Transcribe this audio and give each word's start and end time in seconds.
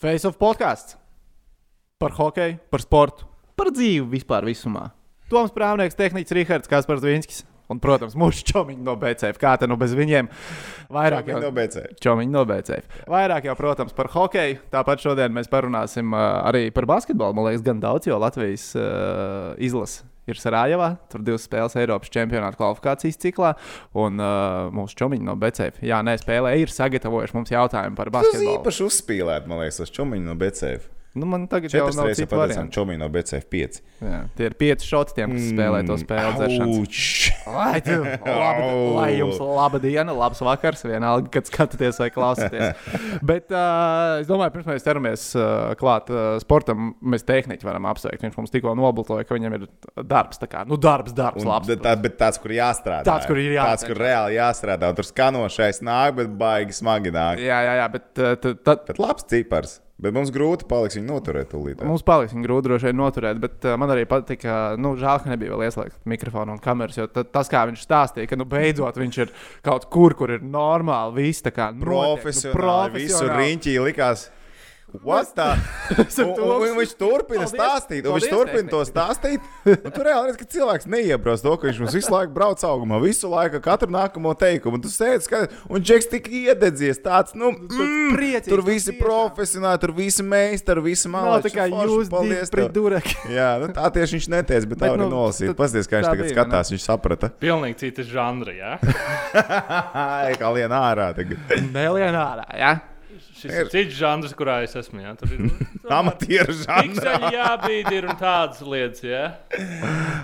Face 0.00 0.24
of 0.24 0.38
podkāsts 0.40 0.94
par 2.00 2.14
hokeju, 2.16 2.54
par 2.72 2.80
sportu, 2.80 3.26
par 3.52 3.68
dzīvi 3.68 4.06
vispār 4.14 4.46
visumā. 4.48 4.86
Toms 5.28 5.52
Prāvnieks, 5.52 5.98
tehnicis 5.98 6.32
Rihards 6.38 6.70
Kaspars 6.70 7.04
Vinskis. 7.04 7.42
Un, 7.70 7.78
protams, 7.78 8.16
mūsu 8.18 8.42
čomiņi 8.48 8.80
no 8.82 8.96
BCF. 8.98 9.36
Kā 9.38 9.52
te 9.60 9.68
nu 9.68 9.76
bez 9.78 9.92
viņiem? 9.94 10.26
Vairāk 10.90 11.28
Čomiņi 11.28 11.44
no 11.44 11.50
BCF. 11.54 12.00
Čomiņi 12.02 12.32
no 12.32 12.46
BCF. 12.48 13.04
Vairāk 13.12 13.46
jau, 13.46 13.54
protams, 13.60 13.92
par 13.94 14.08
hokeju. 14.10 14.56
Tāpat 14.72 15.04
šodien 15.04 15.36
mēs 15.36 15.52
parunāsim 15.52 16.16
uh, 16.16 16.40
arī 16.48 16.64
par 16.74 16.88
basketbolu. 16.90 17.36
Man 17.36 17.46
liekas, 17.46 17.62
gan 17.68 17.84
daudz, 17.84 18.08
jo 18.10 18.18
Latvijas 18.24 18.72
uh, 18.80 19.52
izlase 19.62 20.09
ir 20.32 20.40
Sarajevā. 20.40 20.90
Tur 21.12 21.24
divas 21.26 21.44
spēles 21.48 21.76
Eiropas 21.80 22.12
čempionāta 22.14 22.58
kvalifikācijas 22.60 23.20
ciklā. 23.22 23.52
Un 23.98 24.20
uh, 24.22 24.70
mūsu 24.74 24.98
čomiņi 25.02 25.26
no 25.26 25.36
BCF. 25.40 25.82
Jā, 25.86 26.00
nē, 26.06 26.16
spēlē 26.22 26.54
ir 26.62 26.72
sagatavojuši 26.72 27.36
mums 27.38 27.52
jautājumu 27.54 27.98
par 27.98 28.10
Tas 28.10 28.20
basketbolu. 28.20 28.56
īpaši 28.60 28.86
uzspīlēt, 28.88 29.50
man 29.50 29.62
liekas, 29.64 29.82
tas 29.82 29.94
čomiņš 29.98 30.26
no 30.26 30.38
BCF. 30.40 30.88
Nu, 31.10 31.26
man 31.26 31.48
tagad 31.50 31.72
jau 31.74 31.88
nav 31.90 32.12
citu 32.14 32.36
variantu. 32.38 32.70
čomiņš 32.76 32.98
no 33.00 33.08
BCF 33.10 33.46
5. 33.50 33.78
Jā, 33.98 34.18
tie 34.38 34.44
ir 34.46 34.54
pieci 34.54 34.86
šoti 34.86 35.16
tiem, 35.16 35.32
kas 35.34 35.48
spēlē 35.50 35.80
to 35.88 35.96
spēli 35.98 36.36
dzeršanas. 36.38 37.00
Lai, 37.50 37.80
tu, 37.82 37.96
laba, 38.06 38.68
lai 38.94 39.08
jums 39.16 39.40
laba 39.42 39.80
diena, 39.82 40.14
labs 40.14 40.38
vakars, 40.44 40.84
vienalga, 40.86 41.26
kad 41.34 41.48
skatāties 41.50 41.98
vai 41.98 42.10
klausāties. 42.14 42.78
Bet 43.30 43.50
uh, 43.50 44.20
es 44.22 44.30
domāju, 44.30 44.54
pirms 44.54 44.70
mēs 44.70 44.86
ķeramies 44.86 45.24
uh, 45.34 45.72
klāt 45.80 46.12
uh, 46.14 46.36
sportam, 46.44 46.92
mēs 47.02 47.26
tehniski 47.26 47.66
varam 47.66 47.90
apsveikt. 47.90 48.22
Viņš 48.28 48.38
mums 48.38 48.54
tikko 48.54 48.76
nobaltoja, 48.78 49.26
ka 49.26 49.34
viņam 49.34 49.58
ir 49.58 49.66
darbs. 50.06 50.38
tā 50.38 50.46
Kā, 50.50 50.62
nu, 50.68 50.78
darbs, 50.78 51.16
darbs, 51.16 51.42
Un 51.42 51.50
labs. 51.50 51.72
bet 51.74 51.82
Tā, 51.82 51.96
bet 51.98 52.18
tāds, 52.22 52.38
kur 52.38 52.54
jāstrādā. 52.54 53.02
Tāds, 53.10 53.26
kur 53.26 53.40
ir 53.40 53.56
jācenšas. 53.56 53.82
Tāds, 53.82 53.90
kur 53.90 54.04
reāli 54.06 54.38
jāstrādā. 54.38 54.94
Un 54.94 55.00
Tur 55.00 55.10
skanošais 55.10 55.82
nāk, 55.86 56.16
bet 56.22 56.32
baigi 56.38 56.78
smagi 56.78 57.10
nāk. 57.14 57.42
Jā, 57.42 57.60
jā, 57.66 57.76
jā, 57.82 57.86
bet 57.98 58.22
uh, 58.22 58.34
tad 58.62 58.86
Bet 58.86 59.02
labs 59.02 59.26
cipars. 59.30 59.80
Bet 60.00 60.14
mums 60.16 60.30
grūti 60.32 60.64
paliks 60.70 60.96
viņu 60.96 61.06
noturēt 61.10 61.50
tūlīt. 61.52 61.82
mums 61.84 62.04
paliks 62.06 62.32
viņa 62.32 62.46
grūti 62.46 62.68
droši 62.70 62.88
vien 62.88 62.96
noturēt. 62.96 63.40
Bet 63.42 63.66
uh, 63.68 63.76
man 63.80 63.92
arī 63.92 64.06
patika, 64.08 64.74
nu, 64.80 64.94
žēl, 65.00 65.20
ka 65.20 65.32
nebija 65.34 65.52
vēl 65.52 65.66
ieslēgta 65.68 66.00
mikrofona 66.08 66.56
un 66.56 66.62
kameras. 66.64 66.96
Jo 66.96 67.06
ta, 67.12 67.24
tas, 67.24 67.50
kā 67.52 67.66
viņš 67.68 67.84
stāstīja, 67.84 68.30
ka 68.30 68.38
nu, 68.40 68.48
beidzot 68.48 68.96
viņš 68.96 69.18
ir 69.26 69.32
kaut 69.66 69.90
kur, 69.92 70.16
kur 70.16 70.32
ir 70.38 70.44
normāli, 70.44 71.26
viss 71.26 71.44
tā 71.44 71.52
kā 71.52 71.68
notiek, 71.68 71.84
nu, 71.84 71.90
Profesionāli. 71.90 72.96
Visu 72.96 73.18
profesionāli. 73.18 73.44
riņķī 73.44 73.76
likās. 73.90 74.28
What 75.04 75.28
the? 75.36 75.44
Un, 76.00 76.06
to- 76.14 76.44
un, 76.44 76.62
un 76.66 76.76
viņš 76.80 76.92
turpina 76.98 77.44
Paldies. 77.44 77.52
stāstīt, 77.54 78.06
un 78.06 78.16
viņš 78.16 78.24
Paldies, 78.26 78.32
turpina 78.34 78.70
to 78.72 78.80
stāstīt. 78.88 79.44
Tur 79.94 80.04
reāli 80.06 80.28
redz, 80.30 80.38
ka 80.40 80.46
cilvēks 80.54 80.88
neiebrauc 80.90 81.42
to, 81.44 81.52
ka 81.62 81.68
viņš 81.68 81.78
mums 81.82 81.94
visu 81.98 82.12
laiku 82.14 82.34
brauc 82.34 82.62
augumā, 82.66 82.98
visu 83.02 83.30
laiku, 83.30 83.60
katru 83.64 83.90
nākamo 83.94 84.32
teikumu. 84.38 84.78
Un 84.80 84.84
tu 84.84 84.90
sēdi, 84.92 85.22
skaties, 85.26 85.60
un 85.70 85.84
Džeks 85.86 86.10
tik 86.10 86.26
iededzies 86.40 86.98
tāds, 87.04 87.34
nu, 87.38 87.52
mm, 87.54 88.16
priecīgs, 88.16 88.50
tur 88.50 88.62
visi 88.66 88.94
profesionāli, 88.98 89.80
tur 89.82 89.94
visi 89.96 90.26
meistari, 90.26 90.84
visi 90.90 91.10
malāči. 91.12 91.48
tā 91.48 91.54
kā 91.58 91.68
jūs 91.70 92.10
divi 92.10 92.42
pret 92.56 92.74
durek. 92.74 93.10
Jā, 93.38 93.48
nu, 93.62 93.70
tā 93.76 93.86
tieši 93.94 94.18
viņš 94.18 94.28
neteica, 94.34 94.66
bet, 94.66 94.76
Bet, 94.76 94.84
tā 94.84 94.92
var 94.94 95.02
nu, 95.04 95.10
nolasīt. 95.14 95.54
Pasties, 95.58 95.86
kā 95.90 96.00
viņš 96.02 96.10
tagad 96.10 96.26
bija, 96.26 96.34
skatās, 96.36 96.74
viņš 96.74 96.86
saprata. 96.90 97.30
Pilnīgi 97.42 97.78
cita 97.86 98.06
žanra. 98.10 98.54
Ja? 98.58 98.76
Ai, 99.94 100.34
kā 100.40 100.50
lien 100.54 100.72
ārā 100.74 101.10
tagad. 101.16 101.38
Nelienā 101.74 102.22
ārā. 102.34 102.46
Ja? 102.58 102.72
Šis 103.40 103.54
ir 103.56 103.70
cits 103.72 103.96
žanrs, 103.96 104.34
kurā 104.36 104.58
es 104.66 104.76
esmu. 104.76 105.00
Ja? 105.02 105.14
Tur 105.18 105.32
ir 105.34 105.46
Amatieru 106.00 106.54
žanrā. 106.58 106.84
Pikseļi 106.90 107.30
jābīd 107.36 107.90
ir 107.96 108.08
un 108.10 108.20
tādas 108.20 108.60
lietas. 108.64 109.02
Ja? 109.06 109.24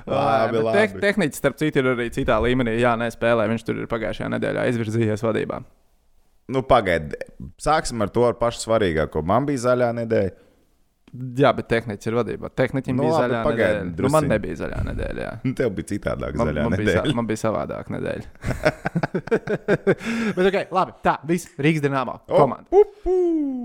Labi, 0.07 0.61
labi. 0.61 0.77
Te, 0.77 1.03
tehniķis, 1.07 1.41
starp 1.43 1.59
citu, 1.61 1.83
ir 1.83 1.91
arī 1.95 2.11
citā 2.15 2.39
līmenī. 2.45 2.77
Jā, 2.83 2.95
nespēlē. 3.01 3.49
Viņš 3.53 3.67
tur 3.67 3.83
ir 3.83 3.91
pagājušajā 3.91 4.31
nedēļā 4.37 4.67
izvirzījies 4.73 5.25
vadībā. 5.27 5.63
Nu, 6.53 6.63
pagaidi. 6.63 7.19
Sāksim 7.59 8.05
ar 8.05 8.13
to 8.15 8.27
ar 8.29 8.37
pašu 8.39 8.67
svarīgāko. 8.69 9.25
Man 9.27 9.49
bija 9.49 9.65
zaļā 9.65 9.91
nedēļa. 10.05 10.46
Jā, 11.37 11.51
bet 11.57 11.67
tehniķis 11.71 12.09
ir 12.11 12.15
vadībā. 12.19 12.49
Tehniķim 12.59 12.97
Nu, 12.97 13.05
bija 13.07 13.13
labi, 13.15 13.23
zaļā 13.27 13.41
pagaidi, 13.47 13.79
nedēļa. 13.91 14.05
Nu, 14.07 14.11
man 14.15 14.27
nebija 14.31 14.57
zaļā 14.61 14.79
nedēļa. 14.91 15.29
Nu, 15.47 15.53
tev 15.59 15.71
bija 15.77 15.89
citādāk 15.93 16.37
Man, 16.37 16.51
zaļā 16.51 16.65
man, 16.67 16.77
bija, 16.81 16.89
nedēļa. 16.91 17.15
man 17.21 17.29
bija 17.31 17.41
savādāk 17.43 17.91
nedēļa. 17.95 18.27
bet, 20.37 20.43
ok, 20.51 20.59
labi. 20.75 20.95
Tā, 21.05 21.15
viss 21.29 21.49
Rīgas 21.63 21.85
dīnāmā 21.85 22.17
komanda. 22.29 22.67
Oh, 22.71 22.85
pu, 22.85 23.03
pu. 23.05 23.17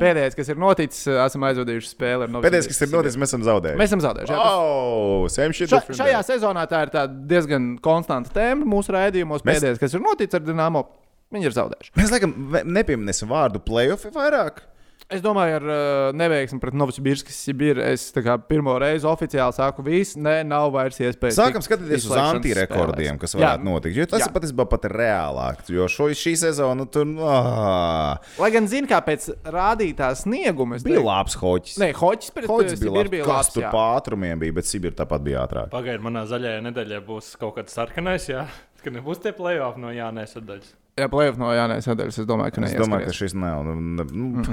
Pēdējais, 0.02 0.38
kas 0.38 0.52
ir 0.53 0.59
noticis, 0.62 1.03
esam 1.26 1.46
aizvadījuši 1.50 1.92
spēli. 1.94 2.30
Pēdējais, 2.44 2.70
kas 2.72 2.81
ir 2.86 2.92
noticis, 2.94 3.20
mēs 3.22 3.31
esam 3.34 3.46
zaudējuši. 3.48 3.80
Mēs 3.81 3.92
esam 3.94 4.03
zaudējuši. 4.08 4.36
jā, 4.36 4.47
Oh. 4.52 5.28
Ša, 5.31 5.81
šajā 6.02 6.22
sezonā 6.28 6.64
tā 6.70 6.81
ir 6.86 6.92
tāda 6.94 7.14
diezgan 7.30 7.76
konstanta 7.84 8.34
tēma 8.36 8.68
mūsu 8.68 8.94
raidījumos. 8.96 9.44
Mēs- 9.46 9.59
Pēdējais, 9.62 9.80
kas 9.81 9.94
ir 9.97 10.03
noticis 10.03 10.36
ar 10.40 10.44
Dienāmo, 10.47 10.86
viņi 11.34 11.46
ir 11.50 11.56
zaudējuši. 11.58 11.94
Mēs 12.00 12.12
laikam 12.16 12.34
nepieminēsim 12.66 13.30
vārdu 13.31 13.62
playoff 13.64 14.06
vairāk. 14.16 14.64
Es 15.12 15.20
domāju, 15.20 15.58
ar 15.60 15.66
uh, 15.68 16.14
neveiksmi 16.16 16.62
pret 16.64 16.76
Novosibīrskas 16.80 17.36
Sibīru 17.44 17.82
es 17.84 18.06
kā 18.16 18.38
pirmo 18.48 18.78
reizi 18.80 19.04
oficiāli 19.10 19.52
saku, 19.58 19.84
viss, 19.84 20.16
nē, 20.16 20.38
nav 20.48 20.70
vairs 20.72 21.02
iespējas. 21.04 21.36
Sākam 21.36 21.66
skatīties 21.66 22.06
uz 22.08 22.16
antirekordiem, 22.16 23.20
kas 23.20 23.36
Jā. 23.36 23.42
varētu 23.42 23.68
notikt. 23.68 23.98
Jo 24.00 24.06
tas 24.14 24.24
Jā. 24.24 24.30
ir 24.30 24.36
patiesībā 24.38 24.66
pat 24.72 24.88
reālāk. 24.94 25.66
Jo 25.76 25.90
šo, 25.92 26.08
šī 26.16 26.34
sezona 26.40 26.88
tur 26.88 27.12
ah, 27.28 28.16
Lai 28.40 28.52
gan 28.56 28.70
zinu, 28.72 28.88
kā 28.88 29.02
pēc 29.04 29.28
rādītā 29.52 30.14
snieguma. 30.16 30.80
es 30.80 30.88
bija 30.88 31.02
teiktu- 31.02 31.10
labs 31.12 31.36
hoķis. 31.44 31.78
Nē, 31.84 31.92
Hoķis 32.00 32.32
pret 32.38 32.48
Hoķis 32.48 32.80
bija 32.80 32.84
Sibiru 32.88 32.96
labs. 33.02 33.12
bija 33.18 33.24
Kas 33.28 33.36
labs. 33.36 33.54
tur 33.60 33.64
jā. 33.68 33.72
pa 33.76 33.86
ātrumiem 34.00 34.40
bija, 34.40 34.54
bet 34.62 34.72
Sibīra 34.72 34.96
tāpat 35.04 35.28
bija 35.28 35.44
ātrāk. 35.46 35.70
Pagaidiet, 35.76 36.02
manā 36.08 36.24
zaļajā 36.32 36.64
nedēļā 36.72 37.02
būs 37.06 37.36
kaut 37.42 37.58
kāds 37.60 37.76
sarkanais, 37.76 38.30
jā? 38.32 38.48
ka 38.82 38.90
nebūs 38.90 39.20
tie 39.22 39.32
playoff 39.36 39.76
no 39.78 39.92
Jānēs 39.94 40.32
sadaļas. 40.40 40.72
Jā, 41.00 41.07
plēsoņa 41.07 41.40
no 41.40 41.50
Jānis 41.56 41.85
Sadaļas. 41.88 42.18
Es 42.19 42.25
domāju, 42.28 42.52
ka 42.52 42.62
Es 42.62 42.66
neieskries. 42.74 42.84
domāju, 42.84 43.06
ka 43.07 43.13
šis 43.16 43.34
nav. 43.40 43.62
Nu, 43.63 43.75
nu, 44.03 44.44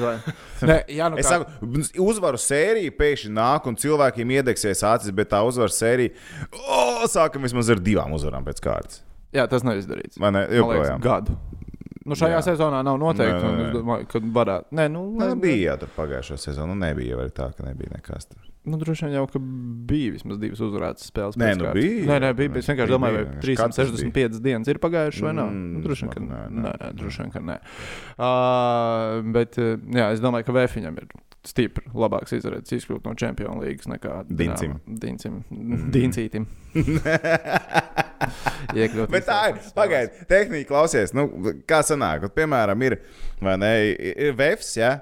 vai. 0.00 0.14
Nē, 0.70 0.76
jā, 0.88 1.08
nu 1.10 1.18
Es 1.18 1.26
kā- 1.26 1.40
saku, 1.42 1.82
uzvaru 2.06 2.38
sērija 2.40 2.92
pēkšņi 2.96 3.32
nāk, 3.34 3.66
un 3.66 3.76
cilvēkiem 3.76 4.30
iedegsies 4.38 4.84
acis, 4.86 5.10
bet 5.10 5.30
tā 5.34 5.40
uzvaru 5.44 5.74
sērija. 5.74 6.14
O, 6.54 7.06
sākam 7.10 7.42
vismaz 7.42 7.68
ar 7.74 7.82
divām 7.82 8.14
uzvarām 8.16 8.46
pēc 8.46 8.62
kārtas. 8.64 9.02
jā, 9.34 9.48
tas 9.50 9.62
nav 9.66 9.76
izdarīts. 9.82 10.18
Vai 10.18 10.30
ne? 10.32 10.46
Joprojām. 10.50 11.00
gadu. 11.02 11.36
Nu, 12.06 12.16
šajā 12.16 12.38
Jā. 12.38 12.38
jā. 12.40 12.46
sezonā 12.54 12.80
nav 12.86 12.96
noteikti. 12.98 13.42
Nē, 13.44 13.50
nē, 13.50 13.60
Es 13.60 13.66
nē. 13.66 13.74
domāju, 13.76 14.06
ka 14.08 14.18
varētu. 14.38 14.72
Nē, 14.72 14.86
nu, 14.90 15.02
nē, 15.20 15.28
bija 15.42 15.72
jau 15.72 15.76
tur 15.84 15.90
pagājušā 15.98 16.38
sezona. 16.40 16.72
Nu, 16.72 16.78
nebija 16.86 17.18
jau 17.18 17.28
tā, 17.34 17.50
ka 17.54 17.66
nebija 17.66 17.92
nekas 17.98 18.26
tur. 18.30 18.46
Nu, 18.68 18.76
droši 18.76 19.06
vien 19.06 19.14
jau, 19.16 19.22
bija 19.88 20.12
vismaz 20.12 20.36
divas 20.40 20.60
uzvarētas 20.60 21.06
spēles. 21.08 21.38
Nē, 21.40 21.54
nu 21.56 21.70
bija. 21.72 22.02
Nē, 22.10 22.18
nē, 22.26 22.30
bija. 22.36 22.52
Es 22.60 22.68
vienkārši 22.68 22.92
domāju, 22.92 23.16
vai 23.16 23.22
Vienkārši 23.24 23.56
katrs 23.56 23.78
365 23.80 24.42
dienas 24.44 24.68
ir 24.68 24.80
pagājušas 24.82 25.24
vai. 25.24 25.32
Mm, 25.32 25.62
Nu, 25.78 25.80
droši 25.86 26.04
vien, 26.04 26.12
ka 26.12 26.20
nē, 26.26 26.42
nē. 26.50 26.60
nē, 26.66 26.74
nē, 26.82 26.90
droši 27.00 27.22
vien, 27.22 27.32
ka 27.32 27.40
nē. 27.48 27.56
Uh, 28.20 29.24
bet, 29.32 29.56
jā, 29.96 30.10
es 30.12 30.20
domāju, 30.20 30.44
ka 30.50 30.56
Vēfiņam 30.60 31.00
ir 31.00 31.08
stipri 31.48 31.88
labāks 31.96 32.34
izredzes 32.36 32.82
izkļūt 32.82 33.06
no 33.08 33.14
Champions 33.16 33.62
League 33.64 33.88
nekā 33.88 34.18
Dincim. 34.28 34.76
Dincim. 34.84 35.40
Dincītim. 35.94 36.44
Iekļūt 38.76 39.08
Bet 39.12 39.24
tā 39.24 39.38
ir. 39.50 39.60
Pagaidiet, 39.76 40.26
tehniski 40.28 40.68
klausies. 40.68 41.14
Nu, 41.16 41.30
kā 41.68 41.80
sanāk? 41.86 42.28
Piemēram, 42.36 42.84
ir, 42.84 42.98
ne, 43.40 43.72
ir 43.96 44.36
vefs, 44.36 44.74
ja? 44.76 44.98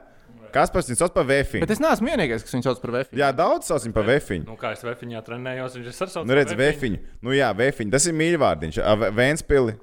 Kas 0.54 0.72
pats 0.74 0.88
viņu 0.90 1.00
sauc 1.00 1.14
par 1.14 1.26
vefiņu? 1.28 1.62
Bet 1.64 1.74
es 1.74 1.82
neesmu 1.82 2.08
vienīgais, 2.10 2.44
kas 2.44 2.54
viņu 2.56 2.66
sauc 2.66 2.80
par 2.82 2.94
Vēfiņu. 2.96 3.20
Jā, 3.20 3.28
daudz 3.36 3.68
sauc 3.70 3.84
viņu 3.86 3.96
par 3.96 4.08
vefiņu. 4.08 4.46
Nu, 4.48 4.56
kā 4.60 4.72
es 4.76 4.84
vefiņā 4.86 5.22
trenējos, 5.26 5.76
viņš 5.78 5.90
ir 5.90 5.96
sarsaucis. 5.96 6.28
Nu, 6.28 6.36
redz, 6.38 6.54
vefiņu. 6.58 7.02
Nu, 7.24 7.34
jā, 7.36 7.50
vefiņu. 7.58 7.92
Tas 7.94 8.08
ir 8.08 8.16
mīļvārdiņš. 8.18 8.80
Vēnspili. 9.18 9.76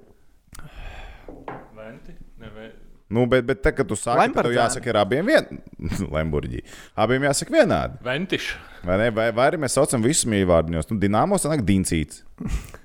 Venti? 1.77 2.17
Ne, 2.41 2.51
ve... 2.55 2.69
Nu, 3.13 3.27
bet, 3.29 3.45
bet 3.45 3.61
tā, 3.61 3.71
kad 3.77 3.87
tu 3.89 3.97
saki, 3.99 4.31
tev 4.33 4.53
jāsaka, 4.55 4.89
ir 4.89 4.97
abiem 4.97 5.27
vien... 5.29 5.59
Lemburģī. 6.15 6.63
Abiem 6.97 7.27
jāsaka 7.29 7.53
vienādi. 7.53 8.01
Ventiš. 8.05 8.55
Vai, 8.85 8.97
ne? 9.01 9.09
vai, 9.15 9.31
vai 9.33 9.47
arī 9.49 9.57
mēs 9.63 9.75
saucam 9.77 10.03
visus 10.05 10.27
mīļvārdiņos? 10.29 10.91
Nu, 10.91 10.97
Dināmos 11.01 11.45
sanāk 11.45 11.63
dincīts. 11.65 12.21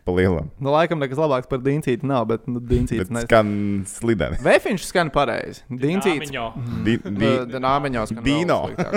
Pa 0.07 0.15
lielam. 0.17 0.49
Nu, 0.63 0.71
laikam 0.73 1.01
nekas 1.03 1.19
labāks 1.21 1.49
par 1.51 1.61
Dincīti 1.65 2.07
nav, 2.09 2.25
bet 2.31 2.47
nu, 2.49 2.61
Dincīts 2.65 3.11
Bet 3.11 3.27
skan 3.27 3.51
slideni. 3.91 4.39
Vēfiņš 4.45 4.87
skan 4.89 5.11
pareizi. 5.13 5.65
Dincīts. 5.69 6.31
Dināmiņo. 6.31 6.47
Di, 6.87 6.97
di, 7.05 7.31
Dino. 8.29 8.59
Dino. 8.71 8.93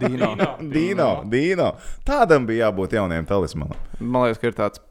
Dino. 0.00 0.30
Dino, 0.72 1.08
Dino. 1.30 1.68
Tādam 2.08 2.48
bija 2.48 2.66
jābūt 2.68 2.96
jauniem 2.98 3.28
talismanam. 3.28 3.78
Man 4.00 4.26
liekas, 4.26 4.40
ka 4.42 4.50
ir 4.50 4.58
tāds 4.58 4.82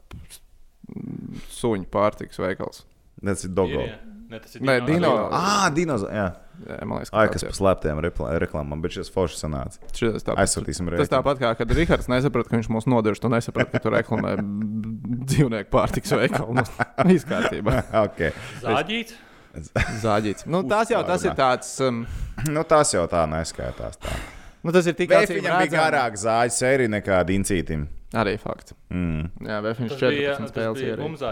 suņu 1.58 1.88
pārtiks 1.92 2.40
veikals. 2.40 2.84
Tas 3.20 3.44
ir 3.44 3.52
Dogo. 3.56 3.82
jā. 3.84 3.98
Ne, 4.28 4.38
tas 4.44 4.54
ir 4.58 4.62
Nē, 4.68 4.74
Dino. 4.84 5.10
Ah, 5.32 5.68
dinozaurs. 5.72 6.12
Jā, 6.12 6.26
Jā, 6.58 6.76
man 6.84 6.98
liekas, 6.98 7.12
Ai, 7.14 7.28
tāds 7.28 7.32
kas 7.36 7.44
ir. 7.44 7.48
par 7.52 7.56
slēptiem 7.56 8.00
reklāmām, 8.42 8.80
bet 8.82 8.96
šis 8.96 9.08
foršs 9.14 9.38
sanāca. 9.44 9.78
Šitas 9.94 10.26
tāpat. 10.26 10.40
Aizsūtīsim 10.42 10.88
Tas 10.90 10.98
reizi. 10.98 11.12
tāpat 11.14 11.38
kā, 11.40 11.52
kad 11.60 11.70
Rihards 11.78 12.08
nesaprata, 12.10 12.50
ka 12.50 12.58
viņš 12.58 12.68
mūs 12.74 12.88
nodevis, 12.90 13.22
tu 13.22 13.30
nesaprati, 13.32 13.70
ka 13.76 13.80
tur 13.84 13.94
reklamē 13.94 14.34
dzīvnieku 15.30 15.70
pārtiks 15.72 16.12
veikalu. 16.18 16.58
Nu, 16.58 16.64
Izkārtībā. 17.16 17.76
okay. 18.04 18.34
Zāģīts. 18.64 19.14
Zāģīts. 20.02 20.44
Nu, 20.50 20.64
tas 20.68 20.90
jau 20.92 21.00
tas 21.06 21.24
ir 21.24 21.38
tāds. 21.38 21.70
Um, 21.84 22.02
Nu, 22.50 22.62
tas 22.68 22.92
jau 22.94 23.06
tā 23.10 23.24
neskaitās. 23.26 23.96
Tā. 23.98 24.12
Nu, 24.68 24.74
tas 24.76 24.88
ir 24.90 24.96
tik 24.98 25.12
acīm 25.16 25.38
Viņam 25.40 25.54
bija 25.54 25.60
redzami. 25.64 25.80
garāk 25.80 26.18
zāģis 26.20 26.60
sērija 26.62 26.92
nekā 26.98 27.22
Dincītim. 27.28 27.86
Arī 28.16 28.38
fakts. 28.40 28.72
Mm. 28.92 29.26
Jā, 29.44 29.58
bija, 29.64 29.74
14 29.76 30.38
tas 30.40 30.52
spēles 30.52 30.84
ir. 30.84 31.00
mums. 31.02 31.24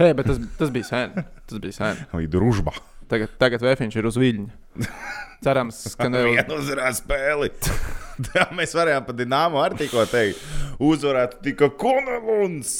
Hei, 0.00 0.12
bet 0.16 0.28
tas, 0.28 0.40
tas 0.58 0.72
bija 0.72 0.88
sen. 0.88 1.14
Tas 1.48 1.60
bija 1.62 1.76
sen. 1.76 2.00
Vai 2.12 2.26
družba? 2.28 2.74
Tagad, 3.08 3.32
tagad 3.40 3.64
Vēfiņš 3.64 3.96
ir 3.96 4.08
uz 4.10 4.18
viļņa. 4.20 4.84
Cerams, 5.44 5.78
ka 5.96 6.10
ne 6.12 6.24
Vienu 6.26 6.58
uzvarētu 6.58 6.98
spēli. 6.98 7.48
Tā 8.28 8.48
mēs 8.58 8.74
varējām 8.76 9.06
pat 9.06 9.16
Dienāmu 9.20 9.60
arī 9.62 9.78
tikko 9.84 10.04
teikt. 10.10 10.42
Uzvarētu 10.82 11.40
tikai 11.46 11.70
Koneluns. 11.80 12.74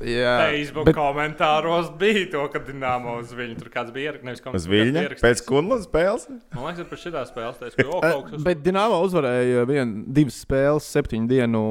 Jā, 0.00 0.36
Facebook 0.48 0.88
bet, 0.88 0.96
komentāros 0.96 1.90
bija 2.00 2.24
to, 2.32 2.46
ka 2.52 2.62
Dienāmo 2.64 3.18
uz 3.20 3.34
viņu 3.36 3.58
tur 3.60 3.68
kāds 3.74 3.92
bija 3.94 4.12
ierakstījis. 4.12 4.26
Nevis 4.28 4.44
Uz 4.56 4.66
ierakstījis. 5.04 5.24
pēc 5.26 5.42
Koneluns 5.46 5.84
spēles. 5.88 6.26
Man 6.54 6.64
liekas, 6.64 6.80
ka 6.80 6.88
par 6.94 7.02
šitā 7.02 7.24
spēlē 7.28 7.52
teiks, 7.60 7.76
ka 7.76 7.86
oh, 7.88 8.00
kaut 8.00 8.30
kas 8.30 8.46
bet 8.46 8.62
Dienāmo 8.64 9.02
uzvarēja 9.04 9.66
vien, 9.68 9.94
divas 10.16 10.40
spēles, 10.46 10.88
septiņu 10.96 11.28
dienu 11.30 11.62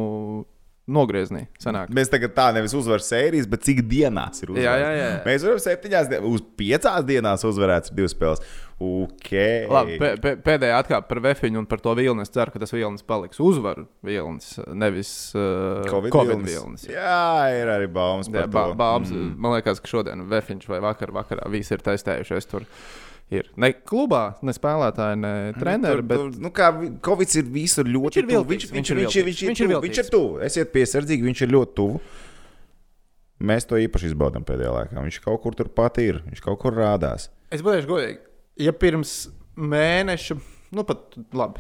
nogriezienī. 0.90 1.46
Mēs 1.94 2.10
tagad 2.12 2.34
tā 2.38 2.48
nevis 2.56 2.74
uzvaram 2.78 3.04
sērijas, 3.06 3.48
bet 3.50 3.64
cik 3.68 3.84
dienās 3.90 4.42
ir 4.42 4.54
uzvarēts. 4.54 4.66
Jā, 4.66 4.76
jā, 4.82 4.92
jā. 4.98 5.22
Mēs 5.28 5.46
varam 5.46 5.62
septiņās 5.62 6.12
uz 6.32 6.44
piecās 6.60 7.06
dienās 7.08 7.46
uzvarēt 7.48 7.92
divas 7.96 8.16
spēles. 8.16 8.44
Ok. 8.82 9.30
Labi, 9.70 9.98
pē, 10.02 10.10
pē, 10.24 10.32
pēdējā 10.42 10.80
atkāpe 10.82 11.06
par 11.12 11.22
Vēfiņu 11.28 11.62
un 11.62 11.68
par 11.70 11.84
to 11.84 11.94
vilni. 12.00 12.26
Es 12.26 12.34
ceru, 12.34 12.54
ka 12.54 12.64
tas 12.64 12.74
vilnis 12.74 13.06
paliks 13.06 13.42
uzvaru 13.44 13.86
vilnis, 14.06 14.56
nevis 14.74 15.12
uh, 15.38 15.84
Covid, 15.86 16.16
Covid 16.16 16.42
vilnis. 16.48 16.88
Jā, 16.90 17.52
ir 17.60 17.70
arī 17.70 17.86
baumas 17.94 18.32
Jā, 18.32 18.48
ba. 18.50 18.72
Bābs, 18.78 19.14
mm. 19.14 19.36
Man 19.38 19.54
liekas, 19.60 19.84
ka 19.84 19.92
šodien 19.92 20.26
Vēfiņš 20.32 20.66
vai 20.72 20.82
vakar, 20.82 21.14
vakarā 21.14 21.46
visi 21.54 21.78
ir 21.78 21.86
testējušies 21.86 22.50
tur. 22.50 22.66
Ir 23.32 23.48
ne 23.56 23.70
klubā, 23.72 24.36
ne 24.44 24.52
spēlētāji, 24.52 25.18
ne 25.22 25.30
treneri, 25.56 26.02
Tur- 26.02 26.08
bet 26.10 26.18
tur, 26.20 26.32
nu, 26.44 26.50
kā 26.52 26.68
vi- 26.76 26.90
Covid 27.06 27.36
ir 27.40 27.44
visur 27.54 27.86
ļoti 27.88 28.18
ir 28.20 28.26
tuvu. 28.28 28.34
viltīgs, 28.44 28.66
Viņš, 28.68 28.72
viņš 28.76 28.92
ir 28.92 28.98
viņš, 28.98 29.14
viņš, 29.16 29.26
viņš, 29.30 29.42
viņš 29.48 29.62
ir 29.62 29.66
ir 29.66 29.72
tuvu, 29.72 29.82
viņš 29.88 30.00
ir 30.04 30.10
tuvu. 30.12 30.42
Esiet 30.50 30.74
piesardzīgi, 30.74 31.24
viņš 31.30 31.42
ir 31.48 31.54
ļoti 31.56 31.74
tuvu. 31.80 32.02
Mēs 33.42 33.66
to 33.66 33.80
īpaši 33.82 34.12
izbaudām 34.12 34.44
pēdējā 34.46 34.74
laikā. 34.76 35.02
Viņš 35.02 35.22
kaut 35.24 35.42
kur 35.42 35.56
turpat 35.58 35.98
ir, 36.04 36.20
viņš 36.28 36.42
kaut 36.46 36.60
kur 36.62 36.76
rādās. 36.78 37.30
es 37.50 37.62
būšu 37.64 37.88
godīgi. 37.88 38.20
Ja 38.58 38.72
pirms 38.74 39.30
mēneša, 39.58 40.38
nu 40.74 40.84
pat 40.84 41.16
labi, 41.34 41.60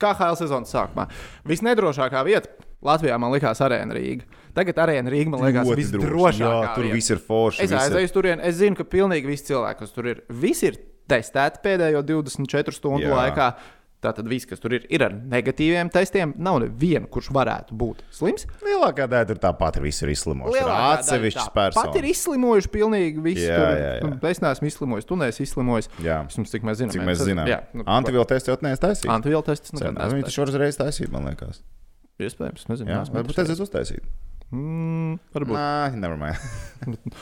KHL 0.00 0.34
sezonas 0.40 0.72
sākumā, 0.72 1.08
visnedrošākā 1.46 2.24
vieta 2.24 2.48
Latvijā 2.82 3.18
man 3.20 3.30
likās 3.32 3.60
arēna 3.60 3.92
Rīga. 3.94 4.24
Tagad 4.54 4.80
arēna 4.82 5.12
Rīga 5.12 5.30
man 5.34 5.40
liekas 5.46 5.66
droši. 5.66 5.80
visdrošākā. 5.82 6.52
Jā, 6.62 6.74
tur 6.74 6.84
vieta. 6.86 6.94
viss 6.98 7.10
ir 7.10 7.18
forši. 7.18 7.62
Es 7.66 7.70
ir- 7.70 7.78
aizēju 7.78 8.12
tur, 8.12 8.26
es 8.26 8.56
zinu, 8.56 8.76
ka 8.76 8.84
pilnīgi 8.84 9.26
visi 9.30 9.52
cilvēki, 9.52 9.78
kas 9.78 9.92
tur 9.94 10.06
ir, 10.06 10.22
visi 10.28 10.66
ir 10.72 10.80
testēti 11.10 11.62
pēdējo 11.64 12.02
24 12.06 12.72
stundu 12.74 13.06
Jā. 13.06 13.14
Laikā. 13.14 13.54
Tātad 14.00 14.24
viss, 14.24 14.46
kas 14.48 14.56
tur 14.62 14.72
ir, 14.72 14.86
ir 14.88 15.02
ar 15.04 15.12
negatīviem 15.12 15.90
testiem. 15.92 16.30
Nav 16.40 16.62
neviena, 16.62 17.04
kurš 17.12 17.28
varētu 17.36 17.74
būt 17.76 17.98
slims. 18.16 18.46
Lielākā 18.64 19.04
daļa 19.04 19.26
tur 19.28 19.36
tāpat 19.42 19.76
ir 19.76 19.84
ir 19.84 20.12
izslimojuši. 20.14 20.56
Ir 20.56 20.70
atsevišķas 20.72 21.50
tā. 21.50 21.52
Pat 21.52 21.68
ir 21.68 21.74
personas. 21.76 22.08
izslimojuši 22.14 22.70
pilnīgi 22.72 23.20
visi. 23.20 23.44
Jā, 23.44 23.58
tur. 23.60 23.76
jā, 23.76 23.90
jā. 24.00 24.30
Es 24.30 24.40
neesmu 24.40 24.70
izslimojis, 24.72 25.04
tu 25.04 25.16
neesi 25.20 25.44
izslimojis. 25.44 25.90
Jā. 26.00 26.16
Vismaz, 26.30 26.48
cik 26.48 26.64
mēs 26.64 26.80
zinām. 26.80 26.94
Cik 26.96 27.04
mēs 27.10 27.20
zinām. 27.28 27.46
Jā, 27.52 27.60
nu, 27.76 27.84
Antivielu 27.84 28.24
testu 28.24 28.54
jau 28.54 28.56
neesmu 28.64 28.80
taisījis. 28.88 29.12
Antivielu 29.12 29.44
testus 29.44 29.76
nekad 29.76 29.92
Viņi 29.92 30.00
neesmu 30.00 30.24
taču 30.30 30.48
uzreiz 30.48 30.80
taisīja, 30.80 31.12
man 31.12 31.28
liekas. 31.28 31.60
taisījis. 31.60 32.24
Iespējams, 32.24 32.66
nezinu. 32.72 32.88
Jā, 32.88 33.04
varbūt 33.04 33.36
taisījis. 33.36 33.52
tas 33.52 33.60
ir 33.60 33.64
uztaisīt. 33.68 34.08
Mm, 34.50 35.18
varbūt. 35.34 35.54
Nē, 35.56 36.00
never 36.00 36.18
mind. 36.18 36.98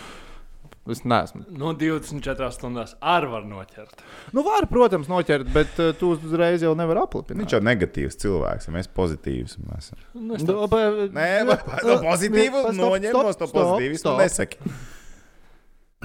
Es 0.88 1.02
neesmu. 1.04 1.42
no 1.60 1.74
24 1.76 2.46
stundās 2.56 2.94
arī 3.04 3.28
var 3.28 3.42
noķert. 3.44 3.98
Nu, 4.32 4.40
var, 4.46 4.64
protams, 4.70 5.10
noķert, 5.12 5.50
bet 5.52 5.74
uh, 5.84 5.90
tu 6.00 6.14
uzreiz 6.14 6.64
jau 6.64 6.70
nevari 6.78 7.02
aplipināt. 7.02 7.42
Viņš 7.42 7.54
jau 7.58 7.60
negatīvs 7.60 8.16
cilvēks, 8.22 8.70
un 8.70 8.78
mēs 8.78 8.88
pozitīvs. 8.96 9.58
Mēs... 9.66 9.90
Nu, 10.14 10.38
Nu, 10.38 10.38
tā- 10.48 10.70
pa- 10.72 11.10
Nē, 11.18 11.26
no 11.44 11.98
pozitīvu 12.06 12.62
noņem 12.78 13.12
no 13.18 13.34
to 13.36 13.50
pozitīvu. 13.52 14.14
Nesaki. 14.22 14.72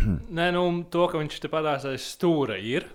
Nē, 0.03 0.49
nu, 0.51 0.65
to, 0.91 1.07
ka 1.07 1.21
viņš 1.21 1.39
te 1.45 1.53
padās 1.53 1.87
aiz 1.87 2.03
stūra 2.17 2.59
ir. 2.59 2.89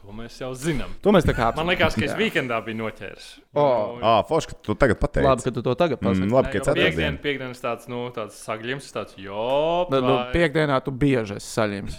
To 0.00 0.14
mēs 0.16 0.38
jau 0.40 0.48
zinām. 0.56 0.90
To 1.04 1.12
mēs 1.12 1.26
tā 1.28 1.34
kā 1.36 1.50
Man 1.54 1.68
liekas, 1.68 1.92
ka 1.94 2.06
es 2.06 2.14
weekendā 2.16 2.56
biju 2.64 2.78
noķēris. 2.80 3.26
O. 3.52 3.64
Nu, 4.00 4.06
Ah, 4.08 4.22
Forši, 4.26 4.48
ka 4.50 4.54
tu 4.64 4.74
tagad 4.80 4.96
pateici. 4.98 5.26
Labi, 5.26 5.44
ka 5.44 5.50
tu 5.52 5.62
to 5.66 5.74
tagad 5.76 6.00
pasaki. 6.00 6.24
Mm, 6.24 6.32
labi, 6.32 6.48
Nē, 6.48 6.52
ka 6.54 6.62
ceturtdien. 6.64 6.86
Piektdien, 6.88 7.18
piekdienas 7.26 7.60
tāds, 7.60 7.88
nu, 7.92 7.98
tāds 8.16 8.38
sagļums, 8.46 8.88
tāds, 8.96 9.18
jo, 9.20 9.44
Nu, 9.92 10.00
nu, 10.00 10.14
Piektdienā 10.32 10.78
tu 10.86 10.90
bieži 10.90 11.36
esi 11.36 11.50
saļņēmis. 11.52 11.98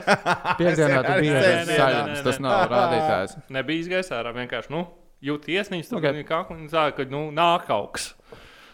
Piektdienā 0.62 1.02
tu 1.06 1.12
bieži 1.20 1.44
esi 1.52 1.76
nē, 1.76 2.16
Tas 2.24 2.40
nav 2.42 2.64
rādītājs. 2.72 3.36
nebija 3.52 3.84
izgājis 3.84 4.12
ārā. 4.16 4.32
Vienkārši, 4.40 4.72
nu, 4.72 4.86
jūt 5.22 5.46
iesniņas, 5.52 5.92
tur 5.92 6.00
Okay. 6.00 6.24
okay. 6.24 6.28
kakliņš 6.32 6.72
tā, 6.72 6.86
ka, 6.96 7.04
nu, 7.12 7.26
nāk 7.36 7.68
kas. 7.68 8.14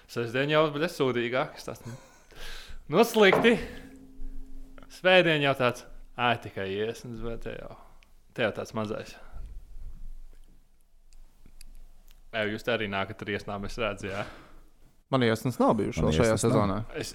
Sestdien 0.09 0.55
jau 0.55 0.63
bija 0.73 0.89
sūdīgāks. 0.95 1.67
Tas, 1.69 1.83
nu, 1.85 1.93
nu, 2.95 3.03
slikti. 3.05 3.59
Svētdien 4.99 5.43
jau 5.45 5.53
tāds, 5.59 5.85
ē, 6.17 6.31
tikai 6.47 6.71
iesniņas, 6.79 7.21
bet 7.27 7.45
jau, 7.59 7.75
te 8.39 8.47
jau 8.47 8.55
tāds 8.55 8.75
mazais. 8.79 9.17
Ej, 12.39 12.53
jūs 12.55 12.67
arī 12.71 12.87
nākat 12.93 13.25
ar 13.25 13.33
iesnām, 13.35 13.65
es 13.67 13.79
redzu, 13.81 14.13
jā. 14.13 14.23
Man 15.11 15.25
iesnas 15.25 15.57
nav 15.59 15.73
bijušas 15.79 16.05
vēl 16.05 16.17
šajā 16.19 16.41
sezonā. 16.45 16.83
Es 17.01 17.15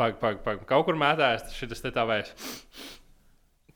pag, 0.00 0.16
pag, 0.22 0.40
pag, 0.44 0.62
kaut 0.68 0.86
kur 0.88 0.96
mētājas 0.98 1.52
šis 1.54 1.84
te 1.84 1.92
tā 1.94 2.06
vairs. 2.08 2.32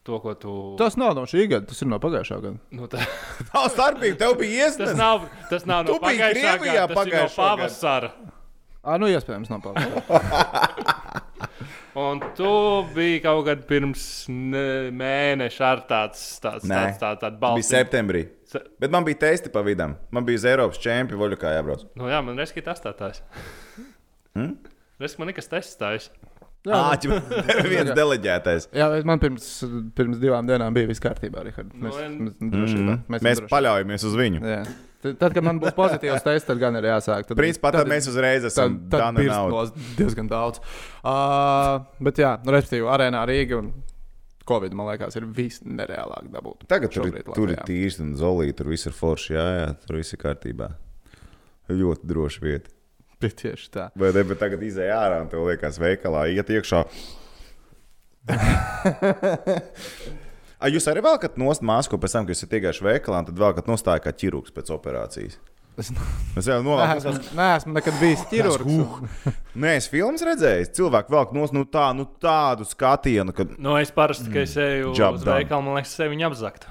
To, 0.09 0.17
ko 0.25 0.33
tu. 0.41 0.53
Tas 0.81 0.97
nav 0.97 1.13
no 1.19 1.27
šī 1.29 1.45
gada, 1.51 1.69
tas 1.69 1.83
ir 1.85 1.91
no 1.93 1.99
pagājušā 2.01 2.39
gada. 2.41 2.57
Nu, 2.73 2.89
tā, 2.91 3.05
Nav 3.53 3.69
starpība, 3.75 4.17
tev 4.23 4.39
bija 4.41 4.71
tas 4.71 4.81
iesnas. 4.81 4.97
nav, 4.99 5.29
tas 5.53 5.69
nav 5.69 5.85
no 5.85 5.93
Tu 5.93 6.01
biji 6.01 6.23
pagājušā 6.23 6.55
gada, 6.65 6.87
tas 6.95 7.11
ir 7.13 7.19
no 7.19 7.27
pavasara. 7.37 8.13
Ah, 8.81 8.97
nu, 8.97 9.11
iespējams, 9.13 9.53
nav 9.53 9.61
pagājušā. 9.69 11.47
Un 11.99 12.21
tu 12.39 12.51
biji 12.95 13.21
kaut 13.25 13.45
kad 13.49 13.65
pirms 13.67 14.29
ne- 14.31 14.91
mēneša 14.95 15.65
ar 15.67 15.81
tāds, 15.89 16.21
tāds, 16.43 16.63
tāds, 16.71 16.99
tāds, 17.01 17.19
tāds 17.19 17.35
Bija 17.35 17.41
balsts. 17.43 17.73
septembrī. 17.73 18.29
Se- 18.47 18.63
Bet 18.79 18.91
man 18.95 19.05
bija 19.05 19.19
testi 19.25 19.51
pa 19.51 19.63
vidam. 19.67 19.97
Man 20.11 20.25
bija 20.25 20.37
uz 20.39 20.45
Eiropas 20.45 20.79
čempionu 20.79 21.19
voļu 21.19 21.37
kā 21.41 21.51
jābrauc. 21.57 21.83
Nu, 21.99 22.05
jā, 22.07 22.21
man 22.25 22.37
reizē 22.39 22.63
tas 22.65 22.81
tā 22.81 22.93
tāds. 22.95 23.23
Hmm? 24.37 24.53
Reiz 25.01 25.17
man 25.19 25.27
nekas 25.33 25.49
testājas. 25.51 26.05
Jā, 26.63 26.79
viens 27.73 27.91
deleģētais. 27.97 28.69
Jā, 28.77 28.87
bet 28.93 29.05
man 29.09 29.19
pirms, 29.19 29.47
pirms 29.97 30.21
divām 30.23 30.47
dienām 30.47 30.71
bija 30.77 30.87
viss 30.87 31.01
kārtībā. 31.03 31.43
Richard. 31.49 31.73
Mēs, 31.75 31.97
Nu, 32.15 32.29
mēs, 32.29 32.53
drošībā. 32.53 32.95
Mm. 32.95 33.03
Mēs, 33.09 33.19
esam 33.19 33.27
mēs 33.27 33.41
drošībā. 33.41 33.51
paļaujamies 33.51 34.05
uz 34.07 34.15
viņu. 34.21 34.43
Jā. 34.47 34.61
Tad, 35.01 35.15
tad, 35.17 35.33
kad 35.33 35.45
man 35.47 35.57
būs 35.63 35.73
pozitīvs 35.77 36.25
tests, 36.27 36.45
tad 36.49 36.59
gan 36.61 36.77
ir 36.77 36.85
jāsāk. 36.91 37.25
Tad, 37.29 37.37
Principā 37.39 37.71
tad 37.73 37.89
mēs 37.89 38.09
uzreiz 38.11 38.45
esam 38.45 38.75
tad, 38.93 39.01
tad 39.01 39.17
pirkstos 39.17 39.71
diezgan 39.97 40.29
daudz. 40.29 40.61
Uh, 41.01 41.87
bet 42.05 42.21
jā, 42.21 42.35
nu, 42.45 42.53
respektīvi, 42.53 42.85
arēnā 42.93 43.23
Rīga 43.31 43.63
un 43.63 43.71
Covid, 44.51 44.75
man 44.77 44.91
liekas, 44.91 45.15
ir 45.17 45.25
visnereālāk 45.37 46.27
dabūt. 46.35 46.67
Tagad 46.69 46.93
tur, 46.93 47.07
ir- 47.07 47.15
šobrīd 47.15 47.31
tur 47.33 47.49
ir 47.49 47.55
Latvijā. 47.57 47.65
tīrs 47.71 48.01
un 48.05 48.13
zolīti, 48.19 48.57
tur 48.61 48.69
viss 48.73 48.89
ir 48.91 48.97
forši. 48.97 49.33
Jā, 49.39 49.47
jā, 49.61 49.71
tur 49.87 50.01
viss 50.01 50.13
ir 50.17 50.21
kārtībā. 50.25 50.69
Ļoti 51.71 52.05
droši 52.13 52.45
vieta. 52.45 52.69
Bet 53.23 53.37
Tieši 53.41 53.69
tā. 53.73 53.89
Vai 54.01 54.11
ne, 54.17 54.23
bet 54.25 54.39
tagad 54.41 54.63
izēja 54.65 54.97
ārā 54.97 55.19
un 55.23 55.29
tev 55.33 55.45
liekas, 55.49 55.77
veikalā 55.81 56.23
iet 56.33 56.49
iekšā. 56.57 56.85
A, 60.61 60.69
jūs 60.69 60.85
arī 60.93 61.01
velkat 61.05 61.39
nost 61.41 61.63
masku 61.65 61.97
pēc 62.01 62.13
tam, 62.17 62.27
kad 62.29 62.37
esat 62.37 62.53
iegājuši 62.59 62.85
veikalā, 62.85 63.23
un 63.23 63.31
tad 63.31 63.39
velkat 63.41 63.71
nostāju 63.71 64.05
kā 64.05 64.13
ķirurgs 64.13 64.53
pēc 64.53 64.73
operācijas. 64.75 65.39
Es 65.81 65.89
Es 66.37 66.49
jau 66.51 66.59
novēlu, 66.61 66.99
neesmu, 66.99 67.37
neesmu 67.39 67.73
nekad 67.79 67.97
bijis 68.03 68.27
ķirurgs. 68.29 69.31
Nē, 69.57 69.73
es 69.81 69.89
filmas 69.89 70.25
redzēju, 70.27 70.69
cilvēku 70.77 71.15
velk 71.15 71.33
nost 71.37 71.57
nu, 71.57 71.65
tā, 71.65 71.87
nu, 71.97 72.05
tādu 72.21 72.67
skatienu, 72.69 73.33
kad 73.37 73.57
Nu, 73.57 73.79
es 73.81 73.95
parasti, 73.95 74.29
kad 74.29 74.45
es 74.45 74.57
eju 74.61 74.93
Job 74.99 75.17
uz 75.17 75.25
veikalu, 75.25 75.65
man 75.65 75.81
liekas, 75.81 75.97
sevi 75.97 76.21
apzakt. 76.29 76.69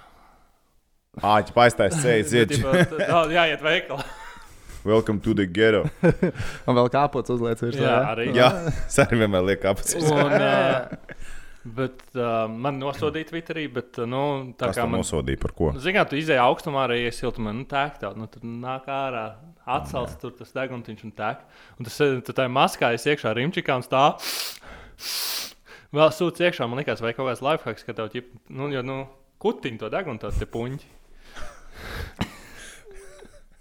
āķi 1.17 1.55
paistājas 1.55 1.97
ceļš, 2.03 2.35
iet. 2.37 2.57
Jā, 3.01 3.23
jāiet 3.33 3.65
veikalā. 3.65 4.05
Welcome 4.85 5.19
to 5.21 5.33
the 5.33 5.45
ghetto. 5.45 5.89
Un 6.67 6.77
vēl 6.77 6.87
kāpots 6.93 7.33
uzliek 7.33 7.59
virsū. 7.59 7.81
Jā, 7.83 7.97
arī. 8.13 8.29
Jā, 8.37 8.47
es 8.87 8.99
arī 9.03 9.19
vienmēr 9.25 9.43
lieku 9.49 9.67
apziņā. 9.73 10.13
Un, 10.15 10.35
uh, 10.37 11.18
bet 11.75 12.01
uh, 12.17 12.45
man 12.51 12.79
nosodīja 12.81 13.29
Twitterī, 13.31 13.65
bet 13.73 13.99
uh, 14.01 14.07
nu, 14.09 14.21
tā 14.59 14.71
Kas 14.71 14.79
kā 14.79 14.85
man. 14.87 15.01
nosodīja 15.03 15.41
par 15.41 15.53
ko? 15.57 15.71
Zinām, 15.81 16.07
tu 16.09 16.17
izēji 16.19 16.41
augstumā, 16.43 16.85
arī 16.87 17.01
ja 17.03 17.13
siltumā, 17.15 17.53
nu, 17.55 17.65
tā 17.69 17.85
kā 17.95 18.11
nu, 18.17 18.27
tur 18.31 18.45
nāk 18.45 18.89
ārā, 18.93 19.25
atcelts 19.69 20.17
tur 20.21 20.33
tas 20.37 20.55
deguntiņš 20.55 21.05
un 21.07 21.13
tā. 21.17 21.33
Un 21.77 21.87
tas 21.87 21.99
tu 21.99 22.35
tā 22.35 22.47
maskā 22.51 22.93
es 22.97 23.07
iekšā 23.09 23.33
rimčikā 23.37 23.77
un 23.79 23.85
tā. 23.89 24.05
Vēl 25.95 26.11
sūdz 26.13 26.43
iekšā, 26.45 26.67
man 26.69 26.81
liekas, 26.81 27.01
vai 27.01 27.15
kaut 27.17 27.31
kāds 27.31 27.45
lifehacks, 27.45 27.85
ka 27.87 27.95
tev 27.97 28.11
ķip, 28.13 28.33
nu, 28.53 28.69
jo, 28.73 28.83
nu, 28.85 28.99
kutiņu 29.41 29.81
to 29.81 29.89
degunu, 29.93 30.21
tos 30.21 30.37
te 30.37 30.45
puņķi. 30.49 30.97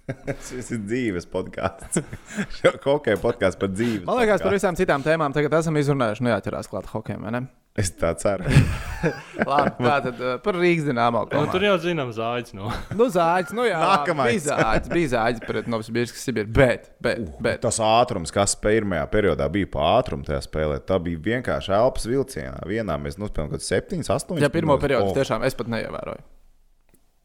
Tas 0.28 0.72
ir 0.72 0.82
dzīves 0.86 1.28
podkāsts. 1.28 2.02
Hokeja 2.86 3.20
podkāsts 3.20 3.60
par 3.60 3.72
dzīvi. 3.74 4.04
Man 4.08 4.22
liekas, 4.22 4.44
par 4.44 4.56
visām 4.56 4.78
citām 4.78 5.04
tēmām 5.04 5.34
tagad 5.36 5.60
esam 5.60 5.76
izrunājuši. 5.80 6.24
Nu, 6.24 6.32
jāķerās 6.36 6.70
klāt 6.70 6.88
hokejam, 6.92 7.26
vai 7.26 7.34
ne? 7.36 7.48
Es 7.78 7.92
tā 7.94 8.08
ceru. 8.18 8.48
Labi, 9.48 9.84
tā 9.84 9.98
tad 10.08 10.18
uh, 10.18 10.32
par 10.42 10.56
Rīgas 10.58 10.88
dīnāmo. 10.88 11.20
Nu, 11.30 11.44
tur 11.52 11.62
jau 11.62 11.76
zinām 11.84 12.08
zāģis. 12.16 12.56
No. 12.58 12.72
Nu, 12.90 13.06
zāģis, 13.14 13.54
nu 13.54 13.68
jā, 13.68 13.78
Nākamais. 13.78 14.32
bija 14.32 14.42
zāģis, 14.48 14.90
bija 14.90 15.10
zāģis 15.12 15.44
pret 15.44 15.68
Novsibīrskas 15.70 16.24
Sibīru, 16.26 16.50
bet, 16.56 16.88
bet, 17.04 17.22
bet. 17.44 17.60
Tas 17.62 17.78
ātrums, 17.84 18.34
kas 18.34 18.56
pirmajā 18.58 19.04
periodā 19.12 19.46
bija 19.54 19.70
pa 19.76 19.92
ātrumu 20.00 20.26
tajā 20.26 20.40
spēlē, 20.48 20.80
tā 20.88 20.98
bija 21.04 21.22
vienkārši 21.28 21.76
elpas 21.78 22.08
vilcienā. 22.10 22.58
Vienā 22.66 22.98
mēs 22.98 23.20
nospēlējām 23.20 23.54
kaut 23.54 23.60
kādas 23.60 23.70
7, 23.70 24.02
8. 24.02 24.42
Jā, 24.42 24.50
pirmo 24.58 24.80
periodu 24.82 25.14
tiešām 25.20 25.46
es 25.46 25.54
pat 25.58 25.70
neievēroju. 25.76 26.26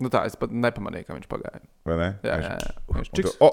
Nu, 0.01 0.09
tā 0.09 0.23
es 0.27 0.33
pat 0.39 0.51
nepamanīju, 0.51 1.05
ka 1.07 1.15
viņš 1.17 1.27
pagāja. 1.31 1.61
Vai 1.87 1.97
ne? 1.99 2.07
Jā, 2.25 2.37
Viņš- 2.39 2.47
jā, 2.49 2.55
jā. 2.63 2.95
Viņš 2.97 3.11
čiks, 3.19 3.35
O, 3.45 3.49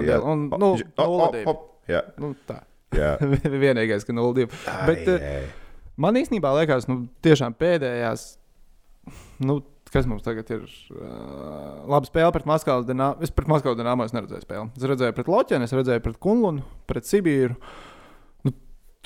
nedēļa. 0.00 0.32
Un, 0.32 0.48
nu, 0.50 0.70
o, 0.98 1.04
o, 1.06 1.28
o, 1.52 1.54
Jā, 1.88 2.00
Nu, 2.18 2.32
tā. 2.48 2.62
jā. 2.96 3.12
Vienīgais, 3.64 4.06
ka 4.08 4.12
0-2. 4.16 4.48
Bet 4.88 5.06
Ai, 5.08 5.14
eh, 5.14 5.28
ai. 5.44 5.84
man 6.00 6.16
īstenībā 6.16 6.50
liekas, 6.58 6.88
nu, 6.88 7.04
tiešām 7.24 7.54
pēdējās, 7.60 8.24
nu, 9.44 9.58
kas 9.94 10.08
mums 10.10 10.24
tagad 10.26 10.48
ir 10.50 10.64
uh, 10.64 11.84
laba 11.86 12.08
spēle 12.08 12.32
pret 12.34 12.46
Maskavas 12.50 12.86
Dienāmu. 12.88 13.20
Es 13.22 13.30
pret 13.30 13.46
Maskavas 13.52 13.78
Dienāmu 13.78 14.08
neredzēju 14.16 14.42
spēli. 14.42 14.70
Es 14.74 14.86
redzēju 14.90 15.14
pret 15.14 15.28
Loķenu, 15.30 15.68
es 15.68 15.74
redzēju 15.76 16.02
pret 16.08 16.16
Kunlunu, 16.24 16.64
pret 16.90 17.06
Sibīru. 17.06 17.54
Nu, 17.54 17.60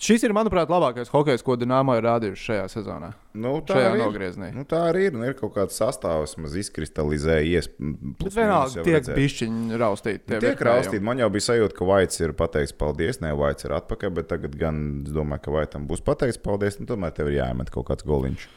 šis 0.02 0.22
ir, 0.26 0.32
manuprāt, 0.36 0.70
labākais 0.72 1.10
hokejs, 1.12 1.42
ko 1.46 1.56
Dienāmo 1.58 1.94
ir 1.98 2.04
rādījuši 2.06 2.44
šajā 2.48 2.66
sezonā. 2.72 3.10
Nu, 3.38 3.56
tā 3.66 3.76
Šajā 3.78 3.92
nogriezienī. 4.00 4.48
Nu, 4.56 4.64
tā 4.68 4.80
arī 4.90 5.06
ir. 5.08 5.16
Nu, 5.18 5.24
ir 5.28 5.34
kaut 5.38 5.52
kāds 5.56 5.76
sastāvs, 5.78 6.36
maz 6.42 6.54
izkristalizējies. 6.58 7.68
Bet 7.78 8.34
vienalga 8.36 8.84
tiek 8.86 9.10
bišķiņi 9.16 9.80
raustīti. 9.80 10.24
Nu, 10.24 10.32
Tiek 10.38 10.46
virknējumi. 10.46 10.68
raustīti. 10.70 11.04
Man 11.10 11.22
jau 11.22 11.28
bija 11.34 11.46
sajūta, 11.48 11.76
ka 11.78 11.88
Vaits 11.88 12.22
ir 12.24 12.34
pateicis 12.38 12.76
paldies. 12.78 13.20
Nē, 13.24 13.34
Vaits 13.38 13.66
ir 13.68 13.74
atpakaļ, 13.78 14.14
bet 14.20 14.30
tagad 14.32 14.56
gan 14.58 14.80
es 15.06 15.12
domāju, 15.14 15.44
ka 15.46 15.54
Vaitam 15.58 15.86
būs 15.90 16.02
pateicis 16.06 16.40
paldies. 16.42 16.78
Nu, 16.80 16.86
tomēr 16.90 17.14
tev 17.16 17.30
ir 17.32 17.38
jāiemet 17.40 17.70
kaut 17.74 17.88
kāds 17.90 18.06
goliņš. 18.08 18.48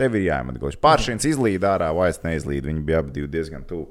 Tev 0.00 0.14
ir 0.16 0.26
jāiemet 0.30 0.58
goliņš. 0.62 0.80
Pāršķins 0.82 1.28
izlīd 1.34 1.66
ārā, 1.68 1.90
Vaits 1.96 2.22
neizlīd. 2.26 2.66
Viņi 2.70 2.86
bija 2.86 3.02
abi 3.04 3.26
diezgan 3.28 3.66
tuvu. 3.68 3.90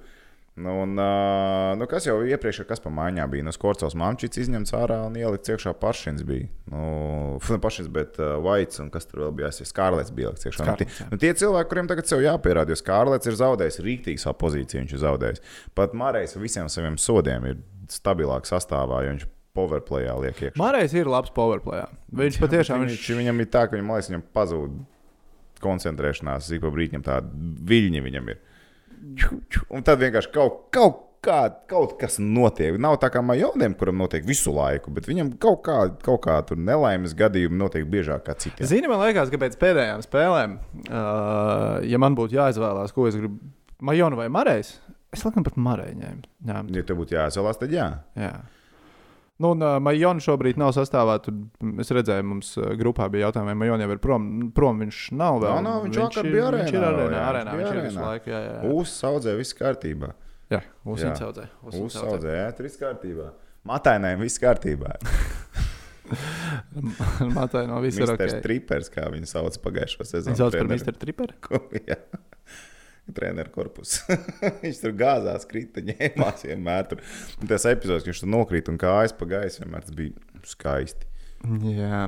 Nu, 0.55 0.81
un, 0.81 0.97
uh, 0.99 1.77
nu, 1.79 1.85
kas 1.87 2.05
jau 2.05 2.17
iepriekš, 2.27 2.61
ir, 2.61 2.67
kas 2.67 2.81
pa 2.83 2.91
mājām 2.91 3.29
bija? 3.31 3.45
Nu, 3.47 3.53
Skorcels 3.55 3.95
Mamčits 3.95 4.39
izņemts 4.41 4.73
ārā 4.75 4.97
un 5.07 5.15
ielikts 5.15 5.53
iekšā 5.53 5.71
pašins 5.79 6.25
bija. 6.27 6.49
Nu, 6.67 7.39
pašins, 7.63 7.87
bet 7.93 8.19
uh, 8.19 8.35
Vaits 8.43 8.81
un 8.83 8.89
kas 8.91 9.07
tur 9.07 9.23
vēl 9.25 9.31
bija? 9.39 9.51
Es 9.53 9.71
Skārlets 9.71 10.11
bija 10.15 10.33
iekšā. 10.35 10.67
Nu, 10.67 10.75
Skarlets, 10.75 10.97
tie, 10.99 11.07
nu, 11.13 11.21
tie 11.23 11.31
cilvēki, 11.39 11.71
kuriem 11.71 11.91
tagad 11.91 12.11
sev 12.11 12.23
jāpierāda, 12.25 12.75
jo 12.75 12.81
Skārlets 12.81 13.31
ir 13.31 13.39
zaudējis 13.39 13.79
rīktīgi 13.87 14.23
savu 14.25 14.41
pozīciju, 14.43 14.83
viņš 14.83 14.95
ir 14.97 15.03
zaudējis. 15.05 15.45
Pat 15.79 15.95
ar 15.95 16.19
visiem 16.43 16.67
saviem 16.71 16.99
sodiem 16.99 17.47
ir 17.47 17.63
stabilāk 17.91 18.49
sastāvā, 18.49 19.05
jo 19.05 19.15
viņš 19.15 19.27
powerplayā 19.55 20.19
liek 20.19 20.35
iekšā. 20.35 20.59
Marais 20.59 20.93
ir 20.95 21.07
labs 21.11 21.31
powerplay. 21.35 21.87
Viņš 22.11 22.43
patiešām 22.43 22.83
viņš, 22.83 22.99
viņš... 22.99 23.19
viņam 23.23 23.43
ir 23.43 23.51
tā, 23.51 23.65
ka 23.67 23.75
viņam, 23.75 23.95
liekas, 23.95 24.11
viņam 24.11 24.27
pazūd 24.35 24.79
koncentrēšanās, 25.61 26.51
ik 26.55 26.63
pa 26.63 26.71
brīdim 26.73 27.03
tāda 27.05 27.31
viļņa 27.71 28.03
viņam 28.05 28.31
ir. 28.33 28.39
Un 29.71 29.85
tad 29.87 30.01
vienkārši 30.01 30.31
kaut, 30.33 30.67
kaut, 30.73 30.99
kā, 31.25 31.39
kaut 31.69 31.95
kas 32.01 32.17
notiek. 32.21 32.77
Nav 32.81 32.97
tā 33.01 33.11
kā 33.13 33.21
majoniem, 33.25 33.75
kuram 33.77 33.99
notiek 34.01 34.25
visu 34.27 34.53
laiku, 34.55 34.93
bet 34.95 35.07
viņam 35.09 35.33
kaut 35.41 35.61
kā, 35.67 35.77
kaut 36.05 36.23
kā 36.25 36.37
tur 36.47 36.59
nelaimes 36.59 37.15
gadījumi 37.17 37.59
notiek 37.59 37.85
biežāk 37.89 38.25
kā 38.27 38.35
citiem. 38.41 38.67
Zini, 38.69 38.89
man 38.91 39.03
liekas, 39.03 39.31
ka 39.33 39.41
pēc 39.41 39.57
pēdējām 39.61 40.05
spēlēm, 40.05 40.57
uh, 40.87 41.81
ja 41.87 42.01
man 42.01 42.17
būtu 42.17 42.37
jāizvēlās, 42.39 42.95
ko 42.95 43.09
es 43.09 43.19
gribu, 43.19 43.37
Majonu 43.81 44.19
vai 44.19 44.27
Marais, 44.33 44.75
es 45.13 45.23
laikam 45.25 45.45
pat 45.45 45.57
Marai 45.57 45.91
ņēmu. 45.97 46.27
ņēmu. 46.49 46.75
Ja 46.77 46.85
tev 46.85 47.01
būtu 47.01 47.17
jāizvēlās, 47.17 47.61
tad 47.61 47.73
jā. 47.73 47.87
Jā. 48.19 48.35
Nu, 49.41 49.55
un 49.55 49.63
uh, 49.65 49.79
Majona 49.81 50.21
šobrīd 50.21 50.59
nav 50.61 50.69
sastāvā. 50.77 51.15
Tur 51.25 51.33
es 51.81 51.89
redzēju, 51.97 52.25
mums 52.29 52.51
grupā 52.77 53.07
bija 53.13 53.25
jautājumi, 53.27 53.49
vai 53.51 53.57
Majona 53.63 53.87
jau 53.87 53.95
ir 53.95 54.01
prom. 54.03 54.27
Prom 54.53 54.83
viņš 54.85 54.99
nav 55.17 55.39
vēl. 55.41 55.55
Nav, 55.57 55.63
nav, 55.65 55.79
viņš 55.87 55.97
vakar 56.03 56.27
ir- 56.29 56.35
bija 56.35 56.51
Viņš 56.59 56.73
ir 56.75 56.85
arēnā 56.85 56.91
arēnā. 56.91 57.17
jā, 57.17 57.23
arēnā 57.31 57.55
viņš 57.57 57.61
viņš 57.61 57.73
ir 57.73 57.81
visu 57.87 57.97
arēnā. 57.97 58.09
laiku. 58.11 58.27
Jā, 58.35 58.41
jā, 58.45 58.53
jā. 58.61 58.75
Uzsaudzē, 58.81 59.33
viss 59.41 59.57
kārtībā. 59.57 60.11
jā 60.51 60.61
uzsaudzē. 60.85 61.45
Jā. 61.47 61.81
Uzsaudzē. 61.85 62.31
jā, 62.37 62.47
tur 62.57 62.67
viss 62.69 62.77
kārtībā. 62.81 63.27
Matainēm 63.71 64.21
viss 64.25 64.37
kārtībā. 64.41 64.93
Matai 67.35 67.65
no 67.69 67.79
viss 67.83 67.97
ir 67.99 68.07
Misters 68.09 68.33
ok. 68.35 68.41
Tripers, 68.43 68.89
kā 68.91 69.05
viņu 69.13 69.27
sauc 69.29 69.55
pagājušo 69.63 70.05
sezonu. 70.07 70.33
Viņš 70.33 70.41
sauc 70.41 70.57
par. 70.57 70.71
Mr. 70.75 70.95
Tripper. 70.99 71.33
Ko- 71.45 71.61
jā. 71.89 71.97
Treneru 73.15 73.53
korpus. 73.53 73.99
viņš 74.63 74.81
tur 74.83 74.97
gāzās, 74.97 75.47
krita, 75.49 75.83
ņēmās 75.85 76.45
vienmēr. 76.49 76.89
Tur. 76.91 77.05
Un 77.41 77.51
tas 77.51 77.67
epizodes, 77.69 78.05
kad 78.05 78.13
viņš 78.13 78.25
tur 78.25 78.33
nokrīt 78.33 78.71
un 78.71 78.81
kājas 78.81 79.15
pa 79.17 79.29
gaisu, 79.35 79.63
vienmēr 79.63 79.87
tas 79.87 79.97
bija 79.97 80.45
skaisti. 80.47 81.07
Jā, 81.41 82.03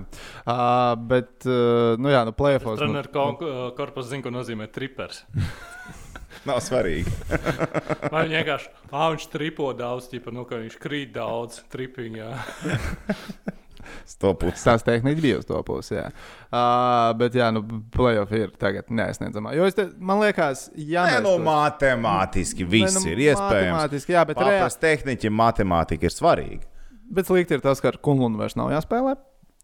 uh, 0.45 0.93
bet, 1.09 1.39
uh, 1.49 1.95
nu 1.97 2.11
jā, 2.13 2.21
nu, 2.27 2.35
plēfos. 2.37 2.77
Nu, 2.77 2.85
Treneru 2.85 3.09
ko- 3.13 3.71
korpus 3.77 4.11
zina, 4.11 4.21
ko 4.25 4.33
nozīmē 4.33 4.67
tripers. 4.69 5.23
Nav 6.49 6.59
svarīgi. 6.65 7.09
Vai 8.13 8.25
viņš 8.27 8.35
vienkārši, 8.35 8.71
ah, 8.91 9.07
viņš 9.13 9.27
tripo 9.33 9.71
daudz, 9.77 10.09
tipa, 10.11 10.33
nu, 10.35 10.45
ka 10.49 10.61
viņš 10.61 10.77
krīt 10.81 11.13
daudz, 11.15 11.63
tripiņā. 11.73 12.29
Stopus. 14.09 14.61
Tās 14.67 14.85
tehniski 14.85 15.23
bija 15.23 15.39
uz 15.41 15.47
to 15.49 15.59
pusi. 15.67 15.95
Jā. 15.97 16.07
Uh, 16.53 17.11
bet, 17.19 17.35
jā, 17.39 17.49
nu, 17.55 17.63
playoff 17.93 18.33
ir 18.37 18.51
tagad 18.61 18.91
neaizsniedzamā. 18.93 19.55
Jo 19.57 19.65
es 19.69 19.77
te, 19.77 19.87
man 19.97 20.21
liekas, 20.23 20.67
ja 20.77 21.07
mēs 21.09 21.23
nu, 21.25 21.35
matemātiski 21.47 22.67
viss 22.69 22.99
Nē, 22.99 23.03
nu, 23.03 23.11
ir 23.15 23.23
iespējams. 23.29 23.73
matemātiski, 23.73 24.15
jā, 24.17 24.23
bet 24.29 24.41
reāli- 24.43 24.81
tehniķi 24.87 25.33
matemātika 25.33 26.09
ir 26.09 26.13
svarīga. 26.15 26.65
Bet 27.13 27.29
slikti 27.29 27.57
ir 27.57 27.61
tas, 27.65 27.81
ka 27.83 27.91
ar 27.93 27.99
Kunlunu 28.03 28.39
vairs 28.41 28.55
nav 28.57 28.71
jāspēlē. 28.73 29.15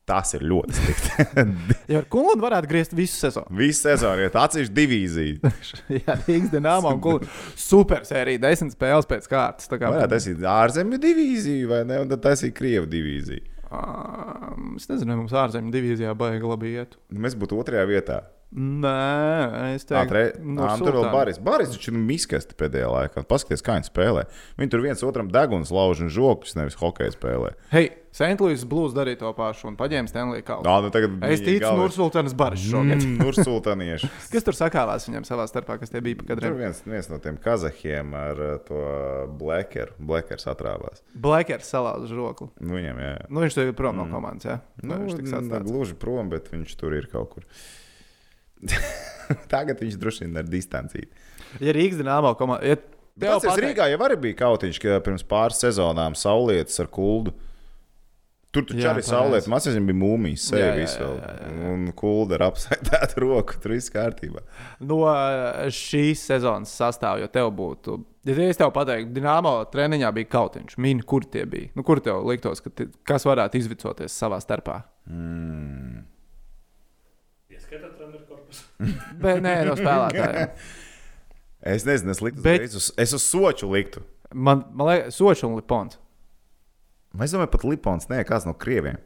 Tas 0.10 0.32
ir 0.34 0.42
ļoti 0.50 0.74
slikti. 0.74 1.26
Ja 1.94 2.00
ar 2.02 2.06
Kunlunu 2.10 2.42
varētu 2.42 2.70
griezt 2.70 2.94
visu 2.98 3.14
sezonu. 3.22 3.54
Visu 3.58 3.84
sezonu 3.86 4.24
ir 4.26 4.34
atsevišķi 4.34 4.74
divīzija. 4.74 5.52
Jā, 6.00 6.16
Rīgas 6.26 6.50
dīnāmā 6.56 6.96
un 6.96 7.02
Kunlunu. 7.04 7.30
Super 7.58 8.02
sērija, 8.10 8.42
desmit 8.48 8.74
spēles 8.74 9.06
pēc 9.10 9.30
kārtas. 9.30 9.70
Tā 9.70 9.78
kā, 9.78 9.92
Varētu 9.94 10.14
taisīt 10.16 10.42
ārzemju 10.50 10.98
divīziju 11.02 11.70
vai 11.70 11.84
ne? 11.90 12.00
Un 12.04 12.10
tad 12.10 12.24
taisīt 12.26 12.56
Krievu 12.58 12.90
divīziju. 12.90 13.46
Um, 13.72 14.74
es 14.80 14.90
nezinu, 14.90 15.14
vai 15.14 15.22
mums 15.22 15.38
ārzemju 15.38 15.74
divīzijā 15.74 16.16
baigi 16.18 16.50
labi 16.50 16.76
iet. 16.80 17.00
Mēs 17.14 17.38
būtu 17.40 17.60
otrajā 17.62 17.86
vietā. 17.90 18.20
Nē, 18.50 19.76
es 19.76 19.86
Tā, 19.86 20.02
teiktu, 20.10 20.42
no 20.42 20.64
Nā, 20.66 20.72
nu, 20.80 20.86
tur 20.88 20.96
vēl. 20.98 21.12
Baris. 21.14 21.38
Baris 21.38 21.70
taču 21.76 21.92
ir 21.92 22.00
miskasti 22.02 22.58
pēdējā 22.58 22.88
laikā. 22.90 23.22
Paskaties, 23.30 23.62
kā 23.66 23.76
viņi 23.78 23.92
spēlē. 23.92 24.24
Viņi 24.58 24.74
tur 24.74 24.82
viens 24.82 25.06
otram 25.06 25.30
deguns 25.30 25.70
lauž 25.74 26.02
un 26.02 26.10
žokus, 26.14 26.56
nevis 26.58 26.80
hokeja 26.82 27.14
spēlē. 27.14 27.54
Hei, 27.70 27.92
Louis 28.42 28.64
Blues 28.66 28.94
darīja 28.96 29.20
to 29.22 29.30
pašu 29.38 29.68
un 29.70 29.76
paņēma 29.78 30.10
Stanley 30.10 30.42
Kausu. 30.46 30.66
Nā, 30.66 30.76
nu 30.82 30.90
tagad 30.94 31.20
Es 31.30 31.44
ticu, 31.46 31.70
Nursultānas 31.78 32.34
Baris 32.36 32.64
šogad. 32.66 33.04
Mm, 33.06 33.20
Nursultānieši. 33.22 34.10
Kas 34.34 34.46
tur 34.48 34.58
sakāvās 34.58 35.06
viņam 35.08 35.28
savā 35.30 35.46
starpā, 35.48 35.78
kas 35.80 35.94
tie 35.94 36.02
bija 36.02 36.18
pa 36.18 36.26
Tur 36.26 36.34
kadriem? 36.42 36.56
viens, 36.58 36.82
viens 36.90 37.10
no 37.12 37.20
tiem 37.22 37.38
kazahiem 37.44 38.14
ar 38.18 38.42
uh, 38.42 38.56
to 38.66 38.80
Blackeru. 39.40 39.94
Blackers 40.02 40.48
atrāvās. 40.50 41.04
Blakers 41.14 41.70
salauza 41.70 42.10
žokli. 42.10 42.50
Nu, 42.60 42.80
viņam, 42.80 43.02
jā. 43.06 43.12
Nu, 43.30 43.44
viņš 43.46 43.60
tagad 43.62 43.78
prom 43.78 44.00
no 44.02 44.08
komandas, 44.12 44.48
jā. 44.50 44.58
Nu, 44.82 44.98
Nu, 44.98 45.06
viņš 45.06 45.22
ne 45.30 45.38
atstāts. 45.44 45.70
gluži 45.70 45.98
prom, 46.02 46.32
bet 46.34 46.50
viņš 46.52 46.74
tur 46.82 46.96
ir 46.98 47.06
kaut 47.14 47.30
kur. 47.36 47.46
Tagad 49.54 49.80
viņš 49.84 50.00
droši 50.02 50.26
vien 50.26 50.40
ar 50.42 50.48
distancīti. 50.50 51.12
Ja 51.64 51.74
Rīgas 51.76 52.00
dīnāmā 52.02 52.34
komanda. 52.40 52.66
Ja 52.68 52.76
tev 52.82 53.38
Tas 53.38 53.46
pateikt- 53.46 53.68
Rīgā 53.68 53.88
jau 53.94 54.18
bija 54.20 54.38
kautiņš, 54.42 54.80
ka 54.82 54.98
pirms 55.06 55.24
pāris 55.30 55.62
sezonām 55.62 56.16
saulietas 56.18 56.80
ar 56.84 56.88
kuldu. 56.92 57.34
Tur 58.50 58.64
taču 58.66 58.80
Jā, 58.82 58.96
arī 58.96 59.04
saulētas 59.06 59.46
mācīs, 59.52 59.76
bija 59.86 59.98
mūmijas, 60.00 60.48
Jā, 60.50 60.58
jā, 60.58 60.70
sevis 60.74 60.94
jā, 60.98 61.04
vēl. 61.06 61.18
jā, 61.22 61.34
jā, 61.38 61.68
Un 61.74 61.84
kulda 61.94 62.40
ar 62.40 62.44
apsaitētu 62.48 63.20
roku, 63.28 63.60
tur 63.62 63.76
viss 63.76 63.92
kārtībā. 63.94 64.42
no 64.90 64.98
eh, 65.12 65.68
šīs 65.70 66.24
sezonas 66.32 66.72
sastāvā, 66.74 67.20
jo 67.22 67.28
tev 67.30 67.52
būtu. 67.54 68.00
Ja 68.26 68.36
es 68.50 68.58
tev 68.58 68.72
pateiktu, 68.76 69.14
Dienāmo 69.16 69.54
treniņā 69.74 70.10
bija 70.18 70.32
kautiņš, 70.34 70.80
mini, 70.82 71.06
kur 71.06 71.24
tie 71.30 71.46
bija. 71.50 71.70
Nu, 71.78 71.86
kur 71.86 72.02
tev 72.02 72.26
liktos, 72.26 72.60
ka 72.66 72.74
ti- 72.74 72.90
kas 73.06 73.26
varētu 73.30 73.62
izvicoties 73.62 74.18
savā 74.18 74.42
starpā? 74.42 74.80
Mm. 75.10 76.02
Ieskatāt 77.54 77.96
treneru 77.98 78.26
korpus. 78.30 78.64
Bet 79.24 79.42
nē, 79.46 79.56
no 79.70 79.78
spēlētājiem. 79.80 80.54
Es 81.70 81.84
nezinu, 81.84 82.14
es 82.16 82.22
liktu, 82.24 82.40
Bet- 82.42 82.62
es, 82.70 82.76
uz, 82.80 82.86
es 82.98 83.12
uz 83.14 83.24
soču 83.28 83.68
liktu. 83.68 84.00
Man, 84.34 84.62
man 84.72 84.88
liekas, 84.94 85.18
Sočs 85.20 85.42
un 85.44 85.58
Lipons. 85.58 85.98
Es 87.18 87.34
domāju, 87.34 87.50
pat 87.56 87.64
Lipons, 87.66 88.10
nē, 88.12 88.22
kāds 88.28 88.46
no 88.46 88.54
krieviem. 88.54 89.00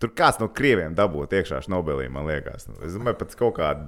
Tur 0.00 0.10
kāds 0.16 0.40
no 0.40 0.48
krieviem 0.48 0.94
dabūja 0.96 1.42
iekšā 1.42 1.60
Nobelī, 1.70 2.08
man 2.10 2.24
liekas. 2.26 2.66
Es 2.82 2.96
domāju, 2.96 3.18
pat 3.20 3.36
kaut 3.38 3.58
kāda. 3.60 3.84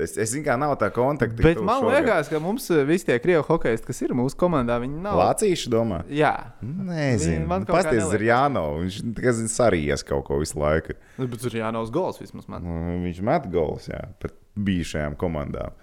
Es, 0.00 0.14
es 0.14 0.30
zinu, 0.30 0.44
kā 0.46 0.54
nav 0.56 0.76
tā 0.78 0.86
kontakta. 0.94 1.42
Bet 1.42 1.58
man 1.66 1.82
šogad. 1.82 1.96
liekas, 1.98 2.28
ka 2.30 2.38
mums 2.40 2.68
eh, 2.70 2.84
visi 2.88 3.08
tie 3.08 3.16
krievu 3.20 3.42
hokeisti, 3.48 3.88
kas 3.90 3.98
ir 4.06 4.14
mūsu 4.16 4.38
komandā, 4.38 4.76
viņi 4.80 5.00
nav. 5.02 5.18
Vācieši 5.18 5.72
domā. 5.74 5.98
Jā, 6.08 6.30
Nezinu, 6.62 7.42
Man 7.50 7.66
Pastāstiet, 7.68 7.98
neliekas. 7.98 8.14
ir 8.16 8.24
jānov. 8.28 8.78
Viņš 8.84 9.00
tikai 9.18 9.34
zina 9.40 9.52
sarījies 9.52 10.06
kaut 10.06 10.24
ko 10.30 10.38
visu 10.40 10.62
laiku. 10.62 10.94
Nu, 11.18 11.26
bet 11.28 11.42
tur 11.42 11.52
ir 11.58 11.64
jānauc 11.64 11.90
gols 11.92 12.22
vismaz 12.22 12.46
man. 12.48 12.62
Nu, 12.64 13.00
Viņš 13.02 13.20
met 13.26 13.50
gols, 13.52 13.90
jā, 13.90 14.00
pret 14.22 14.38
bijušajām 14.70 15.18
komandām. 15.20 15.74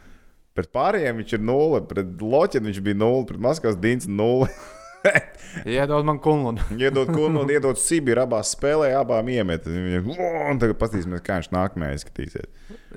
Pret 0.58 0.72
pārējiem 0.74 1.20
viņš 1.22 1.36
ir 1.38 1.44
nulle, 1.52 1.84
pret 1.92 2.16
Loķinu 2.24 2.72
viņš 2.72 2.82
bija 2.88 2.98
nulle, 3.04 3.28
pret 3.30 3.44
Maskavas 3.44 3.78
Dīns 3.84 4.08
nulle. 4.10 4.48
Iedod 5.66 6.06
man 6.06 6.20
kunlunu. 6.22 6.62
Iedod 6.82 7.10
kunu 7.14 7.42
un 7.44 7.52
iedod 7.52 7.80
Sibīru 7.82 8.24
abās 8.24 8.54
spēlē, 8.56 8.92
abām 9.00 9.30
iemet. 9.34 9.66
Un 9.68 10.62
tagad 10.62 10.78
paskatīsimies, 10.82 11.24
kā 11.26 11.40
viņš 11.40 11.50
nākamajā 11.56 11.98
izskatīsies. 11.98 12.48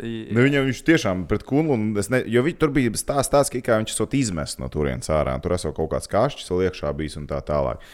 Nu, 0.00 0.45
viņam 0.45 0.69
viņš 0.69 0.85
tiešām 0.87 1.25
pret 1.31 1.47
kunu, 1.49 1.75
un 1.76 1.88
es 2.00 2.11
ne, 2.12 2.23
jo 2.31 2.45
vi, 2.47 2.55
tur 2.59 2.73
bija 2.75 2.93
stāsts 2.99 3.33
tāds, 3.33 3.52
ka 3.52 3.81
viņš 3.81 3.97
esot 3.97 4.17
izmests 4.19 4.61
no 4.61 4.69
turienes 4.73 5.11
ārā, 5.12 5.37
tur 5.43 5.57
esot 5.57 5.76
kaut 5.76 5.93
kāds 5.95 6.11
kašķis 6.11 6.52
vēl 6.52 6.69
iekšā 6.69 6.95
bijis 6.97 7.19
un 7.21 7.29
tā 7.31 7.40
tālāk. 7.47 7.85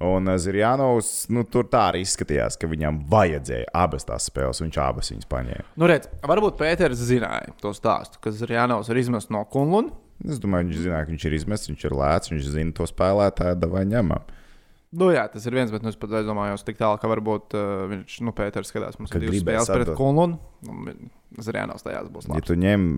Un 0.00 0.28
uh, 0.28 0.36
Zirjanovs, 0.40 1.26
nu, 1.28 1.42
tur 1.44 1.66
tā 1.68 1.90
arī 1.90 2.00
izskatījās, 2.06 2.56
ka 2.56 2.68
viņam 2.70 3.02
vajadzēja 3.10 3.68
abas 3.76 4.08
tās 4.08 4.30
spēles, 4.30 4.62
un 4.62 4.70
viņš 4.70 4.78
abas 4.80 5.12
viņas 5.12 5.28
paņēma. 5.28 5.66
Nu, 5.76 5.88
redz, 5.90 6.08
varbūt 6.24 6.56
Pēters 6.60 7.02
zināja 7.04 7.52
to 7.60 7.74
stāstu, 7.76 8.22
ka 8.24 8.32
Zirjānaus 8.32 8.88
ir 8.88 9.02
izmests 9.02 9.32
no 9.34 9.44
Kunluna. 9.52 9.92
Es 10.28 10.40
domāju, 10.42 10.68
viņš 10.68 10.82
zināja, 10.84 11.06
ka 11.06 11.14
viņš 11.14 11.24
ir 11.28 11.36
izmests, 11.38 11.70
viņš 11.70 11.86
ir 11.88 11.96
lēts, 11.96 12.32
viņš 12.32 12.50
zina 12.52 12.76
to 12.76 12.86
spēlētāju, 12.90 13.70
vai 13.72 13.86
ņemam. 13.88 14.26
Nu, 14.90 15.12
jā, 15.14 15.22
tas 15.30 15.44
ir 15.46 15.54
viens, 15.54 15.70
bet 15.70 15.84
nu, 15.86 15.92
es 15.92 15.98
pat 15.98 16.10
ka 16.10 16.56
tik 16.66 16.80
tālu, 16.80 16.98
ka 16.98 17.08
varbūt 17.12 17.54
uh, 17.54 17.84
viņš, 17.92 18.16
nu, 18.26 18.34
Pēters 18.34 18.72
skatās, 18.72 18.98
mums 18.98 19.12
Kad 19.12 19.22
ir 19.22 19.30
divas 19.30 19.44
spēles 19.46 19.70
pret 19.70 19.86
atdot. 19.86 19.96
Kunlunu. 20.00 20.40
Zirjānaus 21.38 21.86
tajās 21.86 22.10
būs 22.10 22.26
Ja 22.26 22.34
labi. 22.34 22.46
tu 22.48 22.56
ņem 22.58 22.88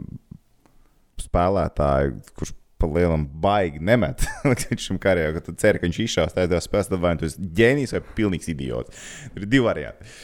spēlētāju, 1.21 2.17
kurš 2.39 2.55
pa 2.81 2.89
lielam 2.91 3.27
baigi 3.45 3.79
nemet 3.85 4.25
līdz 4.49 4.81
šim 4.83 4.99
karjeram, 5.03 5.37
ka 5.37 5.45
tu 5.47 5.55
ceri, 5.61 5.79
ka 5.79 5.87
viņš 5.87 6.01
izšaus 6.07 6.35
tādā 6.35 6.59
spēlē, 6.65 6.89
tad 6.89 7.03
vai 7.05 7.13
nu 7.15 7.23
tu 7.23 7.29
esi 7.29 7.51
ģēnijs 7.61 7.95
vai 7.95 8.03
pilnīgs 8.17 8.51
idiots. 8.51 9.05
Ir 9.37 9.47
divi 9.47 9.67
varianti. 9.69 10.17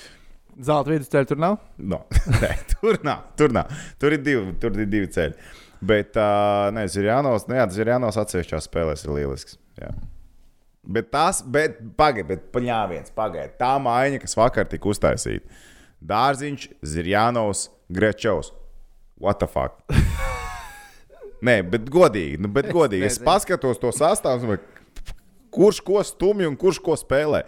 Zelta 0.58 0.90
vidusceļa 0.90 1.28
tur 1.30 1.38
nav. 1.38 1.60
No, 1.78 2.00
nē, 2.42 2.50
tur 2.72 2.98
nav, 3.06 3.28
tur 3.38 3.52
nav. 3.54 3.70
Tur 4.00 4.16
ir 4.16 4.24
divi, 4.26 4.56
tur 4.58 4.74
ir 4.74 4.88
divi 4.90 5.12
ceļi. 5.14 5.36
Bet, 5.78 6.16
uh, 6.18 6.68
nē, 6.74 6.88
Zirjānos, 6.90 7.46
nu, 7.46 7.54
jā, 7.58 7.66
Zirjānos 7.70 8.18
atsevišķās 8.18 8.66
spēlēs 8.66 9.04
ir 9.06 9.12
lielisks. 9.14 9.58
Jā. 9.78 9.92
Bet 10.88 11.10
tas, 11.12 11.42
bet 11.44 11.78
pagaidi, 11.98 12.26
bet 12.32 12.46
paņāviens, 12.54 13.12
pagaidi. 13.14 13.52
Tā 13.60 13.74
maiņa, 13.82 14.22
kas 14.22 14.34
vakar 14.38 14.66
tika 14.70 14.88
uztaisīta. 14.90 15.60
Dārziņš, 16.08 16.68
Zirjānos, 16.86 17.68
Grečovs. 17.92 18.52
What 19.18 19.42
the 19.42 19.48
fuck? 19.50 19.82
Nē, 21.46 21.60
bet 21.70 21.86
godīgi, 21.92 22.40
nu, 22.42 22.50
bet 22.50 22.70
godīgi. 22.74 23.06
Es 23.06 23.18
nezinu. 23.18 23.28
paskatos 23.28 23.78
to 23.82 23.92
sastāvu, 23.94 24.58
kurš 25.54 25.82
ko 25.86 26.02
stumj 26.06 26.48
un 26.48 26.56
kurš 26.58 26.80
ko 26.82 26.96
spēlē. 26.98 27.44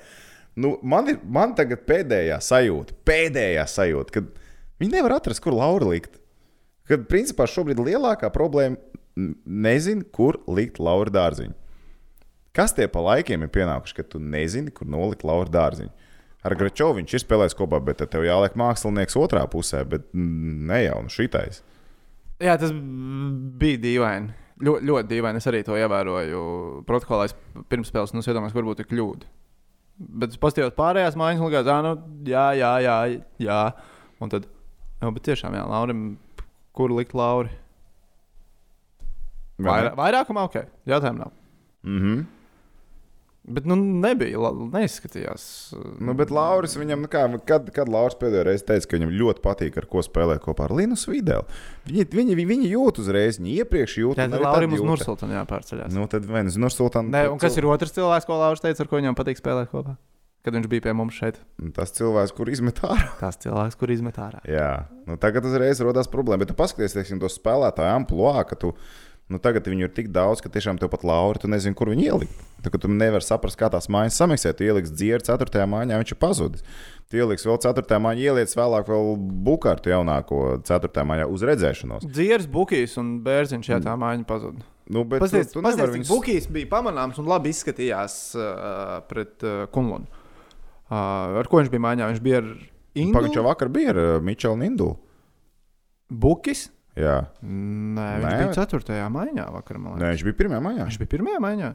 Nu, 0.61 0.77
man 0.83 1.09
ir 1.11 1.19
man 1.25 1.55
tagad 1.59 1.83
pēdējā 1.89 2.39
sajūta, 2.43 2.95
pēdējā 3.07 3.67
sajūta, 3.71 4.15
kad 4.19 4.31
viņi 4.83 4.99
nevar 4.99 5.17
atrast, 5.19 5.43
kur 5.43 5.57
Laura 5.57 5.91
likt. 5.95 6.20
Kad 6.91 7.07
principā 7.11 7.47
šobrīd 7.51 7.79
lielākā 7.87 8.31
problēma 8.35 8.77
n- 9.17 9.35
nezinu, 9.47 10.05
kur 10.13 10.41
likt 10.51 10.81
Laura 10.83 11.13
dārziņu. 11.15 11.55
Kas 12.57 12.75
tie 12.75 12.89
pa 12.91 12.99
laikiem 13.05 13.45
ir 13.47 13.51
pienākuši, 13.55 13.95
ka 14.01 14.05
tu 14.11 14.19
nezini, 14.19 14.73
kur 14.75 14.89
nolikt 14.91 15.23
Laura 15.25 15.47
dārziņu? 15.55 15.93
Ar 16.43 16.55
Grečovu 16.57 16.97
viņš 16.99 17.15
ir 17.15 17.23
spēlējis 17.23 17.55
kopā, 17.59 17.79
bet 17.85 18.01
tev 18.11 18.25
jāliek 18.25 18.55
mākslinieks 18.59 19.17
otrā 19.21 19.43
pusē, 19.53 19.85
bet 19.87 20.07
ne 20.17 20.79
jau 20.87 21.03
nu 21.05 21.13
šitais. 21.13 21.61
Jā, 22.41 22.55
tas 22.59 22.73
bija 22.73 23.79
dīvaini. 23.83 24.33
Ļoti, 24.65 24.87
ļoti 24.89 25.11
dīvaini. 25.13 25.41
Es 25.41 25.49
arī 25.49 25.61
to 25.65 25.77
ievēroju. 25.77 26.41
Protokolā 26.89 27.27
es 27.29 27.37
pirms 27.69 27.93
spēles 27.93 28.15
nu, 28.17 28.25
iedomājos, 28.25 28.55
ka 28.57 28.61
varbūt 28.63 28.81
ir 28.83 28.89
kļūda. 28.89 29.29
Bet 30.01 30.33
es 30.33 30.41
paskatījos 30.41 30.73
pārējās 30.79 31.19
mājas, 31.21 31.43
un 31.45 31.51
likās, 31.53 31.69
ah, 31.69 31.83
nu, 31.85 31.93
jā, 32.29 32.47
jā, 32.57 32.73
jā, 32.87 32.97
jā. 33.45 33.61
Un 34.25 34.33
tad, 34.33 34.49
jā, 35.03 35.13
bet 35.13 35.27
tiešām, 35.29 35.57
jā, 35.61 35.67
Laurim, 35.69 36.07
kur 36.81 36.97
likt 36.97 37.13
Lauri? 37.17 37.53
Vai 39.61 39.65
ne? 39.65 39.71
Vairāk, 39.71 39.97
vairākumā, 40.01 40.45
ok, 40.49 40.63
jautājumu 40.89 41.27
nav. 41.27 41.41
Mhm. 41.85 42.21
Bet, 43.51 43.65
nu, 43.67 43.75
nebija, 43.75 44.51
neizskatījās. 44.53 45.45
Nu, 46.05 46.13
bet 46.15 46.31
Lauris 46.35 46.77
viņam, 46.77 47.07
nu 47.07 47.09
kā, 47.11 47.23
kad, 47.49 47.71
kad 47.75 47.89
Lauris 47.91 48.19
pēdējo 48.21 48.45
reizi 48.47 48.67
teica, 48.69 48.87
ka 48.87 48.99
viņam 48.99 49.15
ļoti 49.17 49.43
patīk, 49.43 49.79
ar 49.81 49.87
ko 49.91 50.05
spēlēt 50.05 50.43
kopā 50.45 50.67
ar 50.69 50.75
Linus 50.77 51.07
Videlu. 51.09 51.49
Viņi, 51.89 52.05
viņi, 52.13 52.37
viņi 52.47 52.71
jūt 52.75 53.01
uzreiz, 53.03 53.41
viņi 53.41 53.57
iepriekš 53.65 53.97
jūt. 54.03 54.21
Arī 54.23 54.43
Laurim 54.45 54.77
uz 54.77 54.83
jūta. 54.83 54.91
Nursultanu 54.93 55.39
jāpārceļās. 55.39 55.97
Nu, 55.97 56.05
tad 56.13 56.29
viens 56.29 56.61
no 56.61 56.69
Nursultāna. 56.69 57.11
Nē, 57.17 57.25
un 57.33 57.41
kas 57.43 57.57
ir 57.59 57.67
otrs 57.73 57.97
cilvēks, 57.97 58.29
ko 58.29 58.39
Lauris 58.39 58.63
teica, 58.63 58.85
ar 58.85 58.93
ko 58.93 59.01
viņam 59.01 59.19
patīk 59.19 59.41
spēlēt 59.41 59.73
kopā? 59.73 59.97
Kad 60.41 60.57
viņš 60.57 60.71
bija 60.73 60.87
pie 60.87 60.93
mums 60.97 61.19
šeit. 61.21 61.37
Tas 61.77 61.93
cilvēks, 61.93 62.33
kur 62.33 62.49
izmet 62.49 62.81
ārā. 62.87 63.11
Tas 63.21 63.37
cilvēks, 63.43 63.77
kur 63.81 63.93
izmet 63.93 64.17
ārā. 64.23 64.41
Jā, 64.49 64.87
nu, 65.05 65.19
tagad 65.21 65.45
uzreiz 65.45 65.83
rodas 65.85 66.09
problēma. 66.09 66.41
Bet 66.45 66.55
tu 66.55 66.57
paskaties, 66.57 66.97
teiksim, 66.97 67.21
to 67.21 67.29
spēlētāju 67.29 67.93
amplitūdu, 67.99 68.45
ka 68.49 68.57
tu, 68.63 68.71
nu, 69.29 69.41
tagad 69.43 69.69
viņu 69.69 69.85
ir 69.85 69.93
tik 69.97 70.09
daudz, 70.15 70.41
ka 70.41 70.53
tiešām 70.53 70.81
tev 70.81 70.89
pat 70.95 71.05
Laura, 71.05 71.43
tu 71.43 71.51
nezini, 71.51 71.77
kur 71.77 71.93
viņu 71.93 72.07
ielikt. 72.07 72.47
Tā, 72.65 72.73
tu 72.73 72.89
nevari 72.89 73.25
saprast, 73.25 73.59
kā 73.61 73.69
tās 73.73 73.91
mājas 73.93 74.17
samiksēt. 74.21 74.57
Tu 74.57 74.69
ieliksi 74.71 74.97
dzieru 74.97 75.27
4. 75.29 75.67
mājā, 75.69 76.01
viņš 76.01 76.15
ir 76.17 76.21
pazudis. 76.25 76.65
Tu 77.13 77.21
ieliksi 77.21 77.49
vēl 77.51 77.61
4. 77.61 78.01
mājā, 78.01 78.31
ieliec 78.31 78.55
vēlāk 78.57 78.89
vēl 78.89 79.13
bukārtu 79.45 79.93
jaunāko 79.93 80.41
4. 80.65 81.05
mājā 81.11 81.29
uz 81.29 81.45
redzēšanos. 81.49 82.09
Dzieras, 82.09 82.49
Bukijs 82.49 82.97
un 83.01 83.19
Bērziņš, 83.27 83.73
jā, 83.75 83.81
tā 83.85 83.97
mājiņa 84.01 84.29
pazuda. 84.29 84.65
Nu, 84.91 85.05
bet 85.07 85.21
Pasties, 85.23 85.53
tu, 85.53 85.61
tu 85.61 85.67
nevari 85.69 85.99
viņus... 85.99 86.09
Bukijs 86.11 86.49
bija 86.51 86.67
pamanāms 86.73 87.21
un 87.23 87.29
labi 87.31 87.53
izskatījās 87.53 88.17
uh, 88.39 88.97
pret 89.11 89.45
uh, 89.47 89.69
Kunlunu. 89.75 90.20
Ar 90.91 91.47
ko 91.51 91.61
viņš 91.63 91.71
bija 91.71 91.85
mājā? 91.87 92.09
Viņš 92.11 92.23
bija 92.25 92.41
ar 92.43 92.49
Pagaidām, 92.51 93.31
Indu. 93.31 93.43
vakar 93.47 93.69
bija 93.71 93.93
ar 93.95 94.21
Mičelu 94.27 94.57
Nindu. 94.59 94.89
Bukis? 96.11 96.69
Jā, 96.99 97.21
Nē, 97.41 98.07
viņš 98.19 98.27
Nē. 98.27 98.41
Bija 98.51 98.67
4. 98.67 99.05
maijā. 99.15 99.45
Vakar, 99.55 99.79
Nē, 99.79 100.09
viņš 100.11 100.25
bija 100.27 100.39
pirmajā 100.43 100.61
mājā. 100.65 100.89
viņš 100.89 100.99
bija 100.99 101.13
1. 101.21 101.39
maijā. 101.41 101.71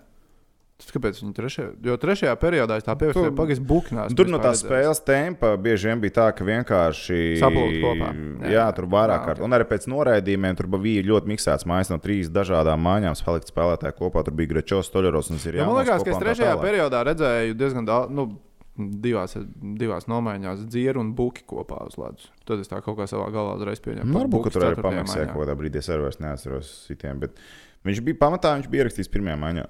Tad 0.76 0.90
kāpēc 0.92 1.20
viņi 1.24 1.34
trešajā? 1.38 1.68
Jo 1.88 1.94
trešajā 1.96 2.34
periodā 2.36 2.76
tā 2.84 2.98
ka 3.00 3.32
pagaidām 3.32 3.64
bukinās. 3.70 4.12
Tur 4.12 4.28
no 4.28 4.42
tās 4.44 4.60
spēles 4.60 5.00
tempa 5.08 5.54
bieži 5.56 5.88
vien 5.88 6.02
bija 6.04 6.12
tā, 6.18 6.26
ka 6.36 6.44
vienkārši 6.44 7.40
Saplūst 7.40 7.78
kopā. 7.80 8.10
Jā, 8.44 8.52
Jā. 8.52 8.66
tur 8.76 8.90
vairāk 8.92 9.24
kārt. 9.24 9.40
Un 9.40 9.56
arī 9.56 9.64
pēc 9.72 9.88
noraidījumiem 9.88 10.58
tur 10.60 10.68
bija 10.76 11.06
ļoti 11.08 11.32
miksēts 11.32 11.64
mājas 11.64 11.94
no 11.94 11.98
trīs 12.04 12.28
dažādām 12.28 12.84
mājām. 12.84 13.16
Spēlēt 13.16 13.48
spēlētāji 13.48 13.96
kopā. 13.96 14.26
Tur 14.28 14.36
bija 14.36 14.52
Grečovs, 14.52 14.92
Toļeros 14.92 15.32
un 15.32 15.40
Ja, 15.40 15.44
Sirjāns. 15.46 15.72
man 15.72 15.80
liekas, 15.80 16.04
ka 16.04 16.12
es 16.12 16.18
trešajā 16.26 16.60
periodā 16.60 17.06
redzēju 17.08 17.56
diezgan 17.56 17.88
daudz. 17.88 18.12
Nu, 18.12 18.28
Divās, 18.76 19.38
divās 19.80 20.10
nomaiņās 20.12 20.66
dzieru 20.68 21.00
un 21.00 21.14
buki 21.16 21.46
kopā 21.48 21.78
uz 21.88 21.96
ledus. 21.96 22.26
Tad 22.44 22.60
es 22.60 22.68
tā 22.68 22.82
kaut 22.84 22.98
kā 23.00 23.08
savā 23.08 23.30
galvā 23.32 23.54
uzreiz 23.56 23.80
pieņēmu. 23.86 24.10
Nu, 24.12 24.20
Varbūt 24.20 24.52
tur 24.52 24.66
arī 24.68 24.84
pamaksāja 24.84 25.30
kaut 25.30 25.46
kādā 25.46 25.56
brīdī. 25.56 25.80
Es 25.80 25.88
arī 25.94 26.04
vairs 26.04 26.20
neatceros 26.20 26.74
citiem. 26.90 27.22
Bet 27.24 27.40
viņš 27.88 28.04
bija 28.04 28.20
pamatā, 28.26 28.58
viņš 28.60 28.68
bija 28.74 28.84
ierakstījis 28.84 29.12
pirmajā 29.14 29.40
maiņā. 29.46 29.66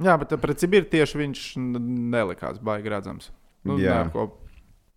Jā, 0.00 0.16
bet 0.16 0.34
pret 0.42 0.62
Sibīru 0.62 0.88
tieši 0.90 1.20
viņš 1.20 1.46
nelikās 2.16 2.60
baigi 2.64 2.90
redzams. 2.90 3.30
Nu, 3.68 3.76
Jā. 3.76 4.02
ko 4.14 4.30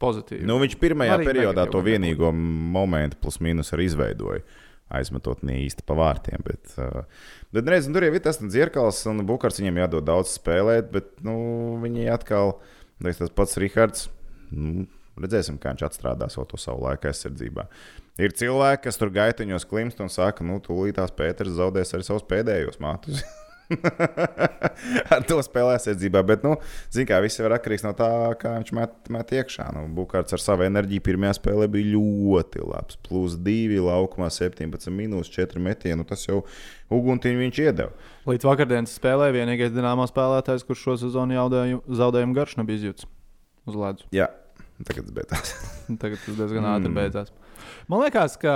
pozitīvu. 0.03 0.47
Nu, 0.47 0.57
viņš 0.61 0.77
pirmajā 0.79 1.17
Arī 1.17 1.27
periodā 1.27 1.65
to 1.71 1.81
vienīgo 1.83 2.31
momentu, 2.33 3.19
plus 3.21 3.39
mīnus, 3.43 3.73
arī 3.75 3.89
izveidoja. 3.89 4.43
Aizmetot 4.93 5.43
ne 5.45 5.59
īsti 5.63 5.85
pa 5.87 5.97
vārtiem. 5.97 6.43
Bet, 6.45 6.75
uh, 6.77 7.03
bet 7.55 7.69
reiz, 7.71 7.89
tur 7.89 8.05
jau 8.05 8.13
ir 8.13 8.23
tas 8.23 8.41
dzirkals, 8.41 9.03
un 9.11 9.25
Bukārs 9.27 9.61
viņiem 9.61 9.83
jādod 9.83 10.07
daudz 10.09 10.35
spēlēt, 10.37 10.91
bet 10.93 11.15
nu, 11.25 11.35
viņi 11.83 12.11
atkal, 12.13 12.57
tas 13.03 13.33
pats 13.33 13.59
Rihards. 13.61 14.09
Nu, 14.53 14.87
Redzēsim, 15.13 15.59
kā 15.61 15.69
viņš 15.69 15.83
atstrādās 15.85 16.39
to 16.49 16.57
savu 16.57 16.87
laiku 16.87 17.05
aizsardzībā. 17.05 17.67
Ir 18.17 18.33
cilvēki, 18.33 18.81
kas 18.87 18.97
tur 18.97 19.11
gaitiņos 19.13 19.67
klimst 19.69 20.01
un 20.01 20.09
saka, 20.09 20.45
nu, 20.45 20.57
tūlītās 20.61 21.13
Pēters 21.13 21.53
zaudēs 21.59 21.93
arī 21.93 22.07
savus 22.07 22.25
pēdējos 22.29 22.81
matus. 22.81 23.21
Ar 25.13 25.23
to 25.27 25.37
spēlē 25.45 25.77
aizsardzībā. 25.77 26.21
Bet, 26.27 26.43
nu, 26.45 26.55
zināmā 26.93 27.05
kā 27.09 27.19
viss 27.23 27.39
ir 27.41 27.55
atkarīgs 27.55 27.85
no 27.85 27.93
tā, 27.97 28.09
kā 28.41 28.55
viņš 28.59 28.71
met, 28.77 28.95
met 29.13 29.33
iekšā. 29.39 29.69
Nu, 29.75 29.85
Bukārts 29.97 30.35
ar 30.35 30.43
savu 30.43 30.65
enerģiju 30.67 31.05
pirmajā 31.05 31.37
spēlē 31.39 31.69
bija 31.71 31.93
ļoti 31.95 32.63
labs. 32.67 32.99
Plus 33.07 33.37
2, 33.39 33.81
laukumā 33.87 34.29
17 34.33 34.93
minūtes, 34.93 35.31
4 35.33 35.63
metieni. 35.63 35.99
Nu, 36.01 36.07
tas 36.07 36.25
jau 36.27 36.41
uguntiņu 36.93 37.43
viņš 37.45 37.61
iedeva. 37.65 37.91
Līdz 38.29 38.47
vakardienas 38.47 38.95
spēlē 38.99 39.31
vienīgais 39.35 39.73
dināmā 39.75 40.07
spēlētājs, 40.09 40.65
kurš 40.67 40.87
šo 40.87 40.97
sezonu 41.05 41.37
zaudējumu, 41.39 41.83
zaudējumu 42.01 42.37
garš 42.37 42.57
nebija 42.61 42.81
izjūts 42.81 43.07
uz 43.69 43.79
ledus. 43.79 44.09
Jā, 44.15 44.29
tagad 44.83 45.07
tas 45.07 45.15
beidzās. 45.15 45.55
Tagad 46.01 46.19
tas 46.25 46.37
diezgan 46.39 46.67
ātri 46.73 46.91
beidzās. 46.95 47.31
Man 47.91 48.03
liekas, 48.03 48.35
ka 48.39 48.53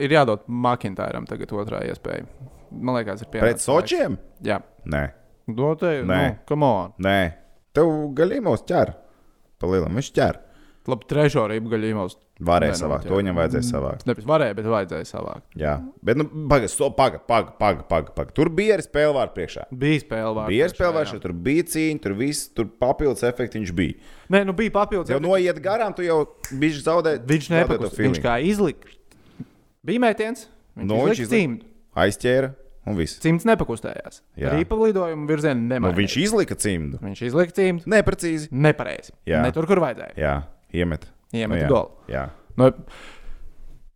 ir 0.00 0.12
jādod 0.12 0.44
Makintāram 0.48 1.26
tagad 1.28 1.52
otrā 1.56 1.82
iespēja. 1.88 2.26
Man 2.70 2.98
liekas, 2.98 3.24
ir 3.24 3.30
Pret 3.30 3.42
pienācis 3.42 3.66
laiks. 3.68 3.68
Sočiem? 3.68 4.18
Jā, 4.46 4.60
Nē, 4.90 5.02
dotai. 5.48 6.00
Nē. 6.06 6.20
Nu, 6.22 6.36
come 6.48 6.66
on. 6.66 6.92
nē. 7.02 7.18
Tev 7.76 7.90
gaļīmos 8.18 8.64
ķer. 8.66 8.94
Palielam, 9.60 9.94
viņš 9.98 10.14
ķer. 10.16 10.38
Labi, 10.88 11.06
trešo 11.10 11.42
rīpu 11.50 11.70
gaļīmos. 11.70 12.14
Varēja 12.40 12.72
Nē, 12.72 12.76
nu, 12.78 12.80
savākt, 12.80 13.04
to 13.04 13.16
viņam 13.18 13.36
vajadzēja 13.36 13.66
savākt. 13.68 14.04
Nevis 14.08 14.24
varēja, 14.26 14.54
bet 14.56 14.68
vajadzēja 14.72 15.06
savākt. 15.10 15.42
Jā, 15.60 15.74
bet, 16.08 16.16
nu, 16.16 16.24
pagaidi, 16.48 16.70
so, 16.72 16.88
pagaidi, 16.96 17.20
pagaidi, 17.28 17.52
pagaidi, 17.60 17.84
pagaidi. 17.90 18.14
Paga. 18.16 18.34
Tur 18.38 18.48
bija 18.56 18.78
arī 18.78 18.86
spēlvārds 18.86 19.34
priekšā. 19.36 19.66
Bija 19.82 20.00
spēle 20.00 20.30
vārds. 20.38 20.48
Bija 20.54 20.68
spēlvārds, 20.72 21.12
tur 21.20 21.34
bija 21.48 21.66
cīņa, 21.74 22.00
tur 22.06 22.16
viss, 22.16 22.48
tur 22.56 22.70
papildus 22.80 23.26
efekts 23.28 23.58
viņš 23.60 23.74
bija. 23.76 23.98
Nē, 24.32 24.40
nu 24.48 24.56
bija 24.56 24.72
papildus. 24.78 25.12
Jau 25.12 25.20
noiet 25.20 25.60
garām, 25.62 25.92
tu 25.94 26.06
jau 26.06 26.22
biji 26.48 26.80
zaudējis. 26.80 27.26
Viņš 27.28 27.50
nepakust. 27.58 28.00
Viņš 28.00 28.22
kā 28.24 28.38
izlika. 28.48 28.96
Bija 29.84 30.06
mētiens. 30.08 30.48
Viņš 30.80 30.88
Nu, 30.88 30.94
no, 30.94 31.04
viņš 31.10 31.26
izlika 31.26 31.44
izlika. 31.44 31.70
Aizķēra 32.00 32.54
un 32.88 32.96
viss. 32.96 33.18
Cimds 33.20 33.44
nepakustējās. 33.48 34.22
Jā. 34.40 34.54
Rīpa 34.56 34.78
lidojumu 34.80 35.26
virzienu 35.28 35.60
Nu, 35.60 35.74
nemainīja. 35.74 35.98
viņš 36.00 36.16
izlika 36.24 36.56
cimdu. 36.56 36.98
viņš 37.02 37.22
izlika 37.28 37.52
cimdu. 37.56 37.84
Neprecīzi. 37.90 38.48
Nepareizi. 38.52 39.12
Jā. 39.28 39.42
Ne 39.44 39.52
tur, 39.52 39.66
kur 39.66 39.82
vajadzēja. 39.84 40.14
Jā, 40.16 40.34
iemet. 40.72 41.06
Iemet 41.32 41.64
jā. 41.64 41.68
golu. 41.68 41.90
Jā. 42.08 42.28
Nu, 42.56 42.72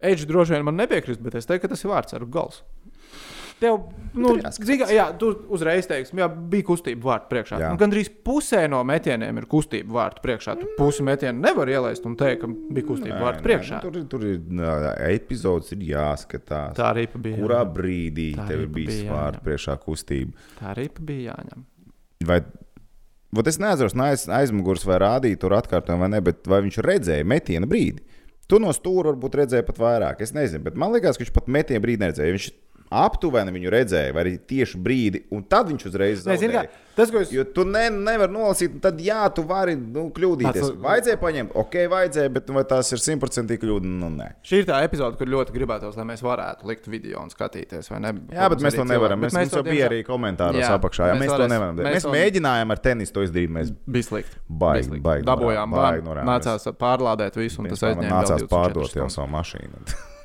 Eģis 0.05 0.27
droši 0.29 0.53
vien 0.53 0.65
man 0.67 0.77
nepiekrist, 0.77 1.23
bet 1.25 1.35
es 1.39 1.47
teiktu, 1.49 1.65
ka 1.65 1.73
tas 1.73 1.85
ir 1.85 1.89
vārds 1.91 2.13
ar 2.17 2.25
gals. 2.29 2.59
Tev, 3.65 3.79
nu, 4.15 4.35
zini, 4.53 4.85
jā, 4.93 5.07
tu 5.19 5.31
uzreiz 5.57 5.87
teiksi, 5.89 6.13
jā, 6.21 6.27
bija 6.29 6.67
kustība 6.69 7.09
vārtu 7.09 7.31
priekšā. 7.33 7.61
Nu, 7.63 7.79
Gan 7.81 7.95
arī 7.95 8.03
pusē 8.27 8.65
no 8.71 8.83
metieniem 8.87 9.41
ir 9.41 9.47
kustība 9.51 9.97
vārtu 9.97 10.21
priekšā. 10.27 10.57
Tu 10.61 10.69
pusi 10.79 11.07
metienu 11.07 11.41
nevar 11.41 11.71
ielaist 11.73 12.05
un 12.07 12.17
teikt, 12.21 12.43
ka 12.45 12.51
bija 12.77 12.87
kustība 12.91 13.21
vārtu 13.23 13.47
priekšā. 13.47 13.79
Nē, 13.79 13.85
nu, 13.85 13.91
tur, 13.91 14.01
ir- 14.03 14.09
tur 14.13 14.27
ir 14.29 14.43
nā, 14.61 14.75
epizodes, 15.15 15.73
ir 15.73 15.87
jāskatās. 15.95 16.77
Tā 16.77 16.91
arī 16.93 17.07
bija. 17.15 17.39
Kurā 17.41 17.63
jāņem. 17.63 17.73
brīdī 17.79 18.29
Tā 18.37 18.49
tev 18.53 18.67
bija 18.77 18.99
jāņem. 19.09 19.41
priekšā 19.49 19.79
kustība? 19.87 20.33
Tā 20.61 20.75
arī 20.77 20.89
bija 21.01 21.33
jāņem. 21.35 21.65
Vai, 22.29 22.43
Vat 23.35 23.49
es 23.51 23.57
nezinu, 23.59 23.91
aiz, 24.05 24.29
aizmugures 24.31 24.85
vai 24.87 25.01
rādīju 25.03 25.41
tur 25.43 25.57
atkārtojumu 25.57 26.05
vai 26.05 26.09
ne, 26.13 26.21
bet 26.23 26.47
vai 26.47 26.61
viņš 26.63 26.77
redzēja 26.87 27.25
metiena 27.27 27.67
brīdi? 27.67 28.05
Tu 28.47 28.61
no 28.63 28.71
stūra 28.77 29.11
varbūt 29.11 29.39
redzēji 29.41 29.65
pat 29.67 29.79
vairāk. 29.81 30.21
Es 30.23 30.31
nezinu, 30.37 30.63
bet 30.63 30.77
man 30.79 30.93
liekas, 30.93 31.17
ka 31.19 31.25
viņš 31.25 31.33
pat 31.35 31.49
metiena 31.51 31.83
brīdi 31.83 32.03
neredzēja. 32.05 32.35
Viņš 32.37 32.47
aptuveni 32.91 33.53
viņu 33.55 33.71
redzēja, 33.73 34.13
vai 34.15 34.23
arī 34.27 34.33
tieši 34.39 34.79
brīdi, 34.85 35.23
un 35.35 35.43
tad 35.51 35.67
viņš 35.71 35.87
uzreiz 35.89 36.23
zaudēja. 36.25 36.67
tas, 36.95 37.11
ko 37.11 37.19
es 37.25 37.31
Jo 37.33 37.43
tu 37.45 37.65
ne, 37.65 37.89
nevari 37.91 38.31
nolasīt, 38.33 38.75
un 38.77 38.81
tad 38.85 38.99
jā, 39.03 39.23
tu 39.35 39.43
vari 39.43 39.75
nu, 39.77 40.11
kļūdīties. 40.15 40.61
Tāds- 40.63 40.77
Vajadzēja 40.85 41.19
paņemt, 41.19 41.51
ok, 41.59 41.75
vajadzēja, 41.91 42.33
bet 42.37 42.51
vai 42.55 42.63
tās 42.65 42.93
ir 42.93 42.99
simtprocentīgi 43.03 43.59
kļūda? 43.65 43.85
Nu, 43.85 44.11
nē. 44.15 44.29
Šī 44.45 44.61
ir 44.63 44.69
tā 44.69 44.83
epizode, 44.87 45.17
kur 45.19 45.27
ļoti 45.27 45.51
gribētos, 45.57 45.97
lai 45.97 46.05
mēs 46.05 46.23
varētu 46.23 46.65
likt 46.71 46.87
video 46.87 47.21
un 47.25 47.31
skatīties. 47.31 47.91
vai 47.91 47.99
Ne? 48.05 48.13
Jā, 48.31 48.49
bet 48.53 48.59
mēs 48.63 48.77
to 48.79 48.85
nevaram. 48.85 49.21
Mēs, 49.21 49.33
mēs 49.35 49.51
to 49.51 49.63
bija 49.65 49.89
arī 49.89 50.05
komentāros 50.07 50.61
Jā, 50.63 50.71
apakšā. 50.79 51.09
Jā, 51.11 51.15
mēs 51.19 51.33
mēs, 51.33 51.37
to 51.37 51.49
nevaram 51.49 51.77
darīt. 51.77 51.89
mēs 51.89 51.95
Mēs, 51.95 52.03
to- 52.03 52.15
mēģinājām 52.15 52.71
ar 52.71 52.79
tenisu 52.79 53.13
to 53.13 53.21
izdarīt. 53.27 53.51
Mēs 53.51 53.75
Bija 53.89 54.05
slikti. 54.11 54.37
Baigi, 54.49 55.01
baigi 55.01 55.25
Dabūjām, 55.27 55.71
baigi 55.75 56.07
nācās 56.25 56.69
pārlādēt 56.79 57.35
visu, 57.41 57.59
un 57.65 57.69
tas 57.71 57.81
aizņēma. 57.83 58.11
nācās 58.11 58.39
vēl 58.39 58.49
24 58.49 58.55
pārdot 58.55 58.95
jau 58.95 59.09
savu 59.11 59.29
mašīnu. 59.35 59.83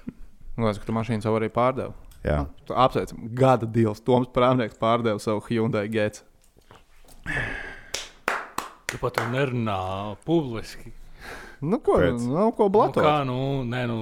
Liekas, 0.59 0.79
ka 0.79 0.85
tu 0.85 0.91
mašīnu 0.93 1.23
savu 1.23 1.39
arī 1.39 1.49
pārdevi. 1.49 1.93
Jā. 2.25 2.41
Tu 2.67 2.73
Apsveicam, 2.75 3.21
gada 3.37 3.65
deals. 3.69 4.01
Toms 4.03 4.27
Prāvnieks 4.35 4.75
pārdeva 4.79 5.21
savu 5.23 5.39
Hyundai 5.47 5.85
Gates. 5.91 6.25
Tu 8.89 8.97
pat 8.99 9.13
tur 9.15 9.29
nerunā 9.31 9.77
publiski. 10.27 10.91
Nu, 11.61 11.77
ko, 11.83 11.97
Pēc. 11.99 12.23
nu, 12.25 12.49
ko 12.55 12.67
Nu, 12.69 12.73
blatot? 12.73 13.03
kā, 13.03 13.19
nu, 13.27 13.35
nē, 13.67 13.83
nu, 13.91 13.97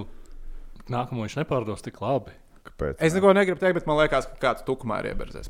nākamo 0.94 1.26
viņš 1.26 1.36
nepārdos 1.42 1.82
tik 1.86 1.98
labi. 2.02 2.32
Kāpēc? 2.68 3.00
Es 3.04 3.16
neko 3.18 3.34
negribu 3.36 3.60
teikt, 3.60 3.80
bet 3.80 3.88
man 3.90 3.98
liekas, 4.00 4.28
ka 4.30 4.38
kāds 4.46 4.66
tukumā 4.68 5.00
ir 5.04 5.12
ieberzēs. 5.12 5.50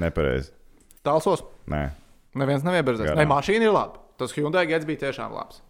Nepareizi. 0.00 0.50
Tālsos. 1.04 1.44
Nē. 1.70 1.82
Neviens 2.40 2.64
nav 2.64 2.76
ieberzēs. 2.80 3.12
Nē, 3.16 3.26
mašīna 3.28 3.68
ir 3.68 3.74
laba. 3.74 4.00
Tas 4.18 4.32
Hyundai 4.34 4.64
Gates 4.68 4.88
bija 4.88 5.04
tiešām 5.06 5.32
labs. 5.36 5.60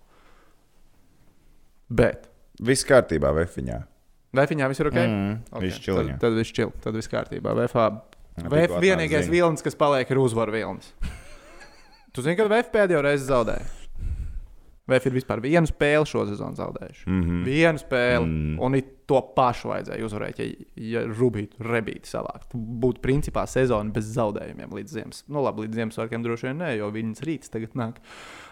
Bet. 1.91 2.29
Viss 2.63 2.87
kārtībā, 2.87 3.31
vefiņā. 3.37 3.83
Vēfiņā 4.37 4.69
viss 4.69 4.81
ir 4.83 4.91
ok. 4.91 4.99
Mm, 5.01 5.39
viss 5.65 5.81
čiliņā. 5.81 6.19
Tad, 6.19 6.21
tad 6.27 6.37
viss 6.37 6.53
čil, 6.53 6.73
tad 6.85 6.99
viss 6.99 7.09
kārtībā. 7.09 7.55
VF 7.57 7.77
tikko 8.39 8.83
vienīgais 8.85 9.25
ziņa. 9.27 9.33
vilnis, 9.33 9.65
kas 9.65 9.75
paliek, 9.79 10.11
ir 10.11 10.21
uzvaru 10.21 10.53
vilnis. 10.53 10.93
tu 12.13 12.23
zini, 12.23 12.37
kad 12.37 12.51
VF 12.53 12.71
pēdējo 12.75 13.03
reizi 13.09 13.29
zaudēja? 13.31 13.67
VF 14.89 15.05
ir 15.11 15.13
vispār 15.19 15.41
vienu 15.45 15.69
spēli 15.69 16.09
šo 16.09 16.23
sezonu 16.31 16.57
zaudējuši. 16.57 17.03
Mm 17.07 17.23
-hmm. 17.23 17.43
Vienu 17.45 17.79
spēli, 17.79 18.25
Mm. 18.27 18.55
mm. 18.55 18.61
un 18.61 18.81
to 19.07 19.21
pašu 19.37 19.69
vajadzēja 19.69 20.05
uzvarēt, 20.05 20.39
ja, 20.39 20.47
ja 20.77 21.03
Rubītu 21.07 21.61
rebīti 21.65 22.09
savākt. 22.09 22.53
Būtu 22.55 23.01
principā 23.01 23.47
sezona 23.47 23.91
bez 23.93 24.05
zaudējumiem 24.17 24.71
līdz 24.71 24.89
Ziemas. 24.89 25.25
Nu, 25.29 25.43
labi, 25.43 25.61
līdz 25.67 25.75
Ziemassvētkiem 25.75 26.23
droši 26.23 26.47
vien 26.47 26.57
ne, 26.59 26.77
jo 26.77 26.91
viņas 26.91 27.21
rīts 27.25 27.51
tagad 27.51 27.75
nāk 27.75 27.95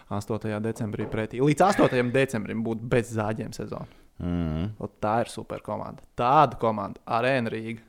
8. 0.09 0.59
decembrī 0.61 1.05
pretī. 1.09 1.41
Līdz 1.41 1.61
8. 1.61 2.11
decembrim 2.11 2.63
būtu 2.63 2.79
bez 2.89 3.13
zāģiem 3.17 3.53
sezona. 3.53 3.87
Mm. 4.17 4.71
Un 4.81 4.91
tā 5.03 5.13
ir 5.25 5.29
super 5.29 5.61
komanda. 5.65 6.01
Tāda 6.17 6.57
komanda, 6.61 7.01
Arēna 7.17 7.51
Rīga, 7.53 7.83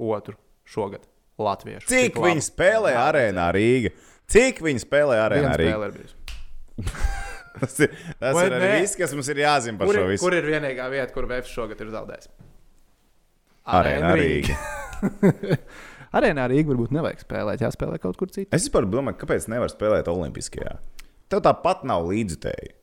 otru 0.00 0.36
šogad 0.68 1.04
Latviešu. 1.38 1.88
Cik 1.90 2.12
Tik 2.12 2.16
labi. 2.22 2.30
viņi 2.32 2.44
spēlē 2.46 2.94
arēnā 2.96 3.50
Rīga? 3.52 3.92
Cik 4.32 4.62
viņi 4.64 4.82
spēlē 4.86 5.18
arēnā 5.26 5.52
Rīga? 5.60 5.92
Tas 7.56 7.78
ir, 7.80 7.92
tas 8.20 8.34
Vai 8.36 8.42
ir 8.50 8.54
viss, 8.60 8.96
kas 9.00 9.14
mums 9.16 9.28
ir 9.32 9.38
jāzina 9.40 9.80
par 9.80 9.88
Kur, 9.88 9.96
šo 9.96 10.08
visu. 10.10 10.20
kur 10.26 10.34
ir 10.36 10.44
vienīgā 10.44 10.90
vieta, 10.92 11.08
kur 11.14 11.24
VF 11.30 11.48
šogad 11.48 11.80
ir 11.80 11.88
zaudējis? 11.94 12.28
Arēnā 13.78 14.10
Rīga. 14.18 14.56
Arēnā 16.16 16.44
Rīga 16.52 16.72
varbūt 16.74 16.92
nevajag 16.92 17.22
spēlēt, 17.24 17.64
jāspēlē 17.64 17.96
kaut 18.02 18.18
kur 18.20 18.28
citur. 18.28 18.52
Es 18.56 18.66
vispār 18.68 18.84
domāju, 18.92 19.16
kāpēc 19.22 19.48
nevar 19.52 19.72
spēlēt 19.72 20.10
Olimpiskajā. 20.12 20.76
Tev 21.32 21.40
tāpat 21.48 21.86
nav 21.88 22.04
līdzutēji. 22.10 22.74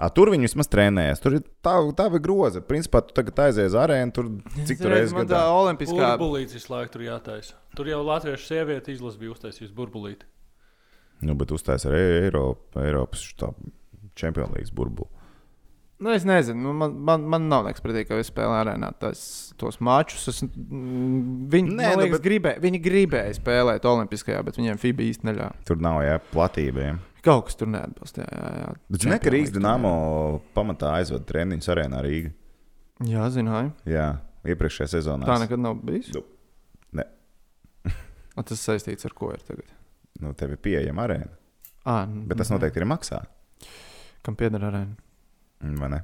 A, 0.00 0.08
tur 0.16 0.30
viņi 0.32 0.48
vismaz 0.48 0.68
trenējas. 0.72 1.20
Tur 1.20 1.36
ir 1.36 1.42
tā, 1.64 1.74
tā 1.98 2.06
ir 2.08 2.22
groza. 2.24 2.62
Principā 2.64 3.02
tu 3.04 3.12
tagad 3.16 3.42
aizies 3.44 3.68
uz 3.74 3.76
arēnu, 3.76 4.14
tur 4.16 4.30
cik 4.64 4.80
tur 4.80 4.94
reizes 4.94 5.12
man 5.12 5.28
tā 5.28 5.36
gadā. 5.36 5.52
olimpiskā. 5.60 6.14
Burbulītis 6.16 6.56
visu 6.56 6.72
laiku 6.72 6.94
tur 6.96 7.04
jātaisa. 7.04 7.58
Tur 7.76 7.90
jau 7.92 8.00
latviešu 8.06 8.48
sieviete 8.48 8.94
izlase 8.94 9.20
bija 9.20 9.34
uztaisījusi 9.36 9.76
burbulīti. 9.76 10.24
Nu, 11.20 11.34
bet 11.36 11.52
uzstājas 11.52 11.84
arī 11.90 12.00
Eiropa, 12.24 12.80
Eiropas 12.86 13.26
Champions 14.16 14.54
League 14.56 14.72
burbuli. 14.72 15.10
Nu, 16.00 16.14
es 16.16 16.24
nezinu, 16.24 16.56
nu, 16.64 16.72
man, 16.72 16.94
man, 17.04 17.24
man 17.28 17.44
nav 17.52 17.66
nekas 17.66 17.82
pretī, 17.84 18.06
ka 18.08 18.16
es 18.16 18.30
spēlēju 18.32 18.56
arēnā 18.62 18.88
tos, 19.02 19.20
tos 19.60 19.76
mačus. 19.84 20.22
Es, 20.32 20.38
mm, 20.48 21.50
viņi, 21.52 21.74
Nē, 21.76 21.90
nu, 21.92 22.00
liekas, 22.00 22.14
bet- 22.16 22.24
gribē, 22.24 22.54
viņi 22.64 22.80
gribēja 22.86 23.34
spēlēt 23.36 23.84
Olimpiskajā, 23.84 24.40
bet 24.46 24.56
viņiem 24.56 24.80
FIBA 24.80 25.04
īsti 25.10 25.28
neļāva. 25.28 25.58
Tur 25.68 25.76
nav 25.84 26.00
jā, 26.06 26.16
platībiem. 26.32 27.02
Kaut 27.24 27.48
kas 27.48 27.58
tur 27.60 27.68
neatbilst. 27.68 28.20
Jā, 28.22 28.26
jā, 28.32 28.50
jā. 28.62 28.68
Bet 28.88 29.04
zini, 29.04 29.18
ka 29.20 29.32
Rīgas 29.34 29.52
Dienāmo 29.54 29.92
pamatā 30.56 30.94
aizvada 31.00 31.26
treniņus 31.28 31.68
arēnā 31.74 32.00
Rīgā. 32.06 32.30
Jā, 33.10 33.26
zināju. 33.32 33.72
Jā, 33.88 34.06
iepriekšējā 34.48 34.88
sezonā. 34.94 35.28
Tā 35.28 35.36
nekad 35.42 35.60
nav 35.60 35.76
bijis. 35.84 36.10
Nu, 36.16 36.24
ne. 36.96 37.06
Un 38.36 38.48
tas 38.48 38.64
saistīts 38.64 39.08
ar 39.08 39.16
ko 39.16 39.32
ir 39.34 39.44
tagad? 39.44 39.68
Nu, 40.20 40.32
tev 40.36 40.56
ir 40.56 40.62
pieejama 40.64 41.06
arēna. 41.08 41.32
À, 41.88 42.04
Bet 42.04 42.40
tas 42.40 42.52
noteikti 42.52 42.80
ir 42.82 42.88
maksā. 42.88 43.22
Kam 44.24 44.36
pieder 44.36 44.64
arēna? 44.68 44.96
Vai 45.80 45.92
ne? 45.92 46.00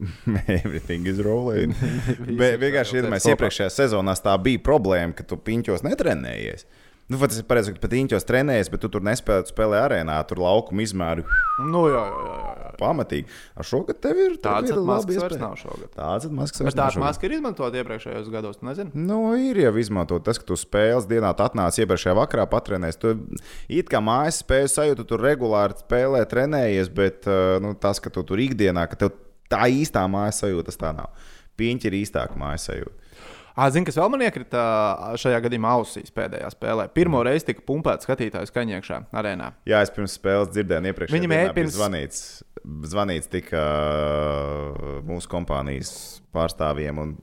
Everything 0.46 1.06
is 1.06 1.18
rolling. 1.22 1.74
Bet 2.40 2.58
vienkārši 2.62 3.00
iedomājieties, 3.00 3.34
iepriekšējā 3.34 3.70
sezonā 3.74 4.14
tā 4.22 4.34
bija 4.42 4.62
problēma, 4.64 5.14
ka 5.16 5.26
tu 5.28 5.38
piņķos 5.38 5.84
netrenējies. 5.86 6.66
Nu, 7.10 7.18
tas 7.18 7.40
ir 7.40 7.46
pareizi, 7.48 7.72
ka 7.74 7.82
pat 7.82 7.90
piņķos 7.90 8.26
trenējies, 8.28 8.68
bet 8.70 8.84
tu 8.84 8.88
tur 8.94 9.02
nespēlē, 9.02 9.42
tu 9.42 9.50
spēlē 9.50 9.80
arēnā, 9.82 10.18
tur 10.30 10.38
laukuma 10.38 10.84
izmēru 10.84 11.24
Nu, 11.66 11.82
jā, 11.90 12.02
jā, 12.06 12.20
jā. 12.26 12.52
jā, 12.60 12.68
pamatīgi. 12.78 13.26
Ar 13.58 13.66
šogad 13.66 13.98
tev 14.04 14.20
ir 14.22 14.36
Tāds 14.40 14.70
maskas 14.70 14.86
labi 14.86 15.16
vairs 15.18 15.40
nav 15.40 15.56
šogad. 15.58 15.90
Tāds 15.96 16.28
ir 16.28 16.36
maskas. 16.36 16.62
Bet 16.62 16.68
vairs 16.68 16.76
tā 16.78 16.84
nav 16.84 16.94
šogad. 16.94 17.04
maska 17.08 17.26
ir 17.26 17.34
izmantota 17.36 17.80
iepriekšējos 17.82 18.30
gados, 18.32 18.60
tu 18.60 18.68
nezini? 18.68 18.94
Nu, 19.08 19.18
ir 19.34 19.58
jau 19.60 19.74
izmantot 19.82 20.24
tas, 20.26 20.38
ka 20.40 20.46
tu 20.48 20.58
spēles 20.60 21.08
dienā 21.10 21.34
atnāc 21.34 21.80
iepriekšējā 21.82 22.14
vakarā 22.20 22.46
patrenējies. 22.54 23.00
Tu 23.02 23.16
it 23.80 23.90
kā 23.90 24.00
mājas 24.04 24.40
spēju 24.44 24.70
sajūtu, 24.76 25.02
tu 25.02 25.10
tur 25.10 25.26
regulāri 25.26 25.76
spēlē, 25.82 26.22
trenējies, 26.30 26.94
bet 26.94 27.26
uh, 27.26 27.58
nu, 27.64 27.74
tas, 27.74 27.98
ka 27.98 28.14
tu 28.14 28.22
tur 28.28 28.40
ikdienā, 28.40 28.86
ka 28.86 29.02
tev 29.02 29.18
tā 29.50 29.66
īstā 29.66 30.06
mājas 30.06 30.44
sajūta, 30.44 30.70
tas 30.70 30.80
tā 30.80 30.94
nav. 30.96 31.10
Piņķi 31.60 31.90
ir 31.90 32.00
īstāka 32.04 32.38
mājas 32.40 32.70
sajūta. 32.70 33.09
Zini, 33.70 33.84
kas 33.88 33.96
vēl 33.98 34.10
man 34.12 34.22
iekrita 34.24 34.60
šajā 35.20 35.40
gadījumā 35.46 35.72
ausīs 35.78 36.12
pēdējā 36.14 36.50
spēlē. 36.54 36.88
Pirmo 36.94 37.22
reizi 37.26 37.48
tika 37.50 37.64
pumpēts 37.66 38.06
skatītājs 38.06 38.52
kaņiekšā 38.54 39.00
arēnā. 39.12 39.50
Jā, 39.68 39.80
es 39.84 39.90
pirms 39.94 40.14
spēles 40.16 40.52
dzirdēju, 40.54 40.92
iepriekš 40.92 41.12
Viņa 41.16 41.30
mēģina 41.34 41.56
pirms- 41.58 41.76
zvanīts. 41.76 42.22
Zvanīts 42.92 43.28
tika 43.32 43.60
mūsu 45.08 45.30
kompānijas 45.32 45.92
pārstāvjiem 46.34 46.98
un 47.02 47.14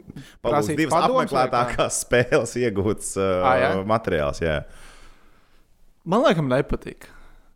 palūdz 0.44 0.72
divas 0.78 0.96
padoms 0.96 1.22
apmeklētākās 1.32 2.00
spēles 2.06 2.56
iegūts 2.60 3.12
uh, 3.22 3.46
jā? 3.62 3.70
materiāls. 3.88 4.42
Jā. 4.44 4.58
Man 6.08 6.24
liekas, 6.26 6.44
nepatīk. 6.48 7.08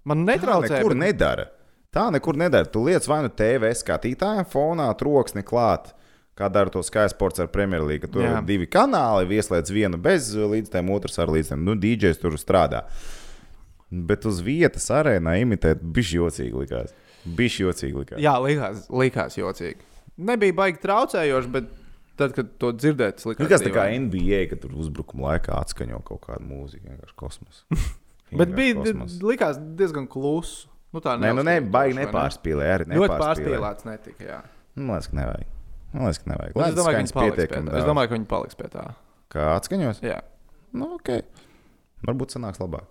Man 0.08 0.24
Tā 0.26 0.34
netraucē. 0.36 0.70
nekur 0.78 0.96
bet- 0.96 1.02
nedara. 1.06 1.48
Tā 1.92 2.06
nekur 2.14 2.38
nedara. 2.40 2.70
Tu 2.72 2.80
lietas 2.86 3.10
vai 3.12 3.22
nu 3.26 3.30
TV 3.30 3.74
skatītājiem 3.76 4.48
fonā, 4.48 4.88
troksni 4.98 5.44
klāt. 5.44 5.92
Kā 6.42 6.50
dara 6.50 6.74
to 6.74 6.82
Sky 6.86 7.06
Sports 7.12 7.42
ar 7.44 7.50
Premjerlīgu. 7.54 8.10
Tur 8.12 8.26
ir 8.26 8.38
divi 8.48 8.66
kanāli, 8.72 9.28
ieslēdz 9.38 9.74
vienu 9.76 10.00
bez 10.02 10.32
līdzstājiem, 10.34 10.90
otrs 10.96 11.20
ar 11.22 11.30
līdzstājiem. 11.36 11.66
Nu, 11.68 11.76
DJs 11.78 12.22
tur 12.24 12.38
strādā. 12.42 12.86
Bet 13.92 14.26
uz 14.26 14.40
vietas 14.46 14.88
arēnā 14.96 15.36
imitēt 15.44 15.84
bija 15.84 16.24
jocīgi. 16.24 16.56
Likās. 16.64 16.96
Bija 17.38 17.68
jocīgi. 17.68 17.94
Likās. 18.02 18.24
Jā, 18.24 18.38
likās, 18.42 18.88
likās 18.90 19.38
jocīgi. 19.38 19.86
Nebija 20.32 20.56
baigi 20.58 20.82
traucējoši, 20.84 21.52
bet 21.54 21.70
tad, 22.20 22.34
kad 22.38 22.52
to 22.62 22.72
dzirdēt, 22.76 23.20
tas 23.20 23.30
likās. 23.30 23.46
Likās 23.46 23.66
tā 23.66 23.74
kā. 23.76 23.86
NBA, 24.08 24.42
kad 24.52 24.64
tur 24.64 24.76
uzbrukuma 24.82 25.34
laikā 25.34 25.60
atskaņo 25.62 26.02
kaut 26.08 26.24
kādu 26.26 26.48
mūziku. 26.48 26.88
Vienkārši 26.90 27.18
kosmos. 27.20 27.64
Bet 28.32 28.54
bija 28.56 28.78
kosmos. 28.80 29.18
likās 29.28 29.58
diezgan 29.76 30.06
klusu. 30.08 30.70
Nu, 30.92 31.00
tā 31.04 31.18
Nē, 31.20 31.32
nu 31.36 31.44
ne, 31.48 31.58
baigi 31.64 31.96
ne? 31.98 32.06
nepārspīlēja. 32.06 32.78
Arī 32.78 33.00
Ļoti 33.00 33.18
pārspīlēts 33.20 33.88
netika. 33.88 34.24
Jā. 34.28 34.40
Man 34.76 34.96
liekas, 34.96 35.12
ka 35.12 35.20
nevajag. 35.20 35.50
Man 35.92 36.08
liekas, 36.08 36.22
ka 36.24 36.32
nevajag. 36.32 36.56
Un 36.56 36.64
Es 36.64 36.72
Lai 36.72 36.78
domāju, 36.78 36.96
ka 36.96 37.04
viņi 37.04 37.16
paliks 37.18 37.38
pie 37.38 37.48
tā. 37.52 37.78
Es 37.80 37.88
domāju, 37.88 38.12
ka 38.12 38.18
viņi 38.18 38.30
paliks 38.32 38.60
pie 38.60 38.70
tā. 38.72 38.88
Kā 39.32 39.48
atskaņos? 39.58 40.02
Jā. 40.06 40.20
Nu, 40.76 40.94
ok. 40.98 41.14
Varbūt 42.08 42.36
sanāks 42.36 42.62
labāk. 42.62 42.88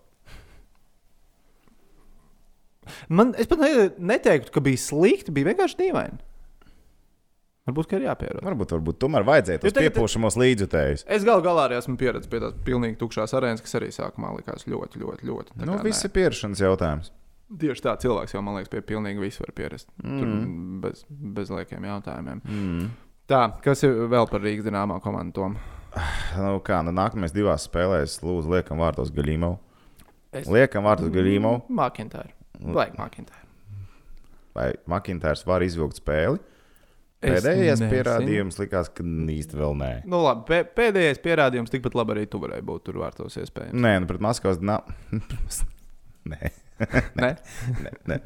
Man, 3.12 3.34
es 3.38 3.46
pat 3.50 3.60
ne, 3.62 3.70
neteiktu, 4.12 4.52
ka 4.54 4.62
bija 4.64 4.80
slikti, 4.80 5.32
bija 5.34 5.52
vienkārši 5.52 5.78
dīvaini. 5.78 6.18
Varbūt, 7.70 7.86
ka 7.90 7.98
ir 8.00 8.06
jāpierod. 8.08 8.42
Varbūt, 8.42 8.72
varbūt 8.74 8.98
tomēr 9.02 9.24
vajadzēja 9.28 9.60
tos 9.62 9.76
piepūšamos 9.76 10.36
līdzjutējus. 10.40 11.04
Es 11.12 11.26
galu 11.28 11.44
galā 11.44 11.68
arī 11.68 11.76
esmu 11.78 11.94
pieredzējis 12.00 12.32
pie 12.32 12.40
tās 12.42 12.56
pilnīgi 12.66 12.98
tukšās 12.98 13.34
arēnas, 13.36 13.62
kas 13.62 13.76
arī 13.78 13.90
sākumā 13.94 14.32
likās 14.38 14.66
ļoti, 14.66 15.02
ļoti, 15.04 15.28
ļoti. 15.28 15.58
Nu, 15.68 15.76
viss 15.84 16.06
ir 16.08 16.12
pierašanas 16.16 16.62
jautājums. 16.64 17.12
Tieši 17.58 17.82
tā 17.82 17.96
cilvēks 17.98 18.34
jau, 18.36 18.42
man 18.46 18.54
liekas, 18.60 18.70
pie 18.70 18.80
pilnīgi 18.86 19.18
visu 19.24 19.42
var 19.42 19.50
pierast. 19.58 19.88
Mm. 20.04 20.18
Tur 20.20 20.26
Mm. 20.30 20.80
bez, 20.84 21.04
bez 21.10 21.50
liekiem 21.50 21.82
jautājumiem. 21.88 22.42
Mm. 22.46 22.90
Tā, 23.30 23.40
kas 23.62 23.82
ir 23.82 23.90
vēl 24.10 24.28
par 24.30 24.40
Rīgas 24.44 24.66
dīnāmā 24.68 25.00
komandu? 25.02 25.32
Tom? 25.34 25.56
Nu, 26.38 26.60
kā, 26.62 26.78
nu, 26.86 26.92
nākamais 26.94 27.32
divās 27.34 27.64
spēlēs, 27.66 28.20
lūdzu, 28.22 28.52
liekam 28.54 28.78
vārtos 28.78 29.10
Gaļīmo. 29.10 29.56
Es- 30.32 30.46
Liekam 30.46 30.84
vārtos 30.86 31.10
Gaļīmo. 31.10 31.56
Makintāra. 31.68 32.30
Vajag 32.60 32.94
Makintāra. 33.00 33.42
Vai 34.54 34.68
Makintārs 34.86 35.42
var 35.46 35.62
izvilkt 35.66 35.98
spēli? 35.98 36.38
Pēdējais 37.20 37.82
pierādījums 37.90 38.56
likās, 38.62 38.88
ka 38.94 39.02
īsti 39.04 39.58
vēl 39.58 39.74
nē. 39.76 39.90
Nu, 40.08 40.22
labi, 40.24 40.46
pē, 40.48 40.60
pēdējais 40.78 41.18
pierādījums 41.20 41.68
tikpat 41.74 41.94
labi 41.98 42.14
arī 42.14 42.22
tu 42.30 42.38
varēji 42.40 42.64
būt 42.64 42.84
tur 42.86 42.94
vārtos 43.02 43.36
iespējams. 43.42 43.74
Nē, 43.76 43.92
nu, 44.00 44.06
pret 44.08 44.22
Maskavas 44.24 44.62
nav. 44.64 44.86
nē. 46.32 46.50
Ne? 47.20 47.34
Nē, 47.84 47.90
nē. 48.08 48.20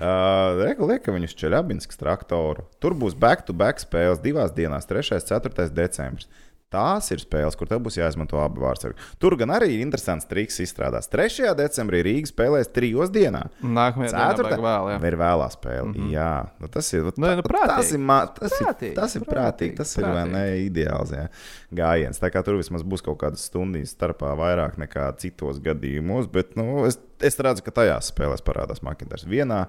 Uh, 0.00 0.60
Reku 0.64 0.88
lieka 0.88 1.12
viņus 1.14 1.36
Čeļabinskas 1.40 2.00
traktoru. 2.00 2.64
Tur 2.80 2.96
būs 2.98 3.16
back-to-back 3.20 3.82
spēles 3.82 4.22
divās 4.24 4.54
dienās, 4.56 4.88
3. 4.88 5.18
un 5.18 5.26
4. 5.28 5.68
decembris. 5.76 6.30
Tās 6.70 7.08
ir 7.10 7.18
spēles, 7.18 7.56
kur 7.58 7.66
tev 7.66 7.80
būs 7.82 7.96
jāizmanto 7.98 8.38
abi 8.38 8.60
vārdsargi. 8.62 8.94
Tur 9.18 9.34
gan 9.40 9.50
arī 9.56 9.72
ir 9.74 9.80
interesants 9.82 10.28
triks 10.30 10.60
izstrādāts. 10.62 11.10
3. 11.10 11.48
decembrī 11.58 12.04
Rīga 12.06 12.30
spēlēs 12.30 12.70
trijos 12.70 13.10
dienā. 13.10 13.40
Nākamajā 13.58 14.12
dienā 14.12 14.28
Ceturtā 14.28 14.54
vajag 14.54 14.62
vēl, 14.68 14.90
jā. 14.92 15.00
ir 15.10 15.16
vēlā 15.18 15.48
spēle. 15.50 15.88
Mm 15.88 15.96
-hmm. 15.96 16.12
Jā, 16.14 16.28
nu, 16.62 16.70
tas 16.70 16.92
ir. 16.94 17.08
Nu, 17.10 17.26
nu, 17.26 17.42
tas 17.42 17.50
prātīgi. 17.50 17.94
ir, 17.98 17.98
ma- 17.98 18.20
tas 18.38 18.54
ir, 18.54 18.66
Prātīgi, 18.68 18.94
tas 19.00 19.16
ir 19.16 19.22
prātīgi, 19.22 19.34
prātīgi. 19.34 19.76
Tas 19.82 19.96
ir 19.98 20.04
vai 20.04 20.24
ne, 20.28 20.44
ideāls 20.70 21.10
jā, 21.10 21.26
gājiens. 21.74 22.22
Tā 22.22 22.30
kā 22.30 22.44
tur 22.44 22.54
vismaz 22.62 22.86
būs 22.86 23.02
kaut 23.02 23.18
kādas 23.18 23.50
stundas 23.50 23.90
starpā 23.90 24.30
vairāk 24.38 24.78
nekā 24.78 25.10
citos 25.18 25.58
gadījumos. 25.58 26.30
Bet 26.30 26.54
nu, 26.54 26.86
es, 26.86 27.00
es 27.24 27.38
redzu, 27.40 27.64
ka 27.66 27.74
tajās 27.80 28.12
spēlēs 28.12 28.44
parādās 28.46 28.82
Makintārs 28.86 29.26
vienā, 29.28 29.64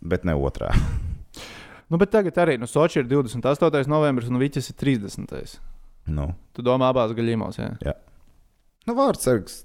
bet 0.00 0.28
ne 0.28 0.36
otrā. 0.38 0.72
Nu, 1.92 1.98
bet 2.00 2.08
tagad 2.08 2.38
arī 2.40 2.54
nu, 2.56 2.64
Sochi 2.64 3.02
ir 3.02 3.04
28. 3.04 3.84
novembris 3.92 4.30
un 4.32 4.38
Viķis 4.40 4.70
ir 4.72 4.76
30. 4.80 5.58
nu. 6.08 6.30
Tu 6.56 6.62
domā 6.64 6.88
abās 6.88 7.12
gaļīmos, 7.12 7.58
jā? 7.60 7.92
Nu, 8.88 8.94
vārdsargs. 8.96 9.58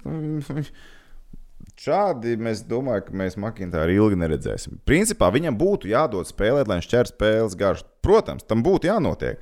Šādi 1.78 2.34
mēs 2.42 2.60
domājam, 2.68 3.06
ka 3.06 3.16
mēs 3.22 3.38
Makintāru 3.40 3.94
ilgi 3.94 4.18
neredzēsim. 4.20 4.76
Principā 4.84 5.30
viņam 5.32 5.56
būtu 5.56 5.88
jādod 5.88 6.28
spēlēt, 6.28 6.68
lai 6.68 6.80
viņš 6.82 6.90
ķer 6.90 7.10
spēles 7.14 7.56
garšu. 7.58 7.88
Protams, 8.04 8.44
tam 8.44 8.60
būtu 8.66 8.90
jānotiek. 8.90 9.40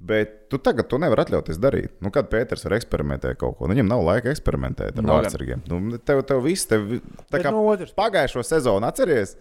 Bet 0.00 0.48
tu 0.48 0.56
tagad 0.56 0.88
to 0.88 0.96
nevari 0.96 1.26
atļauties 1.26 1.58
darīt. 1.60 1.92
Nu, 2.00 2.08
kad 2.14 2.30
Pēters 2.32 2.64
var 2.64 2.78
eksperimentēt 2.78 3.36
kaut 3.40 3.58
ko, 3.58 3.68
nu, 3.68 3.76
viņam 3.76 3.90
nav 3.90 4.04
laika 4.06 4.32
eksperimentēt 4.32 4.96
ar 4.96 5.08
vārdsargiem. 5.10 5.60
Nu, 5.68 6.00
tev, 6.00 6.22
tev 6.28 6.40
viss, 6.46 6.68
tev, 6.70 6.86
tā 7.28 7.42
kā 7.44 7.52
no 7.52 7.66
otras 7.68 7.92
pagājušo 7.96 8.46
sezonu 8.48 8.88
atceries. 8.88 9.36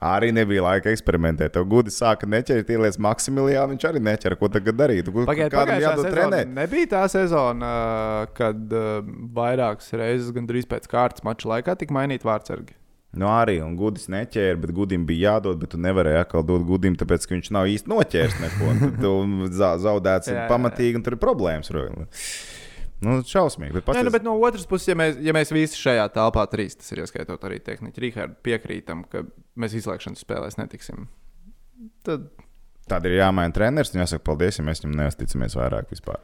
Arī 0.00 0.30
nebija 0.32 0.62
laika 0.64 0.88
eksperimentēt. 0.94 1.52
Tev 1.52 1.66
gudi 1.68 1.92
sāka 1.92 2.24
neķert, 2.30 2.70
ieliec 2.72 2.96
Maksimiliānu. 3.04 3.74
Viņš 3.74 3.82
arī 3.90 4.00
neķera. 4.06 4.38
Ko 4.40 4.48
tagad 4.48 4.78
darīt? 4.78 5.10
Kādam 5.12 5.82
jādod 5.82 6.08
trenēt? 6.08 6.48
nebija 6.56 6.88
tā 6.94 7.02
sezona, 7.12 7.72
kad 8.38 8.72
uh, 8.72 9.02
vairākas 9.36 9.92
reizes, 10.00 10.30
gandrīz 10.32 10.70
pēc 10.70 10.88
kārtas 10.88 11.26
mača 11.26 11.50
laikā, 11.52 11.76
tika 11.82 11.98
mainīti 11.98 12.24
vārdsargi. 12.30 12.79
Nu, 13.18 13.26
arī 13.26 13.56
un 13.64 13.72
gudrs 13.74 14.06
neķēra, 14.12 14.54
bet 14.62 14.70
gudim 14.76 15.02
bija 15.08 15.32
jādod, 15.32 15.58
bet 15.58 15.72
tu 15.72 15.78
nevarēji 15.82 16.20
atkal 16.22 16.44
dot 16.46 16.62
gudim, 16.68 16.94
tāpēc 16.94 17.24
ka 17.26 17.34
viņš 17.34 17.48
nav 17.56 17.66
īsti 17.66 17.90
noķēris 17.90 18.36
neko. 18.44 18.74
Tu 19.02 19.12
za- 19.58 19.74
zaudēts 19.82 20.30
Jā, 20.30 20.36
jā, 20.36 20.44
jā. 20.44 20.48
pamatīgi, 20.52 21.00
un 21.00 21.02
tur 21.06 21.16
ir 21.16 21.22
problēmas. 21.24 21.72
Nu, 23.00 23.16
šausmīgi. 23.24 23.72
Bet 23.80 23.90
Nē, 23.96 24.04
nu, 24.06 24.12
bet 24.14 24.22
no 24.22 24.36
otras 24.38 24.66
puses, 24.68 24.90
ja 24.92 24.94
mēs, 24.94 25.16
ja 25.24 25.32
mēs 25.34 25.50
visi 25.56 25.78
šajā 25.80 26.04
telpā 26.14 26.44
trīs, 26.52 26.76
tas 26.78 26.92
ir 26.92 27.00
ieskaitot 27.02 27.42
arī 27.48 27.58
tehniķi, 27.64 28.02
Rīgārdu 28.04 28.36
piekrītam, 28.46 29.02
ka 29.10 29.24
mēs 29.58 29.74
izslēgšanas 29.80 30.22
spēlēs 30.26 30.60
netiksim. 30.60 31.08
Tad 32.06 32.28
Tad 32.90 33.04
ir 33.06 33.12
jāmaina 33.20 33.54
treneris, 33.54 33.92
un 33.94 34.00
jāsaka, 34.02 34.24
paldies, 34.26 34.56
ja 34.58 34.64
mēs 34.66 34.80
viņam 34.82 34.96
neusticamies 34.98 35.54
vairāk 35.54 35.92
vispār. 35.92 36.18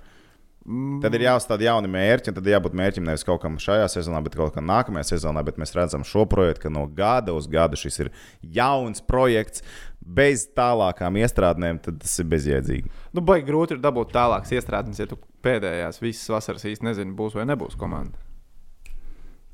Mm, 0.66 0.98
Tad 1.05 1.14
ir 1.16 1.24
jāuzstāda 1.26 1.68
jauni 1.68 1.90
mērķi, 1.90 2.33
un 2.33 2.38
tad 2.38 2.50
jābūt 2.50 2.76
mērķim 2.76 3.07
nevis 3.07 3.24
kaut 3.26 3.40
kam 3.42 3.59
šajā 3.62 3.87
sezonā, 3.94 4.20
bet 4.26 4.37
kaut 4.38 4.55
kam 4.57 4.66
nākamajā 4.68 5.12
sezonā. 5.14 5.44
Bet 5.46 5.61
mēs 5.62 5.74
redzam 5.76 6.05
šo 6.07 6.26
projektu, 6.31 6.66
ka 6.66 6.72
no 6.74 6.87
gada 6.90 7.37
uz 7.37 7.48
gadu 7.50 7.79
šis 7.81 8.00
ir 8.05 8.12
jauns 8.42 9.05
projekts, 9.07 9.64
bez 10.00 10.46
tālākām 10.57 11.18
iestrādēm, 11.22 11.81
tad 11.83 12.02
tas 12.02 12.18
ir 12.22 12.29
bezjēdzīgi. 12.35 12.92
nu, 13.16 13.24
baigi 13.26 13.48
grūti 13.48 13.76
ir 13.76 13.83
dabūt 13.83 14.14
tālākas 14.14 14.55
iestrādes, 14.55 15.00
ja 15.02 15.09
tu 15.11 15.18
pēdējās 15.46 16.02
visas 16.02 16.31
vasaras 16.37 16.66
īsti 16.68 16.90
nezini, 16.90 17.16
būs 17.16 17.38
vai 17.38 17.46
nebūs 17.48 17.79
komanda. 17.79 18.18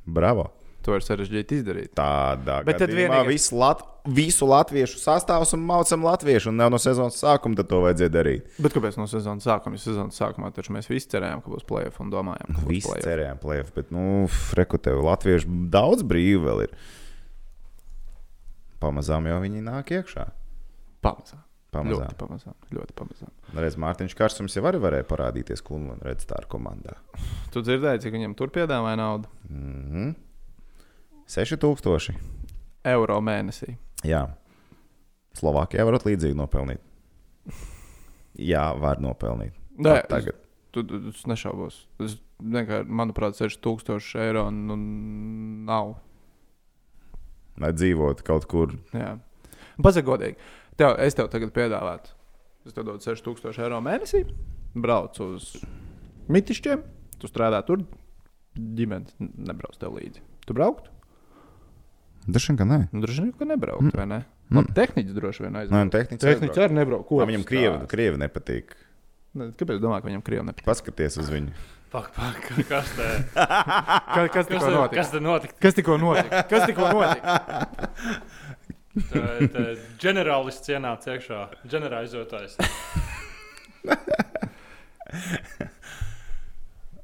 Bravo! 0.05 0.51
To 0.83 0.97
ir 0.99 1.05
sarežģīti 1.07 1.61
izdarīt. 1.61 1.93
Tādā 1.95 2.65
Bet 2.67 2.81
gadījumā 2.83 3.21
vienīgais- 3.23 3.29
visu, 3.29 3.55
lat, 3.57 3.83
visu 4.05 4.47
latviešu 4.51 4.99
sastāvs 4.99 5.53
un 5.55 5.61
mācām 5.69 6.03
latviešu, 6.03 6.49
un 6.51 6.57
nav 6.59 6.71
no 6.75 6.79
sezonas 6.83 7.21
sākuma, 7.23 7.55
to 7.63 7.79
vajadzēja 7.85 8.11
darīt. 8.11 8.49
Bet 8.59 8.75
kāpēc 8.75 8.97
no 8.99 9.07
sezonas 9.07 9.47
sākuma? 9.47 9.79
Jo 9.79 9.85
sezonas 9.85 10.19
sākumā 10.19 10.51
taču 10.53 10.73
mēs 10.75 10.89
visi 10.91 11.07
cerējām, 11.15 11.43
ka 11.45 11.51
būs 11.55 11.63
plēsoņa 11.69 12.01
un 12.01 12.11
domājām, 12.11 12.49
ka 12.57 12.65
būs 12.67 12.83
play-off. 12.89 13.07
cerējām, 13.07 13.39
plēsoņu, 13.39 13.75
bet, 13.75 13.93
nu, 13.95 14.27
frekutev, 14.27 14.99
latviešu 15.07 15.71
daudz 15.71 16.03
brīvu 16.03 16.43
vēl 16.49 16.65
ir. 16.67 16.75
Pamazām 18.83 19.27
jau 19.31 19.39
viņi 19.45 19.63
nāk 19.63 19.93
iekšā. 19.95 20.27
Pamazām. 21.03 21.45
Pamazām. 21.73 22.03
Ļoti 22.03 22.17
pamazām. 22.21 22.55
Ļoti 22.75 22.93
pamazām. 22.99 23.31
Reiz 23.57 23.77
Mārtiņš 23.81 24.17
Kārsums 24.19 24.57
jau 24.59 24.65
arī 24.69 24.81
varēja 24.83 25.07
parādīties 25.09 25.63
Kunluna 25.65 26.03
redzestāra 26.05 26.45
komandā. 26.51 26.99
Tu 27.55 27.63
dzirdēji, 27.65 28.03
cik 28.05 28.13
viņam 28.19 28.35
tur 28.37 28.51
piedāvāja 28.53 28.99
naudu? 29.01 29.31
Mm 29.49 29.87
-hmm. 29.93 30.15
6000. 31.33 32.19
Eiro 32.85 33.19
mēnesī. 33.25 33.77
Jā. 34.05 34.27
Slovākijā 35.39 35.87
varat 35.89 36.05
līdzīgi 36.05 36.37
nopelnīt. 36.37 36.83
Jā, 38.37 38.67
var 38.81 39.01
nopelnīt. 39.01 39.57
Nē, 39.79 40.03
Pat 40.03 40.11
tagad. 40.13 40.41
Tu, 40.73 40.85
tu, 40.89 41.01
tu 41.09 41.31
nešaubos. 41.31 41.83
Es 42.05 42.19
vienkārši, 42.41 42.89
manuprāt, 43.01 43.37
6000 43.39 44.21
eiro 44.25 44.47
nu, 44.53 44.77
nav. 45.69 45.95
Lai 47.61 47.73
dzīvotu 47.77 48.25
kaut 48.27 48.49
kur. 48.51 48.77
Jā. 48.97 49.15
Pasaka, 49.81 50.07
godīgi. 50.09 50.37
Tev, 50.81 50.97
es 51.05 51.17
tev 51.17 51.29
tagad 51.33 51.53
piedāvātu. 51.57 52.13
Es 52.69 52.77
tev 52.77 52.89
dodu 52.89 53.05
6000 53.05 53.65
eiro 53.65 53.81
mēnesī. 53.85 54.25
Brauc 54.77 55.21
uz 55.25 55.55
mitišķiem. 56.33 56.85
Tu 57.21 57.29
strādā 57.31 57.61
tur. 57.69 57.85
Ģimenes 58.57 59.17
nebrauc 59.21 59.81
tev 59.81 59.97
līdzi. 59.97 60.25
Tu 60.45 60.57
brauktu? 60.57 60.92
Vien, 62.27 62.57
ka 62.59 62.65
nē. 62.69 62.79
Nu, 62.93 63.01
vien, 63.09 63.33
ka 63.39 63.45
nebraukt, 63.49 63.95
vai 63.99 64.07
ne? 64.07 64.21
Mm. 64.53 64.69
Tehniķis 64.77 65.15
droši 65.17 65.43
vien 65.47 65.53
Nē, 65.57 65.63
aizbrauc. 65.65 65.85
nu, 65.89 65.91
tehniķis 65.95 66.23
Tehniķis 66.29 66.61
arī 66.67 66.77
nebrauc. 66.77 67.07
Ko 67.09 67.23
viņam 67.27 67.45
krievi, 67.49 67.87
krievi 67.91 68.19
nepatīk. 68.21 68.75
Ne, 69.35 69.47
Kāpēc 69.57 69.79
domā, 69.81 69.99
ka 70.05 70.11
viņam 70.11 70.23
krievi 70.27 70.45
nepatīk? 70.51 70.67
Paskaties 70.69 71.17
uz 71.23 71.31
viņu. 71.33 71.55
Pak, 71.93 72.11
pak, 72.17 72.47
kas 72.71 72.93
te, 72.97 73.09
Ka, 73.35 74.29
kas 74.35 74.47
kas 74.47 74.47
tikko 74.53 74.71
notika? 74.73 74.97
kas 75.03 75.13
notika? 75.25 75.57
Kas 75.61 75.75
tikko 75.77 75.97
notika? 76.01 76.43
Kas 76.53 76.67
tikko 76.69 76.93
notika? 76.93 77.33
Tā- 79.09 79.49
tā 79.49 79.63
Ģenerālists 80.05 80.69
ienāca 80.69 81.15
iekšā, 81.17 81.39
ģenerālizotājs. 81.73 82.59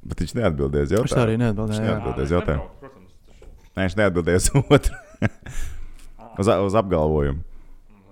Bet 0.09 0.21
viņš 0.23 0.35
neatbildēja 0.39 0.85
uz 0.89 0.93
Es 0.93 0.97
jautājumu. 0.99 1.25
arī 1.25 1.37
neatbildēju. 1.43 1.81
Jā. 1.81 1.89
jā. 1.89 1.97
Atbildēs 2.01 2.33
jautājumu. 2.37 2.65
Nebrauc, 2.65 2.81
Protams, 2.81 3.13
tas- 3.25 3.73
Nē, 3.77 3.87
viņš 3.89 3.97
neatbildēja 4.03 4.41
uz 4.43 4.49
otru. 4.79 5.01
uz, 6.41 6.49
uz 6.49 6.75
apgalvojumu. 6.79 7.43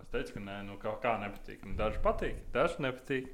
es 0.02 0.08
teicu, 0.12 0.34
ka 0.36 0.40
nē, 0.40 0.58
nu 0.66 0.76
kā, 0.82 0.92
kā 1.02 1.16
nepatīk. 1.22 1.64
Nu, 1.66 1.74
Daži 1.78 1.98
patīk, 2.04 2.36
daži 2.54 2.82
nepatīk. 2.86 3.26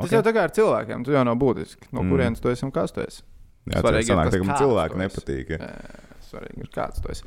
Tas 0.00 0.06
Ok. 0.08 0.12
jau 0.16 0.22
tā 0.24 0.32
kā 0.36 0.44
ar 0.48 0.52
cilvēkiem. 0.56 1.04
Tu 1.04 1.12
jau 1.12 1.24
nav 1.24 1.36
būtiski. 1.40 1.88
No 1.92 2.02
Mm. 2.02 2.10
kurienes 2.12 2.40
tu 2.40 2.48
esi 2.48 2.64
un 2.64 2.70
kas 2.72 2.92
tu 2.92 3.00
esi. 3.00 3.22
Jā, 3.68 3.82
Svarīgi 3.82 4.06
tas 4.06 4.08
ir 4.08 4.14
sanāk, 4.14 4.30
tas, 4.30 4.34
ka 4.34 4.44
man 4.44 4.54
kāds 4.56 4.62
cilvēki 4.64 4.92
tu 4.94 4.98
esi. 4.98 5.04
nepatīk. 5.06 5.50
Ja. 5.50 5.58
Jā, 5.58 6.04
Svarīgi 6.30 6.60
ir 6.64 6.70
kāds 6.72 7.02
tu 7.02 7.08
esi. 7.12 7.22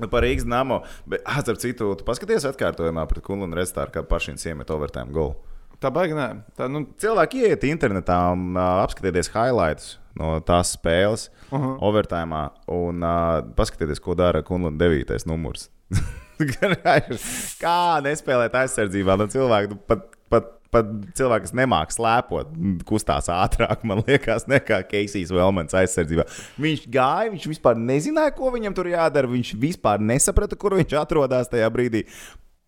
Nu, 0.00 0.08
Par 0.08 0.22
Rīgas 0.22 0.44
namo. 0.48 0.82
Bet, 1.06 1.22
ah, 1.26 1.38
ar 1.40 1.56
citu, 1.60 1.94
tu 1.96 2.04
paskaties 2.04 2.44
atkārtojumā 2.48 3.06
pret 3.08 3.22
Kunlunu 3.24 3.54
restāru, 3.56 3.90
kā 3.92 4.02
pašiem 4.02 4.36
iemet 4.36 4.70
overtime 4.70 5.12
golu. 5.12 5.36
Tā 5.80 5.88
baigi 5.88 6.16
nē. 6.16 6.28
Tā, 6.58 6.68
nu, 6.68 6.84
Cilvēki 7.00 7.46
ieiet 7.46 7.64
internetā 7.70 8.18
un 8.34 8.52
uh, 8.52 8.82
apskatieties 8.84 9.32
highlights 9.32 9.94
no 10.20 10.34
tās 10.44 10.74
spēles, 10.76 11.28
uh 11.48 11.56
-huh. 11.56 11.76
overtime, 11.88 12.40
un 12.68 13.02
uh, 13.02 13.40
paskatieties, 13.56 14.00
ko 14.00 14.14
dara 14.14 14.42
Kunluna 14.42 14.76
9. 14.76 15.26
numurs. 15.26 15.70
Kā 17.64 18.00
nespēlēt 18.04 18.56
aizsardzībā 18.56 19.16
no 19.16 19.26
cilvēka? 19.30 19.70
Nu, 19.72 19.78
pat, 19.86 20.04
pat, 20.28 20.50
pat 20.70 20.90
cilvēks, 21.16 21.50
kas 21.50 21.56
nemāķi 21.56 21.96
slēpot, 21.96 22.52
kustās 22.88 23.30
ātrāk, 23.32 23.84
man 23.84 24.02
liekas, 24.06 24.46
nekā 24.50 24.82
Keisijas 24.88 25.32
Velmans 25.32 25.76
aizsardzībā. 25.76 26.26
Viņš 26.60 26.86
gāja, 26.92 27.32
viņš 27.32 27.48
vispār 27.54 27.80
nezināja, 27.80 28.34
ko 28.36 28.52
viņam 28.52 28.76
tur 28.76 28.86
jādara. 28.92 29.30
Viņš 29.30 29.54
vispār 29.60 30.00
nesaprata, 30.00 30.56
kur 30.56 30.76
viņš 30.80 30.96
atrodas 31.00 31.48
tajā 31.48 31.68
brīdī. 31.72 32.04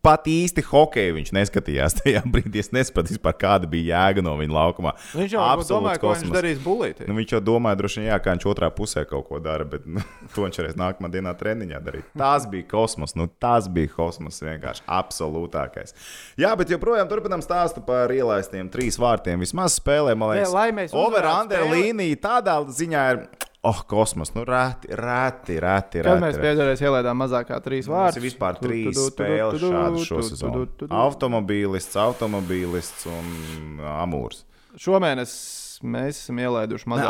Pat 0.02 0.26
īsti 0.26 0.64
hokeju 0.66 1.14
viņš 1.14 1.30
neskatījās 1.36 1.94
tajā 2.00 2.22
brīdī. 2.26 2.58
Es 2.62 2.72
nesapratu, 2.74 3.14
kāda 3.38 3.68
bija 3.70 3.96
jēga 4.08 4.24
no 4.26 4.32
viņa 4.40 4.54
laukumā. 4.56 4.92
Viņš 5.14 5.34
jau 5.36 5.42
Absolūts 5.44 5.70
domāja, 5.70 6.00
ko 6.02 6.10
viņš 6.10 6.22
kosmos. 6.24 6.34
darīs 6.36 6.58
bulītī. 6.64 7.06
Nu, 7.06 7.14
viņš 7.18 7.34
jau 7.36 7.40
domāja, 7.46 7.78
droši 7.78 8.00
vien, 8.00 8.08
jā, 8.10 8.18
ka 8.24 8.34
viņš 8.34 8.46
otrā 8.50 8.70
pusē 8.74 9.04
kaut 9.08 9.28
ko 9.28 9.38
dara, 9.42 9.64
bet 9.68 9.86
nu, 9.86 10.02
to 10.34 10.42
viņš 10.46 10.58
arī 10.64 10.72
nākamā 10.82 11.10
dienā 11.14 11.34
treniņā 11.38 11.80
darīja. 11.86 12.08
Tas 12.18 12.48
bija 12.50 12.66
kosmos, 12.74 13.14
nu, 13.18 13.28
tas 13.42 13.70
bija 13.72 13.92
kosmos 13.94 14.42
vienkārši 14.42 14.82
absolūtākais. 15.00 15.94
Jā, 16.40 16.50
bet 16.58 16.72
joprojām 16.74 17.06
turpinām 17.10 17.42
stāstu 17.44 17.84
par 17.86 18.10
ielaistiem 18.14 18.68
trīs 18.74 18.98
vārtiem. 19.00 19.38
Vismaz 19.46 19.78
spēlē, 19.78 20.16
man 20.18 20.34
liekas, 20.34 20.50
Nē, 20.50 20.58
lai 20.58 20.68
mēs 20.82 20.92
over-under 20.98 21.62
spēli- 21.62 21.86
līnija 21.92 22.20
tādā 22.26 22.58
ziņā 22.66 23.06
ir. 23.14 23.24
Oh, 23.64 23.78
kosmos, 23.86 24.32
nu, 24.34 24.42
reti, 24.42 24.88
reti, 24.90 25.54
reti. 25.62 26.00
Kad 26.02 26.08
reti, 26.08 26.22
mēs 26.24 26.38
pēdējais 26.42 26.80
ielaidām 26.82 27.20
mazāk 27.22 27.46
kā 27.46 27.60
trīs 27.62 27.86
vārdus. 27.86 28.16
ir 28.18 28.24
vispār 28.26 28.56
trīs 28.58 28.96
spēles 28.98 29.60
tu- 29.62 30.04
šo 30.08 30.18
sezonu. 30.26 30.64
tu- 30.76 30.88
Automobīlists, 32.02 33.06
un 33.06 33.78
amūrs. 33.86 34.42
Šomēnes 34.82 35.34
mēs 35.84 36.18
esam 36.24 36.40
ielaiduši 36.42 36.88
mazāk. 36.90 37.06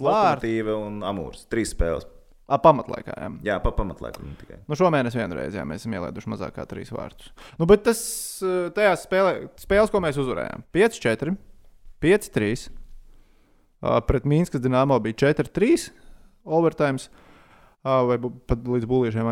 vārdus. 0.00 0.46
lokomotīva 0.46 0.76
un 0.86 1.00
amūrs. 1.00 1.44
Trīs 1.52 1.74
spēles. 1.74 2.06
Ap 2.48 2.62
pamatlaikā. 2.62 3.12
Jā. 3.18 3.28
Jā, 3.42 3.62
pa 3.62 3.72
pamatlaiku 3.72 4.22
nu, 4.22 4.32
tikai. 4.40 4.60
Nu, 4.68 4.76
šomēnes 4.78 5.12
vienreiz 5.18 5.52
jā, 5.52 5.64
mēs 5.66 5.82
esam 5.84 5.92
ielaiduši 5.98 6.30
mazāk 6.30 6.52
kā 6.54 6.64
trīs 6.64 6.88
vārdus. 6.94 7.32
Nu, 7.58 7.66
bet 7.66 7.82
tas 7.84 8.40
eh, 8.40 8.70
tajās 8.70 9.04
spēlē, 9.04 9.50
spēles, 9.58 9.90
ko 9.90 9.98
mēs 10.00 10.16
uzvarējām, 10.16 10.62
5-4, 10.72 11.36
5-3. 12.00 12.68
Uh, 13.84 13.98
pret 14.08 14.26
Mīnskas 14.28 14.62
dīnāmo 14.64 14.96
bija 15.04 15.20
4-3 15.26 15.90
overtime. 16.44 17.02
Uh, 17.86 18.00
vai 18.08 18.16
pat 18.18 18.64
līdz 18.66 18.88
būliešiem 18.90 19.28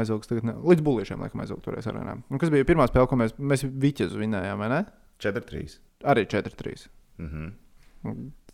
ne, 0.46 0.54
līdz 0.62 0.83
būliešiem, 0.87 1.22
laikam, 1.24 1.40
aizaugs 1.42 1.64
toreiz 1.64 1.88
arēnā. 1.90 2.20
Un 2.30 2.38
kas 2.38 2.52
bija 2.54 2.66
pirmā 2.68 2.87
spēle, 2.87 3.09
ko 3.11 3.18
mēs, 3.18 3.35
mēs 3.35 3.64
Viķezu 3.66 4.20
vinējām, 4.20 4.61
vai 4.62 4.68
ne? 4.70 4.80
4-3. 5.24 5.78
Arī 6.12 6.26
4-3. 6.30 6.87
Mhm. 7.18 7.52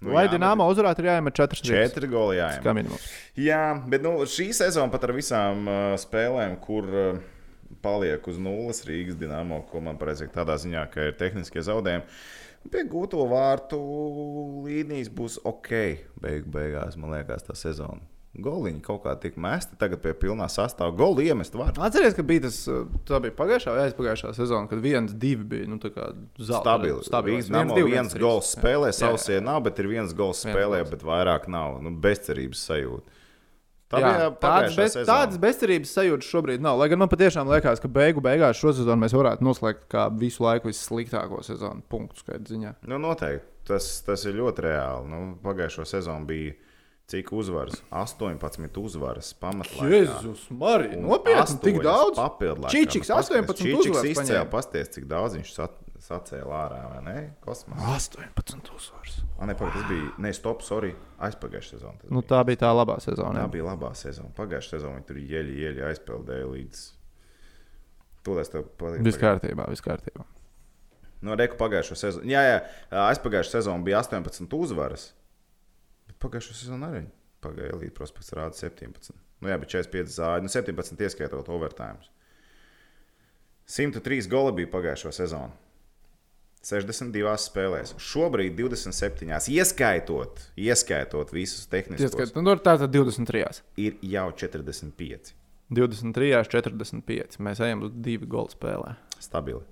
Nu, 0.00 0.14
Lai 0.14 0.24
jā, 0.24 0.36
Dienāmo 0.36 0.64
uzvarētu, 0.70 1.02
ir 1.02 1.10
jāiemet 1.10 1.36
4-3. 1.36 1.74
4 1.92 2.08
goli 2.08 2.38
jāņem. 2.38 2.62
Kā 2.64 2.72
minimums. 2.76 3.08
Jā, 3.36 3.64
bet 3.92 4.04
nu, 4.06 4.14
šī 4.24 4.46
sezona 4.56 4.88
pat 4.92 5.04
ar 5.04 5.12
visām 5.12 5.66
uh, 5.68 5.80
spēlēm, 6.00 6.54
kur 6.62 6.88
uh, 6.88 7.18
paliek 7.84 8.24
uz 8.30 8.38
nulles 8.40 8.80
Rīgas 8.88 9.18
dīnāmo, 9.20 9.60
ko 9.68 9.82
man 9.84 9.98
pareizi 10.00 10.30
tādā 10.32 10.56
ziņā, 10.62 10.86
ka 10.94 11.10
ir 11.10 11.18
tehniskie 11.20 11.60
zaudējumi. 11.66 12.06
Pie 12.68 12.84
gūto 12.86 13.24
vārtu 13.30 13.78
līnijas 14.66 15.08
būs 15.16 15.38
ok. 15.48 15.70
Beig, 16.20 16.44
beigās, 16.52 16.98
man 17.00 17.16
liekas, 17.16 17.46
tā 17.48 17.56
sezona. 17.56 18.04
Goliņi 18.30 18.78
kaut 18.84 19.00
kā 19.02 19.16
tik 19.18 19.34
mesti, 19.42 19.74
tagad 19.80 19.98
pie 20.04 20.12
pilnā 20.14 20.46
sastāvā. 20.52 20.92
Goli 20.94 21.24
iemest 21.26 21.56
vārdu. 21.58 21.82
Atcerieties, 21.82 22.14
ka 22.14 22.22
bija 22.28 22.44
tas 22.44 22.58
tā 23.08 23.18
bija 23.24 23.34
pagājušā 23.34 23.74
vai 23.74 23.86
aizpagājušā 23.88 24.30
sezona, 24.36 24.68
kad 24.70 24.82
viens, 24.84 25.16
divi 25.18 25.48
bija 25.50 25.66
nu, 25.66 25.80
zelta. 25.82 26.60
Stabili. 26.60 27.00
Stabili. 27.08 27.40
Viens, 27.40 27.50
viens, 27.50 27.88
viens 27.90 28.14
gols 28.22 28.52
spēlē, 28.54 28.92
sausie 28.94 29.40
nav, 29.42 29.64
bet 29.66 29.82
ir 29.82 29.90
viens 29.90 30.14
gols 30.14 30.44
Viens 30.44 30.54
spēlē, 30.54 30.84
gols. 30.84 30.92
bet 30.94 31.02
vairāk 31.08 31.48
nav. 31.50 31.80
Nu, 31.82 31.90
bezcerības 32.06 32.62
sajūta. 32.70 33.18
Tā 33.90 33.98
Jā, 33.98 34.10
tādas, 34.38 34.76
bez, 34.78 34.92
sezona. 34.94 35.06
tādas 35.10 35.38
bezcerības 35.42 35.92
sajūtas 35.96 36.28
šobrīd 36.30 36.62
nav. 36.62 36.76
Lai 36.78 36.86
gan 36.92 37.00
man 37.02 37.08
patiešām 37.10 37.48
liekas, 37.50 37.80
ka 37.82 37.88
beigu 37.90 38.22
beigās 38.22 38.60
šo 38.60 38.70
sezonu 38.76 39.02
mēs 39.02 39.16
varētu 39.18 39.42
noslēgt 39.42 39.88
kā 39.90 40.04
visu 40.14 40.44
laiku 40.46 40.70
vissliktāko 40.70 41.40
sezonu, 41.42 41.82
punktu 41.90 42.22
skaita 42.22 42.46
ziņā. 42.54 42.74
Nu, 42.86 43.00
noteikti. 43.02 43.46
Tas, 43.66 43.88
tas 44.06 44.22
ir 44.30 44.38
ļoti 44.38 44.62
reāli. 44.68 45.10
Nu, 45.10 45.20
pagājušo 45.42 45.88
sezonu 45.90 46.26
bija 46.30 46.54
cik 47.10 47.32
uzvaras? 47.34 47.82
18 47.90 48.78
uzvaras 48.78 49.32
pamatlaikā. 49.42 49.90
Jēzus, 49.90 50.46
Marija, 50.54 50.94
nopietni, 51.02 51.58
tik 51.66 51.80
daudz. 51.82 52.14
Papildinājums. 52.22 52.70
Čičiks 52.70 53.10
18 53.10 53.74
uzvaras 53.74 54.06
izcēlīja. 54.06 54.20
paņēma. 54.22 54.50
Pasties, 54.54 54.92
cik 54.94 55.10
daudz 55.10 55.34
viņš 55.40 55.50
sac- 55.58 55.89
sacēla 56.04 56.56
ārā, 56.64 56.80
vai 56.94 57.00
ne? 57.06 57.16
Kosmosā. 57.44 57.92
18 57.96 58.72
uzvaras. 58.76 59.18
Ah, 59.38 59.46
ne, 59.48 59.54
pagaid, 59.58 59.76
tas 59.76 59.86
bija, 59.90 60.08
ne, 60.24 60.32
stop, 60.36 60.64
sorry, 60.66 60.94
aizpagājušā 61.26 61.76
sezona. 61.76 62.10
Nu, 62.12 62.22
tā 62.26 62.40
bija 62.48 62.62
tā 62.64 62.72
labā 62.74 62.96
sezona. 63.04 63.42
Tā 63.42 63.46
bija 63.52 63.68
labā 63.68 63.92
sezona. 63.98 64.32
Pagājušā 64.36 64.76
sezonā 64.76 64.98
viņi 64.98 65.08
tur 65.08 65.20
ieļi, 65.22 65.56
ieļi 65.66 65.86
aizpildīja 65.90 66.50
līdz. 66.50 66.82
Tūlēs 68.26 68.52
tev 68.52 68.68
palīdz. 68.80 69.06
Viss 69.06 69.20
kārtībā, 69.20 69.68
viss 69.72 69.84
kārtībā. 69.84 70.26
No 71.24 71.36
reku 71.36 71.58
pagājušā 71.60 71.96
sezona. 72.00 72.28
Jā, 72.32 72.44
jā, 72.48 72.60
aizpagājušā 73.06 73.58
sezona 73.58 73.84
bija 73.84 74.00
18 74.00 74.56
uzvaras. 74.56 75.10
Bet 76.08 76.20
pagājušā 76.24 76.56
sezona 76.62 76.92
arī 76.92 77.04
pagāja 77.44 77.76
līdz 77.80 77.96
prospekts 77.96 78.32
rāda 78.36 78.56
17. 78.56 79.12
Nu, 79.40 79.48
jā, 79.48 79.56
bet 79.60 79.72
45 79.72 80.12
zāģi, 80.16 80.44
nu 80.44 80.52
17 80.52 81.04
ieskaitot 81.06 81.48
overtime. 81.52 82.00
103 83.70 84.28
goli 84.28 84.56
bija 84.60 84.72
pagājušā 84.72 85.12
sezona. 85.14 85.54
62 86.60 87.34
spēlēs. 87.40 87.94
Šobrīd 87.96 88.54
27, 88.58 89.30
ieskaitot, 89.56 90.42
ieskaitot 90.60 91.32
visus 91.32 91.64
tehniskos, 91.72 92.12
Tieskat, 92.12 92.36
nu, 92.44 92.54
tā 92.60 92.76
tad 92.82 92.92
23. 92.92 93.62
ir 93.80 93.96
jau 94.04 94.26
45. 94.36 95.32
23, 95.70 96.44
45. 96.50 97.38
Mēs 97.40 97.62
ejam 97.64 97.86
uz 97.86 97.92
divu 97.94 98.28
golu 98.28 98.52
spēlē. 98.52 98.96
Stabili. 99.22 99.62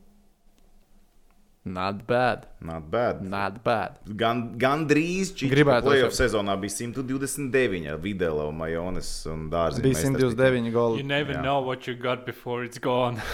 Not 1.69 2.07
bad. 2.09 2.47
Not 2.65 2.87
bad. 2.89 3.21
Not 3.21 3.59
bad. 3.65 3.99
Gan, 4.17 4.55
gan 4.57 4.87
drīz 4.89 5.35
Gribētu 5.37 5.91
playoff 5.91 6.17
sezonā 6.17 6.55
bija 6.63 6.73
129 6.79 7.99
Videla, 8.01 8.47
Majonis 8.55 9.11
un 9.29 9.49
Dārziņš. 9.53 9.85
Bija 9.85 10.01
129 10.07 10.71
You 10.71 10.73
goli. 10.73 11.05
never 11.05 11.37
Jā. 11.37 11.43
know 11.43 11.61
what 11.67 11.85
you 11.91 11.95
got 11.99 12.25
before 12.25 12.65
it's 12.65 12.81
gone. 12.81 13.21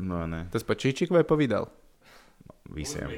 No, 0.00 0.24
ne, 0.26 0.46
Tas 0.48 0.62
pa 0.64 0.72
Čičiku 0.72 1.12
vai 1.12 1.20
pa 1.28 1.36
Videlu? 1.36 1.66
Visiem. 2.74 3.12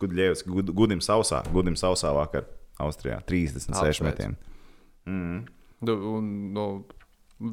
Gudļevs, 0.00 0.44
gud, 0.48 0.72
gudim 0.76 1.02
sausā, 1.04 1.42
gudim 1.54 1.76
sausā 1.78 2.10
vakar 2.16 2.48
Austrijā. 2.82 3.20
36 3.28 3.72
Apsveic. 3.78 4.04
metiem. 4.08 4.36
Mm. 5.06 5.44
Un, 5.90 6.30
nu, 6.56 6.66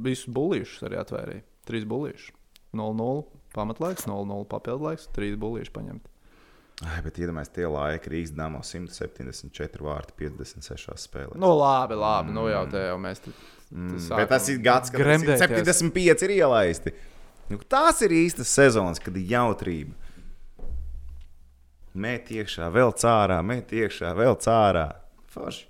visus 0.06 0.32
bulīšus 0.32 0.88
arī 0.88 1.00
atvērīja. 1.02 1.44
Trīs 1.68 1.86
bulīšus. 1.88 2.32
0-0 2.78 3.26
pamatlaiks, 3.54 4.08
0-0 4.08 4.48
papildlaiks, 4.50 5.10
3 5.16 5.38
bulīši 5.40 5.74
paņemt. 5.76 6.08
Ai, 6.82 6.98
bet 7.06 7.20
iedomājieties, 7.22 7.54
tie 7.54 7.68
laiki 7.70 8.10
Rīgas 8.10 8.32
dāmā 8.34 8.64
174 8.66 9.84
vārti 9.86 10.16
56 10.24 10.96
spēlēs. 11.04 11.38
Nu, 11.38 11.52
labi, 11.60 11.98
labi. 12.00 12.34
Nu, 12.34 12.48
jau 12.50 12.64
te 12.72 12.88
jau 12.88 12.96
mēs. 13.04 13.22
te 13.22 13.34
Mm, 13.72 14.00
sākam 14.04 14.20
bet 14.20 14.32
tas 14.34 14.48
ir 14.52 14.58
gads, 14.64 14.92
kad 14.92 15.00
gremdēties. 15.00 15.44
75 15.46 16.26
ir 16.26 16.34
ielaisti. 16.42 16.92
Nu, 17.52 17.60
tās 17.72 18.02
ir 18.04 18.16
īstas 18.16 18.52
sezonas, 18.52 19.00
kad 19.04 19.16
ir 19.20 19.30
jautrība. 19.32 19.94
Mēt 21.96 22.30
iekšā, 22.32 22.70
vēl 22.72 22.94
cārā, 22.96 23.42
mēt 23.44 23.72
iekšā, 23.76 24.14
vēl 24.16 24.38
cārā. 24.40 24.86
Forši. 25.34 25.66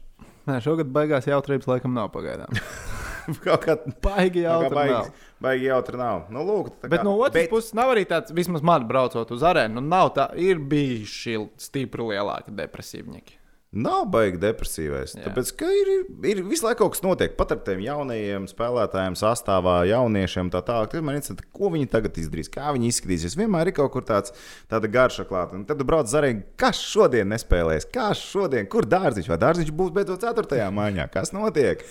Nē, 0.49 0.59
šogad 0.61 0.89
beigās 0.93 1.25
jautrības 1.29 1.67
laikam 1.69 1.93
nav 1.97 2.11
pagaidām. 2.13 2.53
Kaut 3.45 3.61
kā 3.65 3.75
Baigi 4.01 4.41
jautri 4.43 4.73
baigi, 4.73 4.93
nav. 4.95 5.09
baigi 5.45 5.67
jautri 5.69 5.97
nav. 6.01 6.23
Nu, 6.33 6.41
lūk, 6.45 6.71
tā 6.81 6.89
Bet 6.89 7.01
kā- 7.01 7.05
no 7.05 7.13
otras 7.21 7.35
bet- 7.37 7.51
puses, 7.51 7.73
nav 7.77 7.91
arī 7.93 8.05
tāds, 8.09 8.33
vismaz 8.33 8.63
man 8.65 8.87
braucot 8.89 9.29
uz 9.33 9.43
arēnu, 9.45 9.77
nu, 9.77 9.83
nav 9.93 10.09
tā, 10.17 10.25
ir 10.41 10.57
bijuši 10.57 11.35
stipri 11.61 12.07
lielāki 12.13 12.53
depresīvnieki. 12.57 13.37
Nav 13.71 14.03
baigi 14.11 14.35
depresīvais. 14.35 15.13
Jā. 15.15 15.29
Tāpēc, 15.29 15.49
ka 15.55 15.67
ir, 15.71 15.89
ir 16.27 16.41
visu 16.43 16.65
laiku 16.65 16.83
kaut 16.83 16.97
kas 16.97 17.03
notiek. 17.05 17.37
Pat 17.39 17.53
ar 17.55 17.61
tiem 17.63 17.79
jaunajiem 17.85 18.49
spēlētājiem, 18.51 19.15
sastāvā, 19.15 19.77
jauniešiem, 19.87 20.49
tā 20.51 20.59
tālāk. 20.67 20.91
Tad 20.91 21.05
man 21.07 21.19
ir, 21.19 21.43
ko 21.55 21.69
viņi 21.71 21.87
tagad 21.93 22.19
izdarīs, 22.19 22.51
kā 22.51 22.73
viņi 22.75 22.89
izskatīsies. 22.91 23.37
Vienmēr 23.39 23.71
ir 23.71 23.75
kaut 23.77 23.93
kur 23.93 24.03
tāds 24.03 24.35
garša 24.67 25.23
klāta. 25.29 25.55
Un 25.55 25.63
tad 25.69 25.79
tu 25.79 25.87
brauc 25.87 26.11
zarīgi, 26.11 26.43
kas 26.59 26.81
šodien 26.83 27.31
nespēlēs, 27.31 27.87
kā 27.93 28.09
šodien, 28.17 28.67
kur 28.71 28.83
dārziņš 28.91 29.31
vai 29.31 29.39
dārziņš 29.45 29.71
būs 29.79 29.95
beidzot 29.95 30.27
4. 30.27 30.67
maiņā. 30.75 31.07
Kas 31.15 31.31
notiek? 31.31 31.85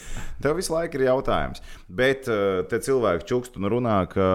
Tev 0.45 0.61
visu 0.61 0.77
laiku 0.77 1.01
ir 1.01 1.07
jautājums. 1.09 1.65
Bet 1.89 2.29
uh, 2.29 2.61
te 2.69 2.83
cilvēki 2.85 3.29
čukst 3.33 3.57
un 3.57 3.71
runā, 3.73 4.03
ka 4.13 4.29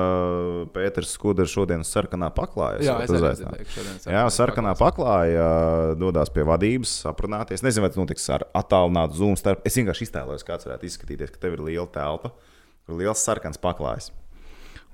Pēters 0.74 1.14
Skuders 1.14 1.54
šodien 1.54 1.86
uz 1.86 1.94
sarkanā 1.94 2.34
paklājas. 2.34 2.88
Jā, 2.90 2.98
es 3.06 3.14
ka 3.14 3.78
šodien 3.78 4.02
Jā, 4.10 4.26
sarkanā 4.34 4.56
sarkanā 4.56 4.76
paklāja, 4.80 5.46
dodas 6.00 6.32
pie 6.34 6.46
vadības, 6.48 6.98
aprunāties. 7.36 7.64
Nezinu, 7.66 7.84
vai 7.86 7.92
tas 7.92 8.00
notiks 8.00 8.28
ar 8.34 8.46
attālinātu 8.56 9.18
zūmu 9.20 9.38
starp. 9.40 9.64
Es 9.68 9.76
vienkārši 9.78 10.08
iztēlojos, 10.08 10.46
kāds 10.48 10.68
varētu 10.68 10.88
izskatīties, 10.90 11.34
ka 11.34 11.42
tev 11.44 11.58
ir 11.58 11.64
liela 11.68 11.88
telpa, 11.92 12.32
kur 12.86 12.96
ir 12.96 13.04
liels 13.06 13.24
sarkans 13.26 13.60
paklājs. 13.62 14.12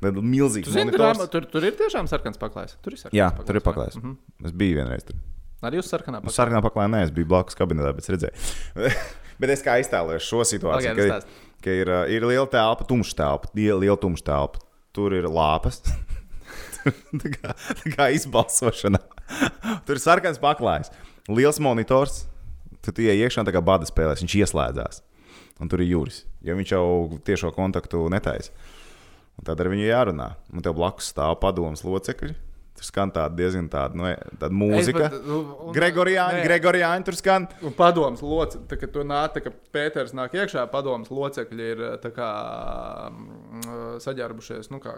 Ir 0.01 0.17
milzīgs 0.17 0.65
Tu 0.65 0.73
zini, 0.73 0.93
tur, 0.95 1.27
tur, 1.29 1.45
tur 1.45 1.65
ir 1.67 1.75
tiešām 1.77 2.07
sarkans 2.09 2.39
paklājs. 2.41 2.73
Tur 2.81 2.95
ir 2.95 3.01
sarkans 3.01 3.17
Jā, 3.19 3.29
paklājs, 3.29 3.47
tur 3.47 3.59
ir 3.59 3.65
paklājs. 3.67 3.97
Mhm. 4.01 4.15
Es 4.49 4.55
biju 4.57 4.79
vienreiz 4.79 5.05
tur. 5.05 5.19
Arī 5.61 5.77
uz 5.77 5.85
sarkanā 5.91 6.17
Nu, 6.17 6.25
paklājā. 6.25 6.37
sarkanā 6.39 6.61
paklājā 6.65 6.89
nē, 6.89 7.03
es 7.05 7.11
biju 7.13 7.29
blakus 7.29 7.57
kabinetā, 7.59 7.91
bet 7.93 8.07
redzēju. 8.09 8.33
bet 9.43 9.53
es 9.53 9.61
kā 9.61 9.75
iztēlojos 9.83 10.25
šo 10.25 10.41
situāciju, 10.41 10.95
Pagaidi, 10.95 11.05
ka, 11.05 11.19
stāsti. 11.21 11.51
ka 11.61 11.75
ir, 11.83 11.91
uh, 11.93 12.09
ir 12.09 12.25
liela 12.25 12.47
telpa, 12.49 12.87
tumša 12.89 13.13
telpa, 13.19 13.51
liela, 13.53 13.99
tumša 14.01 14.25
telpa. 14.25 14.63
Tur 14.91 15.13
ir 15.13 15.29
lāpas. 15.29 15.83
tā, 17.21 17.29
kā, 17.37 17.53
tā 17.83 17.93
kā 17.93 18.09
izbalsošana. 18.17 18.97
Tur 19.85 19.99
ir 19.99 20.01
sarkans 20.01 20.41
paklājs, 20.41 20.89
liels 21.29 21.61
monitors. 21.61 22.25
Tur 22.81 22.95
tie 22.97 23.13
iekšā 23.13 23.43
tā 23.45 23.53
kā 23.53 23.61
bada 23.61 23.85
spēlēs, 23.85 24.23
viņš 24.23 24.37
ieslēdzās. 24.41 25.01
Un 25.61 25.69
tur 25.69 25.83
ir 25.83 25.91
jūras, 25.91 26.23
jo 26.41 26.55
viņš 26.57 26.71
jau 26.73 26.85
tiešo 27.27 27.51
kontaktu 27.53 28.07
netaisa. 28.09 28.53
Un 29.37 29.45
tad 29.45 29.61
ar 29.61 29.69
viņu 29.69 29.85
jārunā. 29.85 30.31
Un 30.53 30.65
tev 30.65 30.73
blakus 30.77 31.11
stāv 31.13 31.37
padomus 31.41 31.85
locekļi. 31.85 32.33
Tur 32.77 32.87
skan 32.87 33.11
tāda 33.13 33.35
diezgan 33.37 33.67
tāda, 33.69 33.97
nu, 33.99 34.07
tāda 34.39 34.55
mūzika. 34.55 35.09
Pat, 35.11 35.25
nu. 35.27 35.71
Gregorijāņi 35.75 37.05
tur 37.05 37.17
skan. 37.19 37.45
Un 37.67 37.75
padoms 37.77 38.23
locekļi, 38.25 38.79
kad 38.81 38.93
tu 38.95 39.03
nāc, 39.05 39.37
kad 39.43 39.57
Pēters 39.75 40.15
nāk 40.17 40.33
iekšā, 40.39 40.63
padoms 40.71 41.11
locekļi 41.13 41.67
ir 41.75 41.83
kā 42.15 42.31
mm, 43.11 43.99
saģērbušies, 44.05 44.71
nu 44.73 44.81
kā 44.81 44.95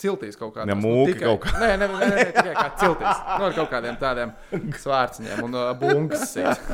ciltīs 0.00 0.38
kaut 0.38 0.54
kādā. 0.54 0.68
Ja 0.72 0.76
mūki 0.78 1.18
kaut 1.20 1.42
kā. 1.44 1.54
Nē, 1.60 1.72
nē, 1.80 1.88
nē, 1.92 2.08
nē, 2.12 2.26
tikai 2.36 2.54
kā 2.56 2.66
ciltīs. 2.80 3.22
Nu, 3.32 3.48
ar 3.48 3.56
kaut 3.56 3.72
kādiem 3.72 3.98
tādiem 4.00 4.34
svārciņiem 4.82 5.44
un 5.46 5.58
uh, 5.58 5.72
bungas. 5.80 6.30
sit. 6.32 6.62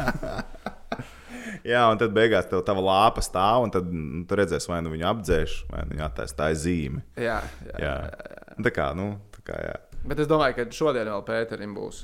Jā, 1.67 1.85
un 1.93 1.99
tad 2.01 2.15
beigās 2.15 2.49
tev 2.51 2.65
tā 2.67 2.75
lāpa 2.75 3.23
stāv, 3.23 3.67
un 3.67 3.73
tad 3.75 3.91
nu, 3.93 4.25
tu 4.27 4.39
redzēsi, 4.39 4.71
vai 4.71 4.81
nu 4.83 4.91
viņu 4.95 5.07
apdzēš, 5.13 5.57
vai 5.71 5.85
nu 5.87 5.95
viņa 5.95 6.09
attaisnoja 6.09 6.59
zīmi. 6.59 7.03
Jā, 7.23 7.39
jā. 7.69 7.77
Jā. 7.85 7.95
Tā 8.67 8.73
kā, 8.75 8.89
nu, 8.99 9.13
tā 9.37 9.45
kā, 9.47 9.61
jā. 9.69 9.77
Bet 10.03 10.25
es 10.25 10.31
domāju, 10.31 10.57
ka 10.59 10.67
šodien 10.75 11.07
vēl 11.07 11.23
Pēterim 11.29 11.77
būs 11.77 12.03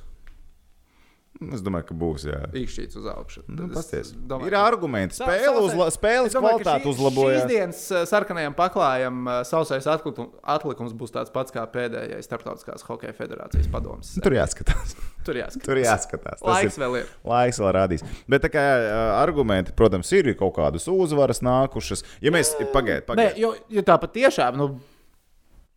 Es 1.39 1.61
domāju, 1.63 1.85
ka 1.87 1.95
būs. 1.95 2.25
Jā. 2.27 2.39
īkšķīts 2.51 2.97
uz 2.99 3.05
augšu. 3.13 3.45
Nu, 3.47 3.69
es 3.79 4.09
domāju, 4.13 4.49
Ir 4.51 4.55
argumenti. 4.59 5.15
Spēle 5.15 5.61
uzla, 5.63 5.85
spēles 5.95 6.33
Es 6.33 6.35
domāju, 6.35 6.59
kvalitāte 6.59 6.83
šī- 6.83 6.91
uzlabojas. 6.91 7.37
Šīs 7.45 7.49
dienas 7.53 7.83
uh, 7.95 8.01
sarkanajam 8.11 8.57
paklājam 8.59 9.21
uh, 9.31 9.37
sausais 9.47 9.87
atlikums, 9.87 10.93
būs 10.99 11.15
tāds 11.15 11.31
pats 11.31 11.55
kā 11.55 11.63
pēdējais 11.71 12.27
Startautiskās 12.27 12.83
hokeja 12.89 13.15
federācijas 13.15 13.71
padoms. 13.71 14.11
Tur 14.25 14.35
jāskatās. 14.35 14.97
Tur 15.29 15.39
jāskatās. 15.39 15.65
Tur 15.69 15.79
jāskatās. 15.79 16.43
Tas 16.43 16.49
Laiks 16.51 16.75
ir- 16.79 16.83
vēl 16.83 16.99
ir. 17.05 17.15
Laiks 17.31 17.63
vēl 17.63 17.73
rādīs. 17.79 18.03
Bet 18.27 18.43
tā 18.43 18.51
kā 18.51 18.67
ā, 18.67 18.99
argumenti, 19.23 19.73
protams, 19.79 20.11
ir 20.19 20.33
kaut 20.35 20.57
kādas 20.59 20.89
uzvaras 20.91 21.39
nākušas. 21.47 22.03
Ja 22.21 22.35
mēs 22.35 22.51
pagaidā, 22.75 23.05
Nē, 23.05 23.07
pagaidā. 23.13 23.39
jo, 23.39 23.55
jo 23.79 23.83
tā 23.87 23.95
patiešām 24.03 24.57
nu, 24.59 24.73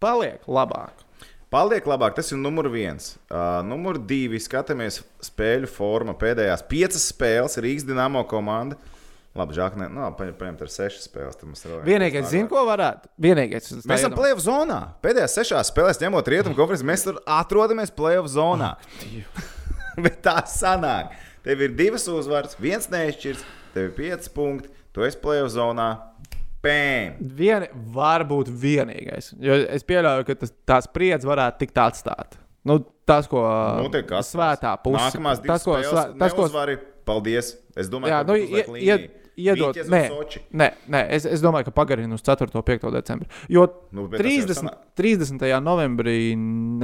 paliek 0.02 0.42
labāk. 0.50 1.06
Paliek 1.52 1.84
labāk, 1.84 2.14
tas 2.16 2.30
ir 2.32 2.40
numur 2.40 2.70
viens. 2.72 3.18
Uh, 3.28 3.60
numur 3.68 3.98
divi 4.08 4.40
skatāmies 4.40 5.02
spēļu 5.28 5.68
forma. 5.68 6.14
Pēdējās 6.16 6.64
piecas 6.70 7.10
spēles 7.12 7.60
Rīgas 7.60 7.84
Dienāmo 7.90 8.22
komanda. 8.30 8.78
Labi, 9.36 9.56
žāk, 9.56 9.76
ne, 9.80 9.90
nu, 9.92 10.06
paņem, 10.16 10.38
paņemt 10.40 10.64
ar 10.64 10.72
sešas 10.72 11.10
spēles. 11.10 11.66
Vienīgais, 11.88 12.30
zinu, 12.32 12.48
ko 12.52 12.64
varētu. 12.68 13.12
Vienīgais, 13.24 13.68
Mēs 13.84 14.00
esam 14.00 14.16
plēsoņa 14.16 14.46
zonā. 14.46 14.80
Pēdējās 15.04 15.36
sešās 15.42 15.72
spēlēs, 15.74 16.00
ņemot 16.04 16.32
rietumu 16.32 16.56
konferenci, 16.56 16.88
mēs 16.88 17.04
tur 17.08 17.20
atrodamies 17.40 17.92
plēsoņa 18.00 18.32
zonā. 18.32 18.72
Bet 20.04 20.22
tā 20.24 20.38
sanāk. 20.52 21.16
Tev 21.44 21.64
ir 21.68 21.76
divas 21.76 22.08
uzvaras, 22.12 22.56
viens 22.64 22.88
neizšķirs, 22.92 23.44
tev 23.76 23.90
ir 23.90 23.96
pieci 24.00 24.32
punkti, 24.36 24.72
tu 24.96 25.04
esi 25.08 25.20
plēsoņa 25.24 25.56
zonā. 25.56 25.90
Pēm! 26.62 27.16
Vieni, 27.38 27.68
var 27.96 28.24
būt 28.30 28.52
vienīgais. 28.62 29.32
Jo 29.42 29.56
es 29.66 29.86
pieļauju, 29.88 30.26
ka 30.28 30.36
tas, 30.44 30.52
tā 30.70 30.78
spriedze 30.86 31.26
varētu 31.30 31.64
tikt 31.64 31.80
atstāta. 31.82 32.38
Nu, 32.70 32.76
tas, 33.10 33.26
ko 33.30 33.42
Nu, 33.82 33.88
svētā 34.22 34.76
puse. 34.84 35.00
Nākamās 35.02 35.42
divas 35.42 35.64
tas, 35.64 35.66
ko, 35.66 35.74
svē, 35.80 35.88
spēles, 35.88 36.20
tas, 36.22 36.36
ko 36.38 36.46
neuzvari, 36.46 36.76
paldies. 37.10 37.56
Es 37.76 37.90
domāju, 37.90 38.14
Jā, 38.14 38.20
ka 38.22 38.30
nu, 38.30 38.36
ie- 38.38 38.66
līnija. 38.68 38.98
ie- 39.00 39.10
iedot. 39.48 39.80
Nē, 39.90 40.02
nē, 40.54 40.68
nē 40.94 41.02
es, 41.18 41.26
es 41.26 41.42
domāju, 41.42 41.66
ka 41.66 41.72
pagarina 41.72 42.14
uz 42.14 42.22
4. 42.22 42.54
un 42.54 42.62
5. 42.68 42.92
decembri. 42.94 43.28
Jo 43.50 43.66
Nu, 43.92 44.06
bet 44.08 44.22
tas 44.22 44.28
jau 44.30 44.46
30, 44.46 44.60
sanā- 44.62 44.76
30. 44.96 45.62
novembrī 45.66 46.18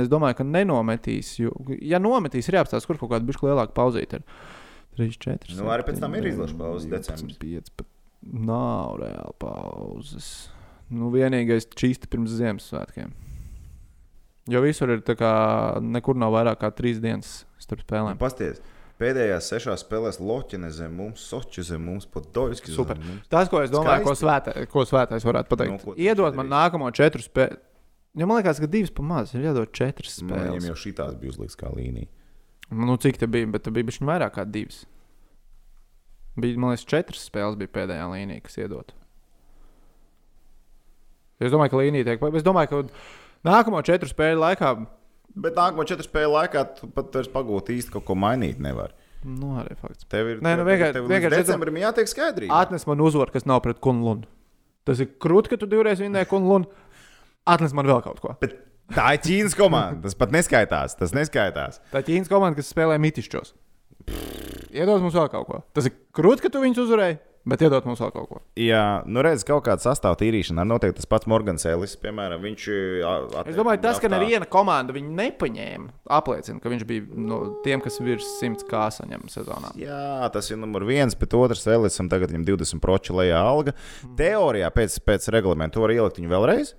es 0.01 0.09
domāju, 0.09 0.39
ka 0.39 0.43
nenometīs. 0.43 1.35
Jo, 1.37 1.51
ja 1.81 1.99
nometīs, 1.99 2.49
ir 2.49 2.57
jāapstāsta, 2.57 2.87
kur 2.87 2.97
kaut 2.97 3.11
kāda 3.11 3.27
bišķi 3.29 3.45
lielāka 3.51 3.75
pauzīte 3.77 4.13
ir. 4.21 4.23
3, 4.97 5.13
4. 5.21 5.53
Nu, 5.61 5.69
arī 5.69 5.85
pēc 5.85 5.99
tam 6.01 6.15
ir 6.15 6.23
izlaša 6.23 6.57
pauzes 6.57 6.89
decembris. 6.89 7.37
5. 7.37 7.85
Nav 8.33 8.97
reāli 9.01 9.35
pauzes. 9.39 10.27
Nu, 10.91 11.09
vienīgais 11.11 11.67
čīsti 11.77 12.07
pirms 12.11 12.33
Ziemassvētkiem. 12.39 13.11
Jo 14.47 14.61
visur 14.63 14.91
ir 14.93 15.01
tā 15.03 15.15
kā 15.19 15.31
nekur 15.83 16.15
nav 16.15 16.31
vairāk 16.35 16.61
kā 16.61 16.69
trīs 16.75 17.01
dienas 17.03 17.41
starp 17.59 17.83
spēlēm. 17.83 18.17
Pasties. 18.19 18.61
Pēdējās 18.97 19.45
sešās 19.51 19.83
spēlēs 19.85 20.17
Loķene 20.23 20.71
zem 20.73 20.95
mums, 20.97 21.21
Soči 21.29 21.61
zem 21.67 21.83
mums, 21.85 22.07
Podolski 22.09 22.71
zem 22.71 22.79
Super. 22.79 22.97
mums. 22.97 23.27
Tas, 23.29 23.49
ko 23.51 23.59
es 23.61 23.69
domāju, 23.69 24.07
ko, 24.07 24.15
Skaisti. 24.15 24.25
svētā, 24.25 24.67
ko 24.71 24.85
svētais 24.89 25.27
varētu 25.27 25.51
pateikt, 25.51 25.71
Nu, 25.75 25.77
ko 25.83 25.93
darīsi? 25.93 26.35
man 26.39 26.49
nākamo 26.49 26.89
četru 26.97 27.21
spēli. 27.21 27.59
Jo 28.17 28.25
man 28.25 28.39
liekas, 28.41 28.57
ka 28.63 28.65
divas 28.65 28.89
pamazs 28.89 29.35
ir 29.37 29.43
jādod 29.45 29.69
četras 29.71 30.15
Nu, 30.23 30.33
Viņam 30.33 30.57
spēles. 30.57 30.65
jau 30.71 30.75
šitās 30.81 31.19
bija 31.19 31.29
uzlikts 31.35 31.55
kā 31.59 31.69
līnija. 31.75 32.07
Nu, 32.71 32.97
cik 32.97 33.19
te 33.21 33.27
bija, 33.27 33.45
bet 33.51 33.63
te 33.63 33.71
bija 33.71 33.85
bišķiņ 33.85 34.07
vairāk 34.09 34.33
kā 34.39 34.45
divas. 34.49 34.85
Bija, 36.37 36.57
man 36.61 36.73
liekas, 36.73 36.85
četras 36.85 37.23
spēles 37.29 37.57
bija 37.57 37.71
pēdējā 37.73 38.05
līnija, 38.11 38.43
kas 38.45 38.57
iedot. 38.61 38.93
Es 41.41 41.53
domāju, 41.53 41.73
ka 41.73 41.79
līnija 41.81 42.05
tiek. 42.07 42.23
Es 42.37 42.45
domāju, 42.45 42.69
ka 42.71 43.49
nākamo 43.49 43.81
četru 43.85 44.09
spēļu 44.09 44.41
laikā. 44.41 44.71
Bet 45.37 45.57
nākamo 45.57 45.85
četru 45.85 46.05
spēļu 46.07 46.31
laikā 46.33 46.63
tu 46.79 46.89
pat 46.93 47.13
vairs 47.13 47.29
pagūt 47.33 47.69
īsti 47.73 47.93
kaut 47.93 48.07
ko 48.07 48.15
mainīt 48.17 48.61
nevar. 48.63 48.93
Nu, 49.27 49.55
arī 49.61 49.75
fakts. 49.77 50.05
Tev 50.09 50.29
ir 50.31 50.39
Nē, 50.45 50.55
nu, 50.57 50.65
vienkārši- 50.65 51.03
vienkārši 51.09 51.41
decembrim 51.43 51.77
jātiek 51.81 52.09
skaidrība. 52.09 52.53
Atnes 52.53 52.85
man 52.89 53.01
uzvaru, 53.01 53.33
kas 53.33 53.45
nav 53.49 53.61
pret 53.65 53.79
Kunlunu. 53.81 54.25
Tas 54.85 54.99
ir 55.03 55.09
krūti, 55.19 55.49
ka 55.49 55.57
tu 55.57 55.67
divreiz 55.69 55.99
vinnēji 56.01 56.29
Kunlunu. 56.31 56.69
Atnes 57.45 57.73
man 57.73 57.85
vēl 57.85 58.01
kaut 58.05 58.21
ko. 58.21 58.35
Bet 58.41 58.55
tā 58.93 59.13
ir 59.17 59.21
Ķīnas 59.25 59.55
komanda. 59.57 60.01
Tas 60.05 60.15
pat 60.15 60.31
neskaitās. 60.31 60.97
Tas 60.97 61.11
neskaitās. 61.17 61.81
Tā 61.91 62.01
ir 62.01 62.07
Ķīnas 62.09 62.29
komanda, 62.31 62.55
kas 62.61 62.71
spēlē 62.73 62.97
mitišķos. 63.01 63.53
Iedod 64.77 65.01
mums 65.01 65.15
vēl 65.15 65.31
kaut 65.31 65.47
ko. 65.47 65.63
Tas 65.75 65.87
ir 65.89 65.95
krūti, 66.15 66.43
ka 66.45 66.51
tu 66.53 66.59
viņus 66.61 66.79
uzvarēji, 66.83 67.17
bet 67.47 67.61
iedod 67.63 67.85
mums 67.87 68.01
vēl 68.03 68.11
kaut 68.13 68.27
ko. 68.29 68.39
Jā, 68.59 69.01
nu 69.09 69.23
redz, 69.25 69.45
kaut 69.47 69.63
kāda 69.65 69.81
sastāvtīrīšana. 69.83 70.61
Ar 70.63 70.69
noteikti 70.69 70.99
tas 70.99 71.09
pats 71.09 71.29
Morgans 71.31 71.65
Ellis, 71.69 71.95
piemēram, 72.01 72.43
viņš. 72.43 72.65
ā, 73.07 73.13
Es 73.47 73.57
domāju, 73.57 73.81
tas, 73.87 74.01
ka 74.03 74.11
neviena 74.11 74.45
komanda 74.51 74.93
viņu 74.95 75.15
nepaņēma, 75.17 75.89
apliecina, 76.19 76.61
ka 76.63 76.71
viņš 76.73 76.85
bija 76.89 77.07
no 77.29 77.39
tiem, 77.65 77.81
kas 77.83 77.99
virs 78.03 78.27
100 78.41 78.67
kā 78.69 78.85
saņem 78.93 79.25
sezonā. 79.33 79.73
Jā, 79.81 80.27
tas 80.35 80.51
ir 80.51 80.59
numurs 80.61 80.87
viens, 80.91 81.17
bet 81.17 81.33
otrs 81.39 81.65
Ellisam 81.71 82.11
tagad 82.11 82.35
viņam 82.35 82.45
20 82.51 82.83
proči 82.83 83.15
lejā 83.17 83.39
alga. 83.41 83.73
Teorijā 84.19 84.69
pēc, 84.75 84.99
pēc 85.07 85.31
reglamentu 85.33 85.81
var 85.83 85.95
ielikt 85.95 86.21
viņu 86.21 86.35
vēlreiz. 86.35 86.75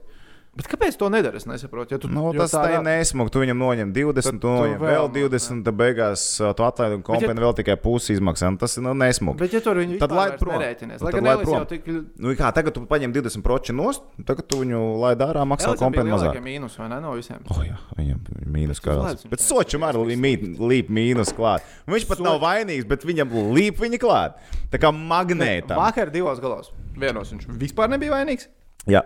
Bet 0.59 0.67
kāpēc 0.67 0.97
to 0.99 1.07
nedara? 1.13 1.39
Es 1.39 1.45
nesaprotu. 1.47 1.95
Ja 1.95 1.99
tu, 2.03 2.09
Nu, 2.11 2.33
tas 2.35 2.51
tā 2.51 2.65
ir 2.75 2.81
nesmugi. 2.83 3.31
Tu 3.31 3.43
viņam 3.45 3.61
noņem 3.63 3.93
20, 3.95 4.27
Tad 4.27 4.41
tu 4.43 4.51
noņem 4.51 4.81
vēl 4.83 5.07
vēl 5.07 5.31
20, 5.31 5.63
tad 5.69 5.77
beigās 5.79 6.25
ā, 6.43 6.49
tu 6.59 6.65
atlaidi 6.67 6.97
un 6.99 7.05
Bet 7.07 7.23
ja- 7.23 7.35
vēl 7.35 7.55
tikai 7.61 7.77
pusi 7.79 8.17
izmaksā. 8.17 8.51
Nu, 8.51 8.59
Tas 8.59 8.75
ir 8.77 8.83
nu, 8.83 8.91
nesmugi. 8.99 9.39
Bet, 9.39 9.53
ja 9.55 9.61
tur 9.63 9.79
viņi 9.79 10.01
Tad 10.03 10.11
laid 10.11 10.35
prom. 10.41 10.59
nerēķinies, 10.59 10.99
Nu, 10.99 11.07
lai 11.07 11.13
gan 11.15 11.27
Elis 11.31 11.47
prom. 11.47 11.67
tik. 11.67 11.87
Nu, 12.19 12.35
kā, 12.35 12.51
tagad 12.53 12.75
tu 12.75 12.81
paņem 12.91 13.13
20 13.15 13.43
proči 13.47 13.73
nost, 13.73 14.03
tagad 14.27 14.49
tu 14.49 14.59
viņu 14.65 14.99
laid 14.99 15.19
ārā, 15.23 15.47
maksā 15.47 15.77
kompeni 15.79 16.11
mazāk. 16.11 16.35
lielākie 16.35 16.43
mīnus, 16.43 16.77
vai 16.77 16.89
ne, 16.89 17.01
no 17.01 17.13
visiem? 17.15 17.39
Oh, 17.55 17.63
jā, 17.63 17.79
viņam 17.97 18.19
mīnus 18.51 18.83
ledus 18.83 19.23
viņš 19.25 19.31
Bet 19.31 19.39
Sočam 19.39 19.87
arī 19.87 20.19
līp, 20.59 20.91
mīnus 20.91 21.31
klāt. 21.33 21.63
Un 21.87 21.95
Viņš 21.95 22.09
pat 22.09 22.19
nav 22.19 22.41
vainīgs, 22.43 22.89
bet 22.89 23.03
viņam 23.07 23.31
līp 23.55 23.79
viņa 23.79 23.99
klāt. 24.03 24.35
Tā 24.73 24.79
kā 24.83 24.91
magnēta. 24.91 25.77
Vakar 25.79 26.11
divos 26.11 26.41
galos. 26.41 26.73
Vienos 26.99 27.31
viņš 27.33 27.47
vispār 27.57 27.89
nebija 27.89 28.11
vainīgs, 28.11 28.49
Jā. 28.89 29.03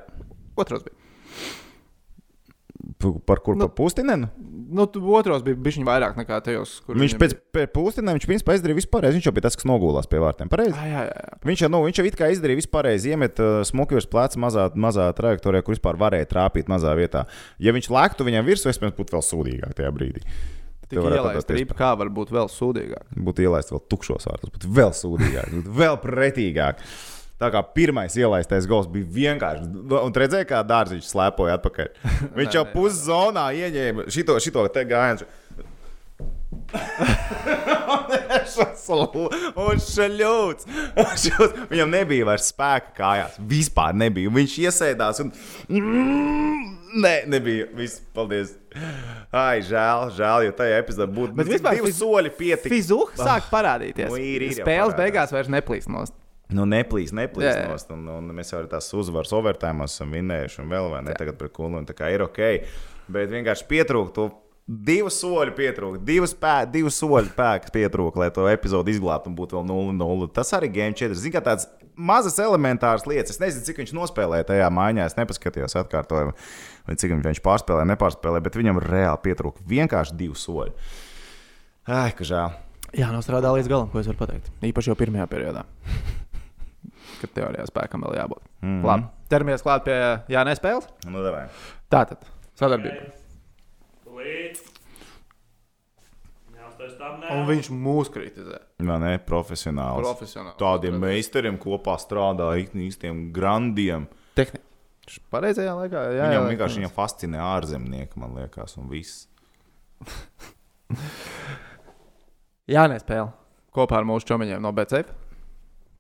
otros 0.57 0.83
bija. 0.83 0.97
Par 3.26 3.39
kur 3.43 3.57
Nu, 3.57 3.66
nu, 3.66 3.68
pusdienu? 3.68 4.28
Nu, 4.72 4.87
otros 5.14 5.43
bija 5.45 5.59
bijis 5.59 5.78
vairāk 5.87 6.16
nekā 6.18 6.39
tajos, 6.45 6.78
kur 6.87 6.97
Viņš 6.99 7.14
pēc 7.20 7.35
pēc 7.55 7.72
pusdienām 7.74 8.16
viņš 8.16 8.26
principā 8.30 8.57
izdarīja 8.57 8.78
vispārējais. 8.78 9.18
Viņš 9.18 9.28
jau 9.28 9.35
bija 9.37 9.47
tas, 9.47 9.59
kas 9.59 9.68
nogulās 9.68 10.09
pie 10.11 10.20
vārtiem. 10.22 10.51
Pareizi. 10.53 10.72
Jā, 10.74 10.87
jā, 10.89 11.03
jā. 11.11 11.37
Viņš 11.51 11.64
jau, 11.64 11.70
nu, 11.74 11.83
viņš 11.87 12.01
jau 12.01 12.07
it 12.09 12.16
kā 12.18 12.30
izdarīja 12.33 12.61
vispārējais, 12.62 13.07
iemet 13.12 13.43
uh, 13.43 13.61
smuku 13.68 13.99
virs 13.99 14.09
pleca 14.11 14.41
mazā, 14.43 14.66
mazā 14.87 15.11
trajektorijā, 15.18 15.66
kur 15.66 15.76
vispār 15.76 16.01
varēja 16.01 16.30
trāpīt 16.33 16.72
mazā 16.72 16.95
vietā. 16.99 17.26
Ja 17.62 17.76
viņš 17.76 17.91
lēktu 17.93 18.26
viņam 18.28 18.49
virsū, 18.49 18.72
es 18.72 18.83
būtu 18.83 19.18
vēl 19.18 19.24
sūdīgāk 19.28 19.78
tajā 19.78 19.95
brīdī. 19.95 20.26
Tik 20.93 21.01
ielaist 21.09 21.53
rīpa, 21.57 21.76
kā 21.76 21.95
var 21.97 22.11
būt 22.12 22.33
vēl 22.35 22.51
sūdīgāk. 22.53 23.12
būtu 23.16 23.47
ielaist 23.47 23.72
vēl 23.72 23.80
tukšos 23.89 24.28
vārtus, 24.28 24.53
būtu 24.53 24.72
vēl 24.76 24.93
sūdīgāk, 24.97 25.55
būtu 25.57 25.76
vēl 25.78 25.97
pretīgāk. 26.03 26.83
Tā 27.43 27.49
kā 27.51 27.62
pirmais 27.74 28.14
ielaistais 28.14 28.68
gols 28.70 28.86
bija 28.90 29.09
vienkārši. 29.16 29.66
Un 29.99 30.14
redzēja, 30.14 30.47
kā 30.47 30.61
dārziņš 30.66 31.09
slēpoja 31.11 31.57
atpakaļ. 31.59 31.88
Viņš 32.38 32.59
jau 32.59 32.66
puszonā 32.70 33.49
ieņēma 33.59 34.07
šito, 34.14 34.38
šito 34.43 34.62
te 34.70 34.84
gājienu. 34.86 35.26
Un 39.59 39.82
šaļūts. 39.82 40.68
Viņam 41.72 41.93
nebija 41.93 42.28
vairs 42.30 42.53
spēka 42.53 42.95
kājās. 43.01 43.36
Vispār 43.51 43.99
nebija. 43.99 44.30
Viņš 44.38 44.57
iesēdās 44.68 45.22
un. 45.24 45.34
Nē, 47.03 47.14
nebija. 47.32 47.66
Viss, 47.76 48.03
paldies. 48.14 48.55
Ai, 49.32 49.61
žēl, 49.66 50.11
žēl, 50.16 50.47
jo 50.47 50.57
tajā 50.57 50.80
epizodē 50.84 51.11
būtu 51.12 51.36
Bet 51.43 51.51
vispār 51.57 51.80
divi 51.80 51.93
soļi 51.97 52.32
pietika. 52.38 52.72
Fizuha 52.72 53.16
sāk 53.18 53.51
parādīties. 53.53 54.12
Nu, 54.12 54.20
ir, 54.20 54.47
ir 54.47 54.59
Spēles 54.61 54.93
parādās. 54.93 55.01
beigās 55.01 55.32
vairs 55.34 55.51
neplīs 55.53 55.88
nost. 55.90 56.22
Nu, 56.57 56.67
neplīs, 56.69 57.15
neplīs. 57.17 57.49
Jā, 57.49 57.65
jā. 57.65 57.73
Nost, 57.73 57.91
un, 57.95 58.07
un 58.13 58.31
mēs 58.37 58.53
jau 58.55 58.63
tās 58.71 58.91
uzvaras 58.99 59.33
overtime 59.37 59.89
esam 59.89 60.15
vinnējuši, 60.15 60.63
un 60.63 60.73
vēl 60.73 60.91
vai 60.93 61.03
ne 61.07 61.17
tagad 61.19 61.41
par 61.41 61.53
kulu. 61.55 61.83
Tā 61.89 61.97
kā 61.97 62.13
ir 62.13 62.25
ok. 62.25 62.41
Bet 63.13 63.33
vienkārši 63.33 63.69
pietrūkst 63.71 64.17
to 64.17 64.31
Divu 64.63 65.11
soļu 65.11 65.57
pietrūka, 65.57 65.99
divas, 66.07 66.33
pē, 66.39 66.53
divas 66.71 66.95
soļu 67.03 67.33
pēkas 67.35 67.73
pietrūka, 67.75 68.21
lai 68.23 68.29
to 68.33 68.45
epizodu 68.47 68.93
izglābtu 68.93 69.29
un 69.29 69.35
būtu 69.35 69.59
vēl 69.59 69.67
0-0. 69.67 70.29
Tas 70.37 70.55
arī 70.55 70.71
Game 70.71 70.95
4. 70.95 71.19
Zini, 71.19 71.33
kā 71.35 71.43
tāds 71.43 71.67
mazas 71.99 72.39
elementāras 72.41 73.03
lietas. 73.11 73.35
Es 73.35 73.43
nezinu, 73.43 73.67
cik 73.67 73.83
viņš 73.83 73.93
nospēlēja 73.99 74.47
tajā 74.53 74.71
maiņā. 74.71 75.09
Es 75.11 75.19
nepaskatījos 75.19 75.75
atkārtojumu, 75.83 76.37
vai 76.87 76.97
cik 77.03 77.17
viņš 77.27 77.43
pārspēlēja, 77.43 77.91
nepārspēlēja, 77.91 78.47
bet 78.47 78.63
viņam 78.63 78.81
reāli 78.87 79.23
pietrūka 79.27 79.67
vienkārši 79.75 80.19
divu 80.23 80.39
soļu. 80.39 80.73
Ai, 81.91 82.13
ka 82.15 82.31
žēl. 82.31 82.55
Jā, 82.95 83.11
nostrādā 83.11 83.51
līdz 83.59 83.73
galam, 83.73 83.91
ko 83.91 83.99
es 83.99 84.07
varu 84.07 84.23
pateikt. 84.23 84.55
Īpaši 84.63 84.95
jau 84.95 85.01
pirmajā 85.03 85.27
periodā. 85.35 85.67
Kad 87.23 87.35
teorijā 87.39 87.64
spēkam 87.70 88.05
vēl 88.07 88.18
jābūt. 88.18 88.43
Mm. 88.61 88.68
-hmm. 88.68 88.85
Labi, 88.89 89.09
ķeramies 89.31 89.64
klāt 89.64 89.87
pie 89.87 89.97
Jānis 90.33 90.61
spēles. 90.61 90.89
Nu, 91.07 91.23
davai. 91.25 91.47
Tātad, 91.93 92.18
sadarbība. 92.59 93.01
Līdz. 94.12 94.68
Nē. 96.83 97.29
Un 97.31 97.45
viņš 97.47 97.68
mūs 97.70 98.09
kritizē. 98.11 98.57
Vai 98.83 98.97
ne? 98.99 99.12
Profesionāls. 99.23 100.03
Profesionāli. 100.03 100.57
Tādiem 100.59 100.97
meistariem 100.99 101.55
kopā 101.62 101.95
strādā, 102.03 102.49
īsteniem 102.59 103.29
grandiem. 103.35 104.09
Tehniski. 104.35 104.66
Pareizajā 105.31 105.75
laikā. 105.75 105.95
Jā, 105.95 106.01
jā, 106.16 106.27
Viņam 106.31 106.47
jā. 106.47 106.51
vienkārši 106.51 106.81
viņam 106.81 106.93
fascinē 106.95 107.39
ārzemnieki, 107.43 108.18
man 108.23 108.35
liekas, 108.39 108.77
un 108.79 108.89
viss. 108.91 109.27
Jā, 112.73 112.87
nespēle 112.91 113.31
kopā 113.75 113.99
ar 113.99 114.07
mūsu 114.09 114.29
čomiņiem 114.31 114.62
no 114.62 114.70
BCF. 114.77 115.09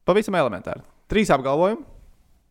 Pavisam 0.06 0.36
elementāri. 0.38 0.82
Trīs 1.12 1.28
apgalvojumi. 1.32 1.84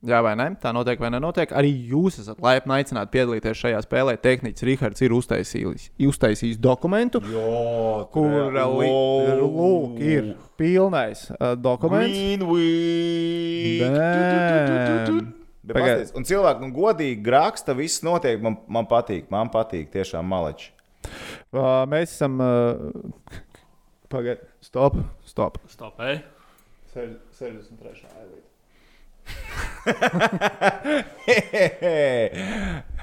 Jā, 0.01 0.17
vai 0.25 0.31
nē, 0.33 0.47
tā 0.57 0.71
notiek 0.73 0.97
vai 1.01 1.11
nenotiek. 1.13 1.51
Arī 1.53 1.69
jūs 1.91 2.15
esat 2.23 2.39
laipni 2.41 2.73
aicināti 2.79 3.13
piedalīties 3.13 3.59
šajā 3.59 3.81
spēlē. 3.85 4.15
Tehnicis 4.21 4.65
Rihards 4.65 5.03
ir 5.05 5.13
uztaisījis, 5.13 5.87
uztaisījis 6.09 6.57
dokumentu, 6.61 7.21
Jo, 7.29 8.07
kur 8.13 8.57
lūk, 8.57 9.99
ir 10.01 10.31
pilnais 10.57 11.27
uh, 11.35 11.53
dokuments. 11.53 12.17
Win, 12.17 12.47
win. 12.49 13.93
Damn. 13.93 15.31
Bet 15.61 15.77
Pagaid. 15.77 16.01
pasties, 16.01 16.13
Un 16.17 16.25
cilvēki 16.25 16.65
nu, 16.65 16.71
godīgi 16.73 17.33
raksta, 17.37 17.77
viss 17.77 18.01
notiek. 18.05 18.41
Man, 18.41 18.57
man 18.73 18.89
patīk, 18.89 19.29
man 19.33 19.53
patīk 19.53 19.93
tiešām 19.93 20.25
maleči. 20.25 20.71
Uh, 21.53 21.81
mēs 21.89 22.17
esam. 22.17 22.41
Uh, 22.41 23.41
Pagaidiet, 24.11 24.49
stop, 24.65 24.97
stop. 25.29 25.61
Stop, 25.69 26.01
ej. 26.09 26.23
63. 26.93 28.01
ailīte. 28.17 28.50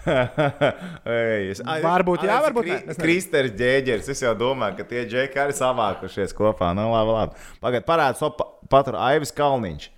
Ai, 0.09 1.81
Varbūt 1.89 2.25
jā, 2.27 2.39
varbūt 2.45 2.71
nē, 2.71 2.79
es. 2.95 3.01
Kristers 3.01 3.53
Džēģers. 3.59 4.11
Es 4.15 4.23
jau 4.25 4.35
domāju, 4.39 4.79
ka 4.81 4.89
tie 4.89 5.05
džeki 5.09 5.43
arī 5.43 5.57
savākušies 5.59 6.35
kopā. 6.39 6.71
Nu, 6.77 6.89
labi, 6.95 7.15
labi. 7.17 7.47
Pagaidiet, 7.65 7.89
parādi 7.89 8.23
so 8.23 8.31
pa, 8.39 8.49
patur 8.71 8.99
Aivis 9.01 9.35
Kalniņš. 9.37 9.91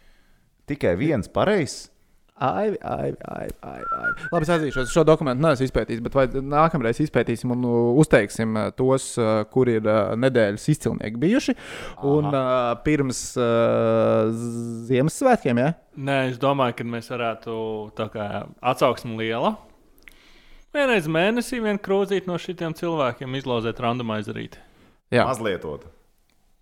Tikai 0.71 0.95
viens 0.99 1.31
pareizs. 1.31 1.89
Ai, 2.41 2.71
ai, 2.81 3.11
ai, 3.29 3.49
ai, 3.61 3.81
ai. 3.85 4.11
Labi, 4.33 4.47
es 4.47 4.51
atzīšos, 4.55 4.93
šo 4.95 5.03
dokumentu 5.05 5.45
neesmu 5.45 5.67
izpētījis, 5.67 6.01
bet 6.07 6.15
vai 6.17 6.25
nākamreiz 6.33 6.97
izpētīsim 7.05 7.53
un 7.53 7.67
uh, 7.69 7.99
uzteiksim 8.01 8.57
uh, 8.57 8.71
tos, 8.73 9.11
uh, 9.21 9.43
kur 9.53 9.69
ir 9.69 9.85
nedēļas 10.17 10.65
izcilnieki 10.73 11.21
bijuši. 11.21 11.55
Un 12.09 12.31
uh, 12.31 12.71
pirms 12.87 13.21
uh, 13.37 14.31
Ziemassvētkiem, 14.89 15.61
ja? 15.61 15.75
Nē, 16.01 16.17
es 16.31 16.41
domāju, 16.41 16.79
ka 16.79 16.89
mēs 16.97 17.13
varētu 17.13 17.59
tā 18.01 18.09
kā 18.15 18.31
atsauksmi 18.73 19.21
liela. 19.21 19.59
Vienreiz 20.73 21.11
mēnesī 21.11 21.61
vien 21.61 21.81
krūzīt 21.83 22.29
no 22.31 22.39
šitiem 22.41 22.73
cilvēkiem, 22.79 23.37
izlozēt 23.37 23.85
randomizerīt. 23.85 24.57
Jā, 25.11 25.25
Mazlietot. 25.27 25.89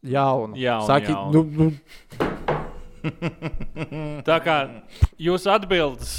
jaunu. 0.03 0.57
Jaunu, 0.57 0.87
Saki, 0.89 1.13
jaunu. 1.13 1.45
Nu, 1.45 1.71
nu, 1.71 2.29
Tā 4.29 4.39
kā 4.45 4.59
jūsu 5.21 5.51
atbildes 5.53 6.13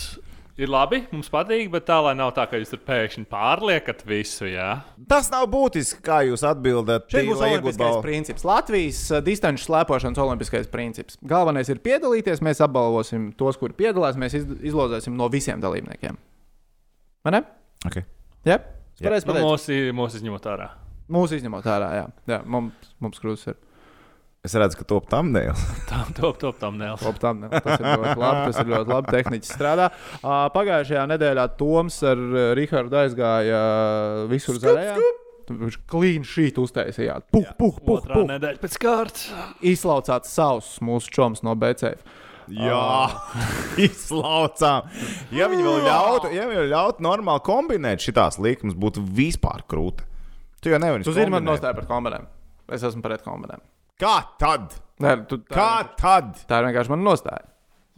ir 0.60 0.68
labi, 0.72 1.00
mums 1.14 1.30
patīk, 1.32 1.70
bet 1.72 1.86
tā 1.88 2.00
lai 2.04 2.14
nav 2.20 2.34
tā, 2.36 2.44
ka 2.50 2.60
jūs 2.60 2.74
tur 2.74 2.82
pēkšņi 2.88 3.26
pārliekat 3.32 4.02
visu. 4.08 4.48
Jā, 4.50 4.82
Tas 5.12 5.30
nav 5.32 5.48
būtiski, 5.52 6.02
kā 6.04 6.20
jūs 6.28 6.44
atbildat. 6.48 7.08
Šeit 7.12 7.30
būs 7.30 7.44
olimpiskais 7.48 7.80
balvu. 7.86 8.02
princips. 8.04 8.46
Latvijas 8.48 9.00
uh, 9.14 9.22
distanču 9.24 9.64
slēpošanas 9.68 10.20
olimpiskais 10.26 10.68
princips. 10.72 11.20
Galvenais 11.24 11.72
ir 11.72 11.80
piedalīties. 11.86 12.44
Mēs 12.46 12.64
apbalvosim 12.66 13.32
tos, 13.40 13.60
kuri 13.62 13.78
piedalās. 13.80 14.20
Mēs 14.20 14.36
iz, 14.42 14.50
izlozēsim 14.72 15.16
no 15.16 15.30
visiem 15.32 15.64
dalībniekiem. 15.64 16.20
Vai 17.26 17.36
ne? 17.36 17.44
Okay. 17.88 18.04
Jā, 18.48 18.60
Jā. 19.00 19.08
pareizi 19.08 19.28
nu, 19.30 19.40
mūsu, 19.96 20.20
izņemot 20.20 20.46
ārā. 20.52 20.70
Mūsu 21.12 21.40
izņemot 21.40 21.66
ārā, 21.72 21.90
jā. 22.02 22.06
jā 22.30 22.44
mums, 22.48 22.92
mums 23.04 23.22
krūtis 23.22 23.50
ir. 23.54 23.60
Es 24.40 24.54
redzu, 24.56 24.78
ka 24.80 24.86
top 24.88 25.08
tam. 25.12 25.34
Tā, 25.36 25.98
top, 26.20 26.38
top, 26.40 26.60
tam 26.62 26.78
nēl. 26.80 26.96
Labi, 27.04 27.20
tam, 27.20 27.42
ne, 27.44 27.50
tas 27.52 27.82
ir 27.82 27.88
ļoti 27.90 28.20
labi. 28.22 28.44
Tas 28.48 28.60
ir 28.62 28.70
ļoti 28.72 28.94
labi. 28.94 29.16
Tehniski 29.18 29.50
strādā. 29.52 29.88
Pagājušajā 30.56 31.08
nedēļā 31.12 31.48
Toms 31.60 31.98
ar 32.08 32.22
uh, 32.22 32.44
Rihardu 32.56 33.02
aizgāja 33.02 33.58
uh, 33.60 34.22
visur 34.32 34.62
zaļajā. 34.64 34.94
Viņš 35.50 35.76
klīn 35.90 36.24
šīt 36.30 36.60
uztaisījāt. 36.62 37.26
Puh, 37.34 37.50
puh, 37.60 37.82
puh, 37.84 38.06
puh. 38.06 38.24
nedēļa 38.30 38.62
pēc 38.62 38.78
kārtas. 38.80 39.26
Izlaucāt 39.66 40.30
savus 40.30 40.78
mūsu 40.88 41.12
čoms 41.12 41.44
no 41.44 41.56
BCF. 41.60 42.06
Jā, 42.50 43.10
izslaucām. 43.90 44.88
Ja 45.36 45.50
viņi 45.52 45.66
vēl 45.66 45.84
ļautu, 45.86 46.32
ja 46.34 46.46
viņi 46.50 46.64
ļautu 46.72 47.06
normāli 47.06 47.44
kombinēt 47.46 48.06
šitās 48.08 48.40
likmes, 48.42 48.78
būtu 48.78 49.04
vispār 49.04 49.66
krūta. 49.70 50.08
Tu 50.64 50.72
jau 50.72 50.80
nevari. 50.82 51.04
Tu 51.06 51.14
zini, 51.18 51.34
man 51.34 51.46
nostāja 51.46 51.76
par 51.76 51.90
kombinēm. 51.92 52.26
Es 52.72 52.88
esmu 52.88 53.04
pret 53.04 53.26
kombinēm. 53.26 53.62
Kā 54.00 54.16
tad? 54.40 54.74
Nē, 55.04 55.16
tu, 55.30 55.40
tā, 55.48 55.56
Kā 55.56 55.72
tad? 56.00 56.34
tā 56.48 56.60
ir 56.62 56.70
vienkārši 56.70 56.92
mana 56.94 57.08
nostāja. 57.12 57.46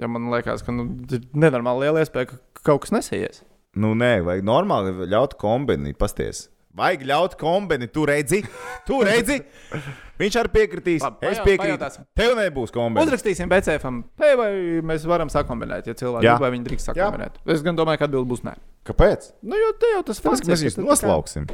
Ja 0.02 0.08
man 0.10 0.30
liekas, 0.34 0.64
ka 0.66 0.74
nu, 0.74 0.88
ir 1.14 1.26
nenormāli 1.38 1.86
liela 1.88 2.02
iespēja, 2.02 2.32
ka 2.32 2.64
kaut 2.66 2.84
kas 2.86 2.94
nesaies. 2.96 3.44
Nu, 3.78 3.94
nē, 3.98 4.20
vajag 4.26 4.46
normāli 4.48 5.08
ļaut 5.12 5.38
kombinēt, 5.42 5.98
pasties. 6.02 6.48
Vajag 6.78 7.02
ļaut 7.10 7.34
kombinēt, 7.40 7.92
tu 7.94 8.06
redzi, 8.08 8.42
tu 8.88 9.02
redzi. 9.06 9.42
Viņš 10.22 10.38
arī 10.40 10.52
piekritīs. 10.54 11.04
Labi, 11.04 11.28
es 11.32 11.42
piekrītu. 11.44 11.90
Tev 12.18 12.34
nebūs 12.40 12.72
kombinēt. 12.74 13.10
Uzrakstīsim 13.10 13.50
BCF, 13.52 13.86
hei, 14.22 14.34
vai 14.40 14.50
mēs 14.92 15.06
varam 15.10 15.30
sakombinēt, 15.34 15.90
ja 15.90 15.98
cilvēki 15.98 16.28
Jā. 16.30 16.38
grib, 16.38 16.46
vai 16.46 16.52
viņi 16.56 16.68
drīkst 16.70 16.92
sakombinēt. 16.92 17.42
Es 17.52 17.64
gan 17.66 17.78
domāju, 17.78 18.02
ka 18.02 18.08
atbildi 18.10 18.30
būs 18.32 18.46
nē. 18.48 18.56
Kāpēc? 18.88 19.32
Nu, 19.44 19.58
jo 19.60 19.72
te 19.82 19.90
jau 19.98 20.04
tas 20.12 20.22
fakts 20.24 20.46
ka 20.46 20.54
mēs 20.54 20.64
ir, 20.64 20.70
viņus 20.70 20.78
tā 20.80 20.84
kā- 20.86 20.90
noslauksim. 20.94 21.50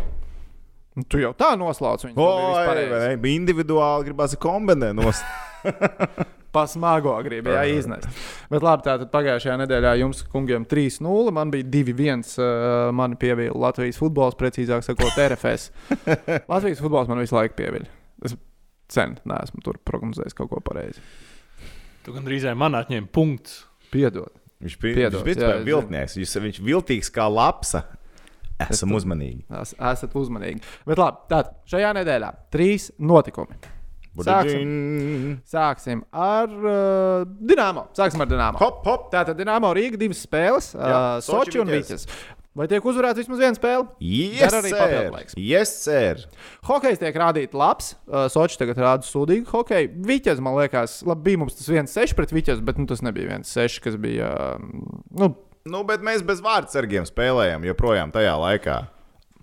Nu, 0.97 1.05
Tu 1.05 1.21
jau 1.21 1.33
tā 1.37 1.51
noslauc 1.59 2.01
viņu. 2.07 2.17
Oi, 2.17 2.87
vai 2.89 3.35
individuāli 3.35 4.09
gribās 4.09 4.33
kombinēt. 4.41 4.97
Nos... 4.97 5.21
Pasmago 6.57 7.11
gribi, 7.21 7.51
jā, 7.53 7.65
iznest. 7.69 8.07
Bet 8.49 8.63
labi, 8.65 8.85
tātad 8.87 9.11
pagājušajā 9.13 9.57
nedēļā 9.61 9.91
jums, 9.99 10.23
kungiem, 10.31 10.65
3-0. 10.65 11.33
Man 11.35 11.51
bija 11.53 11.67
2-1. 11.69 12.23
Uh, 12.39 12.87
mani 12.97 13.19
pievīla 13.19 13.67
Latvijas 13.67 13.99
futbols, 14.01 14.37
precīzāk 14.39 14.85
sakot, 14.87 15.19
RFS. 15.21 15.69
Latvijas 16.53 16.81
futbols 16.81 17.11
man 17.11 17.21
visu 17.21 17.37
laiku 17.37 17.59
pievīla. 17.59 17.91
Es 18.25 18.33
sen 18.93 19.17
neesmu 19.27 19.61
tur 19.65 19.79
prognozējis 19.85 20.37
kaut 20.37 20.51
ko 20.53 20.63
pareizi. 20.63 21.03
Tu 22.05 22.15
gandrīz 22.15 22.47
man 22.57 22.77
atņēmi 22.79 23.11
punktus. 23.13 23.65
Piedod. 23.91 24.31
Viņš 24.63 24.75
bija 24.81 25.05
jā, 25.05 25.09
es 25.13 25.65
viltnieks. 25.67 26.15
Jūs, 26.17 26.31
viņš 26.41 26.59
viltīgs 26.65 27.11
kā 27.13 27.27
lapsa. 27.29 27.83
Esam 28.65 28.89
tu- 28.89 28.97
uzmanīgi. 28.99 29.43
Es, 29.61 29.73
esat 29.77 30.13
uzmanīgi. 30.17 30.61
Bet 30.89 30.97
labi, 31.01 31.17
tātad 31.29 31.55
šajā 31.69 31.91
nedēļā 32.01 32.31
trīs 32.53 32.89
notikumi. 32.97 33.57
Sāksim, 34.17 35.35
sāksim 35.45 35.99
ar 36.17 36.49
uh, 36.49 37.27
Dienāmo. 37.37 37.83
Sāksim 37.97 38.23
ar 38.25 38.31
Dienāmo. 38.31 38.57
Hop, 38.63 38.79
hop. 38.87 39.11
Tātad 39.13 39.37
Dienāmo 39.37 39.69
Rīga 39.77 39.99
divas 40.01 40.23
spēles, 40.25 40.71
Jā, 40.73 40.87
uh, 40.89 41.21
Soči 41.21 41.51
Soči 41.53 41.61
un 41.61 41.69
Viķes. 41.69 41.91
Viķis. 42.07 42.33
Vai 42.57 42.65
tiek 42.65 42.81
uzvarēts 42.89 43.19
vismaz 43.21 43.37
viena 43.43 43.53
spēle? 43.53 43.83
Yes, 44.01 44.39
Dar 44.49 44.55
arī 44.63 44.71
sir. 44.71 44.79
papildlaiks. 44.81 45.35
Yes, 45.37 45.73
sir. 45.83 46.23
Hokejs 46.65 46.97
tiek 47.03 47.19
rādīts 47.21 47.53
labs. 47.53 47.91
Uh, 48.09 48.23
Soči 48.33 48.57
tagad 48.57 48.79
rāda 48.81 49.05
sūdīgu 49.05 49.45
hokeju. 49.53 49.91
Viķis, 50.09 50.41
man 50.41 50.57
liekas, 50.57 51.03
labi, 51.05 51.27
bija 51.29 51.43
mums 51.43 51.53
tas 51.59 51.69
1-6 51.69 52.17
pret 52.17 52.33
Viķis, 52.33 52.63
bet 52.65 52.81
nu, 52.81 52.87
tas 52.89 53.05
nebija 53.05 53.37
1-6, 53.37 53.77
kas 53.85 53.99
bija. 54.01 54.31
Uh, 54.57 54.97
nu, 55.21 55.29
Nu, 55.67 55.83
bet 55.87 56.03
mēs 56.05 56.23
bez 56.25 56.41
vārdsargiem 56.45 57.07
spēlējām 57.09 57.65
joprojām 57.67 58.13
tajā 58.15 58.33
laikā. 58.39 58.77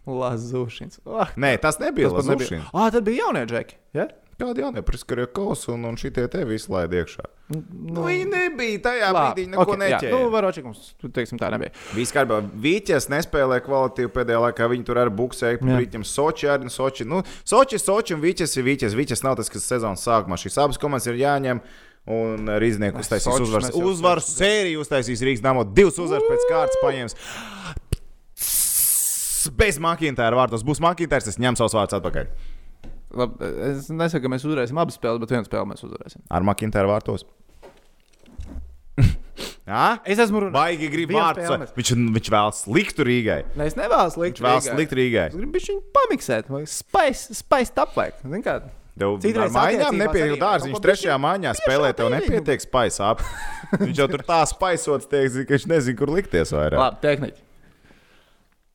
Lazūšins. 0.04 1.00
Ah, 1.08 1.32
Nē, 1.40 1.54
tas 1.62 1.80
nebija 1.80 2.10
tas. 2.12 2.26
Lazušins. 2.28 2.68
Ah, 2.72 2.90
tad 2.92 3.06
bija 3.06 3.24
jaunie 3.24 3.46
džeki. 3.48 3.78
Ja? 3.96 4.10
Kādi 4.34 4.64
jaunie 4.64 4.82
priskarīja 4.82 5.28
kausu 5.30 5.76
un, 5.76 5.84
un 5.86 5.96
šitie 6.00 6.24
te 6.30 6.42
visi 6.48 6.72
laid 6.72 6.94
iekšā? 6.96 7.22
Nu, 7.54 8.02
viņi 8.06 8.24
nebija 8.32 8.80
tajā 8.88 9.10
Labi, 9.12 9.44
brīdī, 9.44 9.50
neko 9.52 9.62
ok, 9.62 9.74
jā, 9.74 9.78
neķēra. 9.82 10.16
Nu, 10.16 10.30
varoči, 10.32 10.62
mums, 10.64 10.88
tu 10.98 11.10
teiksim, 11.12 11.38
tā 11.38 11.50
nebija. 11.54 11.70
Kārtībā. 12.16 12.40
Vīķis 12.64 13.06
nespēlē 13.12 13.60
kvalitīvi 13.62 14.10
pēdējā 14.16 14.40
laikā. 14.46 14.68
Viņi 14.72 14.86
tur 14.88 14.98
pa 15.04 15.26
Jā. 15.68 15.76
brīdim. 15.76 16.06
Soči 16.08 16.48
arī 16.50 16.66
nu, 16.66 16.72
Soči. 16.72 17.06
Nu, 17.06 17.20
Soči, 17.46 17.78
Soči 17.78 18.16
un 18.16 18.24
Vīķis 18.24 18.56
ir 18.58 18.66
Vīķis. 18.70 18.96
Vīķis 18.98 19.22
nav 19.26 19.36
tas, 19.38 19.52
kas 19.52 19.68
sezonas 19.70 20.02
sākumā. 20.02 20.40
Šīs 20.40 20.58
abas 20.64 20.80
komandas 20.82 21.06
ir 21.12 21.20
jāņem. 21.20 21.60
Un 22.04 22.50
Rīznieku 22.60 23.00
uztaisīs 23.00 23.38
uzvaras, 23.40 23.70
uzvaras 23.80 24.26
sēriju, 24.36 24.82
uztaisīs 24.84 25.22
Rīgas 25.24 25.40
dāmas, 25.44 25.70
divas 25.72 25.96
uzvaras 26.02 26.26
pēc 26.28 26.42
kārtas 26.50 26.80
paņems. 26.82 27.16
Bez 29.56 29.78
Makintāra 29.80 30.36
vārtos 30.36 30.64
būs 30.66 30.82
Makintārs, 30.84 31.28
es 31.32 31.40
ņemu 31.40 31.56
savus 31.60 31.76
vārdus 31.76 31.96
atpakaļ. 31.98 32.28
Labi, 33.14 33.48
es 33.70 33.88
nesaku, 33.94 34.24
ka 34.26 34.30
mēs 34.34 34.44
uzvarēsim 34.44 34.78
abas 34.82 34.96
spēles, 34.98 35.20
bet 35.22 35.32
vienu 35.32 35.46
spēli 35.48 35.70
mēs 35.70 35.84
uzvarēsim. 35.86 36.20
Ar 36.34 36.44
Makintāra 36.48 36.90
vārtos. 36.90 37.24
Jā? 39.70 39.84
Es 40.04 40.20
esmu 40.20 40.44
runājis. 40.44 40.56
Baigi 40.58 40.88
grib 40.92 41.12
mēs- 41.14 41.72
Viņš, 41.78 41.92
viņš 42.18 42.30
vēlas 42.36 42.62
sliktu 42.66 43.06
Rīgai. 43.08 43.40
Ne, 43.56 43.68
es 43.70 43.76
nevēlos 43.80 44.18
likt 44.20 44.40
Viņš 44.40 44.44
vēlas 44.44 44.68
sliktu 44.76 44.98
Rīgai. 45.00 45.26
Es 45.30 45.38
gribu 45.38 45.60
viņu 45.60 45.80
pamiksēt, 45.96 46.50
vai 46.52 46.64
vajag. 47.96 48.20
Zini 48.24 48.44
kā? 48.44 48.58
Tev 48.94 49.16
Citreiz 49.24 49.50
mājām 49.56 49.96
nepietiek 49.98 50.36
dārsts. 50.38 50.68
Viņš 50.70 50.82
trešajā 50.84 51.16
mājā 51.18 51.54
spēlē, 51.58 51.88
tev 51.98 52.12
nepietiek 52.14 52.62
spaiss 52.62 53.00
ap. 53.08 53.24
Viņš 53.80 53.98
jau 54.04 54.06
tur 54.12 54.22
tā 54.28 54.38
spaisots, 54.46 55.08
teiks, 55.10 55.40
ka 55.48 55.56
viņš 55.56 55.66
nezina, 55.72 55.98
kur 55.98 56.12
likties 56.14 56.52
vairāk. 56.54 56.78
Labi, 56.78 57.00
tehniķi. 57.02 57.42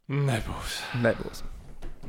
Nebūs. 0.09 0.75
Nebūs. 1.03 1.43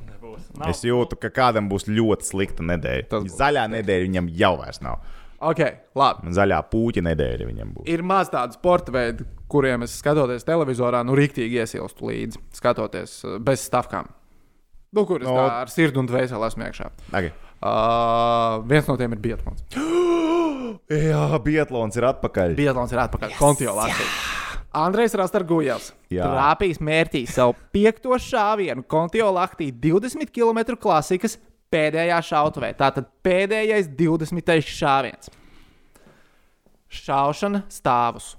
Nebūs. 0.08 0.50
Es 0.70 0.82
jūtu, 0.86 1.18
ka 1.20 1.30
kādam 1.36 1.68
būs 1.70 1.86
ļoti 1.90 2.26
slikta 2.32 2.64
nedēļa. 2.66 3.20
Zaļā 3.36 3.66
nedēļa 3.76 4.06
viņam 4.08 4.30
jau 4.40 4.52
vairs 4.60 4.80
nav. 4.84 5.02
Ok, 5.40 5.60
labi. 5.96 6.32
Zaļā 6.36 6.58
pūķa 6.68 7.04
nedēļa 7.06 7.46
viņam 7.48 7.68
būs. 7.76 7.86
Ir 7.88 8.02
maz 8.04 8.28
tādu 8.32 8.56
sporta 8.58 8.92
veidu, 8.92 9.24
kuriem 9.52 9.86
es 9.86 9.94
skatoties 10.00 10.44
televizorā, 10.48 11.00
nu 11.08 11.14
rīktīgi 11.16 11.62
iesilstu 11.62 12.10
līdzi, 12.10 12.42
skatoties 12.58 13.14
uh, 13.24 13.38
bez 13.40 13.62
stāvkām. 13.70 14.10
Nu, 14.96 15.06
kur 15.08 15.22
es 15.22 15.28
No. 15.30 15.36
ar 15.46 15.70
sirdi 15.72 16.00
un 16.02 16.08
dvēseli 16.10 16.44
esmu 16.48 16.66
iekšā. 16.66 16.90
Okay. 17.08 17.30
Uh, 17.60 18.62
viens 18.64 18.86
no 18.88 18.96
tiem 18.96 19.12
ir 19.12 19.20
Bietlons. 19.20 19.64
Jā, 21.10 21.24
Bietlons 21.44 21.98
ir 22.00 22.06
atpakaļ. 22.08 22.54
Bietlons 22.56 22.94
ir 22.94 23.02
atpakaļ. 23.02 23.34
Kontijo 23.36 23.74
Latvijas. 23.76 24.20
Andrejs 24.80 25.16
Rastargujevs 25.18 25.88
Jā. 26.14 26.28
trāpījis 26.30 26.78
mērķī 26.86 27.24
savu 27.26 27.56
piekto 27.74 28.14
šāvienu 28.22 28.84
Kontijo 28.86 29.32
Latvijas 29.34 29.74
20 29.82 30.30
km 30.30 30.78
klasikas 30.78 31.36
pēdējā 31.74 32.20
šautavē. 32.30 32.70
Tātad 32.78 33.10
pēdējais 33.26 33.90
20. 33.98 34.54
šāviens. 34.70 35.32
Šaušana 36.90 37.64
stāvus. 37.70 38.36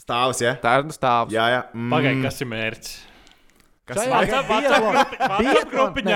Stāvs, 0.00 0.44
ja? 0.44 0.54
Tā 0.60 0.78
ir 0.80 0.92
stāvus. 0.92 1.32
Jā, 1.32 1.48
jā. 1.52 1.60
Mm. 1.72 1.90
Pagaid, 1.92 2.22
kas 2.24 2.40
ir 2.44 2.48
mērķis? 2.52 2.94
Kas 3.84 3.98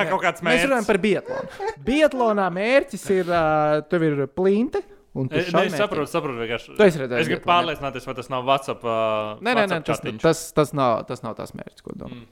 kaut 0.08 0.22
kāds 0.22 0.44
Mēs 0.46 0.62
runājam 0.64 0.86
par 0.88 0.98
Bietlonu. 1.02 1.66
Bietlonā 1.84 2.46
mērķis 2.54 3.02
ir, 3.12 3.28
uh, 3.28 3.82
tev 3.90 4.06
ir 4.06 4.22
plinte. 4.32 4.80
un 5.18 5.28
tu 5.28 5.36
Es, 5.36 5.50
šauj 5.52 5.68
es 5.68 5.76
saprotu, 5.76 6.08
saprotu, 6.08 6.38
vienkārši. 6.40 6.78
Tu 6.78 6.86
esi 6.86 7.02
redzējis 7.02 7.26
Es 7.26 7.28
gribu 7.28 7.42
Bietlonu, 7.42 7.44
jā? 7.44 7.52
pārliecināties, 7.52 8.06
vai 8.08 8.14
tas 8.16 8.30
nav 8.32 8.48
WhatsApp. 8.48 8.86
Uh, 8.88 9.42
Nē, 9.44 9.52
nē, 9.58 9.66
nē 9.68 9.80
tas, 9.84 10.00
tas, 10.24 10.40
tas, 10.56 10.72
nav, 10.76 11.02
tas 11.10 11.20
nav 11.26 11.36
tas 11.36 11.52
mērķis, 11.58 11.84
ko 11.84 11.92
domā. 11.98 12.22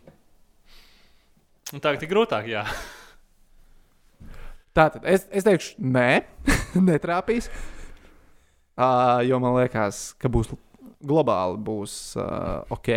Un 1.74 1.84
Tagad 1.84 2.06
ir 2.06 2.12
grūtāk, 2.14 2.48
jā. 2.48 2.64
Tātad 4.76 5.04
es, 5.08 5.24
es 5.32 5.44
teikšu, 5.44 5.76
nē, 5.84 6.08
netrāpīs. 6.88 7.50
Uh, 8.76 9.20
jo 9.24 9.38
man 9.40 9.56
liekas, 9.56 10.10
ka 10.20 10.28
būs 10.32 10.50
globāli 11.04 11.60
būs 11.64 11.94
uh, 12.20 12.64
ok. 12.72 12.90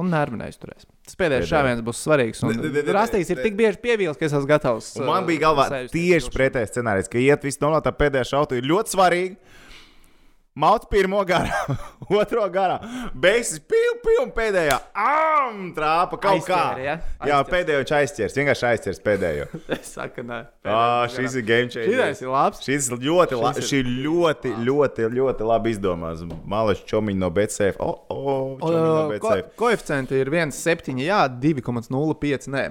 Un 0.00 0.12
nervi 0.12 0.40
neizturēs. 0.40 0.84
Tas 1.02 1.18
pēdējais 1.18 1.48
šāviens 1.50 1.80
būs 1.82 2.00
svarīgs. 2.04 2.42
Rastīs 2.94 3.32
ir 3.34 3.40
tik 3.42 3.56
bieži 3.58 3.80
pievīlis, 3.82 4.18
ka 4.18 4.28
es 4.28 4.34
esmu 4.36 4.46
gatavs. 4.46 4.92
Un 5.00 5.08
man 5.08 5.24
uh, 5.24 5.26
bija 5.26 5.48
galvā 5.48 5.64
tieši 5.90 6.30
pretējais 6.30 6.70
scenārijs, 6.70 7.10
ka 7.10 7.18
iet 7.18 7.42
viss 7.42 7.58
no 7.62 7.72
tā 7.82 7.90
pēdējā 7.96 8.28
šauta 8.30 8.58
ir 8.58 8.68
ļoti 8.70 8.94
svarīgi. 8.94 9.58
Mauts 10.52 10.84
pirmo 10.84 11.16
garā, 11.24 11.48
otro 12.20 12.42
garā, 12.52 12.74
beigas 13.16 13.54
pīl, 13.64 13.94
pīl, 14.04 14.18
un 14.26 14.32
pēdējā 14.36 14.74
ām, 15.00 15.62
trāpa 15.72 16.18
kaut 16.20 16.42
kā. 16.44 16.58
Aizķēri, 16.74 16.84
ja? 16.84 16.96
Jā, 17.00 17.38
Aizķēri. 17.38 17.52
pēdējo 17.54 17.78
viņš 17.80 17.92
aizķers, 17.98 18.36
vienkārši 18.36 18.66
aizķers 18.68 19.00
pēdējo. 19.06 19.46
Es 19.78 19.94
saku, 19.96 20.24
nē. 20.28 20.40
Ah, 20.68 21.06
šis 21.08 21.38
ir 21.40 21.46
game 21.48 21.72
Šis 21.72 21.88
changer. 21.88 22.12
ir 22.26 22.32
labs. 22.34 22.60
Šis 22.66 22.90
ir 22.92 22.98
ļoti, 23.08 23.38
la, 23.40 23.54
Šis 23.56 23.62
ir- 23.64 23.70
šī 23.70 23.96
ļoti, 24.04 24.52
ļoti, 24.68 25.08
ļoti 25.16 25.48
labi 25.54 25.72
izdomāts. 25.72 26.26
Malačs 26.44 26.84
čomiņš 26.92 27.20
no 27.24 27.32
BCF. 27.32 27.80
O, 27.80 27.90
o, 28.12 28.36
čomiņ 28.60 28.84
no 29.16 29.18
ko, 29.24 29.34
koeficienti 29.64 30.20
ir 30.20 30.28
1,7, 30.36 31.00
jā, 31.00 31.22
2,05. 31.32 32.50
Nē. 32.52 32.66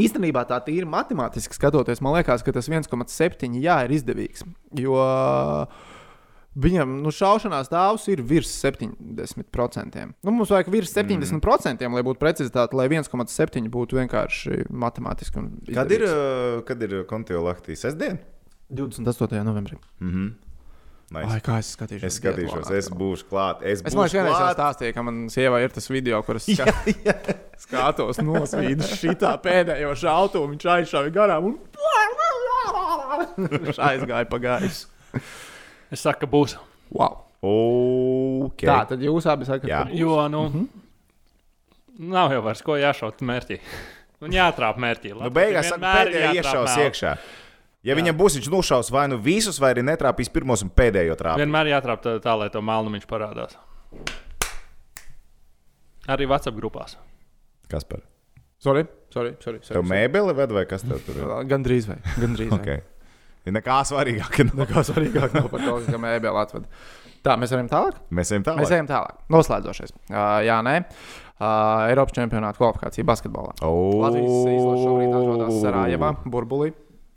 Īstenībā 0.00 0.46
tā 0.48 0.56
tīri 0.64 0.88
matemātiski 0.88 1.52
skatoties, 1.52 2.00
man 2.00 2.16
liekas, 2.16 2.40
ka 2.46 2.56
tas 2.56 2.72
1,7 2.72 3.60
jā, 3.60 3.76
ir 3.84 3.96
izdevīgs. 4.00 4.46
Jo 4.78 4.96
viņam 6.60 6.98
nu, 7.04 7.12
šaušanās 7.14 7.70
stāvs 7.70 8.06
ir 8.12 8.22
virs 8.26 8.50
70%. 8.62 10.04
Nu, 10.26 10.34
mums 10.34 10.52
vajag 10.52 10.70
virs 10.72 10.92
70%, 10.96 11.80
mm. 11.86 11.96
lai 11.96 12.04
būtu 12.06 12.20
precizitāte, 12.22 12.76
lai 12.78 12.88
1,7 12.92 13.70
būtu 13.72 14.00
vienkārši 14.00 14.66
matemātiski. 14.70 15.46
Kad 15.72 15.96
ir, 15.96 16.06
uh, 16.08 16.60
kad 16.68 16.82
ir 16.86 17.02
Kontio 17.10 17.42
Laktijas 17.46 17.86
sestdien? 17.88 18.20
28. 18.70 19.42
novembrī. 19.46 19.80
Mhm. 20.00 20.30
Nice. 21.10 21.26
Ai, 21.26 21.40
kā 21.42 21.56
es 21.58 21.72
skatīšos? 21.74 22.06
Es 22.06 22.16
skatīšos, 22.20 22.68
es 22.78 22.88
būšu 22.94 23.24
klāt. 23.26 23.64
Es, 23.66 23.80
Es 23.82 23.96
domāju, 23.96 24.12
būšu 24.12 24.14
ka 24.14 24.20
vienreiz 24.20 24.36
jau 24.36 24.44
klāt. 24.44 24.58
stāstīju, 24.60 24.94
ka 24.94 25.02
man 25.08 25.16
sievai 25.34 25.64
ir 25.64 25.72
tas 25.74 25.90
video, 25.90 26.20
kur 26.22 26.38
es 26.38 26.46
ska 26.54 26.70
skatos 27.58 28.20
nosvīdu 28.22 28.86
šitā 28.86 29.32
pēdējo 29.42 29.96
šautu, 29.98 30.44
un 30.46 30.54
viņš 30.54 30.68
aizšāva 30.76 31.10
garām 31.16 31.50
un 31.50 31.58
viņš 33.66 33.80
aizgāja 33.90 34.28
pa 34.30 34.38
gaisu. 34.38 34.86
Es 35.90 36.04
saku, 36.06 36.24
ka 36.24 36.30
būs. 36.30 36.56
Wow. 36.94 37.20
Okay. 37.40 38.68
Tā, 38.68 38.82
tad 38.92 39.02
jūs 39.02 39.26
abi 39.30 39.48
sakat, 39.48 39.70
ka 39.70 39.96
Jo, 39.96 40.20
nu, 40.32 40.44
nav 41.98 42.34
jau 42.34 42.42
vairs 42.44 42.60
ko 42.64 42.76
jāšaut 42.80 43.22
mērķī. 43.24 43.60
Un 44.20 44.34
jātrāp 44.36 44.76
mērķī. 44.80 45.14
Nu, 45.16 45.30
beigās 45.32 45.70
saka, 45.72 45.94
pēdējā 45.96 46.34
iešaus 46.40 46.76
iekšā. 46.84 47.14
Ja 47.80 47.94
Jā. 47.94 47.96
viņam 47.96 48.18
būs, 48.18 48.36
viņš 48.36 48.50
nošaus 48.52 48.90
vai 48.92 49.06
nu 49.08 49.16
visus, 49.24 49.56
vai 49.62 49.70
arī 49.72 49.80
netrāpīs 49.88 50.28
pirmos 50.32 50.60
un 50.66 50.68
pēdējo 50.76 51.16
trāpīt. 51.16 51.40
Vienmēr 51.40 51.70
jātrāp 51.72 52.02
tā, 52.04 52.18
tā 52.20 52.34
lai 52.36 52.50
to 52.52 52.60
melnu 52.60 52.92
viņš 52.92 53.06
parādās. 53.08 53.56
Arī 56.10 56.28
WhatsApp 56.28 56.58
grupās. 56.60 56.98
Kas 57.72 57.86
par? 57.88 58.04
Sorry, 58.60 58.84
sorry, 59.14 59.32
sorry. 59.40 59.62
Tev 59.64 59.78
sorry, 59.78 59.88
mēbeli 59.88 60.36
ved 60.36 60.52
vai 60.52 60.66
kas 60.68 60.84
tev 60.84 61.00
tur 61.06 61.16
ir? 61.16 61.24
sorry. 61.24 61.48
Gan 61.48 61.64
drīz 61.64 61.88
vai. 61.88 61.96
Gan 62.20 62.36
drīz. 62.36 62.52
vai. 62.52 62.60
Okay. 62.60 62.82
Ir 63.50 63.56
nekā 63.58 63.80
svarīgāk. 63.90 64.42
Nekā 64.54 64.84
svarīgāk 64.86 65.34
nav 65.34 65.48
par 65.52 65.64
to, 65.66 65.78
ka 65.88 65.98
mēbēlē 66.00 66.44
atved. 66.46 66.68
Tā, 67.26 67.34
mēs 67.36 67.52
varam 67.52 67.68
tālāk? 67.68 67.96
Mēs 68.16 68.30
ejam 68.32 68.44
tālāk. 68.46 68.62
Mēs 68.62 68.70
ejam 68.72 68.86
tālāk. 68.88 69.18
Noslēdzošais. 69.34 69.92
Uh, 70.08 70.38
jā, 70.46 70.60
nē. 70.64 70.76
Uh, 71.40 71.88
Eiropas 71.90 72.14
čempionāta 72.16 72.60
kvalifikācija 72.60 73.04
basketbolā. 73.08 73.56
O, 73.64 73.72
Latvijas 74.04 74.46
izlase 74.54 74.86
šobrīd 74.86 75.18
atrodas 75.18 75.58
Sarajevā, 75.60 76.14
Burbulī. 76.32 76.70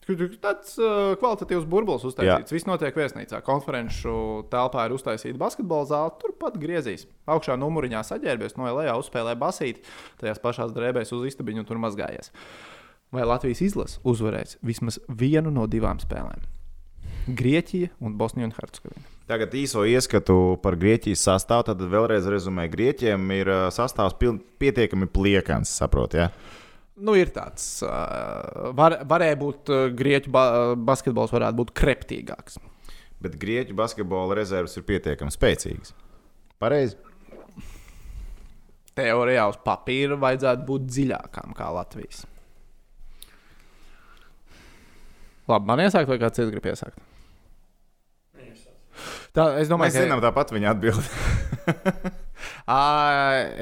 Tāds 0.03 0.73
uh, 0.81 1.13
kvalitatīvs 1.19 1.63
burbulis 1.71 2.03
uztaisīts. 2.09 2.51
Viss 2.51 2.67
notiek 2.67 2.95
viesnīcā. 2.99 3.39
Konferenču 3.45 4.43
telpā 4.51 4.89
ir 4.89 4.95
uztaisīta 4.97 5.39
basketbola 5.39 5.87
zāle. 5.87 6.11
Turpat 6.19 6.57
griezīs. 6.59 7.05
Augšā 7.31 7.55
numuriņā 7.59 8.03
saģērbies, 8.09 8.57
no 8.59 8.67
lejā 8.67 8.97
uzspēlē 8.99 9.37
basīti. 9.39 9.85
Tajās 10.19 10.43
pašās 10.43 10.75
drēbēs 10.75 11.15
uz 11.15 11.29
istabiņu 11.31 11.63
un 11.63 11.69
tur 11.69 11.79
mazgājies. 11.83 12.33
Vai 13.13 13.27
Latvijas 13.29 13.61
izlase 13.61 13.99
uzvarēs 14.09 14.57
vismaz 14.65 14.97
vienu 15.07 15.51
no 15.53 15.67
divām 15.69 15.99
spēlēm? 16.01 16.47
Grieķija 17.29 17.91
un 18.03 18.15
Bosnija 18.17 18.49
un 18.49 18.55
Hercegovina. 18.55 19.05
Tagad 19.29 19.53
īso 19.55 19.85
ieskatu 19.87 20.57
par 20.63 20.75
Grieķijas 20.81 21.21
sastāvu. 21.29 21.67
Tad 21.69 21.83
vēlreiz 21.93 22.25
rezumē, 22.27 22.65
Grieķiem 22.73 23.29
ir 23.37 23.51
sastāvs 23.71 24.17
pietiekami 24.59 25.07
pliekans, 25.13 25.71
saprot, 25.77 26.17
ja? 26.17 26.31
Nu, 26.93 27.15
ir 27.17 27.31
tāds, 27.33 27.81
var, 28.77 28.99
varēja 29.09 29.37
būt 29.39 29.71
grieķu 29.97 30.33
ba 30.33 30.43
basketbols, 30.77 31.33
varētu 31.33 31.61
būt 31.61 31.71
kreptīgāks. 31.79 32.59
Bet 33.23 33.39
Grieķu 33.39 33.77
basketbola 33.77 34.35
rezerves 34.37 34.75
ir 34.77 34.85
pietiekami 34.89 35.33
spēcīgas. 35.33 35.95
Pareizi. 36.61 36.99
Teorijā 38.93 39.47
uz 39.49 39.57
papīra 39.63 40.19
vajadzētu 40.21 40.67
būt 40.67 40.85
dziļākām 40.91 41.55
kā 41.57 41.71
Latvijas. 41.73 42.27
Labi, 45.51 45.67
man 45.67 45.83
iesākt, 45.83 46.07
vai 46.07 46.19
kāds 46.21 46.39
cits 46.39 46.53
grib 46.53 46.71
iesākt? 46.71 47.01
Tā, 49.33 49.47
es 49.57 49.69
domāju, 49.69 49.89
Mēs 49.89 50.03
zinām, 50.05 50.19
tāpat 50.21 50.51
viņa 50.53 50.75
atbild. 50.75 51.07
Ā, 52.69 52.81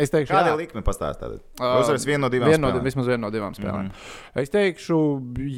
es 0.04 0.12
teikšu, 0.12 0.34
Kāda 0.34 0.52
jā. 0.52 0.56
ir 0.58 0.60
likme 0.66 0.82
pastāstīt? 0.84 1.40
Ā, 1.62 1.70
Uzvarēs 1.80 2.04
vienu 2.10 2.26
no 2.26 2.30
divām. 2.34 2.52
Vienu 2.52 2.66
no, 2.66 2.72
spēlēm. 2.74 2.88
vismaz 2.90 3.08
vienu 3.08 3.22
no 3.24 3.30
divām 3.32 3.56
spēlēm. 3.56 3.88
Mm. 3.88 3.94
-hmm. 3.94 4.42
Es 4.44 4.52
teikšu, 4.52 4.98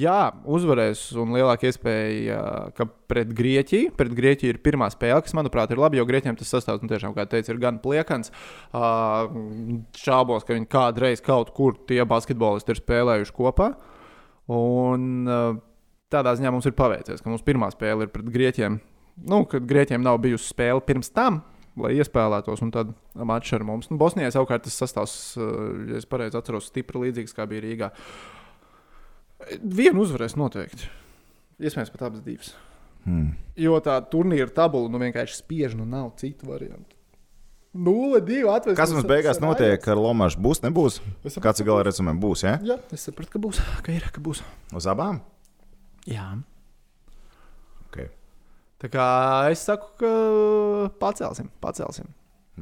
jā, 0.04 0.20
uzvarēs 0.46 1.02
un 1.18 1.34
lielāka 1.34 1.66
iespēja, 1.72 2.44
ka 2.78 2.88
pret 3.10 3.34
Grieķiju, 3.34 3.96
pret 3.98 4.14
Grieķiju 4.14 4.54
ir 4.54 4.62
pirmā 4.62 4.92
spēle, 4.94 5.18
kas, 5.26 5.34
manuprāt, 5.34 5.74
ir 5.74 5.82
labi, 5.82 5.98
jo 5.98 6.06
Grieķiem 6.06 6.38
tas 6.38 6.54
sastāvs, 6.54 6.86
nu, 6.86 6.94
tiešām, 6.94 7.18
kā 7.18 7.26
teicu, 7.26 7.56
ir 7.56 7.64
gan 7.66 7.82
pliekans. 7.82 8.30
Uh, 8.70 9.26
šaubos, 9.98 10.46
ka 10.46 10.54
viņi 10.54 10.70
kādreiz 10.70 11.26
kaut 11.26 11.56
kur 11.58 11.74
tie 11.90 12.04
basketbolisti 12.06 12.76
ir 12.76 12.84
spēlējuši 12.86 13.34
kopā. 13.34 13.74
Un 14.54 15.26
uh, 15.26 15.58
tādā 16.14 16.36
ziņā 16.38 16.52
mums 16.54 16.68
ir 16.70 16.76
paveicies, 16.78 17.24
ka 17.24 17.32
mūsu 17.32 17.46
pirmā 17.48 17.72
spēle 17.74 18.08
ir 18.08 18.14
pret 18.14 18.30
Grieķiem. 18.34 18.80
Nu, 19.30 19.44
kad 19.50 19.66
Grieķiem 19.70 20.04
nav 20.06 20.20
bijusi 20.24 20.50
spēle 20.50 20.82
pirms 20.86 21.12
tam, 21.14 21.42
lai 21.80 21.96
iespēlētos, 21.98 22.64
un 22.66 22.72
tad 22.74 22.94
mačs 23.18 23.54
ar 23.58 23.66
mums. 23.68 23.90
Nu, 23.92 24.00
Bosnijā 24.02 24.32
savukārt 24.34 24.66
tas 24.68 24.78
sastāvs, 24.82 25.16
uh, 25.38 25.54
ja 25.92 26.02
es 26.02 26.10
pareizi 26.10 26.40
atceros, 26.40 26.70
stipri 26.72 27.08
līdzīgs 27.08 27.36
kā 27.38 27.48
bija 27.50 27.66
Rīgā. 27.66 27.92
Vienu 29.62 30.06
uzvarēs 30.06 30.38
noteikti. 30.40 30.90
Iespējams, 31.62 31.92
pat 31.94 32.08
abas 32.08 32.24
divas. 32.26 32.54
Hmm. 33.04 33.34
Jo 33.60 33.78
tā 33.84 33.98
turnīra 34.10 34.50
tabula 34.56 34.92
nu, 34.92 35.02
vienkārši 35.02 35.42
spiež, 35.42 35.78
nu 35.78 35.86
nav 35.90 36.14
citu 36.22 36.48
variantu. 36.50 36.96
0-2 37.74 38.46
atvest. 38.54 38.78
Kas 38.78 38.94
mums 38.94 39.08
beigās 39.10 39.40
notiek 39.42 39.88
ar 39.90 39.98
Lomašu? 39.98 40.38
Būs, 40.46 40.62
nebūs? 40.62 41.00
Kāds 41.42 41.64
ir 41.64 41.68
gala 41.68 41.82
rezumē? 41.88 42.14
Būs, 42.22 42.46
ja? 42.46 42.60
Jā, 42.62 42.78
es 42.94 43.08
sapratu, 43.10 43.34
ka 43.34 43.42
būs. 43.42 43.62
Ka 43.86 43.96
ir, 43.96 44.06
ka 44.14 44.22
būs. 44.24 44.44
Uz 44.78 44.88
abām? 44.90 45.24
Jā. 46.10 46.26
Okay. 47.88 48.10
Tā 48.82 48.90
kā 48.92 49.06
es 49.54 49.64
saku, 49.64 49.94
ka 50.02 50.12
pacelsim, 51.00 51.52
pacelsim. 51.64 52.10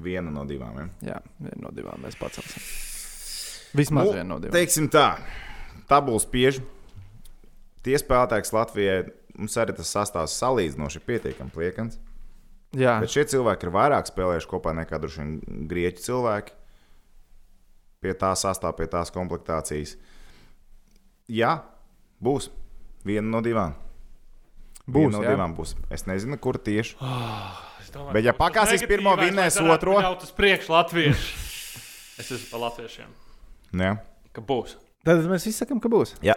Viena 0.02 0.32
no 0.32 0.46
divām. 0.48 0.78
Ja? 0.78 0.90
Jā, 1.14 1.18
viena 1.42 1.66
no 1.66 1.72
divām 1.76 2.04
mēs 2.06 2.16
pacelsim. 2.20 2.62
Vismaz 3.78 4.12
nu, 4.12 4.14
viena 4.20 4.30
no 4.34 4.38
divām. 4.40 4.56
Teiksim 4.56 4.88
tā, 4.92 5.16
tabulas 5.90 6.28
spiež. 6.28 6.62
Tie 7.82 7.98
spēlētāji, 7.98 8.46
kas 8.46 8.54
Latvijai 8.54 9.02
mums 9.40 9.58
arī 9.58 9.74
tas 9.76 9.90
sastāvs 9.90 10.38
salīdzinoši 10.38 11.02
pietiekami 11.08 11.54
pliekans. 11.54 11.98
Jā, 12.78 13.00
Bet 13.04 13.12
šie 13.12 13.26
cilvēki 13.28 13.68
ir 13.68 13.74
vairāk 13.76 14.08
spēlējuši 14.08 14.48
kopā 14.48 14.72
nekā 14.78 15.00
droši 15.02 15.24
vien 15.24 15.66
grieķu 15.68 16.06
cilvēki. 16.06 16.54
Pie 18.02 18.14
tā 18.18 18.32
sastāvā, 18.40 18.78
pie 18.78 18.88
tās 18.90 19.12
komplektācijas. 19.14 19.98
Jā, 21.32 21.58
būs. 22.24 22.48
Viena 23.08 23.28
no 23.28 23.42
divām. 23.46 23.74
būs. 24.86 25.08
Viena 25.08 25.18
no 25.18 25.24
jā. 25.24 25.34
divām 25.36 25.56
būs. 25.58 25.76
Es 25.94 26.06
nezinu, 26.10 26.38
kur 26.42 26.60
tieši. 26.62 26.98
Es 27.82 27.90
domāju, 27.94 28.14
Bet 28.18 28.28
ja 28.28 28.34
tas 28.36 28.42
pakāsīs 28.44 28.86
pirmo, 28.90 29.16
vinnēs 29.20 29.58
otro? 29.64 29.98
Ļaut 30.04 30.24
uz 30.28 30.32
priekšu 30.38 30.74
latviešu. 30.74 31.34
es 32.22 32.30
esmu 32.32 32.52
par 32.52 32.64
latviešiem. 32.68 33.10
Jā. 33.82 33.96
Ka 34.36 34.44
būs. 34.46 34.78
Tad 35.08 35.24
mēs 35.32 35.48
visi 35.50 35.58
sakām, 35.58 35.82
ka 35.82 35.90
būs. 35.92 36.16
Jā. 36.26 36.36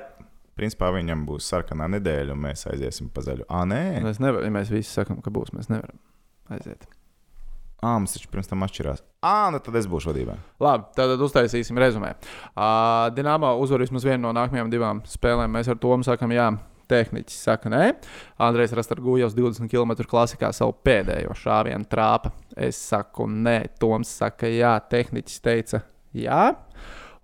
Principā 0.55 0.89
viņam 0.95 1.25
būs 1.27 1.49
sarkanā 1.51 1.89
nedēļa, 1.97 2.33
un 2.33 2.45
mēs 2.47 2.63
aiziesim 2.71 3.09
pa 3.11 3.25
zaļu. 3.27 3.45
Ah, 3.51 3.65
nē, 3.67 4.01
Mēs 4.05 4.21
nevaram, 4.23 4.47
ja 4.47 4.55
mēs 4.55 4.71
visi 4.71 4.93
sakām, 4.95 5.19
ka 5.23 5.33
būs. 5.35 5.51
Mēs 5.57 5.67
nevaram 5.73 5.99
aiziet. 6.55 6.87
Ah, 7.83 7.97
mums 7.99 8.15
taču 8.15 8.31
pirms 8.33 8.51
tam 8.51 8.63
atšķirās. 8.67 9.03
Ah, 9.25 9.49
nu 9.53 9.61
tad 9.65 9.77
es 9.81 9.89
būšu 9.89 10.11
vadībā. 10.13 10.37
Labi, 10.61 10.91
tad 10.97 11.21
uztaisīsim 11.25 11.79
rezumē. 11.81 12.13
Uh, 12.53 13.09
Dienāmo 13.17 13.55
uzvar 13.63 13.81
vismaz 13.85 14.05
vienu 14.05 14.27
no 14.27 14.35
nākamajām 14.37 14.73
divām 14.73 15.01
spēlēm. 15.09 15.53
Mēs 15.55 15.71
ar 15.73 15.81
to 15.81 15.97
sakām, 16.05 16.35
jā. 16.37 16.53
Tehniķis 16.85 17.39
saka, 17.47 17.71
nē. 17.73 17.85
Andrejs 18.45 18.75
Rastargūjos 18.77 19.33
20 19.33 19.71
km 19.73 19.95
klasikā 20.05 20.51
savu 20.53 20.75
pēdējo 20.85 21.33
šāvienu 21.41 21.89
trāpa. 21.89 22.35
Es 22.53 22.77
saku, 22.91 23.25
nē. 23.25 23.57
Toms 23.81 24.13
saka, 24.21 24.51
jā. 24.53 24.75
Tehniķis 24.93 25.41
teica, 25.41 25.81
jā. 26.13 26.43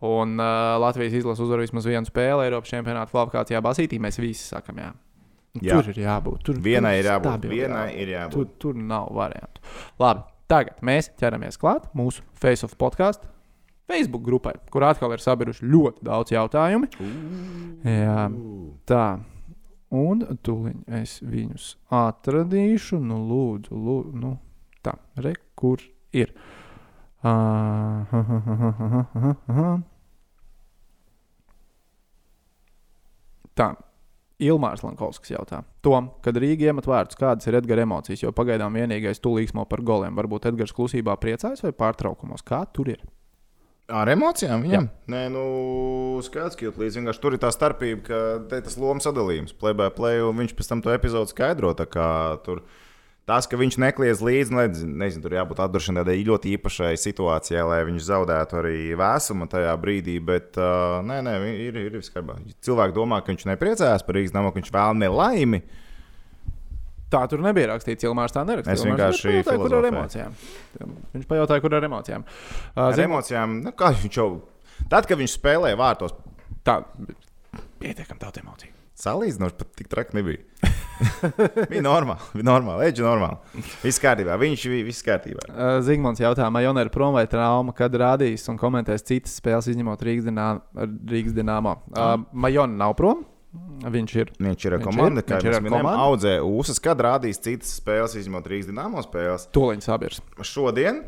Un 0.01 0.41
uh, 0.41 0.81
Latvijas 0.81 1.19
izlase 1.21 1.45
uzvar 1.45 1.61
vismaz 1.61 1.85
vienu 1.85 2.09
spēli 2.09 2.49
Eiropas 2.49 2.73
čempionāta 2.73 3.13
kvalifikācijā 3.13 3.61
Basītī. 3.65 4.01
Mēs 4.01 4.17
visi 4.23 4.49
sakām, 4.49 4.81
jā. 4.81 4.91
Jā. 5.59 5.81
Tur 5.81 5.91
ir 5.91 6.05
jābūt. 6.05 6.43
Tur, 6.47 6.59
Vienai 6.63 6.97
ir 7.01 7.09
jābūt. 7.11 7.49
Vienai 7.51 7.89
ir 7.99 8.15
jābūt. 8.15 8.37
Tur, 8.37 8.51
tur 8.63 8.77
nav 8.81 9.11
variantu. 9.17 9.65
Labi, 10.01 10.23
tagad 10.51 10.81
mēs 10.87 11.11
ķeramies 11.21 11.61
klāt 11.61 11.89
mūsu 11.97 12.25
Face 12.41 12.67
of 12.67 12.75
podkāstu. 12.81 13.29
Facebook 13.91 14.23
grupai, 14.23 14.55
kur 14.71 14.85
atkal 14.87 15.11
ir 15.17 15.23
sabiruši 15.23 15.67
ļoti 15.67 16.05
daudz 16.07 16.31
jautājumu. 16.31 16.87
Jā, 17.83 18.29
tā. 18.87 19.07
Un 19.91 20.23
tūlīt 20.47 20.87
es 21.01 21.17
viņus 21.27 21.73
atradīšu. 21.99 23.01
Nu, 23.03 23.19
lūdzu, 23.27 23.75
lūdzu. 23.75 24.21
Nu, 24.23 24.37
tā, 24.87 24.95
re, 25.19 25.35
kur 25.59 25.83
ir. 26.15 26.31
Ha, 27.27 27.35
ha, 28.13 28.21
ha, 28.29 28.39
ha, 28.47 28.71
ha, 28.79 29.03
ha, 29.11 29.35
ha. 29.59 29.73
Tā. 33.59 33.73
Ilmārs 34.41 34.83
Lankovskis 34.85 35.35
jautā, 35.35 35.63
Tom, 35.85 36.11
kad 36.25 36.39
Rīga 36.41 36.71
iemet 36.71 36.89
vārdus, 36.89 37.19
kādas 37.21 37.49
ir 37.49 37.59
Edgars 37.61 37.85
emocijas, 37.85 38.25
jo 38.25 38.33
pagaidām 38.37 38.77
vienīgais 38.77 39.21
tūlīgsmo 39.21 39.67
par 39.69 39.85
goliem. 39.87 40.17
Varbūt 40.17 40.49
Edgars 40.51 40.75
klusībā 40.77 41.17
priecājas 41.21 41.65
vai 41.67 41.73
pārtraukumos. 41.77 42.45
Kā 42.47 42.65
tur 42.73 42.93
ir? 42.95 43.05
Ar 43.91 44.07
emocijām 44.13 44.63
viņam? 44.63 44.87
Jā. 44.87 45.09
Nē, 45.11 45.23
nu, 45.35 45.45
skaidrs, 46.23 46.57
ka 46.59 46.69
jūt 46.69 46.79
līdzi. 46.79 47.01
Vienkārši 47.01 47.23
tur 47.25 47.35
ir 47.35 47.43
tā 47.43 47.51
starpība, 47.55 48.03
ka 48.07 48.21
te 48.53 48.61
tas 48.67 48.79
lomas 48.79 49.09
sadalījums, 49.09 49.57
play 49.59 49.75
by 49.77 49.91
play, 49.97 50.23
un 50.23 50.39
viņš 50.39 50.55
pēc 50.59 50.71
tam 50.71 50.85
to 50.85 50.95
epizodu 50.95 51.33
skaidro. 51.33 51.73
Tur 52.47 52.63
tas, 53.29 53.47
ka 53.51 53.59
viņš 53.61 53.77
nekliedz 53.83 54.23
līdzi, 54.25 54.55
nezinu, 54.57 54.95
nezinu 55.03 55.25
tur 55.25 55.37
jābūt 55.37 55.61
atduršanai 55.65 56.03
tādai 56.03 56.17
ļoti 56.27 56.55
īpašai 56.57 56.95
situācijai, 57.01 57.67
lai 57.67 57.83
viņš 57.89 58.07
zaudētu 58.09 58.59
arī 58.63 58.79
vēsumu 58.99 59.49
tajā 59.51 59.75
brīdī. 59.83 60.17
Bet, 60.25 60.57
uh, 60.61 60.99
nē, 61.07 61.21
nē, 61.27 61.37
ir, 61.67 61.79
ir 61.89 62.01
kārtībā. 62.01 62.39
Cilvēki 62.67 62.97
domā, 62.97 63.21
ka 63.23 63.35
viņš 63.35 63.47
nepriecājās 63.53 64.07
par 64.07 64.19
Rīgas 64.19 64.35
namu, 64.37 64.53
ka 64.53 64.61
viņš 64.61 64.73
vēl 64.75 64.99
nelaimi. 65.05 65.63
Tā 67.11 67.25
tur 67.27 67.43
nebija 67.43 67.73
rakstīts, 67.73 68.07
Ilmārs 68.07 68.35
tā 68.35 68.45
nerakstīja. 68.47 68.77
Es 68.79 68.87
vienkārši 68.87 69.31
pajautāja, 69.31 69.59
kur 69.59 69.77
ar 69.81 69.89
emocijām. 69.89 70.35
Viņš 71.17 71.31
pajautāja, 71.33 71.65
kur 71.65 71.75
ar 71.75 71.87
emocijām. 71.89 72.27
Uh, 72.27 72.83
Ar 72.87 72.99
zini, 72.99 73.09
emocijām, 73.11 73.57
nu, 73.67 73.75
kā 73.75 73.91
viņš 73.99 74.21
jau. 74.21 74.29
Tad, 74.91 75.11
kad 75.11 75.19
viņš 75.19 75.35
spēlēja 75.35 75.79
vārtos, 75.81 76.15
tā, 76.67 76.81
pietiekami 77.83 78.23
daudz 78.23 78.45
emociju. 78.45 78.80
Salīdzinoši 79.05 79.57
pat 79.61 79.73
tik 79.81 79.89
traki 79.93 80.19
nebija. 80.21 80.45
bija 81.71 81.81
normāli, 81.85 82.21
bija 82.37 82.45
normāli, 82.51 82.85
leģi 82.85 83.05
normāli. 83.07 83.65
Viss 83.81 84.01
kārtībā, 84.03 84.37
viņš 84.41 84.67
bija 84.75 84.87
viss 84.91 85.05
kārtībā. 85.07 85.47
Uh, 85.49 85.79
Zigmunds 85.87 86.21
jautā, 86.21 86.51
vai 86.53 86.65
Jonē 86.67 86.85
ir 86.87 86.93
prom 86.93 87.17
vai 87.17 87.25
trauma, 87.31 87.73
kad 87.77 87.97
rādīs 87.97 88.45
un 88.53 88.61
komentēs 88.61 89.07
citas 89.09 89.39
spēles, 89.41 89.71
izņemot 89.73 90.05
Rīgas 90.05 90.29
Dinā- 90.29 90.61
Rīgas 91.09 91.37
Dienāmo. 91.37 91.79
Uh, 91.95 92.17
Majona 92.33 92.77
nav 92.85 92.97
prom. 93.01 93.25
Viņš 93.81 94.13
ir. 94.21 94.29
Viņš 94.39 94.65
ir 94.69 94.75
Viņš 94.77 94.85
komandu, 94.85 95.23
ir, 95.25 95.55
viņš 95.57 95.73
komandu. 95.73 96.03
audzē 96.05 96.35
ūsas, 96.47 96.79
kad 96.85 97.01
rādīs 97.03 97.41
citas 97.43 97.73
spēles, 97.81 98.13
izņemot 98.21 98.45
Rīgas 98.47 98.69
dīnāmo 98.69 99.03
spēles. 99.03 99.49
Toliņš 99.57 99.89
sabirs. 99.89 100.21
Šodien 100.47 101.01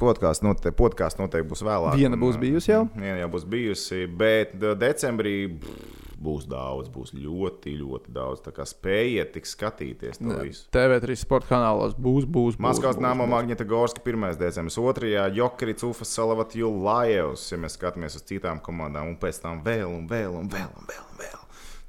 podkāsts 0.00 0.42
note, 0.42 0.72
podkāst 0.74 1.20
noteikti 1.20 1.50
būs 1.52 1.62
vēlāk. 1.62 1.94
Viena 2.00 2.18
būs 2.18 2.40
bijusi 2.42 2.72
jau? 2.72 2.80
Viena 2.96 3.20
jau 3.20 3.28
būs 3.36 3.44
bijusi, 3.52 4.00
bet 4.10 4.56
de- 4.58 4.74
decembrī 4.80 5.36
pff, 5.60 6.03
būs 6.24 6.46
daudz, 6.50 6.90
būs 6.92 7.12
ļoti, 7.16 7.74
ļoti 7.80 8.12
daudz. 8.14 8.42
Tā 8.44 8.52
kā 8.56 8.66
spējiet 8.68 9.34
tik 9.36 9.48
skatīties 9.48 10.20
to 10.20 10.38
visu. 10.40 10.66
TV3 10.74 11.16
sporta 11.20 11.52
kanālos 11.52 11.96
būs, 11.96 12.26
būs. 12.26 12.58
Maskavas 12.62 12.98
būs. 13.00 13.28
Magnita 13.34 13.66
Gorska 13.68 14.02
1. 14.04 14.38
decembris, 14.40 14.78
2. 14.80 15.26
Jokrits, 15.38 15.86
Ufas, 15.86 16.12
Salavat, 16.14 16.56
Julājevs, 16.58 17.48
ja 17.52 17.60
mēs 17.60 17.76
skatāmies 17.78 18.16
uz 18.18 18.24
citām 18.28 18.62
komandām, 18.64 19.12
un 19.12 19.18
pēc 19.20 19.42
tam 19.44 19.60
vēl 19.64 19.88
un 19.90 20.08
vēl 20.10 20.40
un 20.40 20.50
vēl 20.52 20.70
un 20.70 20.88
vēl. 20.90 21.04
Un 21.12 21.20
vēl. 21.20 21.38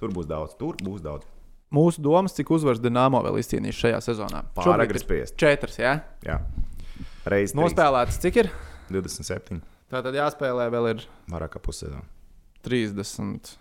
Tur 0.02 0.14
būs 0.16 0.28
daudz, 0.30 0.58
tur 0.60 0.78
būs 0.84 1.04
daudz. 1.06 1.28
Mūsu 1.76 2.04
domas, 2.04 2.36
cik 2.38 2.52
uzvaras 2.56 2.80
Dienāmo 2.84 3.20
vēl 3.26 3.40
izcīnījis 3.42 3.80
šajā 3.82 4.02
sezonā. 4.06 4.44
Pārāk 4.56 4.94
spriest. 5.02 5.36
Četras, 5.42 5.80
jā. 5.82 5.98
Jā, 6.24 6.40
reizes 7.28 7.56
Nospēlēts, 7.58 8.20
cik 8.22 8.44
ir? 8.44 8.52
27. 8.94 9.64
Tā 9.92 10.02
tad 10.06 10.18
jāspēlē 10.18 10.70
vēl 10.74 10.92
ir 10.94 11.06
Vairāk 11.32 11.56
kā 11.56 11.62
pussezona. 11.64 12.06
30. 12.66 13.56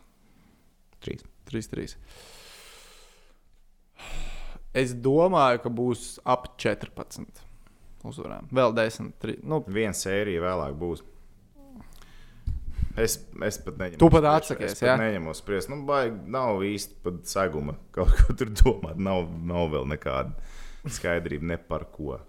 3. 1.04 1.24
3, 1.50 1.70
3. 1.74 1.96
Es 4.74 4.94
domāju, 4.98 5.60
ka 5.62 5.70
būs 5.70 6.06
ap 6.26 6.48
14 6.58 7.44
uzvarām. 8.04 8.48
Vēl 8.54 8.74
10. 8.76 9.12
3. 9.22 9.36
Nu, 9.46 9.60
Viena 9.70 9.94
sērija 9.96 10.42
vēlāk 10.42 10.74
būs. 10.80 11.04
Es, 12.94 13.16
es 13.42 13.58
pat 13.58 13.78
neņemu. 13.80 13.98
Tu 13.98 14.08
pat 14.10 14.26
atsakies, 14.30 14.74
es 14.76 14.82
pat 14.82 14.88
jā? 14.88 14.94
Neņemu 15.00 15.34
spriest. 15.34 15.70
Nu, 15.70 15.80
baigi, 15.86 16.18
nav 16.30 16.62
īsti 16.66 17.00
pat 17.02 17.22
seguma. 17.30 17.74
Kaut 17.94 18.12
ko 18.20 18.36
tur 18.38 18.52
domāt. 18.54 19.00
Nav, 19.02 19.26
nav 19.46 19.72
vēl 19.72 19.88
nekāda 19.94 20.34
skaidrība 20.94 21.54
ne 21.54 21.58
par 21.58 21.88
ko. 21.94 22.20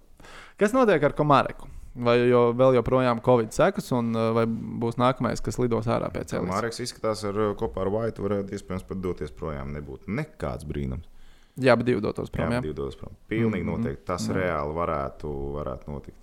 kas 0.58 0.74
notiek 0.74 1.04
ar 1.04 1.14
Komareku? 1.18 1.70
Vai 1.96 2.18
jo, 2.28 2.50
vēl 2.60 2.76
joprojām 2.76 3.22
Covid 3.24 3.54
sekas, 3.56 3.86
un 3.96 4.10
uh, 4.16 4.34
vai 4.36 4.44
būs 4.46 4.98
nākamais, 5.00 5.40
kas 5.40 5.56
lidos 5.62 5.88
ārā 5.88 6.10
pēc 6.12 6.34
cēloņa? 6.34 6.52
Mārcis 6.52 6.82
izskatās, 6.90 7.22
ar, 7.30 7.38
kopā 7.56 7.86
ar 7.86 7.92
Vaitu 7.94 8.26
varētu 8.26 8.52
iespējams 8.58 8.84
pat 8.90 9.00
doties 9.00 9.32
projām. 9.32 9.72
Nebūtu 9.72 10.12
nekāds 10.12 10.68
brīnums. 10.68 11.08
Jā, 11.56 11.78
bet 11.80 11.88
divi 11.88 12.02
dotos 12.04 12.28
prom. 12.30 12.50
Jā, 12.52 12.58
Jā, 12.60 12.66
divi 12.66 12.76
dodas 12.76 12.98
prom. 13.00 13.14
Pilnīgi 13.32 13.64
Mhm. 13.64 13.72
noteikti. 13.78 14.04
Tas 14.06 14.28
Jā. 14.28 14.34
reāli 14.36 14.74
varētu, 14.76 15.32
varētu 15.56 15.88
notikt. 15.88 16.18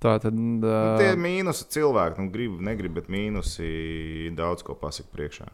Tā 0.00 0.18
tad. 0.18 0.32
Nu, 0.34 0.66
Uh, 0.66 0.96
tie 0.98 1.12
mīnusi 1.14 1.68
cilvēki, 1.68 2.18
nu, 2.18 2.30
grib, 2.32 2.56
negrib, 2.60 2.94
bet 2.94 3.06
mīnusi 3.12 4.34
daudz 4.34 4.62
ko 4.64 4.74
pasaka 4.74 5.08
priekšā. 5.14 5.46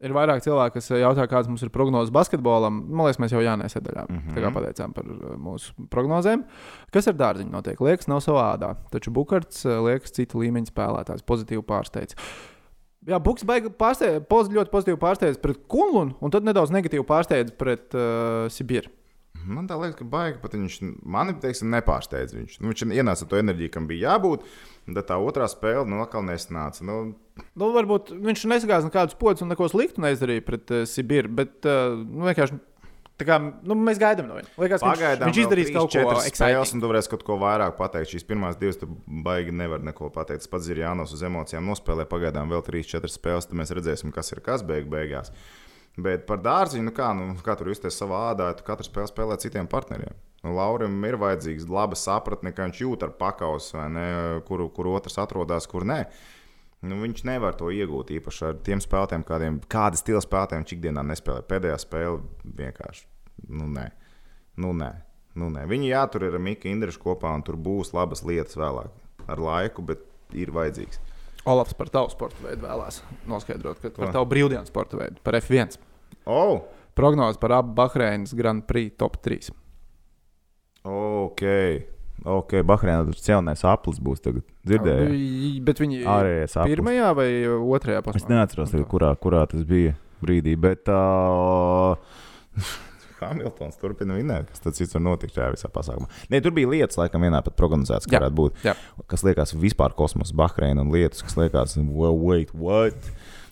Ir 0.00 0.14
vairāk 0.16 0.40
cilvēku, 0.40 0.78
kas 0.78 0.86
jautā, 0.96 1.26
kādas 1.28 1.48
mums 1.50 1.60
ir 1.60 1.68
prognozes 1.74 2.12
basketbolam. 2.14 2.78
Man 2.88 3.04
liekas, 3.04 3.18
mēs 3.20 3.34
jau 3.34 3.42
Jānis 3.44 3.74
sadaļā 3.76 4.06
mm. 4.08 4.20
-hmm. 4.32 4.54
pateicām 4.56 4.94
par 4.96 5.10
uh, 5.12 5.34
mūsu 5.36 5.74
prognozēm. 5.92 6.46
Kas 6.94 7.10
ar 7.10 7.18
dārziņu 7.20 7.52
notiek? 7.52 7.82
Liekas, 7.84 8.08
nav 8.08 8.22
savā 8.24 8.46
ādā. 8.54 8.70
Taču 8.94 9.12
Bukarts 9.12 9.66
uh, 9.66 9.82
liekas 9.84 10.16
cita 10.16 10.40
līmeņa 10.40 10.72
spēlētājs, 10.72 11.26
pozitīvi 11.28 11.66
pārsteidz. 11.68 12.16
Jā, 13.08 13.20
Buks 13.20 13.44
pārsteidz, 13.44 14.24
poz, 14.28 14.48
ļoti 14.48 14.72
pozitīvi 14.72 15.00
pārsteidz 15.00 15.40
pret 15.40 15.60
Kunlunu, 15.68 16.16
un 16.20 16.32
tad 16.32 16.48
nedaudz 16.48 16.72
negatīvi 16.72 17.04
pārsteidz 17.04 17.52
pret 17.60 17.92
uh, 17.92 18.48
Sibīru. 18.52 18.88
Man 19.40 19.68
tā 19.68 19.76
liekas, 19.80 19.96
ka 19.96 20.04
baigi 20.04 20.40
pat 20.42 20.54
viņš 20.56 20.76
mani 21.08 21.32
teiksim, 21.40 21.70
nepārsteidz. 21.72 22.34
Viņš, 22.36 22.58
nu, 22.60 22.72
viņš 22.72 22.84
ienāca 22.92 23.28
to 23.28 23.38
enerģiju, 23.40 23.72
kam 23.72 23.86
bija 23.88 24.10
jābūt. 24.10 24.44
Tad 24.96 25.06
tā 25.10 25.18
otrā 25.22 25.46
spēle 25.50 25.84
nu, 25.88 26.00
atkal 26.04 26.24
nesnāca. 26.26 26.86
Nu, 26.86 27.02
Nu, 27.56 27.70
varbūt 27.74 28.10
viņš 28.20 28.46
nesagāja 28.50 28.86
nekādus 28.86 29.16
podus 29.20 29.44
un 29.44 29.48
neko 29.52 29.68
sliktu 29.70 30.02
neizdarīja 30.04 30.44
pret 30.44 30.72
uh, 30.74 30.82
Sibiru, 30.88 31.30
bet 31.40 31.68
uh, 31.68 31.94
nu, 32.00 32.26
vienkārši. 32.28 32.58
Kā, 33.20 33.36
nu, 33.36 33.74
mēs 33.76 33.98
gaidām 34.00 34.30
no 34.30 34.36
viņa. 34.38 34.48
Liekas, 34.56 34.80
ka 34.80 34.86
viņš, 34.86 35.00
Pagaidām 35.00 35.28
viņš 35.28 35.38
izdarīs 35.42 35.72
kaut 35.74 35.90
ko 35.92 36.04
tādu 36.40 36.80
tu 36.80 36.88
varēsi 36.88 37.10
kaut 37.12 37.24
ko 37.26 37.36
vairāk 37.42 37.74
pateikt. 37.76 38.14
Šīs 38.14 38.24
pirmās 38.24 38.56
divas, 38.56 38.78
baigi 39.26 39.52
nevar 39.52 39.84
neko 39.84 40.08
pateikt. 40.14 40.46
Tas 40.46 40.52
pats 40.54 40.70
ir 40.72 40.80
Jānis 40.80 41.12
uz 41.12 41.24
emocijām 41.28 41.68
nospēlē. 41.68 42.06
Pagaidām 42.08 42.48
vēl 42.48 42.64
3-4 42.64 43.12
spēles, 43.12 43.50
tad 43.50 43.60
mēs 43.60 43.74
redzēsim, 43.76 44.14
kas 44.16 44.32
ir 44.32 44.40
kas 44.46 44.64
beig 44.64 44.88
beigās. 44.88 45.34
Bet 46.00 46.24
par 46.30 46.40
dārziņu, 46.40 46.86
nu 46.88 46.96
kā, 46.96 47.10
nu, 47.18 47.34
kā 47.44 47.58
tur 47.60 47.68
justies 47.74 48.00
savā 48.00 48.30
ādā, 48.30 48.54
tu 48.56 48.64
katru 48.64 48.88
spēli 48.88 49.12
spēlē 49.12 49.36
citiem 49.44 49.68
partneriem. 49.68 50.16
Nu, 50.40 50.54
Laurim 50.56 50.94
ir 51.04 51.18
vajadzīgs 51.20 51.66
laba 51.68 51.98
sapratne, 51.98 52.52
ka 52.56 52.64
viņš 52.64 52.78
jūt 52.80 53.02
ar 53.04 53.12
pakausu, 53.18 53.76
kur, 54.48 54.64
kur 54.72 54.88
otrs 54.94 55.18
atrodas, 55.20 55.68
kur 55.68 55.84
nē. 55.88 56.04
Nu, 56.80 56.96
viņš 57.02 57.26
nevar 57.28 57.58
to 57.60 57.68
iegūt 57.76 58.14
īpaši 58.16 58.46
ar 58.48 58.60
tiem 58.64 58.80
spēlētājiem, 58.80 59.24
kādiem, 59.28 59.58
kāda 59.68 60.00
stila 60.00 60.22
spēlētājiem 60.24 60.64
viņš 60.64 60.74
ikdienā 60.78 61.04
nespēlē. 61.10 61.44
Pēdējā 61.50 61.76
spēle 61.82 62.22
vienkārši. 62.56 63.04
Nu, 63.52 63.68
nē. 63.68 63.90
Nu, 64.64 64.72
nē. 64.76 64.90
Nu, 65.36 65.50
nē. 65.52 65.66
Viņi 65.68 65.92
jātur 65.92 66.24
ar 66.30 66.40
Miku 66.40 66.72
Indrišu 66.72 67.02
kopā, 67.04 67.34
un 67.36 67.44
tur 67.44 67.60
būs 67.60 67.92
labas 67.92 68.24
lietas 68.24 68.56
vēlāk. 68.56 68.96
Ar 69.28 69.44
laiku, 69.44 69.84
bet 69.92 70.08
ir 70.32 70.54
vajadzīgs. 70.56 71.02
Olafs 71.48 71.76
par 71.76 71.92
tavu 71.92 72.10
sporta 72.12 72.40
veidu 72.44 72.64
vēlās 72.64 73.00
noskaidrot, 73.28 73.80
ka 73.80 73.92
par 73.96 74.12
tavu 74.16 74.28
brīvdienu 74.32 74.68
sporta 74.68 74.98
veidu, 75.00 75.20
par 75.24 75.36
F1. 75.38 75.76
Oh! 76.28 76.64
Prognoze 76.96 77.40
par 77.40 77.54
abu 77.60 77.72
Bahreinas 77.76 78.34
Grand 78.36 78.64
Prix 78.68 78.96
top 79.00 79.20
3. 79.24 79.52
Ok. 80.84 81.42
Ok, 82.20 82.52
Bahreinā 82.68 83.06
tur 83.08 83.16
celnais 83.16 83.62
aplis 83.64 83.96
būs 84.04 84.20
tagad. 84.20 84.44
Dzirdēju. 84.68 85.08
Bi- 85.08 85.60
Bet 85.64 85.78
viņi 85.80 86.02
Ārējais 86.04 86.56
aplis. 86.60 86.74
pirmajā 86.76 87.14
vai 87.16 87.28
otrajā 87.48 88.02
posmā? 88.04 88.20
Es 88.20 88.28
neatceros, 88.28 88.70
tagad, 88.74 88.86
kurā, 88.92 89.14
kurā 89.16 89.46
tas 89.48 89.64
bija 89.64 89.94
brīdī, 90.20 90.52
bet 90.60 90.88
uh, 90.92 91.96
Hamiltons 93.20 93.76
turpina 93.80 94.16
vinēt. 94.18 94.50
Kas 94.52 94.60
tad 94.64 94.76
cits 94.76 94.92
var 94.96 95.02
notikt 95.06 95.36
šajā 95.36 95.54
visā 95.56 95.70
pasākumā? 95.72 96.08
Nē, 96.32 96.42
tur 96.44 96.52
bija 96.56 96.68
lietas, 96.72 96.96
laikam, 97.00 97.24
vienā 97.24 97.40
pat 97.44 97.56
prognozētas, 97.56 98.08
ka 98.08 98.18
varētu 98.20 98.36
būt. 98.42 98.60
jā. 98.68 98.76
Kas 99.08 99.24
liekas 99.24 99.52
vispār 99.56 99.96
kosmosa, 99.96 100.36
Bahreina 100.36 100.84
un 100.84 100.92
lietas, 100.92 101.24
kas 101.24 101.36
liekas, 101.40 101.76
well, 101.88 102.16
wait, 102.20 102.52
what? 102.56 102.96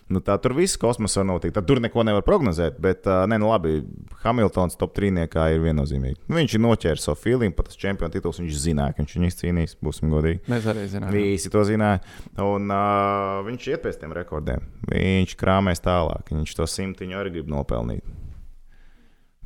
Nu, 0.09 0.23
tā 0.25 0.39
tur 0.41 0.55
viss 0.57 0.77
kosmosā 0.81 1.21
var 1.21 1.27
notikt. 1.29 1.53
Tad 1.53 1.67
tur 1.69 1.77
neko 1.83 2.01
nevar 2.07 2.23
prognozēt. 2.25 2.79
Bet, 2.81 3.05
uh, 3.05 3.27
nē, 3.29 3.37
nu 3.41 3.51
labi, 3.51 3.75
Hamiltons 4.23 4.77
top 4.79 4.95
trīniekā 4.97 5.43
ir 5.53 5.61
viennozīmīgi. 5.61 6.23
Nu, 6.25 6.39
viņš 6.39 6.55
ir 6.57 6.63
noķēris 6.63 7.05
savu 7.05 7.19
feeling, 7.21 7.53
pat 7.53 7.69
tas 7.69 7.77
čempionu 7.77 8.15
tituls. 8.15 8.39
Viņš 8.41 8.63
zināja, 8.63 8.95
ka 8.95 9.03
viņš 9.03 9.13
viņu 9.17 9.29
izcīnīs, 9.29 9.75
būsim 9.85 10.09
godīgi. 10.09 10.41
Mēs 10.49 10.65
arī 10.73 10.87
zinām. 10.89 11.13
Visi 11.13 11.51
to 11.53 11.61
zināja. 11.69 12.01
Un, 12.41 12.73
uh, 12.73 13.43
viņš 13.45 13.67
iet 13.69 13.83
pēc 13.85 13.99
tiem 14.01 14.15
rekordiem. 14.17 14.65
Viņš 14.89 15.35
krāpēs 15.37 15.85
tālāk. 15.85 16.33
Viņš 16.33 16.57
to 16.57 16.67
simtiņu 16.73 17.21
arī 17.21 17.35
grib 17.37 17.53
nopelnīt. 17.53 18.09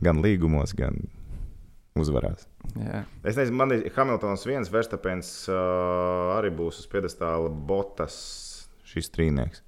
Gan 0.04 0.24
līgumos, 0.24 0.72
gan 0.80 0.96
uzvarās. 2.00 2.48
Jā. 2.80 3.04
Es 3.28 3.36
nezinu, 3.36 3.60
man 3.60 3.76
ir 3.76 3.84
Hamiltons 3.98 4.48
viens, 4.48 4.72
Verstapens 4.72 5.36
uh, 5.52 6.34
arī 6.38 6.56
būs 6.56 6.80
uz 6.82 6.90
piedestāla 6.90 7.52
botas 7.52 8.16
šis 8.88 9.12
trīnieks. 9.14 9.64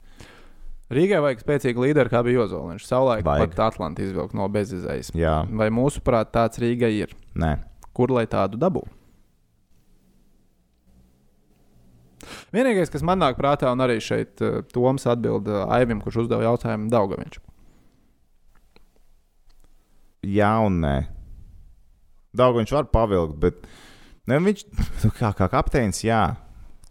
Rīgai 0.93 1.17
vajag 1.23 1.39
spēcīgu 1.41 1.81
līderi, 1.81 2.11
kā 2.13 2.19
bija 2.25 2.43
Ozoliņš. 2.43 2.83
Savulaik 2.85 3.25
Vajag. 3.25 3.55
pat 3.55 3.61
Atlantijas 3.73 4.11
izvilkt 4.11 4.35
no 4.37 4.45
bezizējas. 4.53 5.09
Jā, 5.17 5.39
Vai 5.49 5.71
mūsuprāt 5.73 6.29
tāds 6.35 6.61
Rīgai 6.61 6.91
ir? 6.99 7.15
nē. 7.35 7.55
Kur 7.95 8.11
lai 8.11 8.25
tādu 8.27 8.59
dabūtu? 8.59 8.91
Vienīgais, 12.55 12.89
kas 12.91 13.03
man 13.05 13.19
nāk 13.21 13.37
prātā, 13.37 13.69
un 13.73 13.81
arī 13.85 13.97
šeit 14.01 14.41
uh, 14.43 14.61
Toms 14.73 15.05
atbild 15.11 15.47
uh, 15.51 15.65
Aivim, 15.75 15.99
kurš 16.03 16.23
uzdeva 16.25 16.45
jautājumu 16.47 16.89
Daugaviņš. 16.93 17.39
Jā, 20.35 20.53
un 20.65 20.79
nē. 20.81 20.95
Daudz 22.35 22.57
viņš 22.59 22.73
var 22.75 22.87
pavilkt, 22.91 23.37
bet 23.43 23.61
ne, 24.27 24.39
viņš 24.41 24.65
nu, 25.05 25.11
kā, 25.19 25.29
kā 25.37 25.47
kapteinis, 25.53 26.01
jā, 26.07 26.23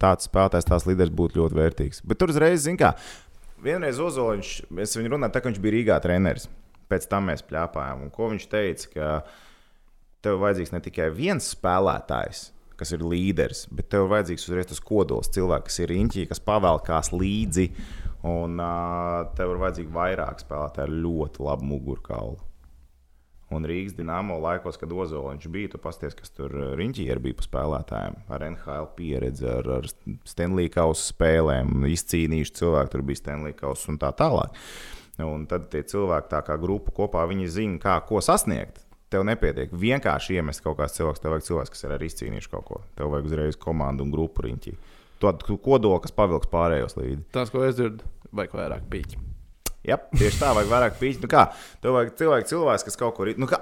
tāds 0.00 0.28
spēlētājs, 0.28 0.68
tās 0.70 0.86
līderis 0.88 1.12
būtu 1.16 1.40
ļoti 1.42 1.58
vērtīgs. 1.58 2.02
Bet 2.08 2.20
tur 2.22 2.32
uzreiz, 2.32 2.62
zin 2.64 2.78
kā, 2.80 2.94
vienreiz 3.64 4.00
Ozoliņš, 4.02 4.52
es 4.84 4.96
viņu 4.98 5.14
runāju, 5.14 5.34
tā 5.34 5.42
kā 5.42 5.50
viņš 5.50 5.60
bija 5.64 5.76
Rīgā 5.78 5.98
treneris. 6.04 6.48
Pēc 6.90 7.08
tam 7.10 7.30
mēs 7.30 7.44
plēpājām, 7.48 8.04
un 8.04 8.12
ko 8.14 8.28
viņš 8.32 8.48
teica, 8.52 8.90
ka 8.92 9.10
tev 10.24 10.40
vajadzīgs 10.42 10.74
ne 10.74 10.80
tikai 10.84 11.08
viens 11.16 11.48
spēlētājs, 11.54 12.46
kas 12.78 12.92
ir 12.96 13.04
līderis, 13.06 13.64
bet 13.72 13.88
tev 13.92 14.08
vajadzīgs 14.12 14.48
uzreiz 14.48 14.70
tas 14.70 14.82
kodols, 14.84 15.30
cilvēks, 15.34 15.70
kas 15.70 15.82
ir 15.84 15.92
riņķī, 15.94 16.26
kas 16.30 16.42
pavēlkās 16.44 17.12
līdzi, 17.14 17.68
un 18.28 18.60
uh, 18.60 19.22
tev 19.36 19.54
ir 19.54 19.62
vajadzīgi 19.62 19.94
vairāk 19.94 20.44
spēlētāju 20.44 20.88
ar 20.88 20.98
ļoti 21.06 21.46
labu 21.48 21.70
mugurkaulu. 21.72 22.53
Un 23.54 23.66
Rīgas 23.68 23.94
dīnāmo 23.96 24.36
laikos, 24.42 24.78
kad 24.80 24.92
Ozoliņš 24.92 25.48
bija, 25.52 25.72
tu 25.74 25.80
pasties, 25.82 26.16
kas 26.18 26.32
tur 26.34 26.52
riņķī 26.78 27.06
ir 27.06 27.20
bija 27.22 27.38
pa 27.38 27.46
spēlētājiem, 27.46 28.16
ar 28.34 28.46
NHL 28.48 28.88
pieredzi, 28.98 29.46
ar, 29.50 29.68
ar 29.78 29.88
Stanley 30.28 30.72
Kausa 30.74 31.12
spēlēm, 31.12 31.86
izcīnījuši 31.92 32.56
cilvēki, 32.60 32.92
tur 32.94 33.04
bija 33.06 33.22
Stanley 33.22 33.56
Kausa 33.58 33.92
un 33.92 34.00
tā 34.02 34.10
tālāk. 34.18 34.56
Un 35.22 35.44
tad 35.50 35.68
tie 35.70 35.84
cilvēki, 35.86 36.30
tā 36.32 36.40
kā 36.46 36.56
grupa 36.58 36.94
kopā, 36.94 37.22
viņi 37.30 37.52
zina, 37.60 37.78
kā, 37.82 38.00
ko 38.08 38.22
sasniegt. 38.24 38.82
Tev 39.14 39.22
nepietiek 39.28 39.70
vienkārši 39.70 40.40
iemest 40.40 40.64
kaut 40.64 40.80
kāds 40.80 40.96
cilvēks, 40.96 41.22
tev 41.22 41.36
vajag 41.36 41.46
cilvēks, 41.46 41.70
kas 41.70 41.86
ir 41.86 41.94
arī 41.94 42.08
izcīnījuši 42.10 42.50
kaut 42.50 42.66
ko. 42.66 42.80
Tev 42.98 43.12
vajag 43.12 43.28
uzreiz 43.30 43.60
komandu 43.60 44.02
un 44.06 44.10
grupu 44.14 44.48
riņķī. 44.48 44.74
Tādu 45.22 45.60
kodolu, 45.62 46.00
kas 46.02 46.16
pavilks 46.16 46.50
pārējos 46.50 46.98
līdzi. 46.98 47.22
Tas, 47.36 47.54
ko 47.54 47.62
es 47.68 47.78
dzirdu, 47.78 48.02
vajag 48.34 48.58
vairāk 48.58 48.90
pīķi. 48.90 49.22
Jā, 49.84 49.98
tieši 50.16 50.40
tā, 50.40 50.54
vajag 50.56 50.70
vairāk 50.72 50.96
pīķi. 51.02 51.22
Nu 51.26 51.28
kā, 51.34 51.48
tev 51.84 51.98
vajag 51.98 52.14
cilvēku, 52.22 52.50
cilvēks, 52.54 52.88
kas 52.88 52.96
kaut 53.00 53.14
kur 53.18 53.28
ir. 53.32 53.36
Nu 53.40 53.46
kā, 53.50 53.58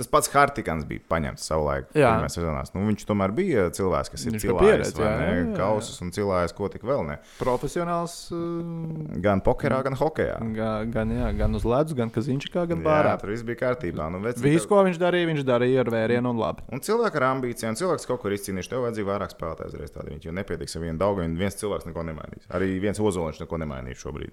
tas 0.00 0.08
pats 0.08 0.30
Hartikans 0.32 0.86
bija 0.88 1.02
paņemts 1.12 1.44
savulaik. 1.44 1.90
Jā. 1.92 2.14
pirmajās 2.14 2.36
sezonās. 2.38 2.70
Nu, 2.72 2.86
viņš 2.88 3.02
tomēr 3.04 3.34
bija 3.36 3.66
cilvēks, 3.76 4.08
kas 4.14 4.22
ir 4.30 4.38
cilvēks, 4.40 4.94
jā, 4.96 5.04
jā, 5.04 5.10
jā, 5.20 5.34
jā. 5.42 5.48
Kausus 5.58 5.98
un 6.00 6.08
cilvēks, 6.16 6.54
ko 6.56 6.70
tik 6.72 6.86
vēl 6.88 7.02
ne. 7.04 7.18
Profesionāls 7.36 8.14
uh, 8.32 9.18
Gan 9.20 9.42
pokerā, 9.44 9.82
gan 9.84 9.98
hokejā. 10.00 10.38
gan, 10.56 10.88
gan, 10.94 11.12
jā, 11.18 11.28
gan 11.42 11.58
uz 11.58 11.66
ledus, 11.68 11.92
gan 11.98 12.08
kazīņšikā, 12.14 12.64
gan 12.70 12.80
Jā, 12.80 12.86
pārā. 12.86 13.12
tur 13.20 13.34
viss 13.34 13.44
bija 13.44 13.60
kārtībā. 13.66 14.06
Nu, 14.14 14.22
vecīt, 14.24 14.40
Visu, 14.46 14.70
ko 14.70 14.80
viņš 14.88 14.96
darīja, 15.02 15.28
viņš 15.34 15.44
darīja 15.50 15.84
ar 15.84 15.92
vērienu 15.92 16.32
un 16.32 16.40
labi. 16.40 16.64
Un 16.72 16.80
cilvēki 16.86 17.20
ar 17.20 17.26
ambīcijām, 17.34 17.76
cilvēks 17.76 18.08
kaut 18.08 18.22
kur 18.24 18.32
izcīnījuši. 18.38 18.72
Tev 18.72 18.86
vajadzēja 18.86 19.10
vairāk 19.10 19.34
spēlētāju 19.36 19.74
uzreiz. 19.74 20.24
Jo 20.24 20.32
nepietiks 20.40 20.76
ar 20.80 20.86
vienu 20.86 20.96
daudzu, 21.04 21.26
un 21.28 21.36
viens 21.36 21.60
cilvēks 21.60 21.90
neko 21.90 22.06
nemainīs. 22.08 22.48
Arī 22.56 22.72
viens 22.80 23.00
ozoliņš 23.04 23.44
neko 23.44 23.60
nemainīs 23.66 24.00
šobrīd. 24.00 24.32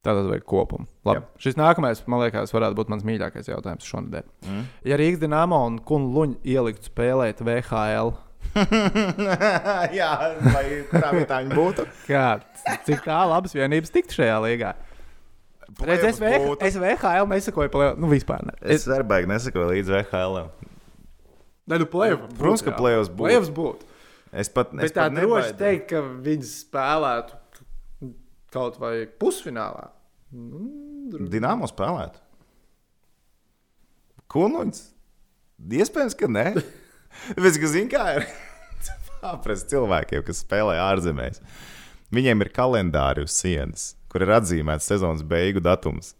Tātad 0.00 0.30
vajag 0.30 0.46
kopumu. 0.48 0.86
Labi. 1.04 1.20
Jā. 1.20 1.42
Šis 1.44 1.58
nākamais, 1.60 2.00
man 2.08 2.22
liekas, 2.22 2.54
varētu 2.56 2.78
būt 2.78 2.88
mans 2.92 3.04
mīļākais 3.04 3.50
jautājums 3.50 3.84
šonadēļ. 3.84 4.26
Mm. 4.48 4.62
Ja 4.88 4.96
Rīgas 4.96 5.20
dīnāmo 5.20 5.58
un 5.68 5.76
Kunluņa 5.84 6.40
ieliktu 6.48 6.88
spēlēt 6.88 7.42
VHL, 7.44 8.14
Jā, 9.98 10.08
lai 10.42 10.62
kurā 10.90 11.10
vietā 11.14 11.40
viņi 11.44 11.54
būtu. 11.54 11.84
kā, 12.08 12.24
cik 12.86 13.04
tā 13.04 13.18
labas 13.30 13.54
vienības 13.54 13.92
tiktu 13.94 14.16
šajā 14.18 14.38
līgā? 14.42 14.72
Redz, 15.86 16.06
es, 16.08 16.18
VH, 16.18 16.56
es 16.66 16.78
VHL 16.80 17.28
nesakoju, 17.30 17.70
play, 17.70 17.92
nu 18.00 18.10
vispār 18.10 18.42
ne. 18.48 18.56
Es 18.74 18.88
arī 18.90 19.06
baigi 19.06 19.30
nesakoju 19.30 19.68
līdz 19.70 19.92
VHL. 19.94 20.40
ne, 21.70 21.78
nu, 21.78 21.86
playoff 21.92 22.24
būtu, 22.24 22.38
Protams, 22.40 22.64
ka 22.66 22.74
playoffs 22.74 23.12
būtu. 23.12 23.28
Playoffs 23.28 23.52
būtu. 23.54 23.90
Es 24.30 24.50
pat, 24.50 24.74
es 24.74 24.88
Bet 24.88 24.96
tā 24.98 25.06
droši 25.14 25.54
teikt, 25.58 25.86
ka 25.92 26.02
viņi 26.26 26.48
spēlētu 26.48 27.38
kaut 28.54 28.78
vai 28.82 29.06
pusfinālā. 29.20 29.88
Nu, 30.30 31.26
Dienāmo 31.30 31.68
spēlētu. 31.70 32.20
Kungs? 34.30 34.84
Iespējams, 35.60 36.14
ka 36.16 36.28
nē. 36.30 36.46
Tāpēc, 37.34 37.58
ka 37.58 37.70
zini, 37.72 37.90
kā 37.90 38.04
ir 38.20 38.26
pārprast 39.22 39.68
cilvēkiem, 39.72 40.22
kas 40.26 40.44
spēlē 40.44 40.78
ārzemēs. 40.84 41.42
Viņiem 42.14 42.46
ir 42.46 42.52
kalendāri 42.54 43.26
uz 43.26 43.34
sienas, 43.34 43.90
kur 44.10 44.24
ir 44.24 44.32
atzīmēts 44.38 44.88
sezonas 44.90 45.26
beigu 45.26 45.62
datums. 45.62 46.14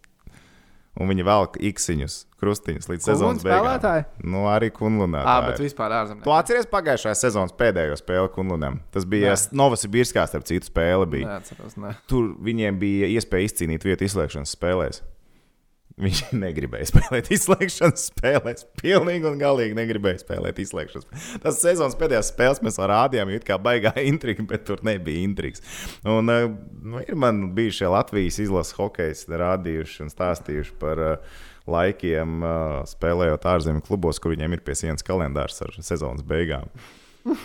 Un 0.99 1.07
viņi 1.07 1.23
velk 1.23 1.53
iksiņus, 1.63 2.15
krustiņus 2.41 2.89
līdz 2.91 3.05
sezonas 3.07 3.45
beigām. 3.45 4.03
Nu, 4.27 4.43
arī 4.51 4.67
Kunlunā. 4.75 5.21
Ā, 5.23 5.37
tā 5.39 5.51
bet 5.53 5.61
vispār 5.63 5.95
ārzemēs. 6.01 6.25
Tu 6.25 6.33
atceries 6.35 6.67
pagājušā 6.67 7.13
sezonas 7.15 7.55
pēdējo 7.55 7.95
spēli 7.95 8.31
Kunlunam? 8.35 8.81
Tas 8.91 9.07
bija 9.07 9.31
Nē. 9.31 9.53
Novosibirskā, 9.55 10.25
starp 10.27 10.49
citu, 10.49 10.67
spēle. 10.67 11.07
Bija. 11.13 11.37
Neatceros, 11.37 11.77
ne. 11.79 11.93
Tur 12.11 12.33
viņiem 12.43 12.81
bija 12.81 13.07
iespēja 13.15 13.47
izcīnīt 13.47 13.87
vietu 13.87 14.09
izslēgšanas 14.09 14.57
spēlēs. 14.57 14.99
Viņš 16.01 16.21
negribēja 16.33 16.87
spēlēt 16.89 17.29
izslēgšanas 17.35 18.07
spēlēs. 18.09 18.65
Pilnīgi 18.79 19.27
un 19.29 19.37
galīgi 19.41 19.77
negribēja 19.77 20.23
spēlēt 20.23 20.61
izslēgšanas 20.63 21.05
spēlēs. 21.05 21.41
Tas 21.43 21.59
sezonas 21.61 21.97
pēdējās 21.99 22.31
spēles 22.33 22.61
mēs 22.65 22.79
rādījām, 22.91 23.33
it 23.35 23.45
kā 23.45 23.59
baigā 23.61 23.93
intriga, 24.11 24.45
bet 24.49 24.65
tur 24.69 24.81
nebija 24.87 25.21
intrigas. 25.21 25.61
Un, 26.01 26.31
eh, 26.33 26.47
nu, 26.81 27.03
ir 27.05 27.19
man 27.19 27.51
bijušie 27.57 27.91
Latvijas 27.93 28.41
izlases 28.41 28.77
hokeja 28.79 29.37
rādījuši 29.41 30.05
un 30.05 30.09
stāstījuši 30.13 30.73
par 30.81 31.03
uh, 31.05 31.37
laikiem, 31.69 32.41
uh, 32.41 32.81
spēlējot 32.89 33.45
ārzemju 33.53 33.85
klubos, 33.85 34.19
kur 34.21 34.33
viņiem 34.33 34.57
ir 34.57 34.65
pie 34.65 34.77
sienas 34.77 35.05
kalendārs 35.05 35.61
ar 35.65 35.77
sezonas 35.85 36.25
beigām. 36.25 36.71
Un, 37.29 37.37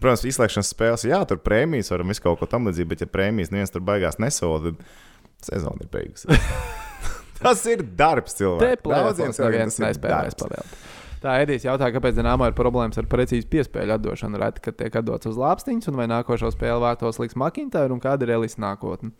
Protams, 0.00 0.24
izslēgšanas 0.30 0.72
spēles, 0.72 1.04
jā, 1.08 1.20
tur 1.28 1.40
prēmijas, 1.44 1.92
varam 1.92 2.08
visu 2.08 2.24
kaut 2.24 2.40
ko 2.40 2.48
tam 2.48 2.68
līdzīgu, 2.68 2.88
bet, 2.94 3.04
ja 3.04 3.12
prēmijas 3.12 3.52
neviens 3.52 3.74
tur 3.74 3.84
baigās 3.84 4.16
nesoda, 4.22 4.72
tad 4.72 5.50
sezona 5.50 5.84
ir 5.84 5.92
beigusies. 5.92 6.48
tas 7.42 7.64
ir 7.66 7.82
darbs 7.98 8.34
Te 8.34 8.44
cilvēkiem. 8.44 8.84
plēsoņiem 8.84 9.34
cilvēkiem 9.38 9.74
tas 9.74 9.80
ir 9.80 10.00
darbs. 10.04 10.86
Tā 11.18 11.34
Edijs 11.42 11.64
jautā, 11.66 11.88
kāpēc 11.90 12.14
Dienāmo 12.14 12.46
ir 12.46 12.54
problēmas 12.54 12.98
ar 13.00 13.06
precīzu 13.10 13.48
piespēļu 13.50 13.96
atdošanu. 13.96 14.38
Reti, 14.38 14.62
kad 14.62 14.76
tiek 14.78 14.98
atdots 15.00 15.26
uz 15.26 15.38
lāpstiņas, 15.40 15.90
un 15.90 15.98
vai 15.98 16.06
nākošo 16.10 16.52
spēli 16.54 16.78
vārtos 16.84 17.18
liks 17.18 17.34
Makintāra, 17.34 17.90
un 17.90 18.02
kāda 18.02 18.22
ir 18.22 18.36
Elis 18.36 18.54
nākotne. 18.62 19.10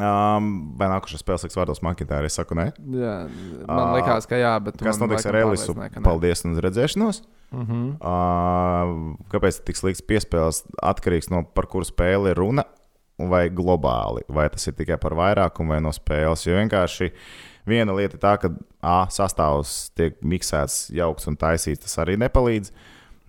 Um, 0.00 0.72
vai 0.80 0.88
nākošais 0.88 1.20
spēles 1.20 1.44
liks 1.44 1.58
vārdos 1.58 1.82
Makintāra? 1.84 2.26
Es 2.26 2.38
saku, 2.40 2.56
nē. 2.56 2.70
Jā, 2.96 3.16
man 3.68 3.84
Ā, 3.84 3.94
liekas, 3.98 4.26
ka 4.26 4.40
jā, 4.40 4.52
bet 4.64 4.80
Kas 4.80 4.98
notiks 4.98 5.28
ar 5.28 5.36
Elisu? 5.42 5.76
Paldies 6.02 6.42
un 6.48 6.56
uz 6.56 6.62
redzēšanos. 6.64 7.22
Uh 7.52 7.68
-huh. 7.68 7.88
Uh, 8.00 9.16
kāpēc 9.28 9.60
tiks 9.62 9.84
likts 9.84 10.02
piespēles 10.02 10.64
atkarīgs 10.82 11.28
no 11.30 11.44
par 11.44 11.66
kuru 11.66 11.84
spēli 11.84 12.30
ir 12.32 12.36
runa, 12.40 12.64
vai 13.30 13.46
globāli, 13.52 14.24
vai 14.28 14.48
tas 14.52 14.66
ir 14.66 14.76
tikai 14.78 14.98
par 15.02 15.14
vairākumu 15.18 15.74
vai 15.74 15.80
no 15.84 15.92
spēles. 15.94 16.46
Jo 16.46 16.58
vienkārši 16.58 17.12
viena 17.68 17.94
lieta 17.96 18.18
ir 18.18 18.22
tā, 18.22 18.36
ka 18.42 18.52
A 18.82 19.04
sastāvs 19.14 19.92
tiek 19.94 20.16
miksēts, 20.26 20.88
jaukts 20.90 21.28
un 21.30 21.36
taisīts, 21.38 21.84
tas 21.84 22.00
arī 22.02 22.16
nepalīdz. 22.18 22.72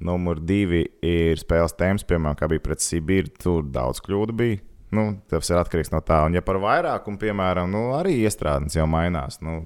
Numur 0.04 0.39
divi 0.41 0.82
ir 1.06 1.38
spēles 1.39 1.76
tēmas, 1.78 2.04
piemēram, 2.10 2.36
kā 2.39 2.50
bija 2.50 2.64
pret 2.66 2.82
Sibīru. 2.82 3.30
Tur 3.39 3.68
daudz 3.70 4.02
kļūdu 4.04 4.36
bija. 4.36 4.62
Nu, 4.94 5.06
tas 5.30 5.50
ir 5.50 5.58
atkarīgs 5.58 5.94
no 5.94 6.02
tā. 6.06 6.20
Un, 6.28 6.36
ja 6.38 6.41
par 6.46 6.60
vairākumu, 6.62 7.18
piemēram, 7.22 7.70
nu, 7.72 7.86
arī 7.98 8.18
iestrādes 8.26 8.76
jau 8.78 8.86
mainās. 8.89 9.39
Nu, 9.46 9.60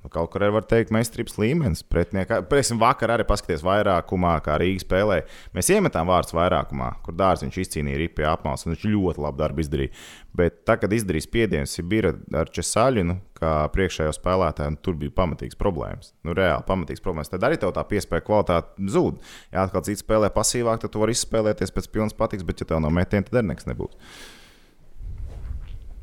Nu, 0.00 0.08
kaut 0.08 0.30
kur 0.32 0.40
arī 0.40 0.54
var 0.54 0.64
teikt, 0.64 0.92
meistarības 0.96 1.36
līmenis. 1.36 1.82
Pretiniekā, 1.84 2.38
Pēc 2.48 2.70
vakar 2.80 3.12
arī 3.12 3.26
paskaties 3.28 3.64
vairākumā, 3.66 4.32
kā 4.46 4.56
Rīga 4.60 4.80
spēlē. 4.80 5.18
Mēs 5.56 5.68
iemetām 5.74 6.08
vārdus 6.08 6.32
vairākumā, 6.36 6.94
kur 7.04 7.16
dārziņš 7.18 7.58
izcīnīja 7.60 8.00
ripi 8.00 8.24
apmals, 8.24 8.64
un 8.64 8.72
viņš 8.72 8.86
ļoti 8.88 9.24
labi 9.26 9.42
darbu 9.42 9.64
izdarīja. 9.64 9.92
Bet 10.40 10.62
tā, 10.64 10.78
kad 10.80 10.96
izdarīja 10.96 11.26
spiediens, 11.26 11.76
ir 11.76 11.88
bija 11.90 12.14
ar 12.40 12.48
Česaļinu, 12.48 13.18
kā 13.36 13.52
priekšējo 13.74 14.16
spēlētāju, 14.16 14.80
tur 14.84 14.96
bija 15.00 15.12
pamatīgs 15.20 15.60
problēmas. 15.60 16.14
Nu, 16.24 16.32
reāli 16.38 16.64
pamatīgs 16.68 17.04
problēmas. 17.04 17.32
Tad 17.32 17.44
arī 17.44 17.60
tev 17.60 17.76
tā 17.76 17.84
piespēja 17.92 18.24
kvalitāte 18.24 18.90
zūd. 18.96 19.20
Ja 19.52 19.66
atkal 19.66 19.84
cits 19.84 20.04
spēlē 20.06 20.32
pasīvāk, 20.32 20.80
tad 20.80 20.94
tu 20.94 21.04
vari 21.04 21.16
izspēlēties 21.16 21.76
pēc 21.76 21.92
pilnas 21.92 22.16
patiks, 22.16 22.46
bet 22.48 22.64
ja 22.64 22.72
tev 22.72 22.80
no 22.80 22.92
metiena, 22.94 23.26
tad 23.28 23.42
arī 23.42 23.52
nekas 23.52 23.68
nebūs. 23.68 24.14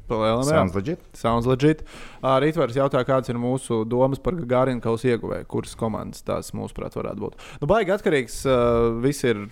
Palielam, 0.08 0.44
jā. 0.48 0.56
Sounds 0.56 0.76
legit. 0.78 1.06
Sounds 1.18 1.48
legit. 1.50 1.84
Uh, 2.22 2.38
Rītvars 2.44 2.78
jautā, 2.80 3.02
kādas 3.08 3.30
ir 3.34 3.40
mūsu 3.42 3.82
domas 3.90 4.22
par 4.24 4.34
Gārinu 4.40 4.82
kausa 4.84 5.10
ieguvēju, 5.14 5.48
kuras 5.52 5.76
komandas 5.80 6.24
tās 6.28 6.54
mūsuprāt 6.56 6.96
varētu 6.96 7.24
būt. 7.26 7.40
Nu, 7.62 7.68
baigi 7.70 7.92
atkarīgs 7.96 8.42
uh, 8.48 9.00
viss 9.04 9.24
ir. 9.28 9.48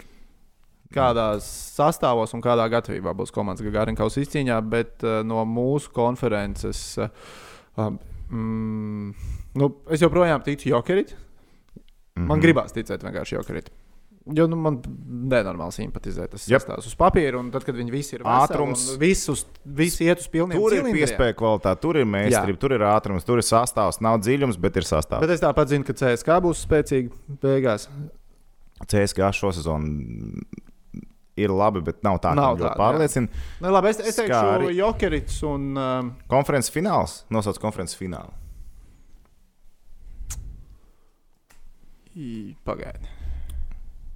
Kādās 0.95 1.43
sastāvos 1.76 2.32
un 2.38 2.43
kādā 2.45 2.68
gatavībā 2.72 3.12
būs 3.18 3.34
komandas 3.34 3.66
Gārina 3.74 3.97
kausa 3.97 4.22
izcīņā, 4.22 4.60
bet 4.70 5.03
uh, 5.03 5.24
no 5.28 5.41
mūsu 5.49 5.89
konferences 5.91 6.84
uh, 7.01 7.10
mm, 8.30 9.10
nu, 9.60 9.70
es 9.91 10.03
joprojām 10.06 10.45
ticu 10.45 10.70
Jokerit. 10.72 11.16
Man 12.16 12.38
Mhm. 12.38 12.43
gribās 12.45 12.72
ticēt 12.72 13.03
vienkārši 13.03 13.36
Jokerit. 13.36 13.74
Jo 14.34 14.48
nu, 14.50 14.58
man 14.58 14.80
nenormāli 15.30 15.76
simpatizē 15.76 16.24
tas 16.32 16.48
Jep. 16.50 16.64
sastāvs 16.64 16.88
uz 16.90 16.96
papīra, 16.98 17.38
un 17.38 17.52
tad, 17.54 17.62
kad 17.68 17.78
viņi 17.78 17.92
visi 17.94 18.16
ir 18.18 18.24
Ātrums. 18.26 18.88
Visus, 18.98 19.44
visi 19.64 20.08
iet 20.08 20.24
uz 20.24 20.26
pilniem 20.34 20.58
Tur 20.58 20.74
ir 20.74 20.80
cilindriem. 20.82 20.98
piespēja 20.98 21.36
kvalitāte, 21.38 21.78
tur 21.84 22.00
ir 22.02 22.08
meistarība, 22.10 22.58
tur 22.64 22.74
ir 22.74 22.86
ātrums, 22.90 23.28
tur 23.28 23.38
ir 23.38 23.46
sastāvs. 23.46 24.00
Nav 24.02 24.18
dziļums, 24.26 24.58
bet 24.58 24.80
ir 24.82 24.88
sastāvs. 24.90 25.22
Bet 25.22 25.36
es 25.36 25.44
tāpat 25.46 25.70
zinu, 25.70 25.86
ka 25.86 25.94
CSK 25.94 26.40
būs 26.42 26.64
spēcīgi 26.66 27.38
beigās. 27.44 27.86
CSK 28.90 29.30
šosezon 29.38 29.86
ir 31.38 31.54
labi, 31.54 31.84
bet 31.86 32.02
nav 32.08 32.18
tā, 32.24 32.32
Nav 32.34 32.58
tāda, 32.58 32.74
pārliecina. 32.80 33.30
Nu, 33.62 33.70
labi, 33.76 33.92
es, 33.94 34.02
es 34.02 34.18
teikšu, 34.18 34.32
Skāri. 34.34 34.72
Jokerits 34.80 35.38
un. 35.46 35.70
Um, 35.78 36.10
Konferences 36.32 36.74
fināls, 36.74 37.20
nosauc 37.30 37.62
konferences 37.62 38.00
finālu. 38.02 38.34
ī, 42.16 42.56
Pagaidi. 42.66 43.12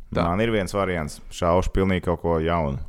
Tā. 0.09 0.25
Man 0.25 0.41
ir 0.41 0.49
viens 0.53 0.73
variants, 0.73 1.19
šaušu 1.35 1.71
pilnīgi 1.75 2.07
kaut 2.07 2.23
ko 2.23 2.39
jaunu. 2.41 2.79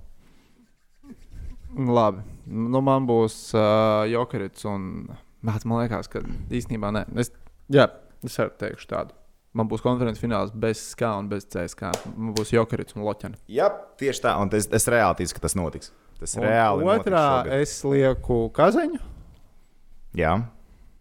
Labi. 1.76 2.24
Nu, 2.50 2.80
man 2.82 3.06
būs 3.06 3.36
uh, 3.54 4.06
Jokerits 4.10 4.64
un. 4.66 5.08
Bet 5.46 5.64
man 5.68 5.84
liekas, 5.84 6.08
ka 6.10 6.22
īstenībā 6.52 6.90
nē. 6.96 7.04
Es, 7.20 7.30
jā, 7.72 7.86
es 8.26 8.36
arī 8.42 8.56
teikšu 8.60 8.88
tādu. 8.90 9.16
Man 9.56 9.66
būs 9.70 9.82
konferences 9.82 10.22
fināls 10.22 10.52
bez 10.54 10.80
SK 10.92 11.08
un 11.22 11.28
bez 11.30 11.46
CSK. 11.50 11.92
Man 12.14 12.34
būs 12.36 12.52
Jokerits 12.54 12.94
un 12.96 13.04
Loķena. 13.06 13.38
Jā, 13.50 13.70
tieši 14.00 14.24
tā, 14.26 14.34
un 14.42 14.52
es, 14.54 14.68
es 14.70 14.86
reāli 14.90 15.22
ticu, 15.22 15.36
ka 15.36 15.44
tas 15.46 15.56
notiks. 15.58 15.92
Tas 16.20 16.36
Un 16.36 16.44
reāli 16.44 16.86
Otrā 16.92 17.24
es 17.56 17.72
lieku 17.86 18.44
Kazaņu. 18.54 19.00
Jā, 20.18 20.34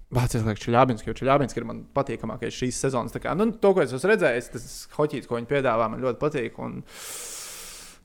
Vācis 0.10 0.42
liekas, 0.42 0.64
Čeļābins, 0.64 1.04
jo 1.06 1.14
Čeļābins 1.14 1.54
ir 1.54 1.66
man 1.70 1.84
patīkamākais 1.94 2.56
šīs 2.56 2.80
sezonas. 2.82 3.14
Kā, 3.22 3.36
nu, 3.38 3.52
to, 3.62 3.76
ko 3.78 3.84
es 3.84 3.94
esmu 3.94 4.10
redzējis, 4.10 4.48
tas 4.56 4.70
hoķītis, 4.96 5.30
ko 5.30 5.38
viņi 5.38 5.50
piedāvā, 5.52 5.86
man 5.92 6.02
ļoti 6.02 6.22
patīk. 6.24 6.58
Un 6.66 6.80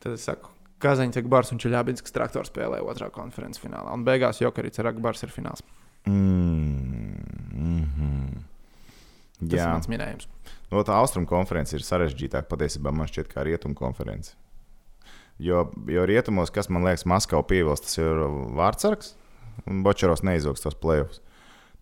tad 0.04 0.18
es 0.18 0.26
saku, 0.28 0.52
Kazaņš, 0.84 1.22
Agbars 1.22 1.54
un 1.54 1.62
Čeļābins, 1.64 2.04
kas 2.04 2.12
traktor 2.12 2.44
spēlē 2.44 2.82
otrā 2.84 3.08
konferences 3.14 3.62
finālā. 3.62 3.88
Un 3.96 4.04
beigās 4.04 4.42
Jokarits 4.42 4.82
ar 4.82 4.90
Agbars 4.92 5.24
ir 5.24 5.32
fināls. 5.32 5.64
mm, 6.04 7.24
mm 7.56 7.84
-hmm. 7.96 8.44
Tas 9.40 9.58
Jā. 9.58 9.64
ir 9.64 9.72
mans 9.72 9.88
minējums. 9.88 10.28
No 10.70 10.82
tā 10.82 10.92
austrumu 10.98 11.26
konferences 11.26 11.72
ir 11.72 11.80
sarežģītāk 11.80 12.48
patiesībā 12.50 12.92
man 12.92 13.06
šķiet, 13.06 13.28
kā 13.32 13.44
rietumu 13.44 13.74
konference. 13.74 14.34
Jo, 15.38 15.72
jo 15.86 16.06
rietumos, 16.06 16.50
kas 16.50 16.68
man 16.68 16.84
liekas, 16.84 17.06
Maskavā 17.06 17.42
pievilst, 17.42 17.82
tas 17.82 17.98
ir 17.98 18.20
vārdsargs, 18.54 19.14
un 19.66 19.82
Bočeros 19.82 20.22
neizaugs 20.22 20.60
tos 20.60 20.74
plēvus. 20.74 21.20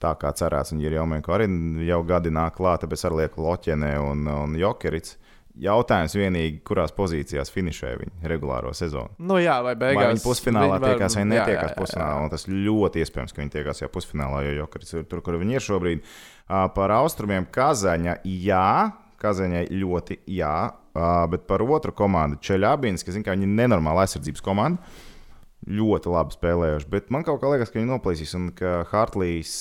Tā 0.02 0.12
kā 0.18 0.32
cerēts, 0.34 0.72
un 0.74 0.80
mēnesis, 0.82 1.30
arī 1.36 1.46
jau 1.86 2.00
gadi 2.08 2.32
nāk 2.34 2.56
klāt, 2.58 2.82
tāpēc 2.82 3.04
arī 3.06 3.20
lieku 3.22 3.44
Loķenē 3.44 3.92
un, 4.02 4.24
un 4.26 4.56
Jokerits. 4.58 5.18
Jautājums 5.62 6.14
vienīgi, 6.16 6.62
kurās 6.64 6.94
pozīcijās 6.96 7.50
finišē 7.52 7.90
viņa 8.00 8.28
regulāro 8.30 8.70
sezonu. 8.72 9.12
Nu, 9.20 9.36
jā, 9.36 9.58
vai 9.60 9.74
beigās. 9.76 10.00
Vai 10.00 10.14
viņi 10.14 10.22
pusfinālā 10.24 10.64
viņi 10.64 10.80
var- 10.80 10.94
tiekās 10.94 11.16
vai 11.18 11.24
netiekās 11.28 11.52
jā, 11.52 11.66
jā, 11.68 11.74
jā. 11.74 11.76
pusfinālā? 11.76 12.30
Tas 12.32 12.46
ļoti 12.48 13.02
iespējams, 13.04 13.34
ka 13.36 13.42
viņi 13.42 13.52
tiekās 13.58 13.82
jau 13.82 13.90
pusfinālā, 13.92 14.40
jo 14.46 14.54
Jokeris 14.62 14.94
ir 14.96 15.04
tur, 15.10 15.20
kur 15.20 15.36
viņi 15.36 15.58
ir 15.58 15.66
šobrīd. 15.66 16.08
Par 16.48 16.96
austrumiem 16.96 17.44
Kazaņa, 17.52 18.16
jā, 18.24 18.92
Kazaņai 19.20 19.66
ļoti 19.76 20.18
jā, 20.40 20.56
bet 21.28 21.46
par 21.46 21.62
otru 21.68 21.92
komandu 21.92 22.40
Čeļabins, 22.40 23.04
kas 23.04 23.12
zina, 23.14 23.28
ka 23.28 23.36
viņi 23.36 23.44
ir 23.44 23.54
nenormāla 23.60 24.06
aizsardzības 24.06 24.40
komanda. 24.40 24.80
Ļoti 25.68 26.10
labi 26.10 26.34
spēlējuši, 26.34 26.88
bet 26.90 27.12
man 27.12 27.28
kaut 27.28 27.38
kā 27.44 27.52
liekas, 27.52 27.70
ka 27.70 27.78
viņi 27.78 27.92
noplīsīs 27.92 28.32
un 28.34 28.48
ka 28.56 28.80
Hartlīs 28.90 29.52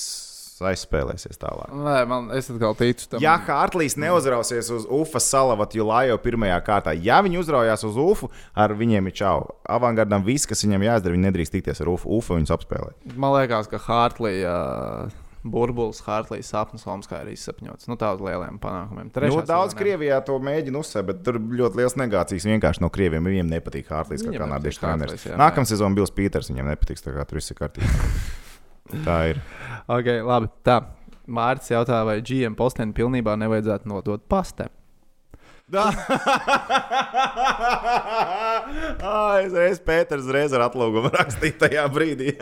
aizspēlēsies 0.70 1.40
tālāk. 1.40 1.72
Nē, 1.72 1.96
man, 2.10 2.28
es 2.36 2.50
atkal 2.52 2.76
ticu 2.78 3.08
tam. 3.12 3.22
Ja 3.24 3.36
Hartlīs 3.42 3.98
neuzrausies 4.00 4.70
uz 4.74 4.86
UFA 4.90 5.22
salavat 5.22 5.76
Julājo 5.76 6.18
pirmajā 6.22 6.60
kārtā, 6.66 6.94
ja 6.96 7.20
viņi 7.24 7.40
uzraujās 7.42 7.84
uz 7.88 7.98
UFU, 8.00 8.30
ar 8.54 8.76
viņiem 8.78 9.10
ir 9.10 9.18
čau. 9.22 9.36
Avangardam 9.68 10.24
viss, 10.26 10.48
kas 10.48 10.64
viņam 10.66 10.86
jāizdara, 10.88 11.16
viņi 11.16 11.28
nedrīkst 11.28 11.58
tikties 11.58 11.82
ar 11.84 11.92
UFU. 11.94 12.16
UFU 12.18 12.38
viņus 12.38 12.54
apspēlē. 12.58 12.94
Man 13.16 13.36
liekas, 13.38 13.70
ka 13.72 13.82
Hartlija. 13.82 14.56
Uh, 15.10 15.20
Burbulis, 15.42 15.98
Hartlīs, 16.06 16.46
sapnis, 16.52 16.84
Homskā 16.86 17.24
ir 17.24 17.32
izsapņots. 17.32 17.88
Nu, 17.90 17.96
tā 17.98 18.12
uz 18.14 18.20
lieliem 18.22 18.60
panākumiem. 18.62 19.08
Trešā 19.10 19.32
Nu, 19.32 19.40
daudz 19.42 19.72
sezonā. 19.72 19.80
Krievijā 19.80 20.20
to 20.26 20.36
mēģina 20.38 20.78
uzsvērt, 20.78 21.08
bet 21.08 21.24
tur 21.26 21.40
ļoti 21.42 21.80
liels 21.80 21.98
negācijas 21.98 22.46
vienkārši 22.46 22.84
no 22.84 22.92
krieviem. 22.94 23.26
Viņiem 23.26 23.50
nepatīk 23.50 23.90
Hartlīs, 23.90 24.22
kā 24.22 24.36
kanādiešu 24.36 24.84
treneris. 24.84 25.18
Hartlīs, 25.18 25.40
Nākamā 25.42 25.66
sezona 25.72 25.98
Bils 25.98 26.14
Pīters 26.14 26.52
viņam 26.52 26.70
nepatiks, 26.70 27.02
tā 27.02 27.16
kā 27.16 27.26
tur 27.26 27.42
viss 27.42 27.50
ir 27.50 27.58
kārtībā. 27.58 27.90
tā 29.04 29.18
ir. 29.32 29.40
Okay, 29.88 30.20
labi, 30.26 30.50
tā. 30.66 30.80
Mārcis 31.32 31.70
jautā, 31.70 32.00
vai 32.04 32.16
GM 32.20 32.56
posteni 32.58 32.92
pilnībā 32.96 33.36
nevajadzētu 33.38 33.86
nodot 33.88 34.24
pastē. 34.28 34.66
es 35.72 35.94
reiz 39.56 39.78
Pēters 39.80 40.26
reiz 40.34 40.52
ar 40.52 40.66
atlūgumu 40.66 41.08
rakstīju 41.14 41.54
tajā 41.62 41.84
brīdī. 41.94 42.34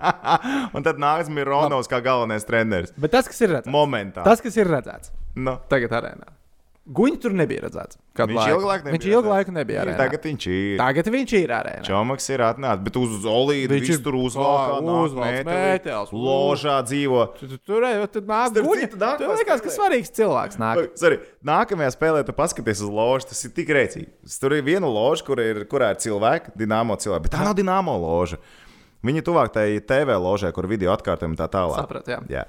Un 0.74 0.82
tad 0.86 0.98
nāks 0.98 1.28
Mironovs 1.30 1.86
kā 1.92 2.00
galvenais 2.02 2.48
treneris. 2.48 2.90
Bet 2.98 3.12
tas, 3.14 3.28
kas 3.30 3.38
ir 3.44 3.52
redzēts, 3.58 3.70
Momentā. 3.70 4.24
tas, 4.26 4.40
kas 4.42 4.56
ir 4.58 4.66
redzēts 4.72 5.12
Nu. 5.36 5.58
tagad 5.70 5.90
arēnā, 6.00 6.26
guņi 6.84 7.18
tur 7.22 7.32
nebija 7.32 7.62
redzēts. 7.64 7.96
Kādu 8.14 8.34
Viņš 8.34 8.38
laiku. 8.38 8.54
ilgu 8.54 8.66
laiku 8.68 8.84
nebija. 8.84 8.94
Viņš 8.98 9.06
ilgu 9.14 9.28
laiku 9.32 9.52
nebija 9.56 9.82
arēnā. 9.84 9.96
Tagad 9.96 10.26
viņš 10.28 10.46
ir. 10.52 10.74
Tagad 10.78 11.06
viņš 11.14 11.32
ir 11.38 11.52
arēnā. 11.56 11.84
Čomaks 11.86 12.28
ir 12.30 12.42
atnācis, 12.44 12.84
bet 12.84 12.96
uz 13.00 13.24
Olīdu 13.24 13.72
Viņš 13.74 13.88
ir- 13.94 14.02
tur 14.04 14.14
mēteli, 15.16 15.46
mētelis. 15.48 16.12
Ložā 16.12 16.76
dzīvo. 16.84 17.22
Tu- 17.38 17.48
tu- 17.48 17.58
Tur 17.64 17.82
jau 17.88 18.06
tur 18.12 18.22
nāk 18.22 18.52
nākamā 19.00 19.18
Tur 19.18 19.34
liekas, 19.40 19.62
ka 19.64 19.70
svarīgs 19.72 20.12
cilvēks 20.12 20.58
nāk. 20.60 20.92
Sorry, 21.00 21.18
nākamajā 21.44 21.90
spēlē, 21.96 22.24
tu 22.26 22.32
paskaties 22.32 22.82
uz 22.84 22.90
ložu, 22.90 23.28
tas 23.28 23.44
ir 23.44 23.50
tik 23.50 23.68
rēcīgi. 23.68 24.08
Tur 24.40 24.52
ir 24.52 24.62
viena 24.62 24.86
loža, 24.86 25.24
kur 25.24 25.40
ir, 25.40 25.64
kurā 25.64 25.90
ir 25.90 25.96
cilvēki, 25.96 26.52
dīnāmo 26.56 26.96
cilvēki, 27.00 27.22
bet 27.22 27.32
tā 27.32 27.44
nav 27.44 27.54
dīnāmo 27.56 27.96
loža. 27.98 28.36
Viņa 29.04 29.22
tuvāk 29.22 29.52
tai 29.52 29.80
TV 29.80 30.16
ložai, 30.16 30.52
kur 30.52 30.66
video 30.66 30.94
atkārtojumi 30.96 31.36
tā 31.36 31.48
tālāk. 31.48 31.80
Sapratu, 31.80 32.08
jā. 32.08 32.20
Jā. 32.28 32.44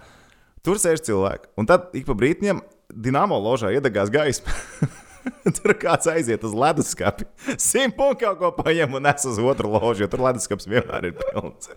Tur 0.63 0.75
sēž 0.75 1.01
cilvēki. 1.03 1.45
Un 1.57 1.65
tad 1.65 1.89
ik 1.93 2.05
pa 2.05 2.13
brīdim 2.13 2.61
Dienāmo 2.93 3.39
ložā 3.41 3.71
iedegās 3.75 4.11
gaisma. 4.13 4.53
tur 5.57 5.73
kāds 5.79 6.09
aiziet 6.09 6.43
uz 6.45 6.53
leduskapi, 6.53 7.25
simt 7.57 7.95
punktu 7.97 8.27
kaut 8.27 8.39
ko 8.41 8.51
paņem 8.63 8.99
un 8.99 9.07
nes 9.07 9.25
uz 9.29 9.39
otru 9.41 9.71
ložu, 9.73 10.05
jo 10.05 10.11
tur 10.11 10.25
leduskapis 10.27 10.69
vienmēr 10.69 11.09
ir 11.09 11.17
pilns. 11.17 11.71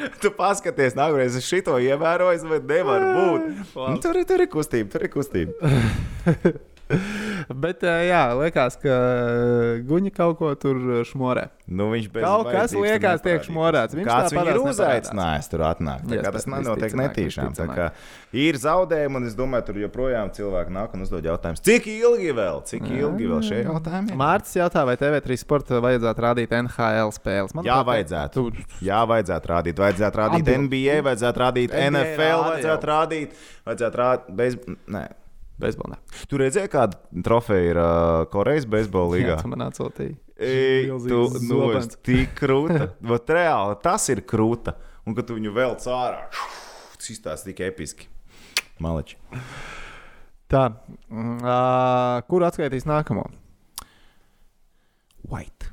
tu 0.22 0.32
paskaties, 0.36 0.96
nākamreiz 0.98 1.36
es 1.38 1.48
šito 1.48 1.76
ievēroju, 1.82 2.48
bet 2.54 2.68
nevar 2.70 3.06
būt. 3.16 3.48
Nu, 3.76 4.00
tur, 4.02 4.20
tur 4.28 4.44
ir 4.46 4.50
kustība, 4.52 4.92
tur 4.94 5.06
ir 5.06 5.12
kustība. 5.12 5.72
Bet, 7.62 7.82
eh, 7.86 8.08
jā, 8.10 8.22
liekas, 8.38 8.76
ka 8.80 8.94
eh, 8.94 9.80
guņi 9.86 10.12
kaut 10.14 10.38
ko 10.38 10.50
tur 10.58 10.78
eh, 10.78 11.02
šmorē. 11.08 11.48
Nu, 11.70 11.88
viņš 11.92 12.08
bez 12.12 12.24
Kaut 12.24 12.48
kas 12.50 12.74
liekas, 12.74 13.22
tiek 13.24 13.44
šmorēts. 13.46 13.94
Viņš 13.98 14.08
Kāds 14.08 14.34
viņu 14.34 14.52
ir 14.52 14.58
uzaicinājis 14.64 15.50
tur 15.52 15.64
atnākt. 15.68 16.08
Iespējams, 16.10 16.36
Tas 16.40 16.48
nenotiek 16.50 16.96
netīšām. 16.98 17.76
Ir 18.40 18.58
zaudējumi, 18.62 19.20
un 19.20 19.28
es 19.28 19.36
domāju, 19.38 19.66
tur 19.70 19.80
joprojām 19.82 20.30
cilvēki 20.34 20.74
nāk 20.74 20.94
un 20.94 21.04
uzdod 21.06 21.26
jautājumus, 21.26 21.62
cik 21.66 21.88
ilgi 21.90 22.34
vēl, 22.36 22.60
cik 22.66 22.86
ilgi 22.86 23.30
vēl 23.30 23.42
šie 23.46 23.62
jautājumi? 23.64 24.18
Mārcis 24.18 24.60
jautā, 24.60 24.84
vai 24.86 24.94
TV3 25.00 25.38
sporta 25.40 25.82
vajadzētu 25.82 26.26
rādīt 26.26 26.54
NHL 26.60 27.14
spēles. 27.16 27.56
Jā, 27.66 27.80
vajadzētu. 27.86 28.46
Jā, 28.86 29.00
vajadzētu 29.10 29.54
rādīt. 29.54 29.82
Vajadzētu 29.82 30.22
rādīt. 30.22 30.52
NBA, 30.66 31.00
vajadzētu 31.06 31.44
rādīt 31.46 31.74
NFL, 31.90 32.44
vajadzētu 32.50 32.92
rādīt. 32.94 33.40
Vajadzētu 33.66 34.04
rādīt. 34.04 34.36
Bez... 34.38 34.60
Nē. 35.60 35.66
bezbolā. 35.66 35.98
Tur 36.30 36.42
redzēja, 36.42 36.70
kāda 36.72 37.22
trofeja 37.26 37.70
ir 37.70 37.80
uh, 37.80 38.24
Korejas 38.32 38.66
bezbola 38.70 39.14
līgā. 39.14 39.34
Jā, 39.34 39.40
tu 39.42 39.50
man 39.52 39.64
atsūtīji. 39.68 40.16
Ej, 40.40 40.88
tu 41.04 41.20
nu, 41.46 41.60
esi 41.76 41.98
tik 42.06 42.32
krūta. 42.38 42.88
Vat 43.12 43.32
reāli 43.36 43.76
tas 43.84 44.08
ir 44.12 44.22
krūta. 44.24 44.74
Un 45.06 45.16
kad 45.16 45.28
tu 45.28 45.36
viņu 45.36 45.52
vēl 45.56 45.76
cārā, 45.80 46.26
tas 46.96 47.12
izstāsta 47.12 47.50
tik 47.50 47.60
episki. 47.68 48.08
Maleči. 48.80 49.18
Tā, 50.50 50.64
ā, 51.12 51.58
kur 52.28 52.44
atskaitīs 52.48 52.88
nākamo? 52.88 53.26
White. 55.30 55.70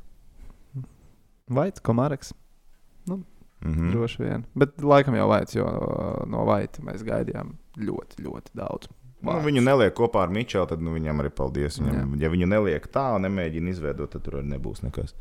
Vaits, 1.48 1.82
Komareks. 1.82 2.36
Mm 3.08 3.24
Mm. 3.62 3.74
-hmm. 3.74 3.92
Droši 3.92 4.24
vien. 4.24 4.46
Bet 4.56 4.82
laikam 4.82 5.16
jau 5.16 5.28
Vaits, 5.30 5.56
jo 5.56 5.66
no 6.26 6.46
Vaita 6.46 6.82
mēs 6.82 7.04
gaidījām 7.04 7.56
ļoti, 7.78 8.22
ļoti 8.24 8.52
daudz. 8.54 8.88
Nu, 9.26 9.34
viņu 9.42 9.64
neliek 9.66 9.96
kopā 9.98 10.24
ar 10.28 10.30
Mičelu, 10.30 10.68
tad 10.70 10.82
nu, 10.86 10.92
viņam 10.94 11.24
arī 11.24 11.32
paldies. 11.34 11.80
Viņam, 11.82 12.12
ja 12.22 12.30
viņu 12.30 12.48
neliek 12.48 12.86
tā 12.94 13.08
nemēģina 13.24 13.72
izveidot, 13.74 14.12
tad 14.14 14.22
tur 14.28 14.38
arī 14.40 14.52
nebūs 14.54 14.84
nekas. 14.86 15.16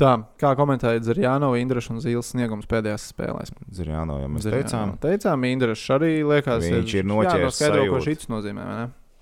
Tā, 0.00 0.14
kā 0.40 0.54
komentēja 0.58 1.02
Zariano, 1.06 1.52
Indrišs 1.54 1.90
un 1.92 2.00
Zīles 2.02 2.32
sniegums 2.32 2.66
pēdējās 2.66 3.04
spēlēs. 3.12 3.52
Zirjāno, 3.70 4.16
ja 4.22 4.26
mēs 4.32 4.42
Zariano. 4.48 4.64
teicām, 4.64 4.94
teicām 5.04 5.44
Indrišs 5.46 5.84
arī 5.94 6.08
liekas, 6.26 6.64
Viņš 6.66 6.94
ir 6.98 7.04
noķēris 7.06 7.60
jānoskaidro, 7.60 7.84
ko 7.92 8.00
sajūtu. 8.00 8.08
šis 8.08 8.26
nozīmē. 8.32 8.64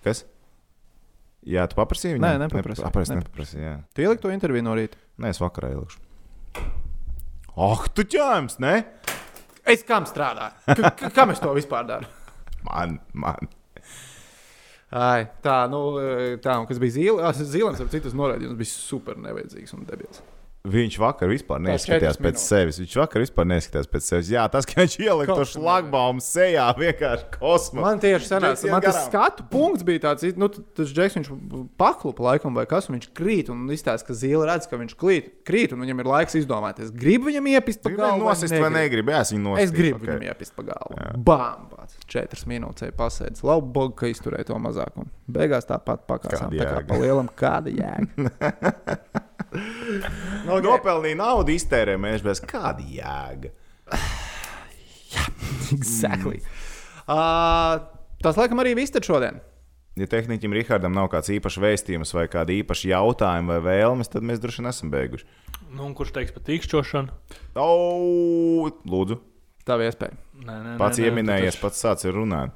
kas? 0.06 0.24
Jā, 1.44 1.66
tu 1.68 1.74
paprasīji 1.76 2.14
viņu? 2.16 2.22
Nē, 2.22 2.32
nepaprasīju. 2.46 2.86
Nepaprasīju, 2.86 3.18
Nep- 3.18 3.26
nepaprasīju. 3.28 3.62
jā. 3.66 3.74
Tu 3.92 4.02
ieliki 4.06 4.22
to 4.22 4.30
interviju 4.30 4.62
no 4.62 4.76
rīta. 4.78 4.94
Nē, 5.18 5.28
es 5.34 5.42
vakarā 5.42 5.74
ielikšu. 5.74 5.98
Ah, 7.58 7.82
tu 7.92 8.04
ķēms, 8.08 8.56
ne? 8.62 8.84
Es 9.68 9.82
kam 9.84 10.06
strādāju? 10.08 10.54
K- 10.96 11.10
kam 11.12 11.30
es 11.34 11.40
to 11.42 11.52
vispār 11.54 11.84
daru? 11.86 12.06
Man, 12.64 12.96
man. 13.12 13.50
Ai, 14.92 15.24
tā, 15.44 15.62
nu, 15.72 15.80
tā, 16.44 16.58
un 16.60 16.68
kas 16.68 16.80
bija 16.82 16.96
zīle, 16.98 17.32
zīlēns 17.54 17.80
ar 17.80 17.90
citus 17.92 18.16
norādījumus, 18.18 18.58
bija 18.60 18.72
super 18.74 19.20
nevajadzīgs 19.20 19.72
un 19.78 19.86
debils. 19.88 20.20
Viņš 20.62 20.96
vakar 21.02 21.26
vispār 21.26 21.58
neskatījās 21.58 22.20
pēc 22.20 22.36
minūtes. 22.36 22.44
sevis. 22.46 22.76
Viņš 22.78 22.92
vakar 23.00 23.24
vispār 23.24 23.46
neskatījās 23.50 23.88
pēc 23.90 24.04
sevis. 24.06 24.28
Jā, 24.30 24.44
tas, 24.52 24.68
ka 24.68 24.78
viņš 24.78 24.94
ielika 25.02 25.34
to 25.34 25.46
šlagbaumu 25.50 26.22
sejā, 26.22 26.68
vienkārši 26.78 27.26
kosmos. 27.34 27.82
Man 27.82 28.02
tieši 28.02 28.30
sanāca, 28.30 28.70
man 28.70 28.86
tas 28.86 29.00
skatu 29.08 29.48
punkts 29.50 29.82
bija 29.88 30.04
tāds, 30.06 30.28
nu, 30.38 30.46
tas 30.46 30.94
džeks, 30.94 31.18
viņš 31.18 31.32
paklupa 31.82 32.28
laikam 32.28 32.54
vai 32.54 32.68
kas, 32.70 32.86
un 32.86 33.00
viņš 33.00 33.10
krīt, 33.10 33.50
un 33.50 33.66
izstāsta, 33.74 34.06
ka 34.06 34.14
zīle 34.14 34.46
redz, 34.46 34.70
ka 34.70 34.78
viņš 34.78 34.94
krīt, 35.02 35.34
krīt, 35.48 35.74
un 35.74 35.82
viņam 35.82 36.04
ir 36.04 36.12
laiks 36.14 36.38
izdomāt, 36.38 36.78
es 36.78 36.94
gribu 36.94 37.32
viņam 37.32 37.50
iepist 37.56 37.82
pa 37.82 37.90
galvu. 37.98 38.22
nosist 38.22 38.54
vai 38.54 38.70
negribu? 38.78 39.16
Jā, 39.16 39.26
es 39.26 39.34
viņu 39.34 39.48
nosist. 39.48 39.66
Es 39.66 39.74
gribu 39.74 39.98
okay. 39.98 40.12
viņam 40.12 40.30
iepist 40.30 40.54
pa 40.54 40.68
galvu. 40.70 41.02
Bām! 41.26 41.72
pats. 41.82 41.98
Četras 42.06 42.46
minūtes 42.46 42.94
pasēdz. 42.96 43.42
Labu 43.46 43.68
bogu, 43.74 43.96
ka 43.98 44.10
izturēja 44.10 44.50
to 44.52 44.58
mazākumu. 44.62 45.10
Beigās 45.32 45.66
tāpat 45.68 46.06
pakāpām. 46.08 46.52
Kāda 46.52 46.62
Tā 46.62 46.70
kā 46.70 46.86
pa 46.88 47.00
lielam, 47.02 47.30
kāda 47.38 47.72
jēga. 47.72 48.32
No, 50.46 50.58
Nopelnīja 50.64 51.18
naudu, 51.20 51.54
iztērēja 51.54 52.00
mēnešu, 52.00 52.26
bez 52.26 52.42
kāda 52.48 52.84
jēga. 52.88 53.52
exactly. 55.76 56.42
Uh, 57.04 57.82
tas 58.24 58.38
laikam 58.40 58.62
arī 58.62 58.76
viss 58.78 58.94
šodien. 59.04 59.42
Ja 60.00 60.06
tehnikam 60.08 60.54
Rihardam 60.56 60.94
nav 60.96 61.10
kāds 61.12 61.28
īpašs 61.34 61.58
vēstījums 61.60 62.14
vai 62.16 62.24
kāda 62.32 62.54
īpaša 62.54 62.94
jautājuma 62.94 63.58
vai 63.58 63.76
vēlmes, 63.76 64.08
tad 64.08 64.24
mēs 64.24 64.40
droši 64.40 64.62
vien 64.62 64.70
esam 64.70 64.92
beiguši. 64.94 65.28
Nu, 65.76 65.90
kurš 65.96 66.14
teiks 66.16 66.32
par 66.32 66.46
tīkšķošanu? 66.48 67.12
O, 67.60 68.70
lūdzu, 68.88 69.18
Tā 69.66 69.76
ir 69.78 69.88
iespēja. 69.88 70.16
Nē, 70.42 70.54
nē, 70.54 70.72
pats 70.80 70.98
nē, 70.98 71.04
nē, 71.04 71.10
ieminējies, 71.10 71.58
tu 71.58 71.62
pats 71.62 71.82
sācis 71.84 72.14
runāt. 72.14 72.54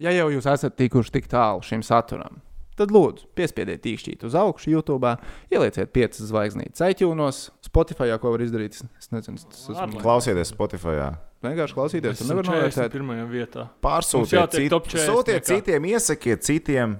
Ja 0.00 0.12
jau 0.14 0.30
jūs 0.32 0.46
esat 0.48 0.78
tikuši 0.78 1.12
tik 1.18 1.28
tālu 1.28 1.60
šim 1.64 1.82
saturam, 1.84 2.38
tad 2.80 2.92
lūdzu, 2.94 3.28
piespiediet 3.38 3.84
īkšķīt 3.92 4.24
uz 4.28 4.36
augšu 4.40 4.72
YouTube, 4.74 5.12
ielieciet 5.52 5.92
piecas 5.94 6.22
zvaigznītes, 6.30 6.82
iTunes, 6.88 7.42
Spotify, 7.66 8.10
ko 8.20 8.32
var 8.34 8.42
izdarīt. 8.44 8.80
Es 8.98 9.10
nezinu, 9.14 9.38
tas 9.50 9.66
esmu 9.70 10.00
Klausieties 10.02 10.50
Spotify. 10.54 11.12
vienkārši 11.44 11.76
klausīties. 11.76 12.16
Es 12.18 12.24
Tur 12.24 12.34
nevar 12.34 12.48
novērtēt. 12.50 12.92
pirmajā 12.96 13.28
vietā. 13.30 13.68
Pārsūtiet 13.84 14.56
cit, 14.56 14.68
top 14.72 14.88
40 14.90 15.06
sūtiet 15.08 15.46
citiem, 15.48 15.86
iesakiet 15.92 16.44
citiem. 16.44 16.98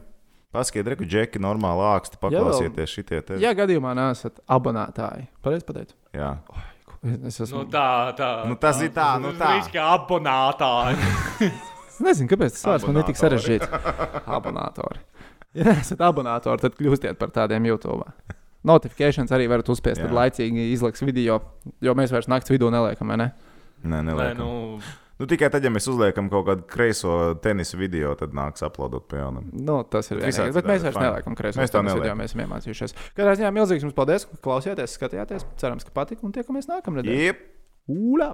Paskiet, 0.50 0.82
reku, 0.90 1.06
džeki, 1.06 1.38
normāli 1.38 1.84
āksti, 1.92 2.18
paklausieties 2.18 2.90
šitie 2.90 3.20
te. 3.22 3.36
Ja 3.38 3.52
gadījumā 3.54 3.92
neesat 3.94 4.40
abonētāji, 4.50 5.28
pareizi 5.46 5.66
pateicu. 5.68 5.94
Jā. 6.16 6.32
Es 7.28 7.38
esmu. 7.40 7.62
Nu, 7.62 7.68
tā, 7.70 7.84
tā. 8.18 8.30
Nu, 8.50 8.56
tas 8.60 8.80
ir 8.82 8.90
tā, 8.92 9.12
nu 9.22 9.30
tā. 9.38 9.52
Viņš 9.60 9.70
kā 9.72 9.84
abonētāji. 9.94 10.98
Es 11.86 12.00
nezinu, 12.02 12.28
kāpēc 12.32 12.56
tas 12.56 12.66
vārds 12.66 12.88
man 12.88 12.98
ir 13.00 13.06
tik 13.08 13.20
sarežģīts. 13.20 13.70
Abonātori. 14.40 15.00
Ja 15.58 15.66
neesat 15.66 16.02
abonātori, 16.06 16.62
tad 16.62 16.76
kļūstiet 16.78 17.18
par 17.18 17.32
tādiem 17.34 17.64
YouTube. 17.66 18.06
Notifikācijas 18.68 19.32
arī 19.34 19.48
varat 19.50 19.68
uzspiest, 19.72 20.02
tad 20.04 20.12
laicīgi 20.14 20.68
izliks 20.74 21.02
video, 21.02 21.40
jo 21.82 21.94
mēs 21.98 22.12
vairs 22.14 22.28
naktas 22.30 22.52
vidū 22.52 22.68
neliekam, 22.70 23.08
vai 23.10 23.16
ne? 23.22 23.30
Nē, 23.82 23.96
Nē, 23.96 24.02
neliekam. 24.12 24.42
nu, 24.44 24.82
Nu, 25.20 25.26
tikai 25.28 25.50
tad, 25.52 25.60
ja 25.60 25.68
mēs 25.68 25.84
uzliekam 25.84 26.30
kaut 26.32 26.46
kādu 26.46 26.62
kreiso 26.64 27.34
tenisa 27.44 27.76
video, 27.76 28.14
tad 28.16 28.32
nāks 28.32 28.64
uploadot 28.64 29.04
pie 29.04 29.18
jaunam. 29.20 29.50
Nu, 29.52 29.82
tas 29.84 30.08
ir 30.08 30.16
vienīgais. 30.16 30.54
Bet 30.56 30.68
mēs 30.70 30.86
vairs 30.86 30.96
neliekam 30.96 31.34
kreisā. 31.36 31.60
Mēs 31.60 31.74
video, 31.74 31.82
neliekam. 31.90 32.22
mēs 32.22 32.32
esam 32.32 32.40
iemācījušies. 32.46 32.94
Katrā 33.18 33.34
ziņā 33.36 33.50
milzīgs 33.52 33.84
jums 33.84 33.96
paldies, 33.98 34.24
ka 34.30 34.40
klausījāties, 34.46 34.94
skatījāties. 34.96 35.44
Cerams, 35.60 35.84
ka 35.84 35.92
patika 35.92 36.24
un 36.24 36.32
tiekamies 36.32 36.70
nākamnedēļ. 36.72 37.20
Jep! 37.26 37.42
Ūlā! 37.92 38.30